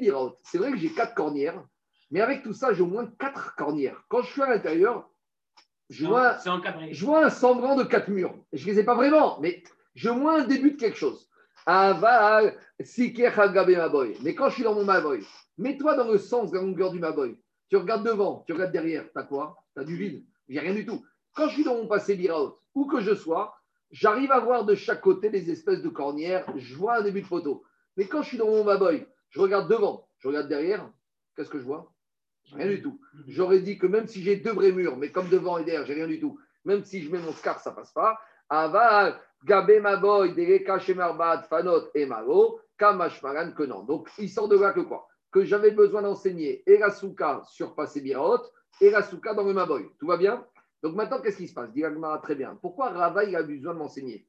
Biraot, 0.01 0.37
c'est 0.43 0.59
vrai 0.59 0.71
que 0.71 0.79
j'ai 0.79 0.93
quatre 0.93 1.15
cornières. 1.15 1.63
Mais 2.11 2.21
avec 2.21 2.43
tout 2.43 2.53
ça, 2.53 2.75
j'ai 2.75 2.83
au 2.83 2.87
moins 2.87 3.07
quatre 3.19 3.55
cornières. 3.57 4.05
Quand 4.09 4.23
je 4.23 4.31
suis 4.31 4.43
à 4.43 4.49
l'intérieur, 4.49 5.09
je 5.89 6.07
vois, 6.07 6.37
je 6.91 7.05
vois 7.05 7.25
un 7.25 7.31
semblant 7.31 7.75
de 7.77 7.85
quatre 7.85 8.09
murs. 8.09 8.35
Je 8.53 8.67
ne 8.67 8.73
les 8.73 8.81
ai 8.81 8.85
pas 8.85 8.95
vraiment, 8.95 9.41
mais 9.41 9.63
j'ai 9.95 10.11
au 10.11 10.15
moins 10.15 10.43
un 10.43 10.45
début 10.45 10.73
de 10.73 10.77
quelque 10.77 10.99
chose. 10.99 11.29
Mais 11.67 11.95
quand 14.35 14.49
je 14.49 14.55
suis 14.55 14.65
dans 14.65 14.75
mon 14.75 14.85
Maboy, 14.85 15.25
mets-toi 15.59 15.95
dans 15.97 16.09
le 16.09 16.19
sens 16.19 16.51
de 16.51 16.57
la 16.57 16.63
longueur 16.63 16.91
du 16.91 16.99
Maboy. 16.99 17.39
Tu 17.69 17.77
regardes 17.77 18.05
devant, 18.05 18.43
tu 18.47 18.53
regardes 18.53 18.73
derrière. 18.73 19.07
T'as 19.15 19.23
quoi? 19.23 19.65
T'as 19.75 19.85
du 19.85 19.97
vide. 19.97 20.25
J'ai 20.49 20.61
rien 20.61 20.75
du 20.75 20.85
tout. 20.85 21.05
Quand 21.35 21.49
je 21.49 21.55
suis 21.55 21.65
dans 21.65 21.77
mon 21.77 21.87
passé 21.87 22.17
Biraot, 22.17 22.59
où 22.75 22.87
que 22.87 23.01
je 23.01 23.15
sois, 23.15 23.57
j'arrive 23.91 24.33
à 24.33 24.41
voir 24.41 24.65
de 24.65 24.75
chaque 24.75 25.01
côté 25.01 25.31
des 25.31 25.51
espèces 25.51 25.83
de 25.83 25.89
cornières. 25.89 26.45
Je 26.57 26.75
vois 26.75 26.97
un 26.97 27.03
début 27.03 27.23
de 27.23 27.27
photo. 27.27 27.65
Mais 27.97 28.07
quand 28.07 28.23
je 28.23 28.29
suis 28.29 28.39
dans 28.39 28.49
mon 28.49 28.65
Maboy, 28.65 29.07
je 29.33 29.41
regarde 29.41 29.69
devant, 29.69 30.09
je 30.19 30.29
regarde 30.29 30.49
derrière. 30.49 30.89
Qu'est-ce 31.35 31.51
que 31.51 31.59
je 31.59 31.65
vois? 31.65 31.93
Rien 32.53 32.67
du 32.67 32.83
tout. 32.83 33.01
J'aurais 33.27 33.61
dit 33.61 33.79
que 33.79 33.87
même 33.87 34.07
si 34.07 34.23
j'ai 34.23 34.37
deux 34.37 34.53
vrais 34.53 34.73
murs, 34.73 34.97
mais 34.97 35.11
comme 35.11 35.29
devant 35.29 35.59
et 35.59 35.65
derrière, 35.65 35.87
j'ai 35.87 35.95
rien 35.95 36.07
du 36.07 36.21
tout. 36.21 36.39
Même 36.65 36.85
si 36.85 37.03
je 37.03 37.11
mets 37.11 37.19
mon 37.19 37.33
scar, 37.33 37.59
ça 37.59 37.73
passe 37.73 37.93
pas. 37.93 38.19
Aval, 38.51 39.19
Gabe 39.45 39.81
Maboy, 39.81 40.35
Dereka 40.35 40.79
Shemarbat, 40.79 41.45
Fanot 41.45 41.89
et 41.95 42.05
Maro, 42.05 42.61
Kamashmaran 42.77 43.53
que 43.53 43.63
non. 43.63 43.85
Donc, 43.85 44.11
il 44.19 44.29
sort 44.29 44.49
de 44.49 44.59
là 44.59 44.73
que 44.73 44.81
quoi? 44.81 45.09
Que 45.31 45.45
j'avais 45.45 45.71
besoin 45.71 46.03
d'enseigner 46.03 46.63
souka 46.91 47.43
sur 47.47 47.75
Passé 47.75 48.03
Biraot 48.03 48.43
et 48.83 48.91
la 48.91 49.03
souka 49.03 49.33
dans 49.33 49.45
le 49.45 49.55
Maboy. 49.55 49.89
Tout 49.99 50.07
va 50.07 50.19
bien? 50.19 50.47
Donc 50.83 50.95
maintenant, 50.95 51.23
qu'est-ce 51.23 51.39
qui 51.39 51.49
se 51.49 51.55
passe? 51.55 51.73
Dit 51.73 51.85
Agmara, 51.85 52.19
très 52.19 52.35
bien. 52.35 52.59
Pourquoi 52.61 52.91
Rava, 52.91 53.25
il 53.25 53.35
a 53.35 53.43
besoin 53.43 53.73
de 53.73 53.79
m'enseigner? 53.79 54.27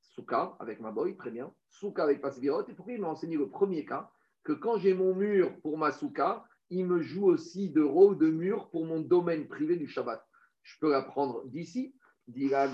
Souka 0.00 0.56
avec 0.60 0.80
Maboy, 0.80 1.14
très 1.16 1.30
bien. 1.30 1.52
Souka 1.68 2.04
avec 2.04 2.22
Passé 2.22 2.40
Biraot. 2.40 2.66
Et 2.68 2.72
pourquoi 2.72 2.94
il 2.94 3.00
m'a 3.02 3.08
enseigné 3.08 3.36
le 3.36 3.50
premier 3.50 3.84
cas? 3.84 4.10
Que 4.46 4.52
quand 4.52 4.78
j'ai 4.78 4.94
mon 4.94 5.12
mur 5.12 5.60
pour 5.60 5.76
ma 5.76 5.90
souka, 5.90 6.44
il 6.70 6.86
me 6.86 7.02
joue 7.02 7.26
aussi 7.26 7.70
de 7.70 7.82
rôle 7.82 8.16
de 8.16 8.30
mur 8.30 8.70
pour 8.70 8.86
mon 8.86 9.00
domaine 9.00 9.48
privé 9.48 9.74
du 9.74 9.88
Shabbat. 9.88 10.24
Je 10.62 10.78
peux 10.78 10.92
l'apprendre 10.92 11.44
d'ici. 11.46 11.96
J'avais 12.28 12.54
un 12.54 12.68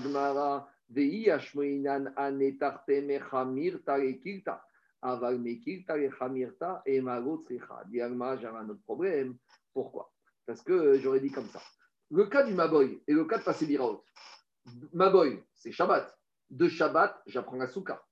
autre 8.69 8.83
problème. 8.83 9.35
Pourquoi? 9.73 10.13
Parce 10.45 10.61
que 10.61 10.99
j'aurais 10.99 11.21
dit 11.21 11.31
comme 11.31 11.47
ça. 11.47 11.63
Le 12.11 12.27
cas 12.27 12.43
du 12.43 12.53
Maboy 12.53 13.01
et 13.07 13.13
le 13.13 13.25
cas 13.25 13.39
de 13.39 13.43
Passé 13.43 13.65
Biraot. 13.65 14.05
Maboy, 14.93 15.43
c'est 15.55 15.71
Shabbat. 15.71 16.15
De 16.51 16.67
Shabbat, 16.67 17.19
j'apprends 17.25 17.57
la 17.57 17.67
Souka. 17.67 18.05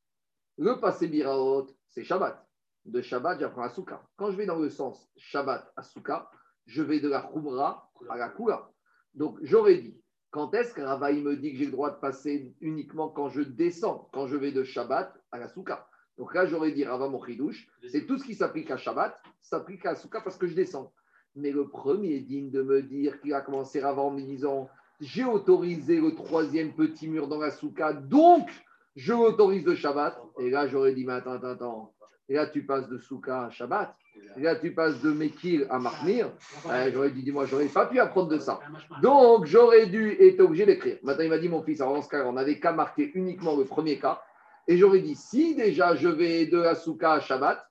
Le 0.57 0.79
Passé 0.79 1.07
Biraot, 1.07 1.67
c'est 1.89 2.03
Shabbat. 2.03 2.43
De 2.85 3.01
Shabbat, 3.01 3.39
j'apprends 3.39 3.61
la 3.61 3.69
Souka. 3.69 4.01
Quand 4.15 4.31
je 4.31 4.37
vais 4.37 4.45
dans 4.45 4.57
le 4.57 4.69
sens 4.69 5.09
Shabbat 5.17 5.71
à 5.75 5.83
Souka, 5.83 6.29
je 6.65 6.81
vais 6.81 6.99
de 6.99 7.09
la 7.09 7.21
Khumra 7.21 7.91
à 8.09 8.17
la 8.17 8.29
Kula. 8.29 8.69
Donc, 9.13 9.37
j'aurais 9.41 9.77
dit, 9.77 10.01
quand 10.31 10.53
est-ce 10.53 10.73
que 10.73 10.81
Rava 10.81 11.11
il 11.11 11.23
me 11.23 11.35
dit 11.35 11.51
que 11.51 11.57
j'ai 11.57 11.65
le 11.65 11.71
droit 11.71 11.91
de 11.91 11.99
passer 11.99 12.55
uniquement 12.61 13.09
quand 13.09 13.29
je 13.29 13.41
descends, 13.41 14.09
quand 14.13 14.27
je 14.27 14.37
vais 14.37 14.51
de 14.51 14.63
Shabbat 14.63 15.13
à 15.31 15.37
la 15.37 15.47
Souka 15.49 15.87
Donc 16.17 16.33
là, 16.33 16.45
j'aurais 16.45 16.71
dit 16.71 16.85
Rava 16.85 17.09
Mochidouche, 17.09 17.67
c'est 17.87 18.05
tout 18.05 18.17
ce 18.17 18.23
qui 18.23 18.33
s'applique 18.33 18.71
à 18.71 18.77
Shabbat, 18.77 19.21
s'applique 19.41 19.85
à 19.85 19.95
Souka 19.95 20.21
parce 20.21 20.37
que 20.37 20.47
je 20.47 20.55
descends. 20.55 20.93
Mais 21.35 21.51
le 21.51 21.69
premier 21.69 22.19
digne 22.21 22.49
de 22.49 22.61
me 22.61 22.81
dire 22.81 23.19
qu'il 23.21 23.33
a 23.33 23.41
commencé 23.41 23.81
Rava 23.81 24.01
en 24.01 24.11
me 24.11 24.21
disant 24.21 24.69
j'ai 25.01 25.25
autorisé 25.25 25.99
le 25.99 26.13
troisième 26.15 26.73
petit 26.73 27.09
mur 27.09 27.27
dans 27.27 27.39
la 27.39 27.51
Souka, 27.51 27.93
donc 27.93 28.49
je 28.95 29.13
l'autorise 29.13 29.65
de 29.65 29.75
Shabbat. 29.75 30.17
Et 30.39 30.49
là, 30.49 30.67
j'aurais 30.67 30.93
dit 30.93 31.05
mais 31.05 31.13
attends, 31.13 31.33
attends, 31.33 31.49
attends. 31.49 31.93
Et 32.29 32.35
là, 32.35 32.47
tu 32.47 32.65
passes 32.65 32.87
de 32.87 32.97
Souka 32.97 33.45
à 33.45 33.49
Shabbat. 33.49 33.93
Et 34.37 34.41
là, 34.41 34.55
tu 34.55 34.73
passes 34.73 35.01
de 35.01 35.11
Mekil 35.11 35.67
à 35.69 35.79
Mahmir. 35.79 36.31
Euh, 36.67 36.89
j'aurais 36.93 37.11
dit, 37.11 37.23
dis-moi, 37.23 37.45
j'aurais 37.45 37.65
pas 37.65 37.85
pu 37.87 37.99
apprendre 37.99 38.29
de 38.29 38.39
ça. 38.39 38.59
Donc, 39.01 39.45
j'aurais 39.45 39.87
dû 39.87 40.15
être 40.19 40.39
obligé 40.39 40.65
d'écrire. 40.65 40.97
Maintenant, 41.03 41.23
il 41.23 41.29
m'a 41.29 41.39
dit, 41.39 41.49
mon 41.49 41.61
fils, 41.61 41.81
alors 41.81 41.95
dans 41.95 42.01
ce 42.01 42.09
cas, 42.09 42.23
on 42.25 42.33
n'avait 42.33 42.59
qu'à 42.59 42.71
marquer 42.71 43.11
uniquement 43.15 43.55
le 43.55 43.65
premier 43.65 43.99
cas. 43.99 44.21
Et 44.67 44.77
j'aurais 44.77 45.01
dit, 45.01 45.15
si 45.15 45.55
déjà 45.55 45.95
je 45.95 46.07
vais 46.07 46.45
de 46.45 46.57
la 46.57 46.75
Souka 46.75 47.13
à 47.13 47.19
Shabbat, 47.19 47.67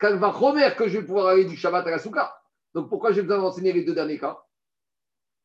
qu'elle 0.00 0.16
va 0.16 0.28
remettre 0.28 0.76
que 0.76 0.88
je 0.88 0.98
vais 0.98 1.06
pouvoir 1.06 1.28
aller 1.28 1.44
du 1.44 1.56
Shabbat 1.56 1.86
à 1.86 1.90
la 1.90 1.98
Souka. 1.98 2.36
Donc, 2.74 2.88
pourquoi 2.88 3.12
j'ai 3.12 3.22
besoin 3.22 3.38
d'enseigner 3.38 3.72
les 3.72 3.84
deux 3.84 3.94
derniers 3.94 4.18
cas? 4.18 4.42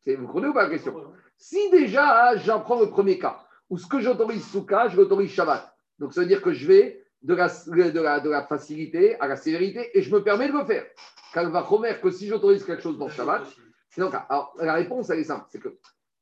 Vous 0.06 0.26
comprenez 0.26 0.48
ou 0.48 0.54
pas 0.54 0.64
la 0.64 0.70
question? 0.70 0.96
Si 1.38 1.70
déjà, 1.70 2.36
j'apprends 2.38 2.80
le 2.80 2.90
premier 2.90 3.20
cas, 3.20 3.40
où 3.70 3.78
ce 3.78 3.86
que 3.86 4.00
j'autorise 4.00 4.46
Souka, 4.48 4.88
je 4.88 4.98
l'autorise 4.98 5.32
Shabbat. 5.32 5.74
Donc, 6.00 6.14
ça 6.14 6.22
veut 6.22 6.28
dire 6.28 6.42
que 6.42 6.54
je 6.54 6.66
vais 6.68 7.06
de 7.28 8.30
la, 8.30 8.48
facilité 8.48 9.20
à 9.20 9.28
la 9.28 9.36
sévérité 9.36 9.90
et 9.94 10.02
je 10.02 10.14
me 10.14 10.24
permets 10.24 10.48
de 10.48 10.54
le 10.54 10.66
faire. 10.66 10.86
Car 11.34 11.50
va 11.50 11.62
remettre 11.62 12.02
que 12.02 12.10
si 12.10 12.28
j'autorise 12.28 12.64
quelque 12.64 12.82
chose 12.82 12.98
dans 12.98 13.10
Shabbat, 13.10 13.46
c'est 13.90 14.02
donc, 14.02 14.14
alors, 14.30 14.54
la 14.60 14.74
réponse, 14.74 15.10
elle 15.10 15.20
est 15.20 15.26
simple. 15.26 15.46
C'est 15.50 15.60
que, 15.60 15.78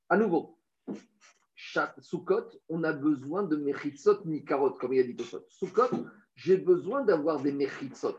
à 0.10 0.18
nouveau, 0.18 0.58
chaque 1.54 1.94
Sukkot, 2.02 2.50
on 2.70 2.84
a 2.84 2.94
besoin 2.94 3.44
de 3.44 3.56
mechitzot 3.56 4.26
nikarot, 4.26 4.72
comme 4.72 4.94
il 4.94 5.00
a 5.00 5.04
dit 5.04 5.16
Tosot. 5.16 5.46
Sukkot, 5.50 5.90
j'ai 6.36 6.58
besoin 6.58 7.04
d'avoir 7.04 7.40
des 7.40 7.52
mechitzot. 7.52 8.18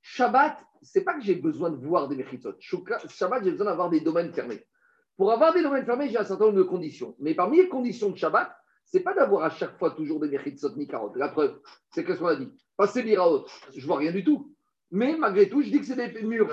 Shabbat, 0.00 0.56
c'est 0.82 1.02
pas 1.02 1.14
que 1.14 1.22
j'ai 1.22 1.34
besoin 1.34 1.70
de 1.70 1.76
voir 1.76 2.08
des. 2.08 2.16
Shuka- 2.60 3.08
Shabbat, 3.08 3.44
j'ai 3.44 3.50
besoin 3.50 3.66
d'avoir 3.66 3.90
des 3.90 4.00
domaines 4.00 4.32
fermés. 4.32 4.64
Pour 5.16 5.32
avoir 5.32 5.52
des 5.52 5.62
domaines 5.62 5.84
fermés, 5.84 6.08
j'ai 6.08 6.18
un 6.18 6.24
certain 6.24 6.46
nombre 6.46 6.58
de 6.58 6.62
conditions. 6.62 7.16
Mais 7.18 7.34
parmi 7.34 7.58
les 7.58 7.68
conditions 7.68 8.10
de 8.10 8.16
Shabbat, 8.16 8.56
c'est 8.86 9.00
pas 9.00 9.14
d'avoir 9.14 9.44
à 9.44 9.50
chaque 9.50 9.78
fois 9.78 9.90
toujours 9.90 10.20
des 10.20 10.28
mechitzot 10.28 10.74
nikarot. 10.76 11.12
La 11.16 11.28
preuve, 11.28 11.60
c'est 11.90 12.04
qu'est-ce 12.04 12.18
qu'on 12.18 12.26
a 12.26 12.36
dit 12.36 12.50
Passer 12.76 13.02
biraot, 13.02 13.46
je 13.74 13.86
vois 13.86 13.98
rien 13.98 14.12
du 14.12 14.24
tout. 14.24 14.52
Mais 14.92 15.16
malgré 15.16 15.48
tout, 15.48 15.62
je 15.62 15.70
dis 15.70 15.80
que 15.80 15.86
c'est 15.86 15.96
des 15.96 16.22
murs. 16.22 16.48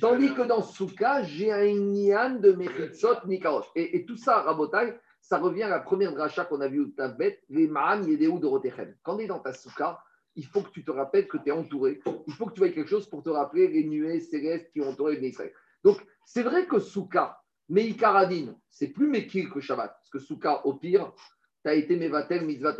Tandis 0.00 0.34
que 0.34 0.42
dans 0.42 0.62
Souka, 0.62 1.22
j'ai 1.22 1.50
un 1.50 1.64
Inyan 1.64 2.38
de 2.38 2.52
Mechitzot 2.52 3.26
Nikarot. 3.26 3.64
Et, 3.74 3.96
et 3.96 4.04
tout 4.04 4.16
ça, 4.16 4.42
Rabotai, 4.42 4.94
ça 5.20 5.38
revient 5.38 5.62
à 5.62 5.68
la 5.68 5.80
première 5.80 6.12
dracha 6.12 6.44
qu'on 6.44 6.60
a 6.60 6.68
vue 6.68 6.80
au 6.80 6.86
Tabet, 6.88 7.42
les 7.48 7.68
Ma'an 7.68 8.02
Yedeu 8.02 8.38
de 8.38 8.46
Rotechem. 8.46 8.94
Quand 9.02 9.16
on 9.16 9.18
est 9.18 9.26
dans 9.26 9.38
ta 9.38 9.54
Souka, 9.54 9.98
il 10.36 10.44
faut 10.44 10.62
que 10.62 10.70
tu 10.70 10.84
te 10.84 10.90
rappelles 10.90 11.28
que 11.28 11.38
tu 11.38 11.48
es 11.48 11.52
entouré. 11.52 12.00
Il 12.26 12.34
faut 12.34 12.46
que 12.46 12.52
tu 12.52 12.60
vois 12.60 12.70
quelque 12.70 12.88
chose 12.88 13.08
pour 13.08 13.22
te 13.22 13.30
rappeler 13.30 13.68
les 13.68 13.84
nuées 13.84 14.20
célestes 14.20 14.70
qui 14.72 14.80
ont 14.80 14.88
entouré 14.88 15.18
Israël. 15.20 15.52
Donc, 15.84 16.04
c'est 16.24 16.42
vrai 16.42 16.66
que 16.66 16.78
Souka, 16.78 17.40
Meikaradin, 17.68 18.54
c'est 18.70 18.88
plus 18.88 19.08
Mekil 19.08 19.50
que 19.50 19.60
Shabbat. 19.60 19.90
Parce 19.90 20.10
que 20.10 20.18
Souka, 20.18 20.64
au 20.66 20.74
pire, 20.74 21.12
tu 21.64 21.70
as 21.70 21.74
été 21.74 21.96
Mevatel 21.96 22.44
Mitzvah. 22.44 22.76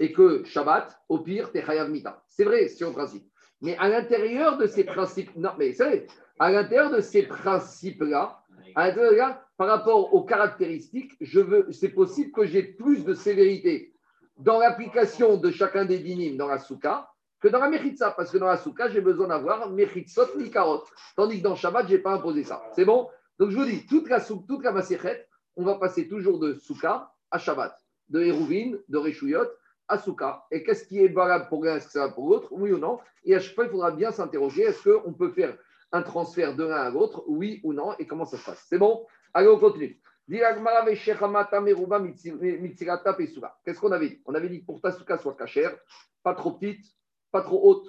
Et 0.00 0.12
que 0.12 0.42
Shabbat, 0.44 0.98
au 1.08 1.18
pire, 1.18 1.52
tu 1.52 1.58
es 1.58 1.88
Mita. 1.88 2.22
C'est 2.26 2.44
vrai, 2.44 2.68
c'est 2.68 2.84
en 2.84 2.92
principe. 2.92 3.26
Mais 3.60 3.76
à 3.76 3.88
l'intérieur 3.88 4.56
de 4.58 4.66
ces 4.66 4.84
principes, 4.84 5.30
non, 5.36 5.50
mais 5.58 5.72
c'est 5.72 6.06
à 6.38 6.50
l'intérieur 6.50 6.90
de 6.90 7.00
ces 7.00 7.22
principes-là, 7.24 8.42
à 8.74 8.88
l'intérieur 8.88 9.12
là, 9.12 9.46
par 9.56 9.68
rapport 9.68 10.12
aux 10.14 10.24
caractéristiques, 10.24 11.12
je 11.20 11.40
veux, 11.40 11.70
c'est 11.70 11.90
possible 11.90 12.32
que 12.32 12.44
j'ai 12.46 12.62
plus 12.62 13.04
de 13.04 13.14
sévérité 13.14 13.94
dans 14.38 14.58
l'application 14.58 15.36
de 15.36 15.50
chacun 15.50 15.84
des 15.84 15.98
dynimes 15.98 16.36
dans 16.36 16.48
la 16.48 16.58
souka 16.58 17.08
que 17.38 17.48
dans 17.48 17.58
la 17.58 17.68
mechitza, 17.68 18.12
parce 18.12 18.30
que 18.30 18.38
dans 18.38 18.46
la 18.46 18.56
souka, 18.56 18.88
j'ai 18.88 19.00
besoin 19.00 19.28
d'avoir 19.28 19.68
mechitzot 19.70 20.36
nikarot, 20.36 20.84
tandis 21.16 21.38
que 21.38 21.42
dans 21.42 21.56
Shabbat, 21.56 21.86
je 21.88 21.92
n'ai 21.96 21.98
pas 21.98 22.14
imposé 22.14 22.44
ça. 22.44 22.62
C'est 22.74 22.84
bon? 22.84 23.08
Donc 23.38 23.50
je 23.50 23.56
vous 23.56 23.64
dis, 23.64 23.84
toute 23.86 24.08
la, 24.08 24.20
sou- 24.20 24.44
toute 24.48 24.64
la 24.64 24.72
maséchet, 24.72 25.26
on 25.56 25.64
va 25.64 25.74
passer 25.74 26.08
toujours 26.08 26.38
de 26.38 26.54
souka 26.54 27.12
à 27.30 27.38
Shabbat, 27.38 27.76
de 28.08 28.20
Hérouvine, 28.20 28.78
de 28.88 28.98
Réchouillot 28.98 29.46
à 29.88 29.98
souka. 29.98 30.44
Et 30.50 30.62
qu'est-ce 30.62 30.86
qui 30.86 30.98
est 30.98 31.08
valable 31.08 31.48
pour 31.48 31.64
l'un, 31.64 31.76
est-ce 31.76 31.86
que 31.86 31.92
ça 31.92 32.06
va 32.06 32.12
pour 32.12 32.28
l'autre, 32.28 32.48
oui 32.52 32.72
ou 32.72 32.78
non? 32.78 32.98
Et 33.24 33.34
à 33.34 33.40
chaque 33.40 33.54
fois, 33.54 33.64
il 33.64 33.70
faudra 33.70 33.90
bien 33.90 34.10
s'interroger, 34.10 34.62
est-ce 34.62 34.88
qu'on 34.88 35.12
peut 35.12 35.30
faire 35.30 35.56
un 35.92 36.02
transfert 36.02 36.56
de 36.56 36.64
l'un 36.64 36.76
à 36.76 36.90
l'autre, 36.90 37.24
oui 37.26 37.60
ou 37.64 37.72
non, 37.72 37.94
et 37.98 38.06
comment 38.06 38.24
ça 38.24 38.38
se 38.38 38.44
passe? 38.44 38.64
C'est 38.68 38.78
bon? 38.78 39.06
Allez, 39.34 39.48
on 39.48 39.58
continue. 39.58 40.00
Qu'est-ce 40.28 40.50
qu'on 43.80 43.92
avait 43.92 44.08
dit? 44.08 44.22
On 44.24 44.34
avait 44.34 44.48
dit 44.48 44.60
que 44.60 44.66
pour 44.66 44.80
ta 44.80 44.92
souka 44.92 45.18
soit 45.18 45.34
cachère, 45.34 45.76
pas 46.22 46.34
trop 46.34 46.52
petite, 46.52 46.86
pas 47.30 47.42
trop 47.42 47.60
haute, 47.68 47.86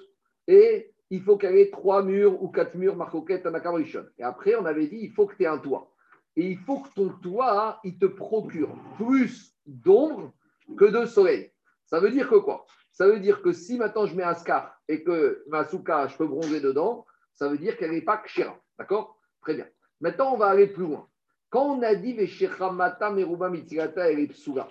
et 0.47 0.93
il 1.09 1.21
faut 1.21 1.37
qu'elle 1.37 1.55
ait 1.55 1.69
trois 1.69 2.01
murs 2.03 2.41
ou 2.41 2.49
quatre 2.49 2.75
murs, 2.75 2.95
marcoquette, 2.95 3.45
anakamrishon. 3.45 4.05
Et 4.17 4.23
après, 4.23 4.55
on 4.55 4.65
avait 4.65 4.87
dit 4.87 4.97
il 5.01 5.11
faut 5.13 5.27
que 5.27 5.35
tu 5.35 5.43
aies 5.43 5.47
un 5.47 5.59
toit. 5.59 5.93
Et 6.35 6.47
il 6.47 6.57
faut 6.57 6.79
que 6.79 6.89
ton 6.95 7.09
toit, 7.09 7.79
il 7.83 7.99
te 7.99 8.07
procure 8.07 8.75
plus 8.97 9.52
d'ombre 9.65 10.33
que 10.77 10.85
de 10.85 11.05
soleil. 11.05 11.51
Ça 11.85 11.99
veut 11.99 12.11
dire 12.11 12.29
que 12.29 12.35
quoi? 12.35 12.65
Ça 12.91 13.07
veut 13.07 13.19
dire 13.19 13.41
que 13.41 13.51
si 13.51 13.77
maintenant 13.77 14.05
je 14.05 14.15
mets 14.15 14.23
un 14.23 14.35
scar 14.35 14.79
et 14.87 15.03
que 15.03 15.43
ma 15.47 15.65
souka, 15.65 16.07
je 16.07 16.17
peux 16.17 16.27
bronzer 16.27 16.61
dedans, 16.61 17.05
ça 17.33 17.49
veut 17.49 17.57
dire 17.57 17.77
qu'elle 17.77 17.91
n'est 17.91 18.01
pas 18.01 18.17
kshira. 18.17 18.57
D'accord? 18.77 19.19
Très 19.41 19.55
bien. 19.55 19.67
Maintenant, 19.99 20.33
on 20.33 20.37
va 20.37 20.47
aller 20.47 20.67
plus 20.67 20.83
loin. 20.83 21.07
Quand 21.49 21.65
on 21.65 21.81
a 21.81 21.95
dit 21.95 22.15
Meruba 22.15 23.49
Mitzilata 23.49 24.11
et 24.11 24.27
Psula, 24.27 24.67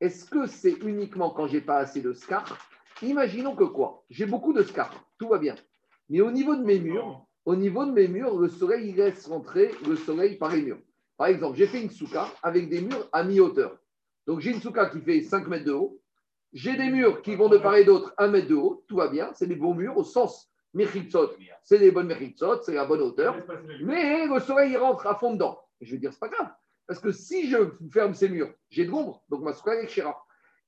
est-ce 0.00 0.24
que 0.24 0.46
c'est 0.46 0.78
uniquement 0.82 1.30
quand 1.30 1.46
j'ai 1.46 1.60
pas 1.60 1.78
assez 1.78 2.00
de 2.00 2.12
scar? 2.12 2.58
Imaginons 3.02 3.54
que 3.54 3.64
quoi? 3.64 4.04
J'ai 4.10 4.26
beaucoup 4.26 4.52
de 4.52 4.62
scar, 4.62 4.92
tout 5.18 5.28
va 5.28 5.38
bien. 5.38 5.54
Mais 6.08 6.20
au 6.20 6.30
niveau 6.30 6.56
de 6.56 6.62
mes 6.62 6.78
murs, 6.78 7.26
au 7.44 7.56
niveau 7.56 7.84
de 7.84 7.92
mes 7.92 8.08
murs, 8.08 8.38
le 8.38 8.48
soleil 8.48 8.90
il 8.90 8.96
laisse 8.96 9.26
rentrer 9.26 9.72
le 9.86 9.96
soleil 9.96 10.36
par 10.36 10.50
les 10.50 10.62
murs. 10.62 10.80
Par 11.16 11.26
exemple, 11.26 11.56
j'ai 11.56 11.66
fait 11.66 11.82
une 11.82 11.90
souka 11.90 12.26
avec 12.42 12.68
des 12.68 12.80
murs 12.80 13.08
à 13.12 13.24
mi-hauteur. 13.24 13.78
Donc 14.26 14.40
j'ai 14.40 14.50
une 14.50 14.60
souka 14.60 14.86
qui 14.86 15.00
fait 15.00 15.20
5 15.22 15.48
mètres 15.48 15.64
de 15.64 15.72
haut. 15.72 16.00
J'ai 16.52 16.76
des 16.76 16.90
murs 16.90 17.22
qui 17.22 17.34
vont 17.34 17.48
de 17.48 17.58
part 17.58 17.76
et 17.76 17.84
d'autre 17.84 18.12
1 18.18 18.28
mètre 18.28 18.48
de 18.48 18.54
haut. 18.54 18.84
Tout 18.88 18.96
va 18.96 19.08
bien. 19.08 19.30
C'est 19.34 19.46
des 19.46 19.56
beaux 19.56 19.74
murs 19.74 19.96
au 19.96 20.04
sens 20.04 20.50
Mechitzot. 20.74 21.30
C'est 21.62 21.78
des 21.78 21.90
bonnes 21.90 22.06
Mechitzot, 22.06 22.62
c'est 22.62 22.74
la 22.74 22.84
bonne 22.84 23.00
hauteur. 23.00 23.36
Mais 23.82 24.26
le 24.26 24.40
soleil 24.40 24.72
il 24.72 24.78
rentre 24.78 25.06
à 25.06 25.14
fond 25.14 25.32
dedans. 25.34 25.58
Je 25.80 25.92
vais 25.92 25.98
dire, 25.98 26.12
c'est 26.12 26.20
pas 26.20 26.28
grave. 26.28 26.50
Parce 26.86 27.00
que 27.00 27.10
si 27.10 27.48
je 27.48 27.56
ferme 27.90 28.14
ces 28.14 28.28
murs, 28.28 28.52
j'ai 28.70 28.84
de 28.84 28.90
l'ombre. 28.90 29.22
Donc 29.28 29.42
ma 29.42 29.52
souka 29.52 29.74
est 29.74 29.86
Kshira. 29.86 30.16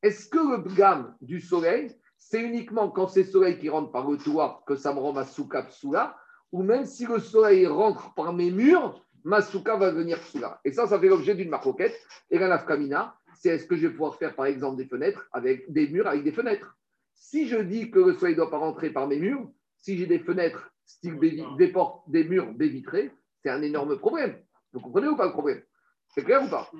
Est-ce 0.02 0.28
que 0.28 0.38
le 0.38 0.74
gamme 0.74 1.16
du 1.22 1.40
soleil, 1.40 1.90
c'est 2.18 2.40
uniquement 2.40 2.90
quand 2.90 3.08
c'est 3.08 3.22
le 3.22 3.30
soleil 3.30 3.58
qui 3.58 3.68
rentre 3.68 3.90
par 3.90 4.10
le 4.10 4.18
toit 4.18 4.62
que 4.66 4.76
ça 4.76 4.92
me 4.92 4.98
rend 4.98 5.12
ma 5.12 5.24
souka 5.24 5.62
psoula, 5.62 6.16
ou 6.52 6.62
même 6.62 6.84
si 6.84 7.06
le 7.06 7.18
soleil 7.18 7.66
rentre 7.66 8.12
par 8.14 8.32
mes 8.32 8.50
murs, 8.50 9.02
ma 9.24 9.40
souka 9.40 9.76
va 9.76 9.90
devenir 9.90 10.18
psoula. 10.20 10.60
Et 10.64 10.72
ça, 10.72 10.86
ça 10.86 10.98
fait 10.98 11.08
l'objet 11.08 11.34
d'une 11.34 11.48
marcoquette. 11.48 11.98
Et 12.30 12.38
la 12.38 12.48
nafkamina, 12.48 13.16
c'est 13.36 13.50
est-ce 13.50 13.66
que 13.66 13.76
je 13.76 13.86
vais 13.86 13.92
pouvoir 13.92 14.16
faire 14.16 14.34
par 14.34 14.46
exemple 14.46 14.76
des 14.76 14.86
fenêtres 14.86 15.28
avec 15.32 15.70
des 15.72 15.88
murs 15.88 16.06
avec 16.06 16.24
des 16.24 16.32
fenêtres? 16.32 16.76
Si 17.14 17.48
je 17.48 17.56
dis 17.56 17.90
que 17.90 17.98
le 17.98 18.14
soleil 18.14 18.34
ne 18.34 18.40
doit 18.40 18.50
pas 18.50 18.58
rentrer 18.58 18.90
par 18.90 19.06
mes 19.06 19.18
murs, 19.18 19.48
si 19.78 19.96
j'ai 19.96 20.06
des 20.06 20.18
fenêtres 20.18 20.70
style 20.84 21.18
des 21.58 21.68
portes, 21.68 22.08
des 22.10 22.24
murs 22.24 22.52
baie 22.52 22.68
vitrés, 22.68 23.10
c'est 23.42 23.50
un 23.50 23.62
énorme 23.62 23.98
problème. 23.98 24.36
Vous 24.72 24.80
comprenez 24.80 25.08
ou 25.08 25.16
pas 25.16 25.26
le 25.26 25.32
problème? 25.32 25.62
C'est 26.08 26.24
clair 26.24 26.42
ou 26.42 26.48
pas? 26.48 26.70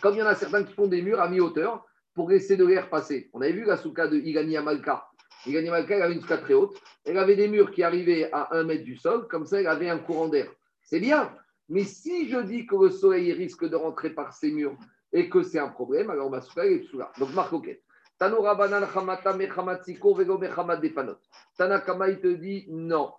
Comme 0.00 0.14
il 0.14 0.18
y 0.18 0.22
en 0.22 0.26
a 0.26 0.34
certains 0.34 0.64
qui 0.64 0.72
font 0.72 0.86
des 0.86 1.02
murs 1.02 1.20
à 1.20 1.28
mi-hauteur 1.28 1.84
pour 2.14 2.30
laisser 2.30 2.56
de 2.56 2.64
l'air 2.64 2.88
passer. 2.88 3.30
On 3.32 3.40
avait 3.40 3.52
vu 3.52 3.64
la 3.64 3.76
souka 3.76 4.06
de 4.08 4.16
Igani 4.16 4.56
Amalka. 4.56 5.06
Igani 5.46 5.68
Amalka, 5.68 5.96
elle 5.96 6.02
avait 6.02 6.14
une 6.14 6.20
souka 6.20 6.38
très 6.38 6.54
haute. 6.54 6.80
Elle 7.04 7.18
avait 7.18 7.36
des 7.36 7.48
murs 7.48 7.70
qui 7.70 7.82
arrivaient 7.82 8.30
à 8.32 8.56
un 8.56 8.64
mètre 8.64 8.84
du 8.84 8.96
sol, 8.96 9.26
comme 9.28 9.46
ça, 9.46 9.60
elle 9.60 9.66
avait 9.66 9.88
un 9.88 9.98
courant 9.98 10.28
d'air. 10.28 10.50
C'est 10.82 11.00
bien. 11.00 11.34
Mais 11.68 11.84
si 11.84 12.28
je 12.28 12.38
dis 12.38 12.66
que 12.66 12.76
le 12.76 12.90
soleil 12.90 13.32
risque 13.32 13.68
de 13.68 13.76
rentrer 13.76 14.10
par 14.10 14.32
ces 14.32 14.50
murs 14.50 14.76
et 15.12 15.28
que 15.28 15.42
c'est 15.42 15.58
un 15.58 15.68
problème, 15.68 16.10
alors 16.10 16.30
ma 16.30 16.40
souka 16.40 16.64
elle 16.64 16.72
est 16.72 16.82
souka. 16.84 17.12
Donc, 17.18 17.32
marque 17.34 17.52
OK. 17.52 17.80
Tanoura 18.18 18.54
banan 18.54 18.86
chamata 18.92 19.34
mechamatziko 19.34 20.14
vego 20.14 20.38
mechamat 20.38 20.76
depanot. 20.76 21.18
Tanakama, 21.56 22.08
il 22.10 22.20
te 22.20 22.28
dit 22.28 22.66
non. 22.68 23.12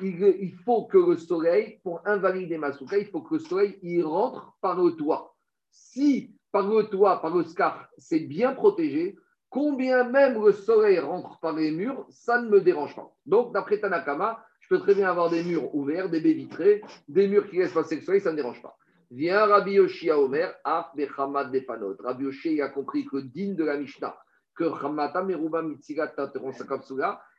Il, 0.00 0.22
il 0.40 0.54
faut 0.64 0.86
que 0.86 0.98
le 0.98 1.16
soleil, 1.16 1.80
pour 1.82 2.00
invalider 2.06 2.58
ma 2.58 2.72
souka, 2.72 2.98
il 2.98 3.06
faut 3.06 3.22
que 3.22 3.34
le 3.34 3.40
soleil 3.40 3.78
il 3.82 4.02
rentre 4.02 4.56
par 4.60 4.80
le 4.80 4.92
toit. 4.92 5.34
Si 5.70 6.34
par 6.52 6.66
le 6.66 6.84
toit, 6.84 7.20
par 7.20 7.34
le 7.36 7.44
scar, 7.44 7.88
c'est 7.98 8.20
bien 8.20 8.52
protégé, 8.54 9.18
combien 9.50 10.04
même 10.04 10.42
le 10.42 10.52
soleil 10.52 10.98
rentre 10.98 11.38
par 11.40 11.52
les 11.52 11.70
murs, 11.70 12.06
ça 12.08 12.40
ne 12.40 12.48
me 12.48 12.60
dérange 12.60 12.96
pas. 12.96 13.12
Donc, 13.26 13.52
d'après 13.52 13.78
Tanakama, 13.78 14.42
je 14.60 14.68
peux 14.68 14.80
très 14.80 14.94
bien 14.94 15.08
avoir 15.08 15.28
des 15.28 15.44
murs 15.44 15.74
ouverts, 15.74 16.08
des 16.08 16.20
baies 16.20 16.32
vitrées, 16.32 16.82
des 17.08 17.28
murs 17.28 17.48
qui 17.48 17.58
laissent 17.58 17.72
passer 17.72 17.96
le 17.96 18.02
soleil, 18.02 18.20
ça 18.20 18.30
ne 18.30 18.36
me 18.36 18.42
dérange 18.42 18.62
pas. 18.62 18.76
Vient 19.10 19.46
Rabbi 19.46 19.72
Yoshi 19.72 20.10
à 20.10 20.18
Omer, 20.18 20.52
Af 20.64 20.94
Bechamad 20.96 21.52
Depanot. 21.52 21.96
Rabbi 22.00 22.24
Yoshi 22.24 22.54
il 22.54 22.62
a 22.62 22.68
compris 22.68 23.04
que 23.04 23.18
din 23.18 23.54
de 23.54 23.64
la 23.64 23.76
Mishnah, 23.76 24.16
que 24.54 24.64
Hamata 24.64 25.22
Meruba 25.22 25.62
Mitzigat 25.62 26.12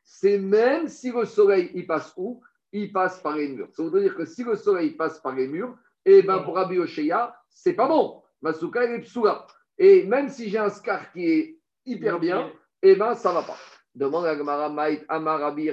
c'est 0.03 0.37
même 0.37 0.87
si 0.87 1.11
le 1.11 1.25
soleil 1.25 1.69
il 1.73 1.85
passe 1.85 2.13
où? 2.15 2.41
Il 2.71 2.93
passe 2.93 3.19
par 3.21 3.35
les 3.35 3.49
murs. 3.49 3.69
Ça 3.73 3.83
veut 3.83 4.01
dire 4.01 4.15
que 4.15 4.25
si 4.25 4.43
le 4.43 4.55
soleil 4.55 4.91
passe 4.91 5.19
par 5.19 5.35
les 5.35 5.47
murs, 5.47 5.77
et 6.05 6.21
ben 6.21 6.39
pour 6.39 6.55
Rabbi 6.55 6.75
Yoshia, 6.75 7.35
c'est 7.49 7.73
pas 7.73 7.87
bon. 7.87 8.23
Masuka 8.41 8.83
elle 8.83 8.99
est 8.99 9.01
psoula. 9.01 9.45
Et 9.77 10.03
même 10.03 10.29
si 10.29 10.49
j'ai 10.49 10.57
un 10.57 10.69
scar 10.69 11.11
qui 11.11 11.25
est 11.25 11.59
hyper 11.85 12.19
bien, 12.19 12.51
et 12.81 12.95
ben 12.95 13.13
ça 13.15 13.33
va 13.33 13.41
pas. 13.41 13.57
Demande 13.93 14.25
à 14.25 14.37
Gemara 14.37 14.69
Maït 14.69 15.03
Amar 15.09 15.43
Abaye. 15.43 15.65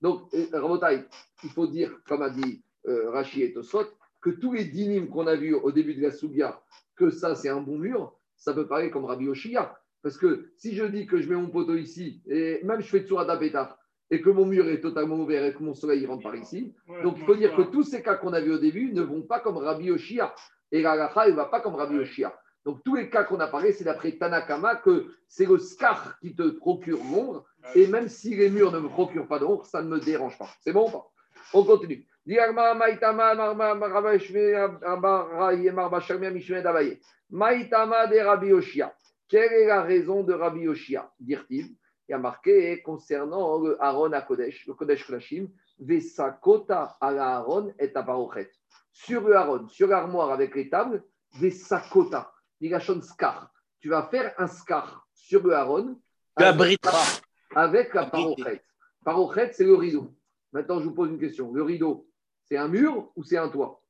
Donc, 0.00 0.34
euh, 0.34 0.46
Rabotai, 0.52 1.04
il 1.42 1.50
faut 1.50 1.66
dire, 1.66 1.90
comme 2.06 2.22
a 2.22 2.30
dit 2.30 2.62
euh, 2.88 3.10
Rashi 3.10 3.42
et 3.42 3.52
Tosot, 3.52 3.86
que 4.20 4.30
tous 4.30 4.52
les 4.52 4.64
dynimes 4.64 5.08
qu'on 5.08 5.26
a 5.26 5.36
vus 5.36 5.54
au 5.54 5.72
début 5.72 5.94
de 5.94 6.02
la 6.02 6.10
Sougia, 6.10 6.62
que 6.96 7.10
ça 7.10 7.34
c'est 7.34 7.48
un 7.48 7.60
bon 7.60 7.78
mur, 7.78 8.16
ça 8.36 8.52
peut 8.52 8.66
parler 8.66 8.90
comme 8.90 9.04
Rabbi 9.04 9.26
Yoshia. 9.26 9.78
Parce 10.02 10.16
que 10.16 10.50
si 10.56 10.74
je 10.74 10.84
dis 10.84 11.06
que 11.06 11.20
je 11.20 11.28
mets 11.28 11.36
mon 11.36 11.48
poteau 11.48 11.76
ici, 11.76 12.22
et 12.26 12.60
même 12.64 12.80
je 12.80 12.88
fais 12.88 13.00
Tsurat 13.00 13.36
Pétard, 13.38 13.78
et 14.10 14.20
que 14.20 14.30
mon 14.30 14.44
mur 14.44 14.68
est 14.68 14.80
totalement 14.80 15.16
ouvert 15.16 15.44
et 15.44 15.54
que 15.54 15.62
mon 15.62 15.74
soleil 15.74 16.02
il 16.02 16.06
rentre 16.06 16.24
par 16.24 16.36
ici, 16.36 16.74
donc 17.02 17.16
il 17.18 17.24
faut 17.24 17.34
dire 17.34 17.54
que 17.56 17.62
tous 17.62 17.84
ces 17.84 18.02
cas 18.02 18.16
qu'on 18.16 18.32
a 18.32 18.40
vus 18.40 18.52
au 18.52 18.58
début 18.58 18.92
ne 18.92 19.02
vont 19.02 19.22
pas 19.22 19.40
comme 19.40 19.56
Rabbi 19.56 19.86
Yoshia. 19.86 20.34
Et 20.70 20.82
la 20.82 20.94
Racha, 20.94 21.28
il 21.28 21.32
ne 21.32 21.36
va 21.36 21.46
pas 21.46 21.60
comme 21.60 21.76
Rabbi 21.76 21.96
Yoshia. 21.96 22.34
Donc 22.64 22.82
tous 22.84 22.94
les 22.94 23.10
cas 23.10 23.24
qu'on 23.24 23.40
a 23.40 23.46
parlé, 23.46 23.72
c'est 23.72 23.84
d'après 23.84 24.12
Tanakama 24.12 24.76
que 24.76 25.06
c'est 25.28 25.46
le 25.46 25.58
scar 25.58 26.18
qui 26.20 26.34
te 26.34 26.42
procure 26.50 26.98
l'ombre. 26.98 27.44
Et 27.74 27.86
même 27.86 28.08
si 28.08 28.34
les 28.36 28.50
murs 28.50 28.72
ne 28.72 28.80
me 28.80 28.88
procurent 28.88 29.26
pas 29.26 29.38
d'ombre, 29.38 29.64
ça 29.64 29.82
ne 29.82 29.88
me 29.88 29.98
dérange 29.98 30.36
pas. 30.38 30.48
C'est 30.60 30.72
bon 30.72 30.88
ou 30.88 30.90
pas? 30.90 31.10
On 31.54 31.64
continue. 31.64 32.06
Maïtama 37.30 38.06
de 38.06 38.18
Rabbi 38.18 38.48
Yoshia. 38.48 38.94
Quelle 39.28 39.52
est 39.52 39.66
la 39.66 39.82
raison 39.82 40.22
de 40.22 40.32
Rabbi 40.32 40.60
Yoshia 40.60 41.10
Dire-t-il 41.18 41.76
il 42.08 42.12
y 42.12 42.14
a 42.14 42.18
marqué 42.18 42.82
concernant 42.82 43.58
le 43.58 43.82
Aaron 43.82 44.12
à 44.12 44.20
Kodesh, 44.22 44.66
le 44.66 44.74
Kodesh 44.74 45.06
Klashim, 45.06 45.48
Vesakota 45.78 46.96
à 47.00 47.12
la 47.12 47.36
Aaron 47.36 47.72
et 47.78 47.90
à 47.94 48.02
Parochet. 48.02 48.50
Sur 48.90 49.22
le 49.22 49.36
Aaron, 49.36 49.68
sur 49.68 49.86
l'armoire 49.86 50.30
avec 50.30 50.54
les 50.54 50.68
tables, 50.68 51.04
Vesakota, 51.40 52.32
Digashon 52.60 53.00
Skar. 53.00 53.50
Tu 53.80 53.88
vas 53.88 54.08
faire 54.10 54.34
un 54.38 54.46
Skar 54.46 55.06
sur 55.14 55.42
le 55.46 55.54
Aaron 55.54 55.96
avec, 56.36 56.80
avec 57.54 57.94
la 57.94 58.06
Parochet. 58.06 58.62
Parochet, 59.04 59.52
c'est 59.52 59.64
le 59.64 59.74
rideau. 59.74 60.12
Maintenant, 60.52 60.80
je 60.80 60.84
vous 60.84 60.94
pose 60.94 61.10
une 61.10 61.18
question. 61.18 61.52
Le 61.52 61.62
rideau, 61.62 62.06
c'est 62.52 62.58
un 62.58 62.68
mur 62.68 63.10
ou 63.16 63.24
c'est 63.24 63.38
un 63.38 63.48
toit. 63.48 63.80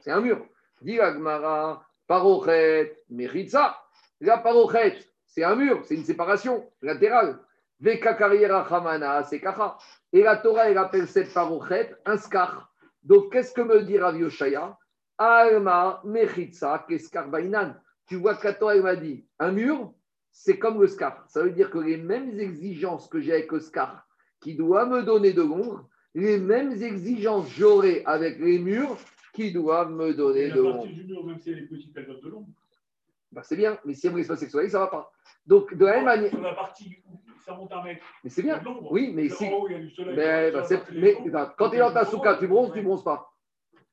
C'est 0.00 0.10
un 0.10 0.20
mur. 0.20 0.46
Dit 0.82 1.00
Agmara, 1.00 1.82
Parochet, 2.06 2.94
Meritza. 3.08 3.74
La 4.20 4.36
Parochet, 4.36 4.98
c'est 5.24 5.44
un 5.44 5.56
mur, 5.56 5.82
c'est 5.82 5.94
une 5.94 6.04
séparation 6.04 6.70
latérale. 6.82 7.40
C'est 7.82 7.98
kacha. 7.98 9.78
Et 10.12 10.22
la 10.22 10.36
Torah, 10.36 10.68
elle 10.68 10.76
appelle 10.76 11.08
cette 11.08 11.32
parochet 11.32 11.96
un 12.04 12.18
skar. 12.18 12.70
Donc, 13.02 13.32
qu'est-ce 13.32 13.54
que 13.54 13.62
me 13.62 13.80
dit 13.80 13.96
Rav 13.98 14.18
Yoshaya? 14.18 14.76
Alma 15.16 16.02
mechitza 16.04 16.84
keskar 16.86 17.28
bainan. 17.28 17.80
Tu 18.08 18.16
vois 18.16 18.34
que 18.34 18.46
la 18.46 18.52
Torah, 18.52 18.76
elle 18.76 18.82
m'a 18.82 18.96
dit 18.96 19.26
un 19.38 19.52
mur, 19.52 19.94
c'est 20.30 20.58
comme 20.58 20.82
le 20.82 20.86
scar. 20.86 21.24
Ça 21.28 21.42
veut 21.42 21.52
dire 21.52 21.70
que 21.70 21.78
les 21.78 21.96
mêmes 21.96 22.38
exigences 22.38 23.08
que 23.08 23.20
j'ai 23.20 23.32
avec 23.32 23.50
le 23.52 23.60
scar, 23.60 24.06
qui 24.40 24.54
doit 24.54 24.84
me 24.84 25.02
donner 25.02 25.32
de 25.32 25.40
l'ombre, 25.40 25.88
les 26.16 26.38
mêmes 26.38 26.72
exigences 26.82 27.46
j'aurai 27.50 28.02
avec 28.06 28.38
les 28.38 28.58
murs 28.58 28.96
qui 29.34 29.52
doivent 29.52 29.92
me 29.92 30.14
donner 30.14 30.48
de 30.48 30.62
l'ombre. 30.62 30.78
partie 30.78 30.94
du 30.94 31.04
mur, 31.04 31.24
même 31.24 31.38
si 31.38 31.50
elle 31.50 31.58
est 31.58 31.66
petite, 31.66 31.92
elle 31.94 32.06
donne 32.06 32.20
de 32.20 32.28
l'ombre. 32.30 32.48
Bah, 33.30 33.42
c'est 33.44 33.56
bien, 33.56 33.78
mais 33.84 33.92
si 33.92 34.06
elle 34.06 34.14
me 34.14 34.18
laisse 34.18 34.28
passer 34.28 34.46
le 34.46 34.50
soleil, 34.50 34.70
ça 34.70 34.78
ne 34.78 34.84
va 34.84 34.90
pas. 34.90 35.12
Donc, 35.46 35.74
de 35.74 35.84
la 35.84 35.96
même 35.96 36.06
manière. 36.06 36.30
Sur 36.30 36.40
la 36.40 36.54
partie 36.54 37.02
où 37.06 37.20
ça 37.44 37.52
monte 37.52 37.70
un 37.70 37.84
mètre. 37.84 38.02
Mais 38.24 38.30
c'est 38.30 38.42
bien. 38.42 38.62
Oui, 38.90 39.12
mais 39.14 39.28
Sur 39.28 39.36
si. 39.36 39.50
soleil. 39.94 40.16
Mais, 40.16 41.28
bah, 41.28 41.54
quand 41.58 41.68
tu 41.68 41.76
es 41.76 41.80
dans 41.80 41.92
ta 41.92 42.06
souka, 42.06 42.36
tu 42.36 42.48
bronzes, 42.48 42.72
tu 42.72 42.80
bronzes 42.80 43.04
pas. 43.04 43.30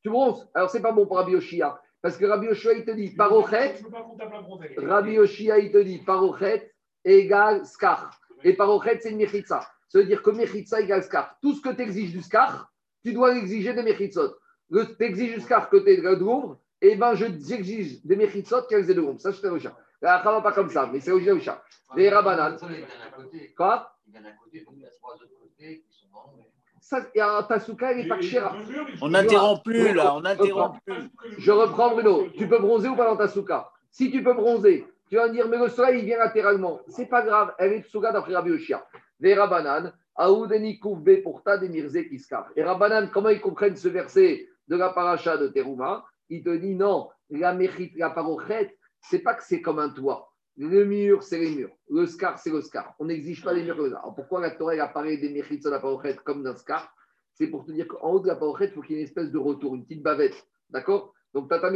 Tu 0.01 0.09
bronzes. 0.09 0.49
Alors, 0.53 0.69
c'est 0.69 0.81
pas 0.81 0.93
bon 0.93 1.05
pour 1.05 1.17
Rabbi 1.17 1.33
Yoshia. 1.33 1.77
Parce 2.01 2.15
que 2.15 2.25
Rabbi 2.25 2.47
Yoshia, 2.47 2.71
il 2.73 2.85
te 2.85 2.91
dit 2.91 3.09
parochet. 3.09 3.75
Pas. 3.91 4.85
Rabbi 4.87 5.11
Yoshia, 5.13 5.59
il 5.59 5.73
te 5.73 5.77
dit 5.77 5.97
parochet 5.97 6.71
égale 7.03 7.65
scar. 7.65 8.17
Et 8.45 8.53
parochet, 8.53 8.99
c'est 9.01 9.11
une 9.11 9.17
mechitza. 9.17 9.67
Ça 9.93 9.99
veut 9.99 10.05
dire 10.05 10.23
que 10.23 10.31
mechitza 10.31 10.81
égale 10.81 11.03
scar. 11.03 11.37
Tout 11.39 11.53
ce 11.53 11.61
que 11.61 11.69
tu 11.69 11.83
exiges 11.83 12.11
du 12.11 12.23
scar, 12.23 12.71
tu 13.05 13.13
dois 13.13 13.31
l'exiger 13.31 13.75
des 13.75 13.83
mechitzot. 13.83 14.33
Tu 14.71 15.03
exiges 15.03 15.35
du 15.35 15.41
scar 15.41 15.69
que 15.69 15.77
tu 15.77 15.87
aies 15.87 15.97
de 15.97 16.19
l'ombre, 16.19 16.57
et 16.81 16.95
ben 16.95 17.13
je 17.13 17.27
t'exige 17.27 18.03
des 18.03 18.15
mechitzot 18.15 18.63
qu'elles 18.63 18.89
aient 18.89 18.95
de 18.95 19.01
l'ombre. 19.01 19.21
Ça, 19.21 19.29
je 19.29 19.39
te 19.39 19.45
le 19.45 19.59
La 20.01 20.17
ne 20.17 20.23
va 20.23 20.41
pas 20.41 20.51
comme 20.51 20.71
ça, 20.71 20.89
mais 20.91 20.99
c'est 20.99 21.11
aussi 21.11 21.27
le 21.27 21.39
chat. 21.39 21.63
Les 21.95 22.09
Rabbanan. 22.09 22.53
Le 22.53 22.57
soleil, 22.57 22.79
il 22.79 22.85
vient 22.87 23.05
d'un 23.05 23.23
côté. 23.23 23.53
Quoi 23.55 23.95
Il 24.07 24.13
vient 24.13 24.21
d'un 24.23 24.31
côté, 24.31 24.61
donc 24.61 24.73
il 24.77 24.81
y 24.81 24.85
a 24.85 24.89
trois 24.99 25.13
autres 25.13 25.39
côtés 25.39 25.85
qui 25.87 25.95
sont 25.95 26.07
dans 26.11 26.23
l'ombre. 26.23 26.47
Ça, 26.81 27.05
et 27.13 27.21
alors, 27.21 27.47
ta 27.47 27.59
souka, 27.59 27.91
elle 27.91 27.97
n'est 27.97 28.07
pas 28.07 28.17
il 28.19 28.31
faut- 28.31 28.39
On 29.03 29.09
n'interrompt 29.09 29.63
plus, 29.63 29.93
là, 29.93 30.15
on 30.15 30.21
n'interrompt 30.21 30.79
plus. 30.87 31.11
Je 31.37 31.51
reprends 31.51 31.91
Bruno. 31.91 32.29
Tu 32.35 32.47
peux 32.47 32.57
bronzer 32.57 32.89
ou 32.89 32.95
pas 32.95 33.05
dans 33.05 33.15
ta 33.15 33.27
souka 33.27 33.69
Si 33.91 34.09
tu 34.09 34.23
peux 34.23 34.33
bronzer, 34.33 34.87
tu 35.07 35.17
vas 35.17 35.27
me 35.27 35.33
dire, 35.33 35.47
mais 35.47 35.59
le 35.59 35.69
soleil, 35.69 35.99
il 35.99 36.05
vient 36.05 36.17
latéralement. 36.17 36.79
C'est 36.87 37.05
pas 37.05 37.21
grave, 37.21 37.53
elle 37.59 37.73
est 37.73 37.83
souka 37.83 38.11
d'après 38.11 38.33
Rabbi 38.33 38.49
Yoshia. 38.49 38.83
Les 39.23 39.35
Kiskar. 42.09 42.49
Et 42.57 42.63
Rabbanan, 42.63 43.09
comment 43.09 43.29
ils 43.29 43.39
comprennent 43.39 43.77
ce 43.77 43.87
verset 43.87 44.49
de 44.67 44.75
la 44.75 44.89
paracha 44.89 45.37
de 45.37 45.47
Teruma? 45.47 46.05
Il 46.29 46.43
te 46.43 46.53
dit, 46.57 46.75
non, 46.75 47.09
la, 47.29 47.53
mérite, 47.53 47.93
la 47.95 48.09
parochet, 48.09 48.77
c'est 48.99 49.19
pas 49.19 49.33
que 49.35 49.43
c'est 49.43 49.61
comme 49.61 49.79
un 49.79 49.89
toit. 49.89 50.29
Le 50.57 50.83
mur, 50.83 51.23
c'est 51.23 51.39
les 51.39 51.55
murs. 51.55 51.71
Le 51.89 52.05
scar, 52.05 52.37
c'est 52.37 52.51
le 52.51 52.61
scar. 52.61 52.95
On 52.99 53.05
n'exige 53.05 53.43
pas 53.43 53.53
des 53.53 53.63
murs 53.63 53.77
comme 53.77 53.91
ça. 53.91 53.99
Alors 53.99 54.13
pourquoi 54.13 54.41
la 54.41 54.51
Torah 54.51 54.73
apparaît 54.73 55.15
des 55.15 55.29
mérites 55.29 55.61
sur 55.61 55.71
la 55.71 55.79
parochet 55.79 56.17
comme 56.25 56.43
d'un 56.43 56.55
scar? 56.55 56.93
C'est 57.31 57.47
pour 57.47 57.65
te 57.65 57.71
dire 57.71 57.87
qu'en 57.87 58.11
haut 58.11 58.19
de 58.19 58.27
la 58.27 58.35
parochet, 58.35 58.65
il 58.65 58.71
faut 58.71 58.81
qu'il 58.81 58.97
y 58.97 58.99
ait 58.99 59.01
une 59.03 59.07
espèce 59.07 59.31
de 59.31 59.37
retour, 59.37 59.73
une 59.73 59.85
petite 59.85 60.03
bavette. 60.03 60.35
D'accord? 60.69 61.13
Donc, 61.33 61.47
tu 61.47 61.55
as 61.55 61.59
ta 61.59 61.69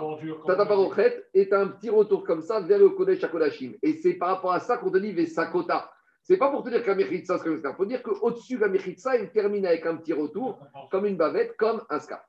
Bordure, 0.00 0.42
tu 0.44 1.54
un 1.54 1.68
petit 1.68 1.90
retour 1.90 2.24
comme 2.24 2.42
ça 2.42 2.60
vers 2.60 2.78
le 2.78 2.90
Kodesh 2.90 3.22
HaKodashim. 3.22 3.74
Et 3.82 3.94
c'est 3.94 4.14
par 4.14 4.28
rapport 4.30 4.52
à 4.52 4.60
ça 4.60 4.76
qu'on 4.76 4.90
te 4.90 4.98
dit 4.98 5.12
Vesakota. 5.12 5.90
C'est 6.28 6.36
pas 6.36 6.50
pour 6.50 6.62
te 6.62 6.68
dire 6.68 6.82
que 6.82 6.88
la 6.88 6.94
mechitza, 6.94 7.38
c'est 7.38 7.58
ça. 7.62 7.70
Il 7.70 7.74
faut 7.74 7.86
dire 7.86 8.02
qu'au-dessus 8.02 8.56
de 8.56 8.60
la 8.60 8.68
mechitza, 8.68 9.16
il 9.16 9.30
termine 9.30 9.64
avec 9.64 9.86
un 9.86 9.96
petit 9.96 10.12
retour, 10.12 10.60
comme 10.90 11.06
une 11.06 11.16
bavette, 11.16 11.56
comme 11.56 11.80
un 11.88 11.98
scar. 11.98 12.20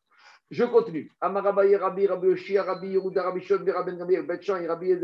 Je 0.49 0.63
continue. 0.63 1.11
Amarabaye 1.19 1.75
Rabbi, 1.75 2.07
Rabbi 2.07 2.57
Rabbi 2.57 2.87
Yehuda, 2.91 3.23
Rabbi 3.23 3.41
Shon, 3.41 3.65
Rabbi 3.67 3.91
Rabbi 3.97 4.21
Betchan 4.21 4.55
et 4.55 4.67
Rabbi 4.67 4.95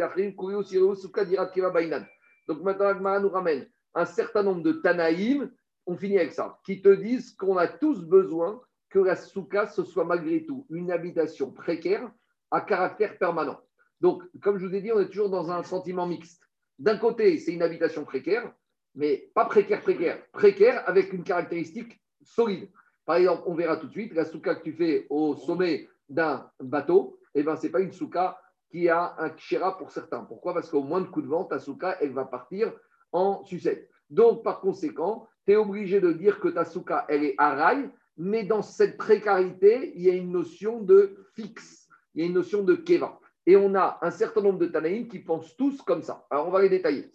Souka, 0.96 1.26
Dirat, 1.26 1.48
Kiva, 1.48 1.72
Bainan. 1.72 2.06
Donc 2.48 2.62
maintenant, 2.62 2.86
Agmara 2.86 3.20
nous 3.20 3.28
ramène 3.28 3.68
un 3.96 4.06
certain 4.06 4.44
nombre 4.44 4.64
de 4.64 4.72
Tanaïm, 4.72 5.52
on 5.86 5.98
finit 5.98 6.18
avec 6.18 6.32
ça, 6.32 6.58
qui 6.66 6.82
te 6.82 6.88
disent 6.88 7.34
qu'on 7.36 7.58
a 7.58 7.68
tous 7.68 8.06
besoin 8.06 8.62
que 8.90 9.00
la 9.00 9.18
souka, 9.18 9.68
ce 9.68 9.84
soit 9.84 10.06
malgré 10.06 10.46
tout 10.46 10.66
une 10.70 10.90
habitation 10.90 11.52
précaire 11.52 12.10
à 12.50 12.62
caractère 12.62 13.18
permanent. 13.18 13.60
Donc, 14.00 14.24
comme 14.42 14.58
je 14.58 14.66
vous 14.66 14.74
ai 14.74 14.80
dit, 14.80 14.94
on 14.94 15.02
est 15.02 15.10
toujours 15.10 15.30
dans 15.30 15.52
un 15.52 15.64
sentiment 15.64 16.08
mixte. 16.08 16.42
D'un 16.80 16.98
côté, 16.98 17.38
c'est 17.40 17.52
une 17.52 17.62
habitation 17.62 18.06
précaire, 18.06 18.54
mais 18.96 19.30
pas 19.34 19.46
précaire, 19.46 19.82
précaire, 19.82 20.20
précaire 20.32 20.84
avec 20.88 21.14
une 21.14 21.24
caractéristique 21.24 22.02
solide. 22.22 22.70
Par 23.06 23.18
exemple, 23.18 23.44
on 23.46 23.54
verra 23.54 23.78
tout 23.78 23.88
de 23.88 23.92
suite, 23.92 24.14
la 24.14 24.26
souka 24.26 24.56
que 24.56 24.64
tu 24.64 24.74
fais 24.74 25.06
au 25.10 25.36
sommet 25.36 25.88
d'un 26.10 26.50
bateau, 26.60 27.20
eh 27.36 27.44
ben, 27.44 27.56
ce 27.56 27.64
n'est 27.64 27.72
pas 27.72 27.82
une 27.82 27.92
souka 27.92 28.40
qui 28.70 28.90
a 28.90 29.16
un 29.20 29.30
kshera 29.30 29.78
pour 29.78 29.92
certains. 29.92 30.24
Pourquoi? 30.24 30.54
Parce 30.54 30.70
qu'au 30.70 30.82
moins 30.82 31.02
de 31.02 31.08
coup 31.08 31.22
de 31.22 31.28
vent, 31.28 31.44
ta 31.46 31.60
souka, 31.60 31.98
elle 32.02 32.14
va 32.14 32.26
partir 32.26 32.74
en 33.12 33.44
sucette. 33.46 33.90
Donc, 34.10 34.44
par 34.44 34.60
conséquent, 34.60 35.28
tu 35.46 35.54
es 35.54 35.56
obligé 35.56 36.00
de 36.00 36.12
dire 36.12 36.40
que 36.40 36.48
ta 36.48 36.66
souka, 36.66 37.06
elle 37.10 37.24
est 37.24 37.36
à 37.38 37.54
rail, 37.54 37.90
mais 38.18 38.44
dans 38.44 38.62
cette 38.62 38.98
précarité, 38.98 39.94
il 39.96 40.02
y 40.02 40.10
a 40.10 40.14
une 40.14 40.32
notion 40.32 40.82
de 40.82 41.28
fixe, 41.36 41.88
il 42.14 42.22
y 42.22 42.24
a 42.24 42.28
une 42.28 42.34
notion 42.34 42.64
de 42.64 42.76
keva. 42.76 43.20
Et 43.46 43.56
on 43.56 43.76
a 43.76 44.00
un 44.02 44.12
certain 44.12 44.42
nombre 44.42 44.60
de 44.60 44.66
Tanaïm 44.66 45.08
qui 45.08 45.20
pensent 45.20 45.56
tous 45.56 45.82
comme 45.84 46.02
ça. 46.02 46.26
Alors, 46.32 46.48
on 46.48 46.52
va 46.52 46.62
les 46.62 46.70
détailler. 46.70 47.12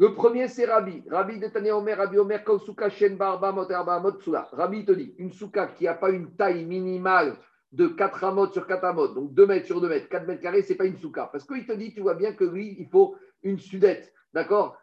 Le 0.00 0.14
premier, 0.14 0.46
c'est 0.46 0.64
Rabbi. 0.64 1.02
Rabbi 1.10 1.40
de 1.40 1.48
Tania 1.48 1.76
Omer, 1.76 1.96
Rabbi 1.96 2.18
Omer, 2.18 2.44
Kol 2.44 2.60
Souka, 2.60 2.88
Shen, 2.88 3.16
Barba, 3.16 3.50
Mot, 3.50 3.68
Arba, 3.68 3.98
Mot, 3.98 4.12
Tsula. 4.12 4.48
Rabbi 4.52 4.84
te 4.84 4.92
dit, 4.92 5.12
une 5.18 5.32
souka 5.32 5.66
qui 5.66 5.84
n'a 5.84 5.94
pas 5.94 6.10
une 6.10 6.36
taille 6.36 6.64
minimale 6.64 7.36
de 7.72 7.88
4 7.88 8.24
amot 8.24 8.52
sur 8.52 8.66
4 8.66 8.84
amot, 8.84 9.08
donc 9.08 9.34
2 9.34 9.46
mètres 9.46 9.66
sur 9.66 9.80
2 9.80 9.88
mètres, 9.88 10.08
4 10.08 10.26
mètres 10.26 10.40
carrés, 10.40 10.62
ce 10.62 10.70
n'est 10.70 10.76
pas 10.76 10.86
une 10.86 10.96
souka. 10.96 11.28
Parce 11.32 11.44
qu'il 11.44 11.66
te 11.66 11.72
dit, 11.72 11.92
tu 11.92 12.00
vois 12.00 12.14
bien 12.14 12.32
que 12.32 12.44
lui, 12.44 12.76
il 12.78 12.86
faut 12.86 13.16
une 13.42 13.58
sudette. 13.58 14.12
D'accord? 14.32 14.76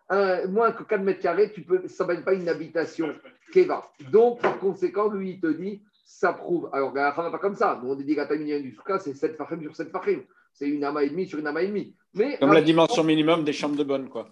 Moins 0.49 0.73
que 0.73 0.83
4 0.83 1.01
mètres 1.01 1.21
carrés, 1.21 1.51
tu 1.53 1.61
peux, 1.61 1.87
ça 1.87 2.05
ne 2.05 2.21
pas 2.21 2.33
une 2.33 2.49
habitation 2.49 3.13
Keva. 3.53 3.89
Donc, 4.11 4.41
par 4.41 4.59
conséquent, 4.59 5.07
lui, 5.07 5.31
il 5.31 5.39
te 5.39 5.47
dit, 5.47 5.81
ça 6.03 6.33
prouve. 6.33 6.69
Alors, 6.73 6.93
la 6.93 7.11
va 7.11 7.31
pas 7.31 7.39
comme 7.39 7.55
ça. 7.55 7.79
Nous, 7.81 7.89
on 7.89 7.95
dit 7.95 8.05
que 8.05 8.19
la 8.19 8.25
taille 8.25 8.39
minimale 8.39 8.63
du 8.63 8.73
souka, 8.73 8.99
c'est 8.99 9.13
7 9.13 9.37
fachim 9.37 9.61
sur 9.61 9.75
7 9.75 9.91
fachim. 9.91 10.23
C'est 10.51 10.67
une 10.67 10.83
ama 10.83 11.03
et 11.03 11.09
demi 11.09 11.25
sur 11.25 11.39
une 11.39 11.47
ama 11.47 11.61
et 11.63 11.67
demi. 11.67 11.95
Mais, 12.13 12.37
Comme 12.37 12.53
la 12.53 12.61
dimension 12.61 13.03
minimum 13.03 13.45
des 13.45 13.53
chambres 13.53 13.77
de 13.77 13.83
bonne, 13.83 14.09
quoi. 14.09 14.29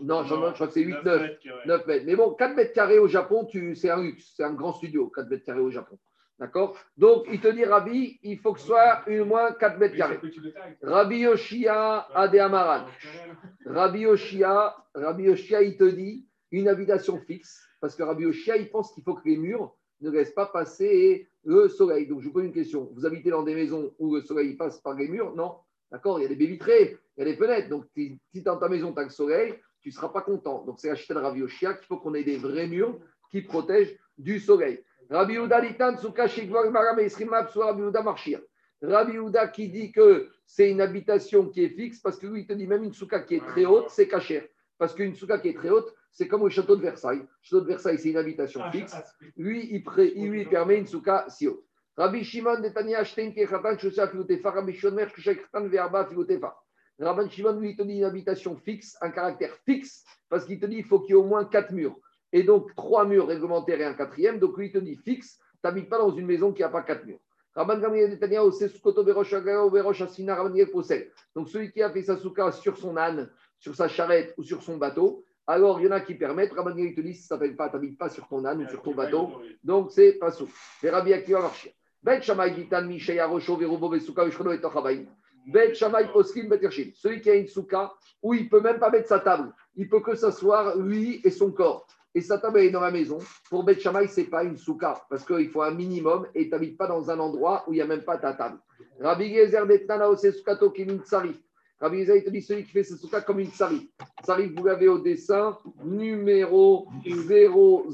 Non, 0.00 0.24
je, 0.24 0.34
je 0.34 0.34
crois 0.54 0.66
que 0.66 0.72
c'est 0.72 0.82
8, 0.82 0.92
9 0.92 1.04
9. 1.04 1.22
mètres 1.22 1.40
carrés. 1.40 1.62
9 1.66 1.86
mètres. 1.86 2.04
Mais 2.06 2.16
bon, 2.16 2.34
4 2.34 2.56
mètres 2.56 2.72
carrés 2.72 2.98
au 2.98 3.08
Japon, 3.08 3.44
tu, 3.44 3.74
c'est 3.76 3.90
un 3.90 4.02
luxe, 4.02 4.32
c'est 4.36 4.44
un 4.44 4.52
grand 4.52 4.72
studio, 4.72 5.08
4 5.08 5.28
mètres 5.28 5.44
carrés 5.44 5.60
au 5.60 5.70
Japon. 5.70 5.98
D'accord? 6.38 6.76
Donc, 6.96 7.26
il 7.32 7.40
te 7.40 7.46
dit, 7.48 7.64
Rabbi, 7.64 8.18
il 8.22 8.38
faut 8.38 8.52
que 8.54 8.60
ce 8.60 8.66
soit 8.66 9.04
au 9.08 9.24
moins 9.24 9.52
4 9.52 9.78
mètres 9.78 9.96
carrés. 9.96 10.18
Rabbi 10.82 11.18
Yoshia 11.18 12.08
Ade 12.14 12.36
Amaran. 12.36 12.86
Rabbi 13.66 14.00
Yoshia, 14.00 14.76
Rabbi 14.94 15.24
Yoshia, 15.24 15.62
il 15.62 15.76
te 15.76 15.84
dit 15.84 16.26
une 16.50 16.68
habitation 16.68 17.20
fixe, 17.20 17.62
parce 17.80 17.94
que 17.94 18.02
Rabbi 18.02 18.24
Yoshia, 18.24 18.56
il 18.56 18.68
pense 18.70 18.92
qu'il 18.92 19.04
faut 19.04 19.14
que 19.14 19.28
les 19.28 19.36
murs 19.36 19.74
ne 20.00 20.10
laissent 20.10 20.34
pas 20.34 20.46
passer 20.46 21.28
le 21.44 21.68
soleil. 21.68 22.08
Donc, 22.08 22.20
je 22.20 22.26
vous 22.26 22.32
pose 22.32 22.44
une 22.44 22.52
question. 22.52 22.90
Vous 22.94 23.06
habitez 23.06 23.30
dans 23.30 23.42
des 23.44 23.54
maisons 23.54 23.92
où 24.00 24.16
le 24.16 24.22
soleil 24.22 24.54
passe 24.54 24.80
par 24.80 24.94
les 24.94 25.06
murs? 25.08 25.34
Non 25.36 25.56
D'accord? 25.92 26.18
Il 26.18 26.22
y 26.22 26.26
a 26.26 26.28
des 26.28 26.34
baies 26.36 26.46
vitrées, 26.46 26.98
il 27.16 27.20
y 27.20 27.22
a 27.22 27.30
des 27.30 27.36
fenêtres. 27.36 27.68
Donc, 27.68 27.84
si 27.94 28.18
si 28.32 28.42
dans 28.42 28.56
ta 28.56 28.68
maison, 28.68 28.92
tu 28.92 28.98
as 29.00 29.04
le 29.04 29.10
soleil, 29.10 29.54
tu 29.84 29.90
ne 29.90 29.94
seras 29.94 30.08
pas 30.08 30.22
content. 30.22 30.64
Donc, 30.64 30.80
c'est 30.80 30.88
la 30.88 30.94
chita 30.94 31.12
de 31.12 31.18
Rabbi 31.18 31.40
Yoshia 31.40 31.74
qu'il 31.74 31.86
faut 31.86 31.98
qu'on 31.98 32.14
ait 32.14 32.24
des 32.24 32.38
vrais 32.38 32.66
murs 32.66 32.98
qui 33.30 33.42
protègent 33.42 33.94
du 34.16 34.40
soleil. 34.40 34.82
Rabbi 35.10 35.34
soit 35.34 35.50
Rabbi 38.82 39.12
Yehuda 39.12 39.48
qui 39.48 39.68
dit 39.68 39.92
que 39.92 40.30
c'est 40.46 40.70
une 40.70 40.80
habitation 40.80 41.50
qui 41.50 41.64
est 41.64 41.68
fixe, 41.68 41.98
parce 42.00 42.18
que 42.18 42.26
lui, 42.26 42.40
il 42.40 42.46
te 42.46 42.54
dit 42.54 42.66
même 42.66 42.82
une 42.82 42.94
souka 42.94 43.20
qui 43.20 43.34
est 43.34 43.44
très 43.46 43.66
haute, 43.66 43.90
c'est 43.90 44.08
cachère. 44.08 44.44
Parce 44.78 44.94
qu'une 44.94 45.14
souka 45.14 45.38
qui 45.38 45.48
est 45.48 45.54
très 45.54 45.68
haute, 45.68 45.94
c'est 46.10 46.28
comme 46.28 46.40
au 46.42 46.48
château 46.48 46.76
de 46.76 46.82
Versailles. 46.82 47.18
Le 47.20 47.26
château 47.42 47.60
de 47.60 47.66
Versailles, 47.66 47.98
c'est 47.98 48.08
une 48.08 48.16
habitation 48.16 48.60
Ah, 48.64 48.72
fixe. 48.72 48.92
ah, 48.96 49.04
c'est- 49.04 49.32
Lui, 49.36 49.68
il, 49.70 49.82
pré- 49.82 50.14
il 50.16 50.30
lui 50.30 50.46
permet 50.46 50.78
une 50.78 50.86
souka 50.86 51.26
si 51.28 51.46
haute. 51.46 51.62
Rabbi 51.96 52.24
Shimon 52.24 52.58
Netanya 52.60 53.02
Rabbi 53.04 54.74
Rabbi 57.00 57.28
Shimon, 57.30 57.58
lui, 57.58 57.70
il 57.70 57.76
te 57.76 57.82
dit 57.82 57.98
une 57.98 58.04
habitation 58.04 58.56
fixe, 58.56 58.96
un 59.00 59.10
caractère 59.10 59.56
fixe, 59.64 60.04
parce 60.28 60.44
qu'il 60.44 60.60
te 60.60 60.66
dit 60.66 60.76
il 60.76 60.84
faut 60.84 61.00
qu'il 61.00 61.10
y 61.10 61.12
ait 61.12 61.20
au 61.20 61.24
moins 61.24 61.44
quatre 61.44 61.72
murs. 61.72 61.96
Et 62.32 62.42
donc, 62.42 62.74
trois 62.74 63.04
murs 63.04 63.26
réglementaires 63.26 63.80
et 63.80 63.84
un 63.84 63.94
quatrième. 63.94 64.38
Donc, 64.38 64.56
lui, 64.56 64.66
il 64.66 64.72
te 64.72 64.78
dit 64.78 64.96
fixe, 64.96 65.38
tu 65.38 65.44
n'habites 65.64 65.88
pas 65.88 65.98
dans 65.98 66.10
une 66.10 66.26
maison 66.26 66.52
qui 66.52 66.62
n'a 66.62 66.68
pas 66.68 66.82
quatre 66.82 67.04
murs. 67.04 67.18
Rabban 67.54 67.78
Gamliel 67.78 68.10
Netanya 68.10 68.44
Osesukoto 68.44 69.04
Berosh 69.04 69.34
Berosh 69.34 70.02
Asina, 70.02 70.34
Rabban. 70.34 70.54
Donc, 71.34 71.48
celui 71.48 71.70
qui 71.72 71.82
a 71.82 71.90
fait 71.90 72.02
sa 72.02 72.16
souka 72.16 72.50
sur 72.52 72.76
son 72.76 72.96
âne, 72.96 73.30
sur 73.58 73.74
sa 73.74 73.88
charrette 73.88 74.34
ou 74.36 74.42
sur 74.42 74.62
son 74.62 74.76
bateau, 74.76 75.24
alors 75.46 75.78
il 75.80 75.84
y 75.84 75.88
en 75.88 75.92
a 75.92 76.00
qui 76.00 76.14
permettent, 76.14 76.52
Rabban 76.52 76.70
Gamliel 76.70 76.94
te 76.94 77.00
dit, 77.00 77.14
ça 77.14 77.36
ne 77.36 77.48
pas, 77.48 77.68
tu 77.68 77.76
n'habites 77.76 77.98
pas 77.98 78.08
sur 78.08 78.26
ton 78.28 78.44
âne 78.44 78.64
ou 78.64 78.68
sur 78.68 78.82
ton 78.82 78.94
bateau, 78.94 79.30
donc 79.62 79.92
c'est 79.92 80.14
pas 80.14 80.30
sous. 80.30 80.48
Et 80.82 80.90
Rabbi 80.90 81.12
Akiva 81.12 81.40
marchir. 81.40 81.72
Bet 82.02 82.22
Shamay 82.22 82.54
Gitan 82.54 82.82
Mishaya 82.82 83.26
Rosho 83.26 83.56
Verubo 83.56 83.88
Vesuka 83.88 84.24
Vishkono 84.24 84.52
et. 84.52 84.60
Bet 85.46 85.74
Shamay 85.74 86.08
Poskin 86.12 86.48
Bet. 86.48 86.60
Celui 86.94 87.20
qui 87.20 87.30
a 87.30 87.34
une 87.34 87.48
souka 87.48 87.92
où 88.22 88.34
il 88.34 88.48
peut 88.48 88.60
même 88.60 88.78
pas 88.78 88.90
mettre 88.90 89.08
sa 89.08 89.20
table, 89.20 89.52
il 89.76 89.88
peut 89.88 90.00
que 90.00 90.14
s'asseoir 90.14 90.76
lui 90.78 91.20
et 91.24 91.30
son 91.30 91.52
corps. 91.52 91.86
Et 92.14 92.20
sa 92.20 92.38
table 92.38 92.60
elle 92.60 92.66
est 92.66 92.70
dans 92.70 92.80
la 92.80 92.90
maison. 92.90 93.18
Pour 93.50 93.64
Bet 93.64 93.80
Shamay, 93.80 94.06
c'est 94.06 94.24
pas 94.24 94.44
une 94.44 94.56
souka 94.56 95.04
parce 95.10 95.24
qu'il 95.24 95.48
faut 95.50 95.62
un 95.62 95.72
minimum 95.72 96.26
et 96.34 96.44
tu 96.44 96.50
n'habites 96.50 96.78
pas 96.78 96.86
dans 96.86 97.10
un 97.10 97.18
endroit 97.18 97.64
où 97.66 97.72
il 97.72 97.76
n'y 97.76 97.82
a 97.82 97.86
même 97.86 98.04
pas 98.04 98.18
ta 98.18 98.32
table. 98.34 98.58
Rabbi 99.00 99.34
Gezer 99.34 99.66
Detnana 99.66 100.08
Ose 100.08 100.30
Sukato 100.30 100.70
Kimin 100.70 100.98
Tsarif. 100.98 101.36
Rabbi 101.80 102.00
Gezer, 102.00 102.16
il 102.16 102.24
te 102.24 102.30
dit 102.30 102.42
celui 102.42 102.64
qui 102.64 102.70
fait 102.70 102.84
sa 102.84 102.96
souka 102.96 103.20
comme 103.20 103.40
une 103.40 103.50
tsarif. 103.50 103.82
Tsarif, 104.22 104.52
vous 104.56 104.64
l'avez 104.64 104.88
au 104.88 104.98
dessin 104.98 105.58
numéro 105.84 106.88
00, 107.04 107.88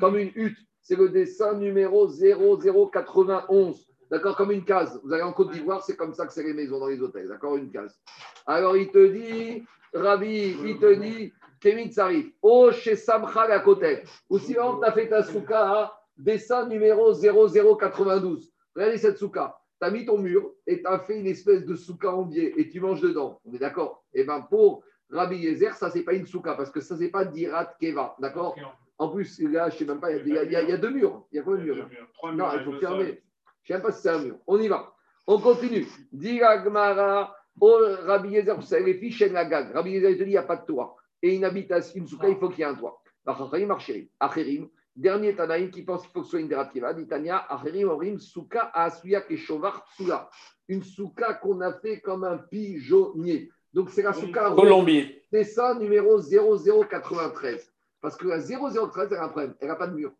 comme 0.00 0.16
une 0.16 0.32
hutte. 0.34 0.58
C'est 0.80 0.96
le 0.96 1.08
dessin 1.08 1.54
numéro 1.54 2.08
0091. 2.08 3.85
D'accord 4.10 4.36
Comme 4.36 4.52
une 4.52 4.64
case. 4.64 5.00
Vous 5.02 5.12
allez 5.12 5.22
en 5.22 5.32
Côte 5.32 5.50
d'Ivoire, 5.52 5.82
c'est 5.82 5.96
comme 5.96 6.12
ça 6.14 6.26
que 6.26 6.32
c'est 6.32 6.42
les 6.44 6.52
maisons 6.54 6.78
dans 6.78 6.86
les 6.86 7.00
hôtels. 7.00 7.28
D'accord 7.28 7.56
Une 7.56 7.70
case. 7.70 7.98
Alors, 8.46 8.76
il 8.76 8.88
te 8.90 9.04
dit, 9.06 9.64
Rabbi, 9.92 10.56
il 10.64 10.78
te 10.78 10.94
dit, 10.94 11.32
Kémin 11.60 11.90
Sarif, 11.90 12.26
oh, 12.42 12.70
chez 12.72 12.96
Samcha 12.96 13.42
à 13.42 13.58
côté. 13.60 14.02
Ou 14.30 14.38
sinon, 14.38 14.78
tu 14.78 14.84
as 14.84 14.92
fait 14.92 15.08
ta 15.08 15.22
souka 15.22 15.60
à 15.60 16.00
dessin 16.16 16.66
numéro 16.68 17.12
0092. 17.14 18.52
Regardez 18.74 18.98
cette 18.98 19.18
souka. 19.18 19.56
Tu 19.80 19.86
as 19.86 19.90
mis 19.90 20.04
ton 20.06 20.18
mur 20.18 20.52
et 20.66 20.80
tu 20.80 20.86
as 20.86 20.98
fait 21.00 21.18
une 21.18 21.26
espèce 21.26 21.64
de 21.64 21.74
souka 21.74 22.10
en 22.14 22.22
biais 22.22 22.52
et 22.56 22.68
tu 22.68 22.80
manges 22.80 23.00
dedans. 23.00 23.40
On 23.44 23.52
est 23.54 23.58
d'accord? 23.58 24.04
Eh 24.14 24.24
bien, 24.24 24.40
pour 24.42 24.82
Rabbi 25.10 25.36
Yezer, 25.38 25.74
ça, 25.74 25.90
c'est 25.90 26.02
pas 26.02 26.12
une 26.14 26.26
souka 26.26 26.54
parce 26.54 26.70
que 26.70 26.80
ça, 26.80 26.96
c'est 26.96 27.08
pas 27.10 27.24
Dirat 27.24 27.74
Keva. 27.80 28.16
D'accord? 28.18 28.54
En 28.98 29.08
plus, 29.10 29.38
là, 29.40 29.68
je 29.68 29.76
sais 29.78 29.84
même 29.84 30.00
pas, 30.00 30.10
il 30.12 30.26
y, 30.28 30.38
a- 30.38 30.44
il 30.44 30.52
y 30.52 30.56
a- 30.56 30.62
il 30.62 30.68
y 30.70 30.72
a 30.72 30.78
deux 30.78 30.90
murs. 30.90 31.26
Il 31.30 31.36
y 31.36 31.38
a 31.38 31.42
combien 31.42 31.60
de 31.60 31.64
murs 31.74 31.88
non, 32.36 32.44
il 32.54 32.64
faut 32.64 32.70
fermer. 32.80 33.22
Je 33.66 33.72
ne 33.72 33.78
sais 33.78 33.82
même 33.82 33.90
pas 33.90 33.96
si 33.96 34.02
c'est 34.02 34.10
un 34.10 34.18
mur. 34.20 34.38
On 34.46 34.60
y 34.60 34.68
va. 34.68 34.94
On 35.26 35.40
continue. 35.40 35.86
Dit 36.12 36.38
Gmara, 36.38 37.36
oh, 37.60 37.78
Rabbi 38.04 38.30
Yezer, 38.30 38.54
vous 38.54 38.62
savez, 38.62 38.84
les 38.84 38.94
filles 38.94 39.10
chaînent 39.10 39.32
la 39.32 39.44
gag. 39.44 39.72
Rabbi 39.74 39.90
Yezer, 39.90 40.10
il 40.10 40.18
te 40.18 40.22
dit, 40.22 40.30
il 40.30 40.32
n'y 40.32 40.38
a 40.38 40.44
pas 40.44 40.56
de 40.56 40.66
toit. 40.66 40.96
Et 41.20 41.34
une 41.34 41.44
habitation, 41.44 42.00
une 42.00 42.06
souka, 42.06 42.28
il 42.28 42.36
faut 42.36 42.48
qu'il 42.48 42.60
y 42.60 42.62
ait 42.62 42.66
un 42.66 42.76
toit. 42.76 43.02
Archerim. 43.26 43.76
Acherim, 44.20 44.68
dernier 44.94 45.34
Tanaïm 45.34 45.70
qui 45.70 45.82
pense 45.82 46.02
qu'il 46.02 46.12
faut 46.12 46.20
que 46.20 46.26
ce 46.26 46.30
soit 46.30 46.40
une 46.40 46.48
dérativa. 46.48 46.94
Dit 46.94 47.08
Tania, 47.08 47.38
Acherim, 47.38 47.88
Orim, 47.88 48.20
souka, 48.20 48.70
Asuya, 48.72 49.22
Keshovar, 49.22 49.84
Tsula. 49.96 50.30
Une 50.68 50.84
souka 50.84 51.34
qu'on 51.34 51.60
a 51.60 51.72
fait 51.72 52.00
comme 52.00 52.22
un 52.22 52.38
pigeonnier. 52.38 53.50
Donc, 53.72 53.90
c'est 53.90 54.02
la 54.02 54.12
souka 54.12 54.52
Colombier. 54.54 55.24
dessin 55.32 55.74
numéro 55.74 56.20
0093. 56.20 57.72
Parce 58.00 58.16
que 58.16 58.28
la 58.28 58.38
0013, 58.38 59.08
elle 59.10 59.18
a 59.18 59.24
un 59.24 59.28
problème. 59.28 59.56
Elle 59.58 59.68
n'a 59.68 59.74
pas 59.74 59.88
de 59.88 59.94
mur. 59.94 60.12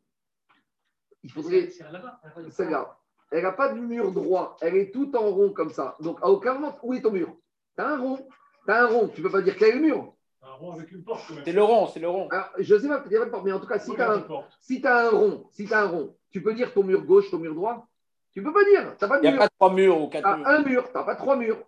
Il 1.22 1.30
faudrait. 1.30 1.70
Celle-là. 2.50 2.98
Elle 3.32 3.42
n'a 3.42 3.52
pas 3.52 3.72
de 3.72 3.78
mur 3.80 4.12
droit. 4.12 4.56
Elle 4.60 4.76
est 4.76 4.92
tout 4.92 5.14
en 5.16 5.30
rond 5.30 5.50
comme 5.52 5.70
ça. 5.70 5.96
Donc, 6.00 6.18
à 6.22 6.28
aucun 6.28 6.54
moment, 6.54 6.76
où 6.82 6.94
est 6.94 7.00
ton 7.02 7.10
mur? 7.10 7.28
Tu 7.76 7.82
as 7.82 7.88
un 7.88 7.98
rond. 7.98 8.18
Tu 8.66 8.72
as 8.72 8.82
un 8.84 8.86
rond. 8.86 9.08
Tu 9.08 9.20
ne 9.20 9.26
peux 9.26 9.32
pas 9.32 9.42
dire 9.42 9.56
quel 9.56 9.68
est 9.70 9.74
le 9.74 9.80
mur. 9.80 10.12
Un 10.42 10.52
rond 10.52 10.72
avec 10.72 10.92
une 10.92 11.02
porte. 11.02 11.24
C'est 11.44 11.52
le 11.52 11.62
rond, 11.62 11.88
c'est 11.88 11.98
le 12.00 12.08
rond. 12.08 12.28
Alors, 12.30 12.50
je 12.58 12.74
ne 12.74 12.78
sais 12.80 12.88
pas, 12.88 12.98
peut-être 13.00 13.30
pas, 13.30 13.42
mais 13.44 13.52
en 13.52 13.58
tout 13.58 13.66
cas, 13.66 13.80
si 13.80 13.92
tu 13.92 14.00
as, 14.00 14.12
un, 14.12 14.18
une 14.18 14.24
porte. 14.26 14.56
si 14.60 14.80
t'as 14.80 15.06
un 15.06 15.10
rond, 15.10 15.46
si 15.50 15.66
tu 15.66 15.74
un 15.74 15.86
rond, 15.86 16.14
tu 16.30 16.40
peux 16.40 16.54
dire 16.54 16.72
ton 16.72 16.84
mur 16.84 17.02
gauche, 17.04 17.30
ton 17.30 17.38
mur 17.38 17.54
droit? 17.54 17.88
Tu 18.32 18.42
peux 18.42 18.52
pas 18.52 18.64
dire. 18.64 18.94
Tu 18.96 19.04
n'as 19.04 19.08
pas 19.08 19.16
Il 19.18 19.22
de 19.22 19.22
n'y 19.22 19.28
a 19.28 19.32
mur. 19.32 19.40
pas 19.40 19.48
trois 19.48 19.72
murs 19.72 20.00
ou 20.00 20.08
quatre 20.08 20.22
Tu 20.22 20.28
as 20.28 20.36
murs. 20.36 20.46
un 20.48 20.62
mur, 20.62 20.84
tu 20.86 20.96
n'as 20.96 21.02
pas 21.04 21.16
trois 21.16 21.36
murs. 21.36 21.58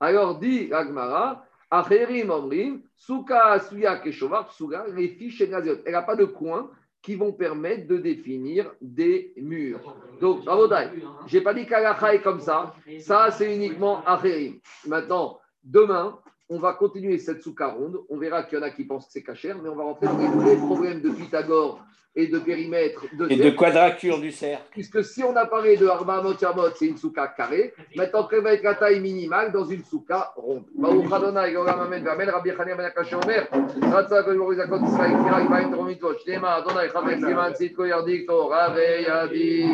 Alors, 0.00 0.38
dit 0.38 0.72
Agmara, 0.72 1.44
Acherim 1.70 2.30
Omrim, 2.30 2.82
Souka 2.96 3.46
Asuya 3.52 3.98
Keshovar, 3.98 4.48
Psuga, 4.48 4.86
les 4.88 5.08
fiches 5.08 5.40
et. 5.42 5.50
Elle 5.86 5.92
n'a 5.92 6.02
pas 6.02 6.16
de 6.16 6.24
coins 6.24 6.70
qui 7.02 7.16
vont 7.16 7.32
permettre 7.32 7.88
de 7.88 7.96
définir 7.96 8.72
des 8.80 9.32
murs. 9.36 9.80
Donc, 10.20 10.46
Rabotai, 10.46 10.90
je 11.26 11.36
n'ai 11.36 11.42
pas 11.42 11.52
dit 11.52 11.66
qu'Alacha 11.66 12.14
est 12.14 12.22
comme 12.22 12.40
ça. 12.40 12.74
Ça, 13.00 13.30
c'est 13.32 13.54
uniquement 13.54 14.04
Acherim. 14.06 14.60
Maintenant, 14.86 15.40
demain, 15.64 16.18
on 16.52 16.58
va 16.58 16.74
continuer 16.74 17.16
cette 17.18 17.42
souka 17.42 17.68
ronde. 17.68 17.98
On 18.10 18.18
verra 18.18 18.42
qu'il 18.42 18.58
y 18.58 18.60
en 18.60 18.64
a 18.64 18.70
qui 18.70 18.84
pensent 18.84 19.06
que 19.06 19.12
c'est 19.12 19.22
cachère, 19.22 19.56
mais 19.62 19.70
on 19.70 19.74
va 19.74 19.84
rentrer 19.84 20.06
dans 20.06 20.44
les 20.44 20.56
problèmes 20.56 21.00
de 21.00 21.08
Pythagore 21.08 21.82
et 22.14 22.26
de 22.26 22.38
périmètre 22.38 23.06
de 23.16 23.26
Et 23.30 23.36
de 23.36 23.48
quadrature 23.50 24.20
du 24.20 24.32
cercle. 24.32 24.64
Puisque 24.70 25.02
si 25.02 25.24
on 25.24 25.34
a 25.34 25.46
parlé 25.46 25.78
de 25.78 25.86
Arba 25.86 26.22
Yarmot, 26.38 26.70
c'est 26.76 26.86
une 26.86 26.98
souka 26.98 27.26
carrée. 27.28 27.72
Maintenant, 27.96 28.26
quelle 28.28 28.42
va 28.42 28.52
être 28.52 28.62
la 28.62 28.74
taille 28.74 29.00
minimale 29.00 29.50
dans 29.50 29.64
une 29.64 29.82
souka 29.82 30.30
ronde? 30.36 30.64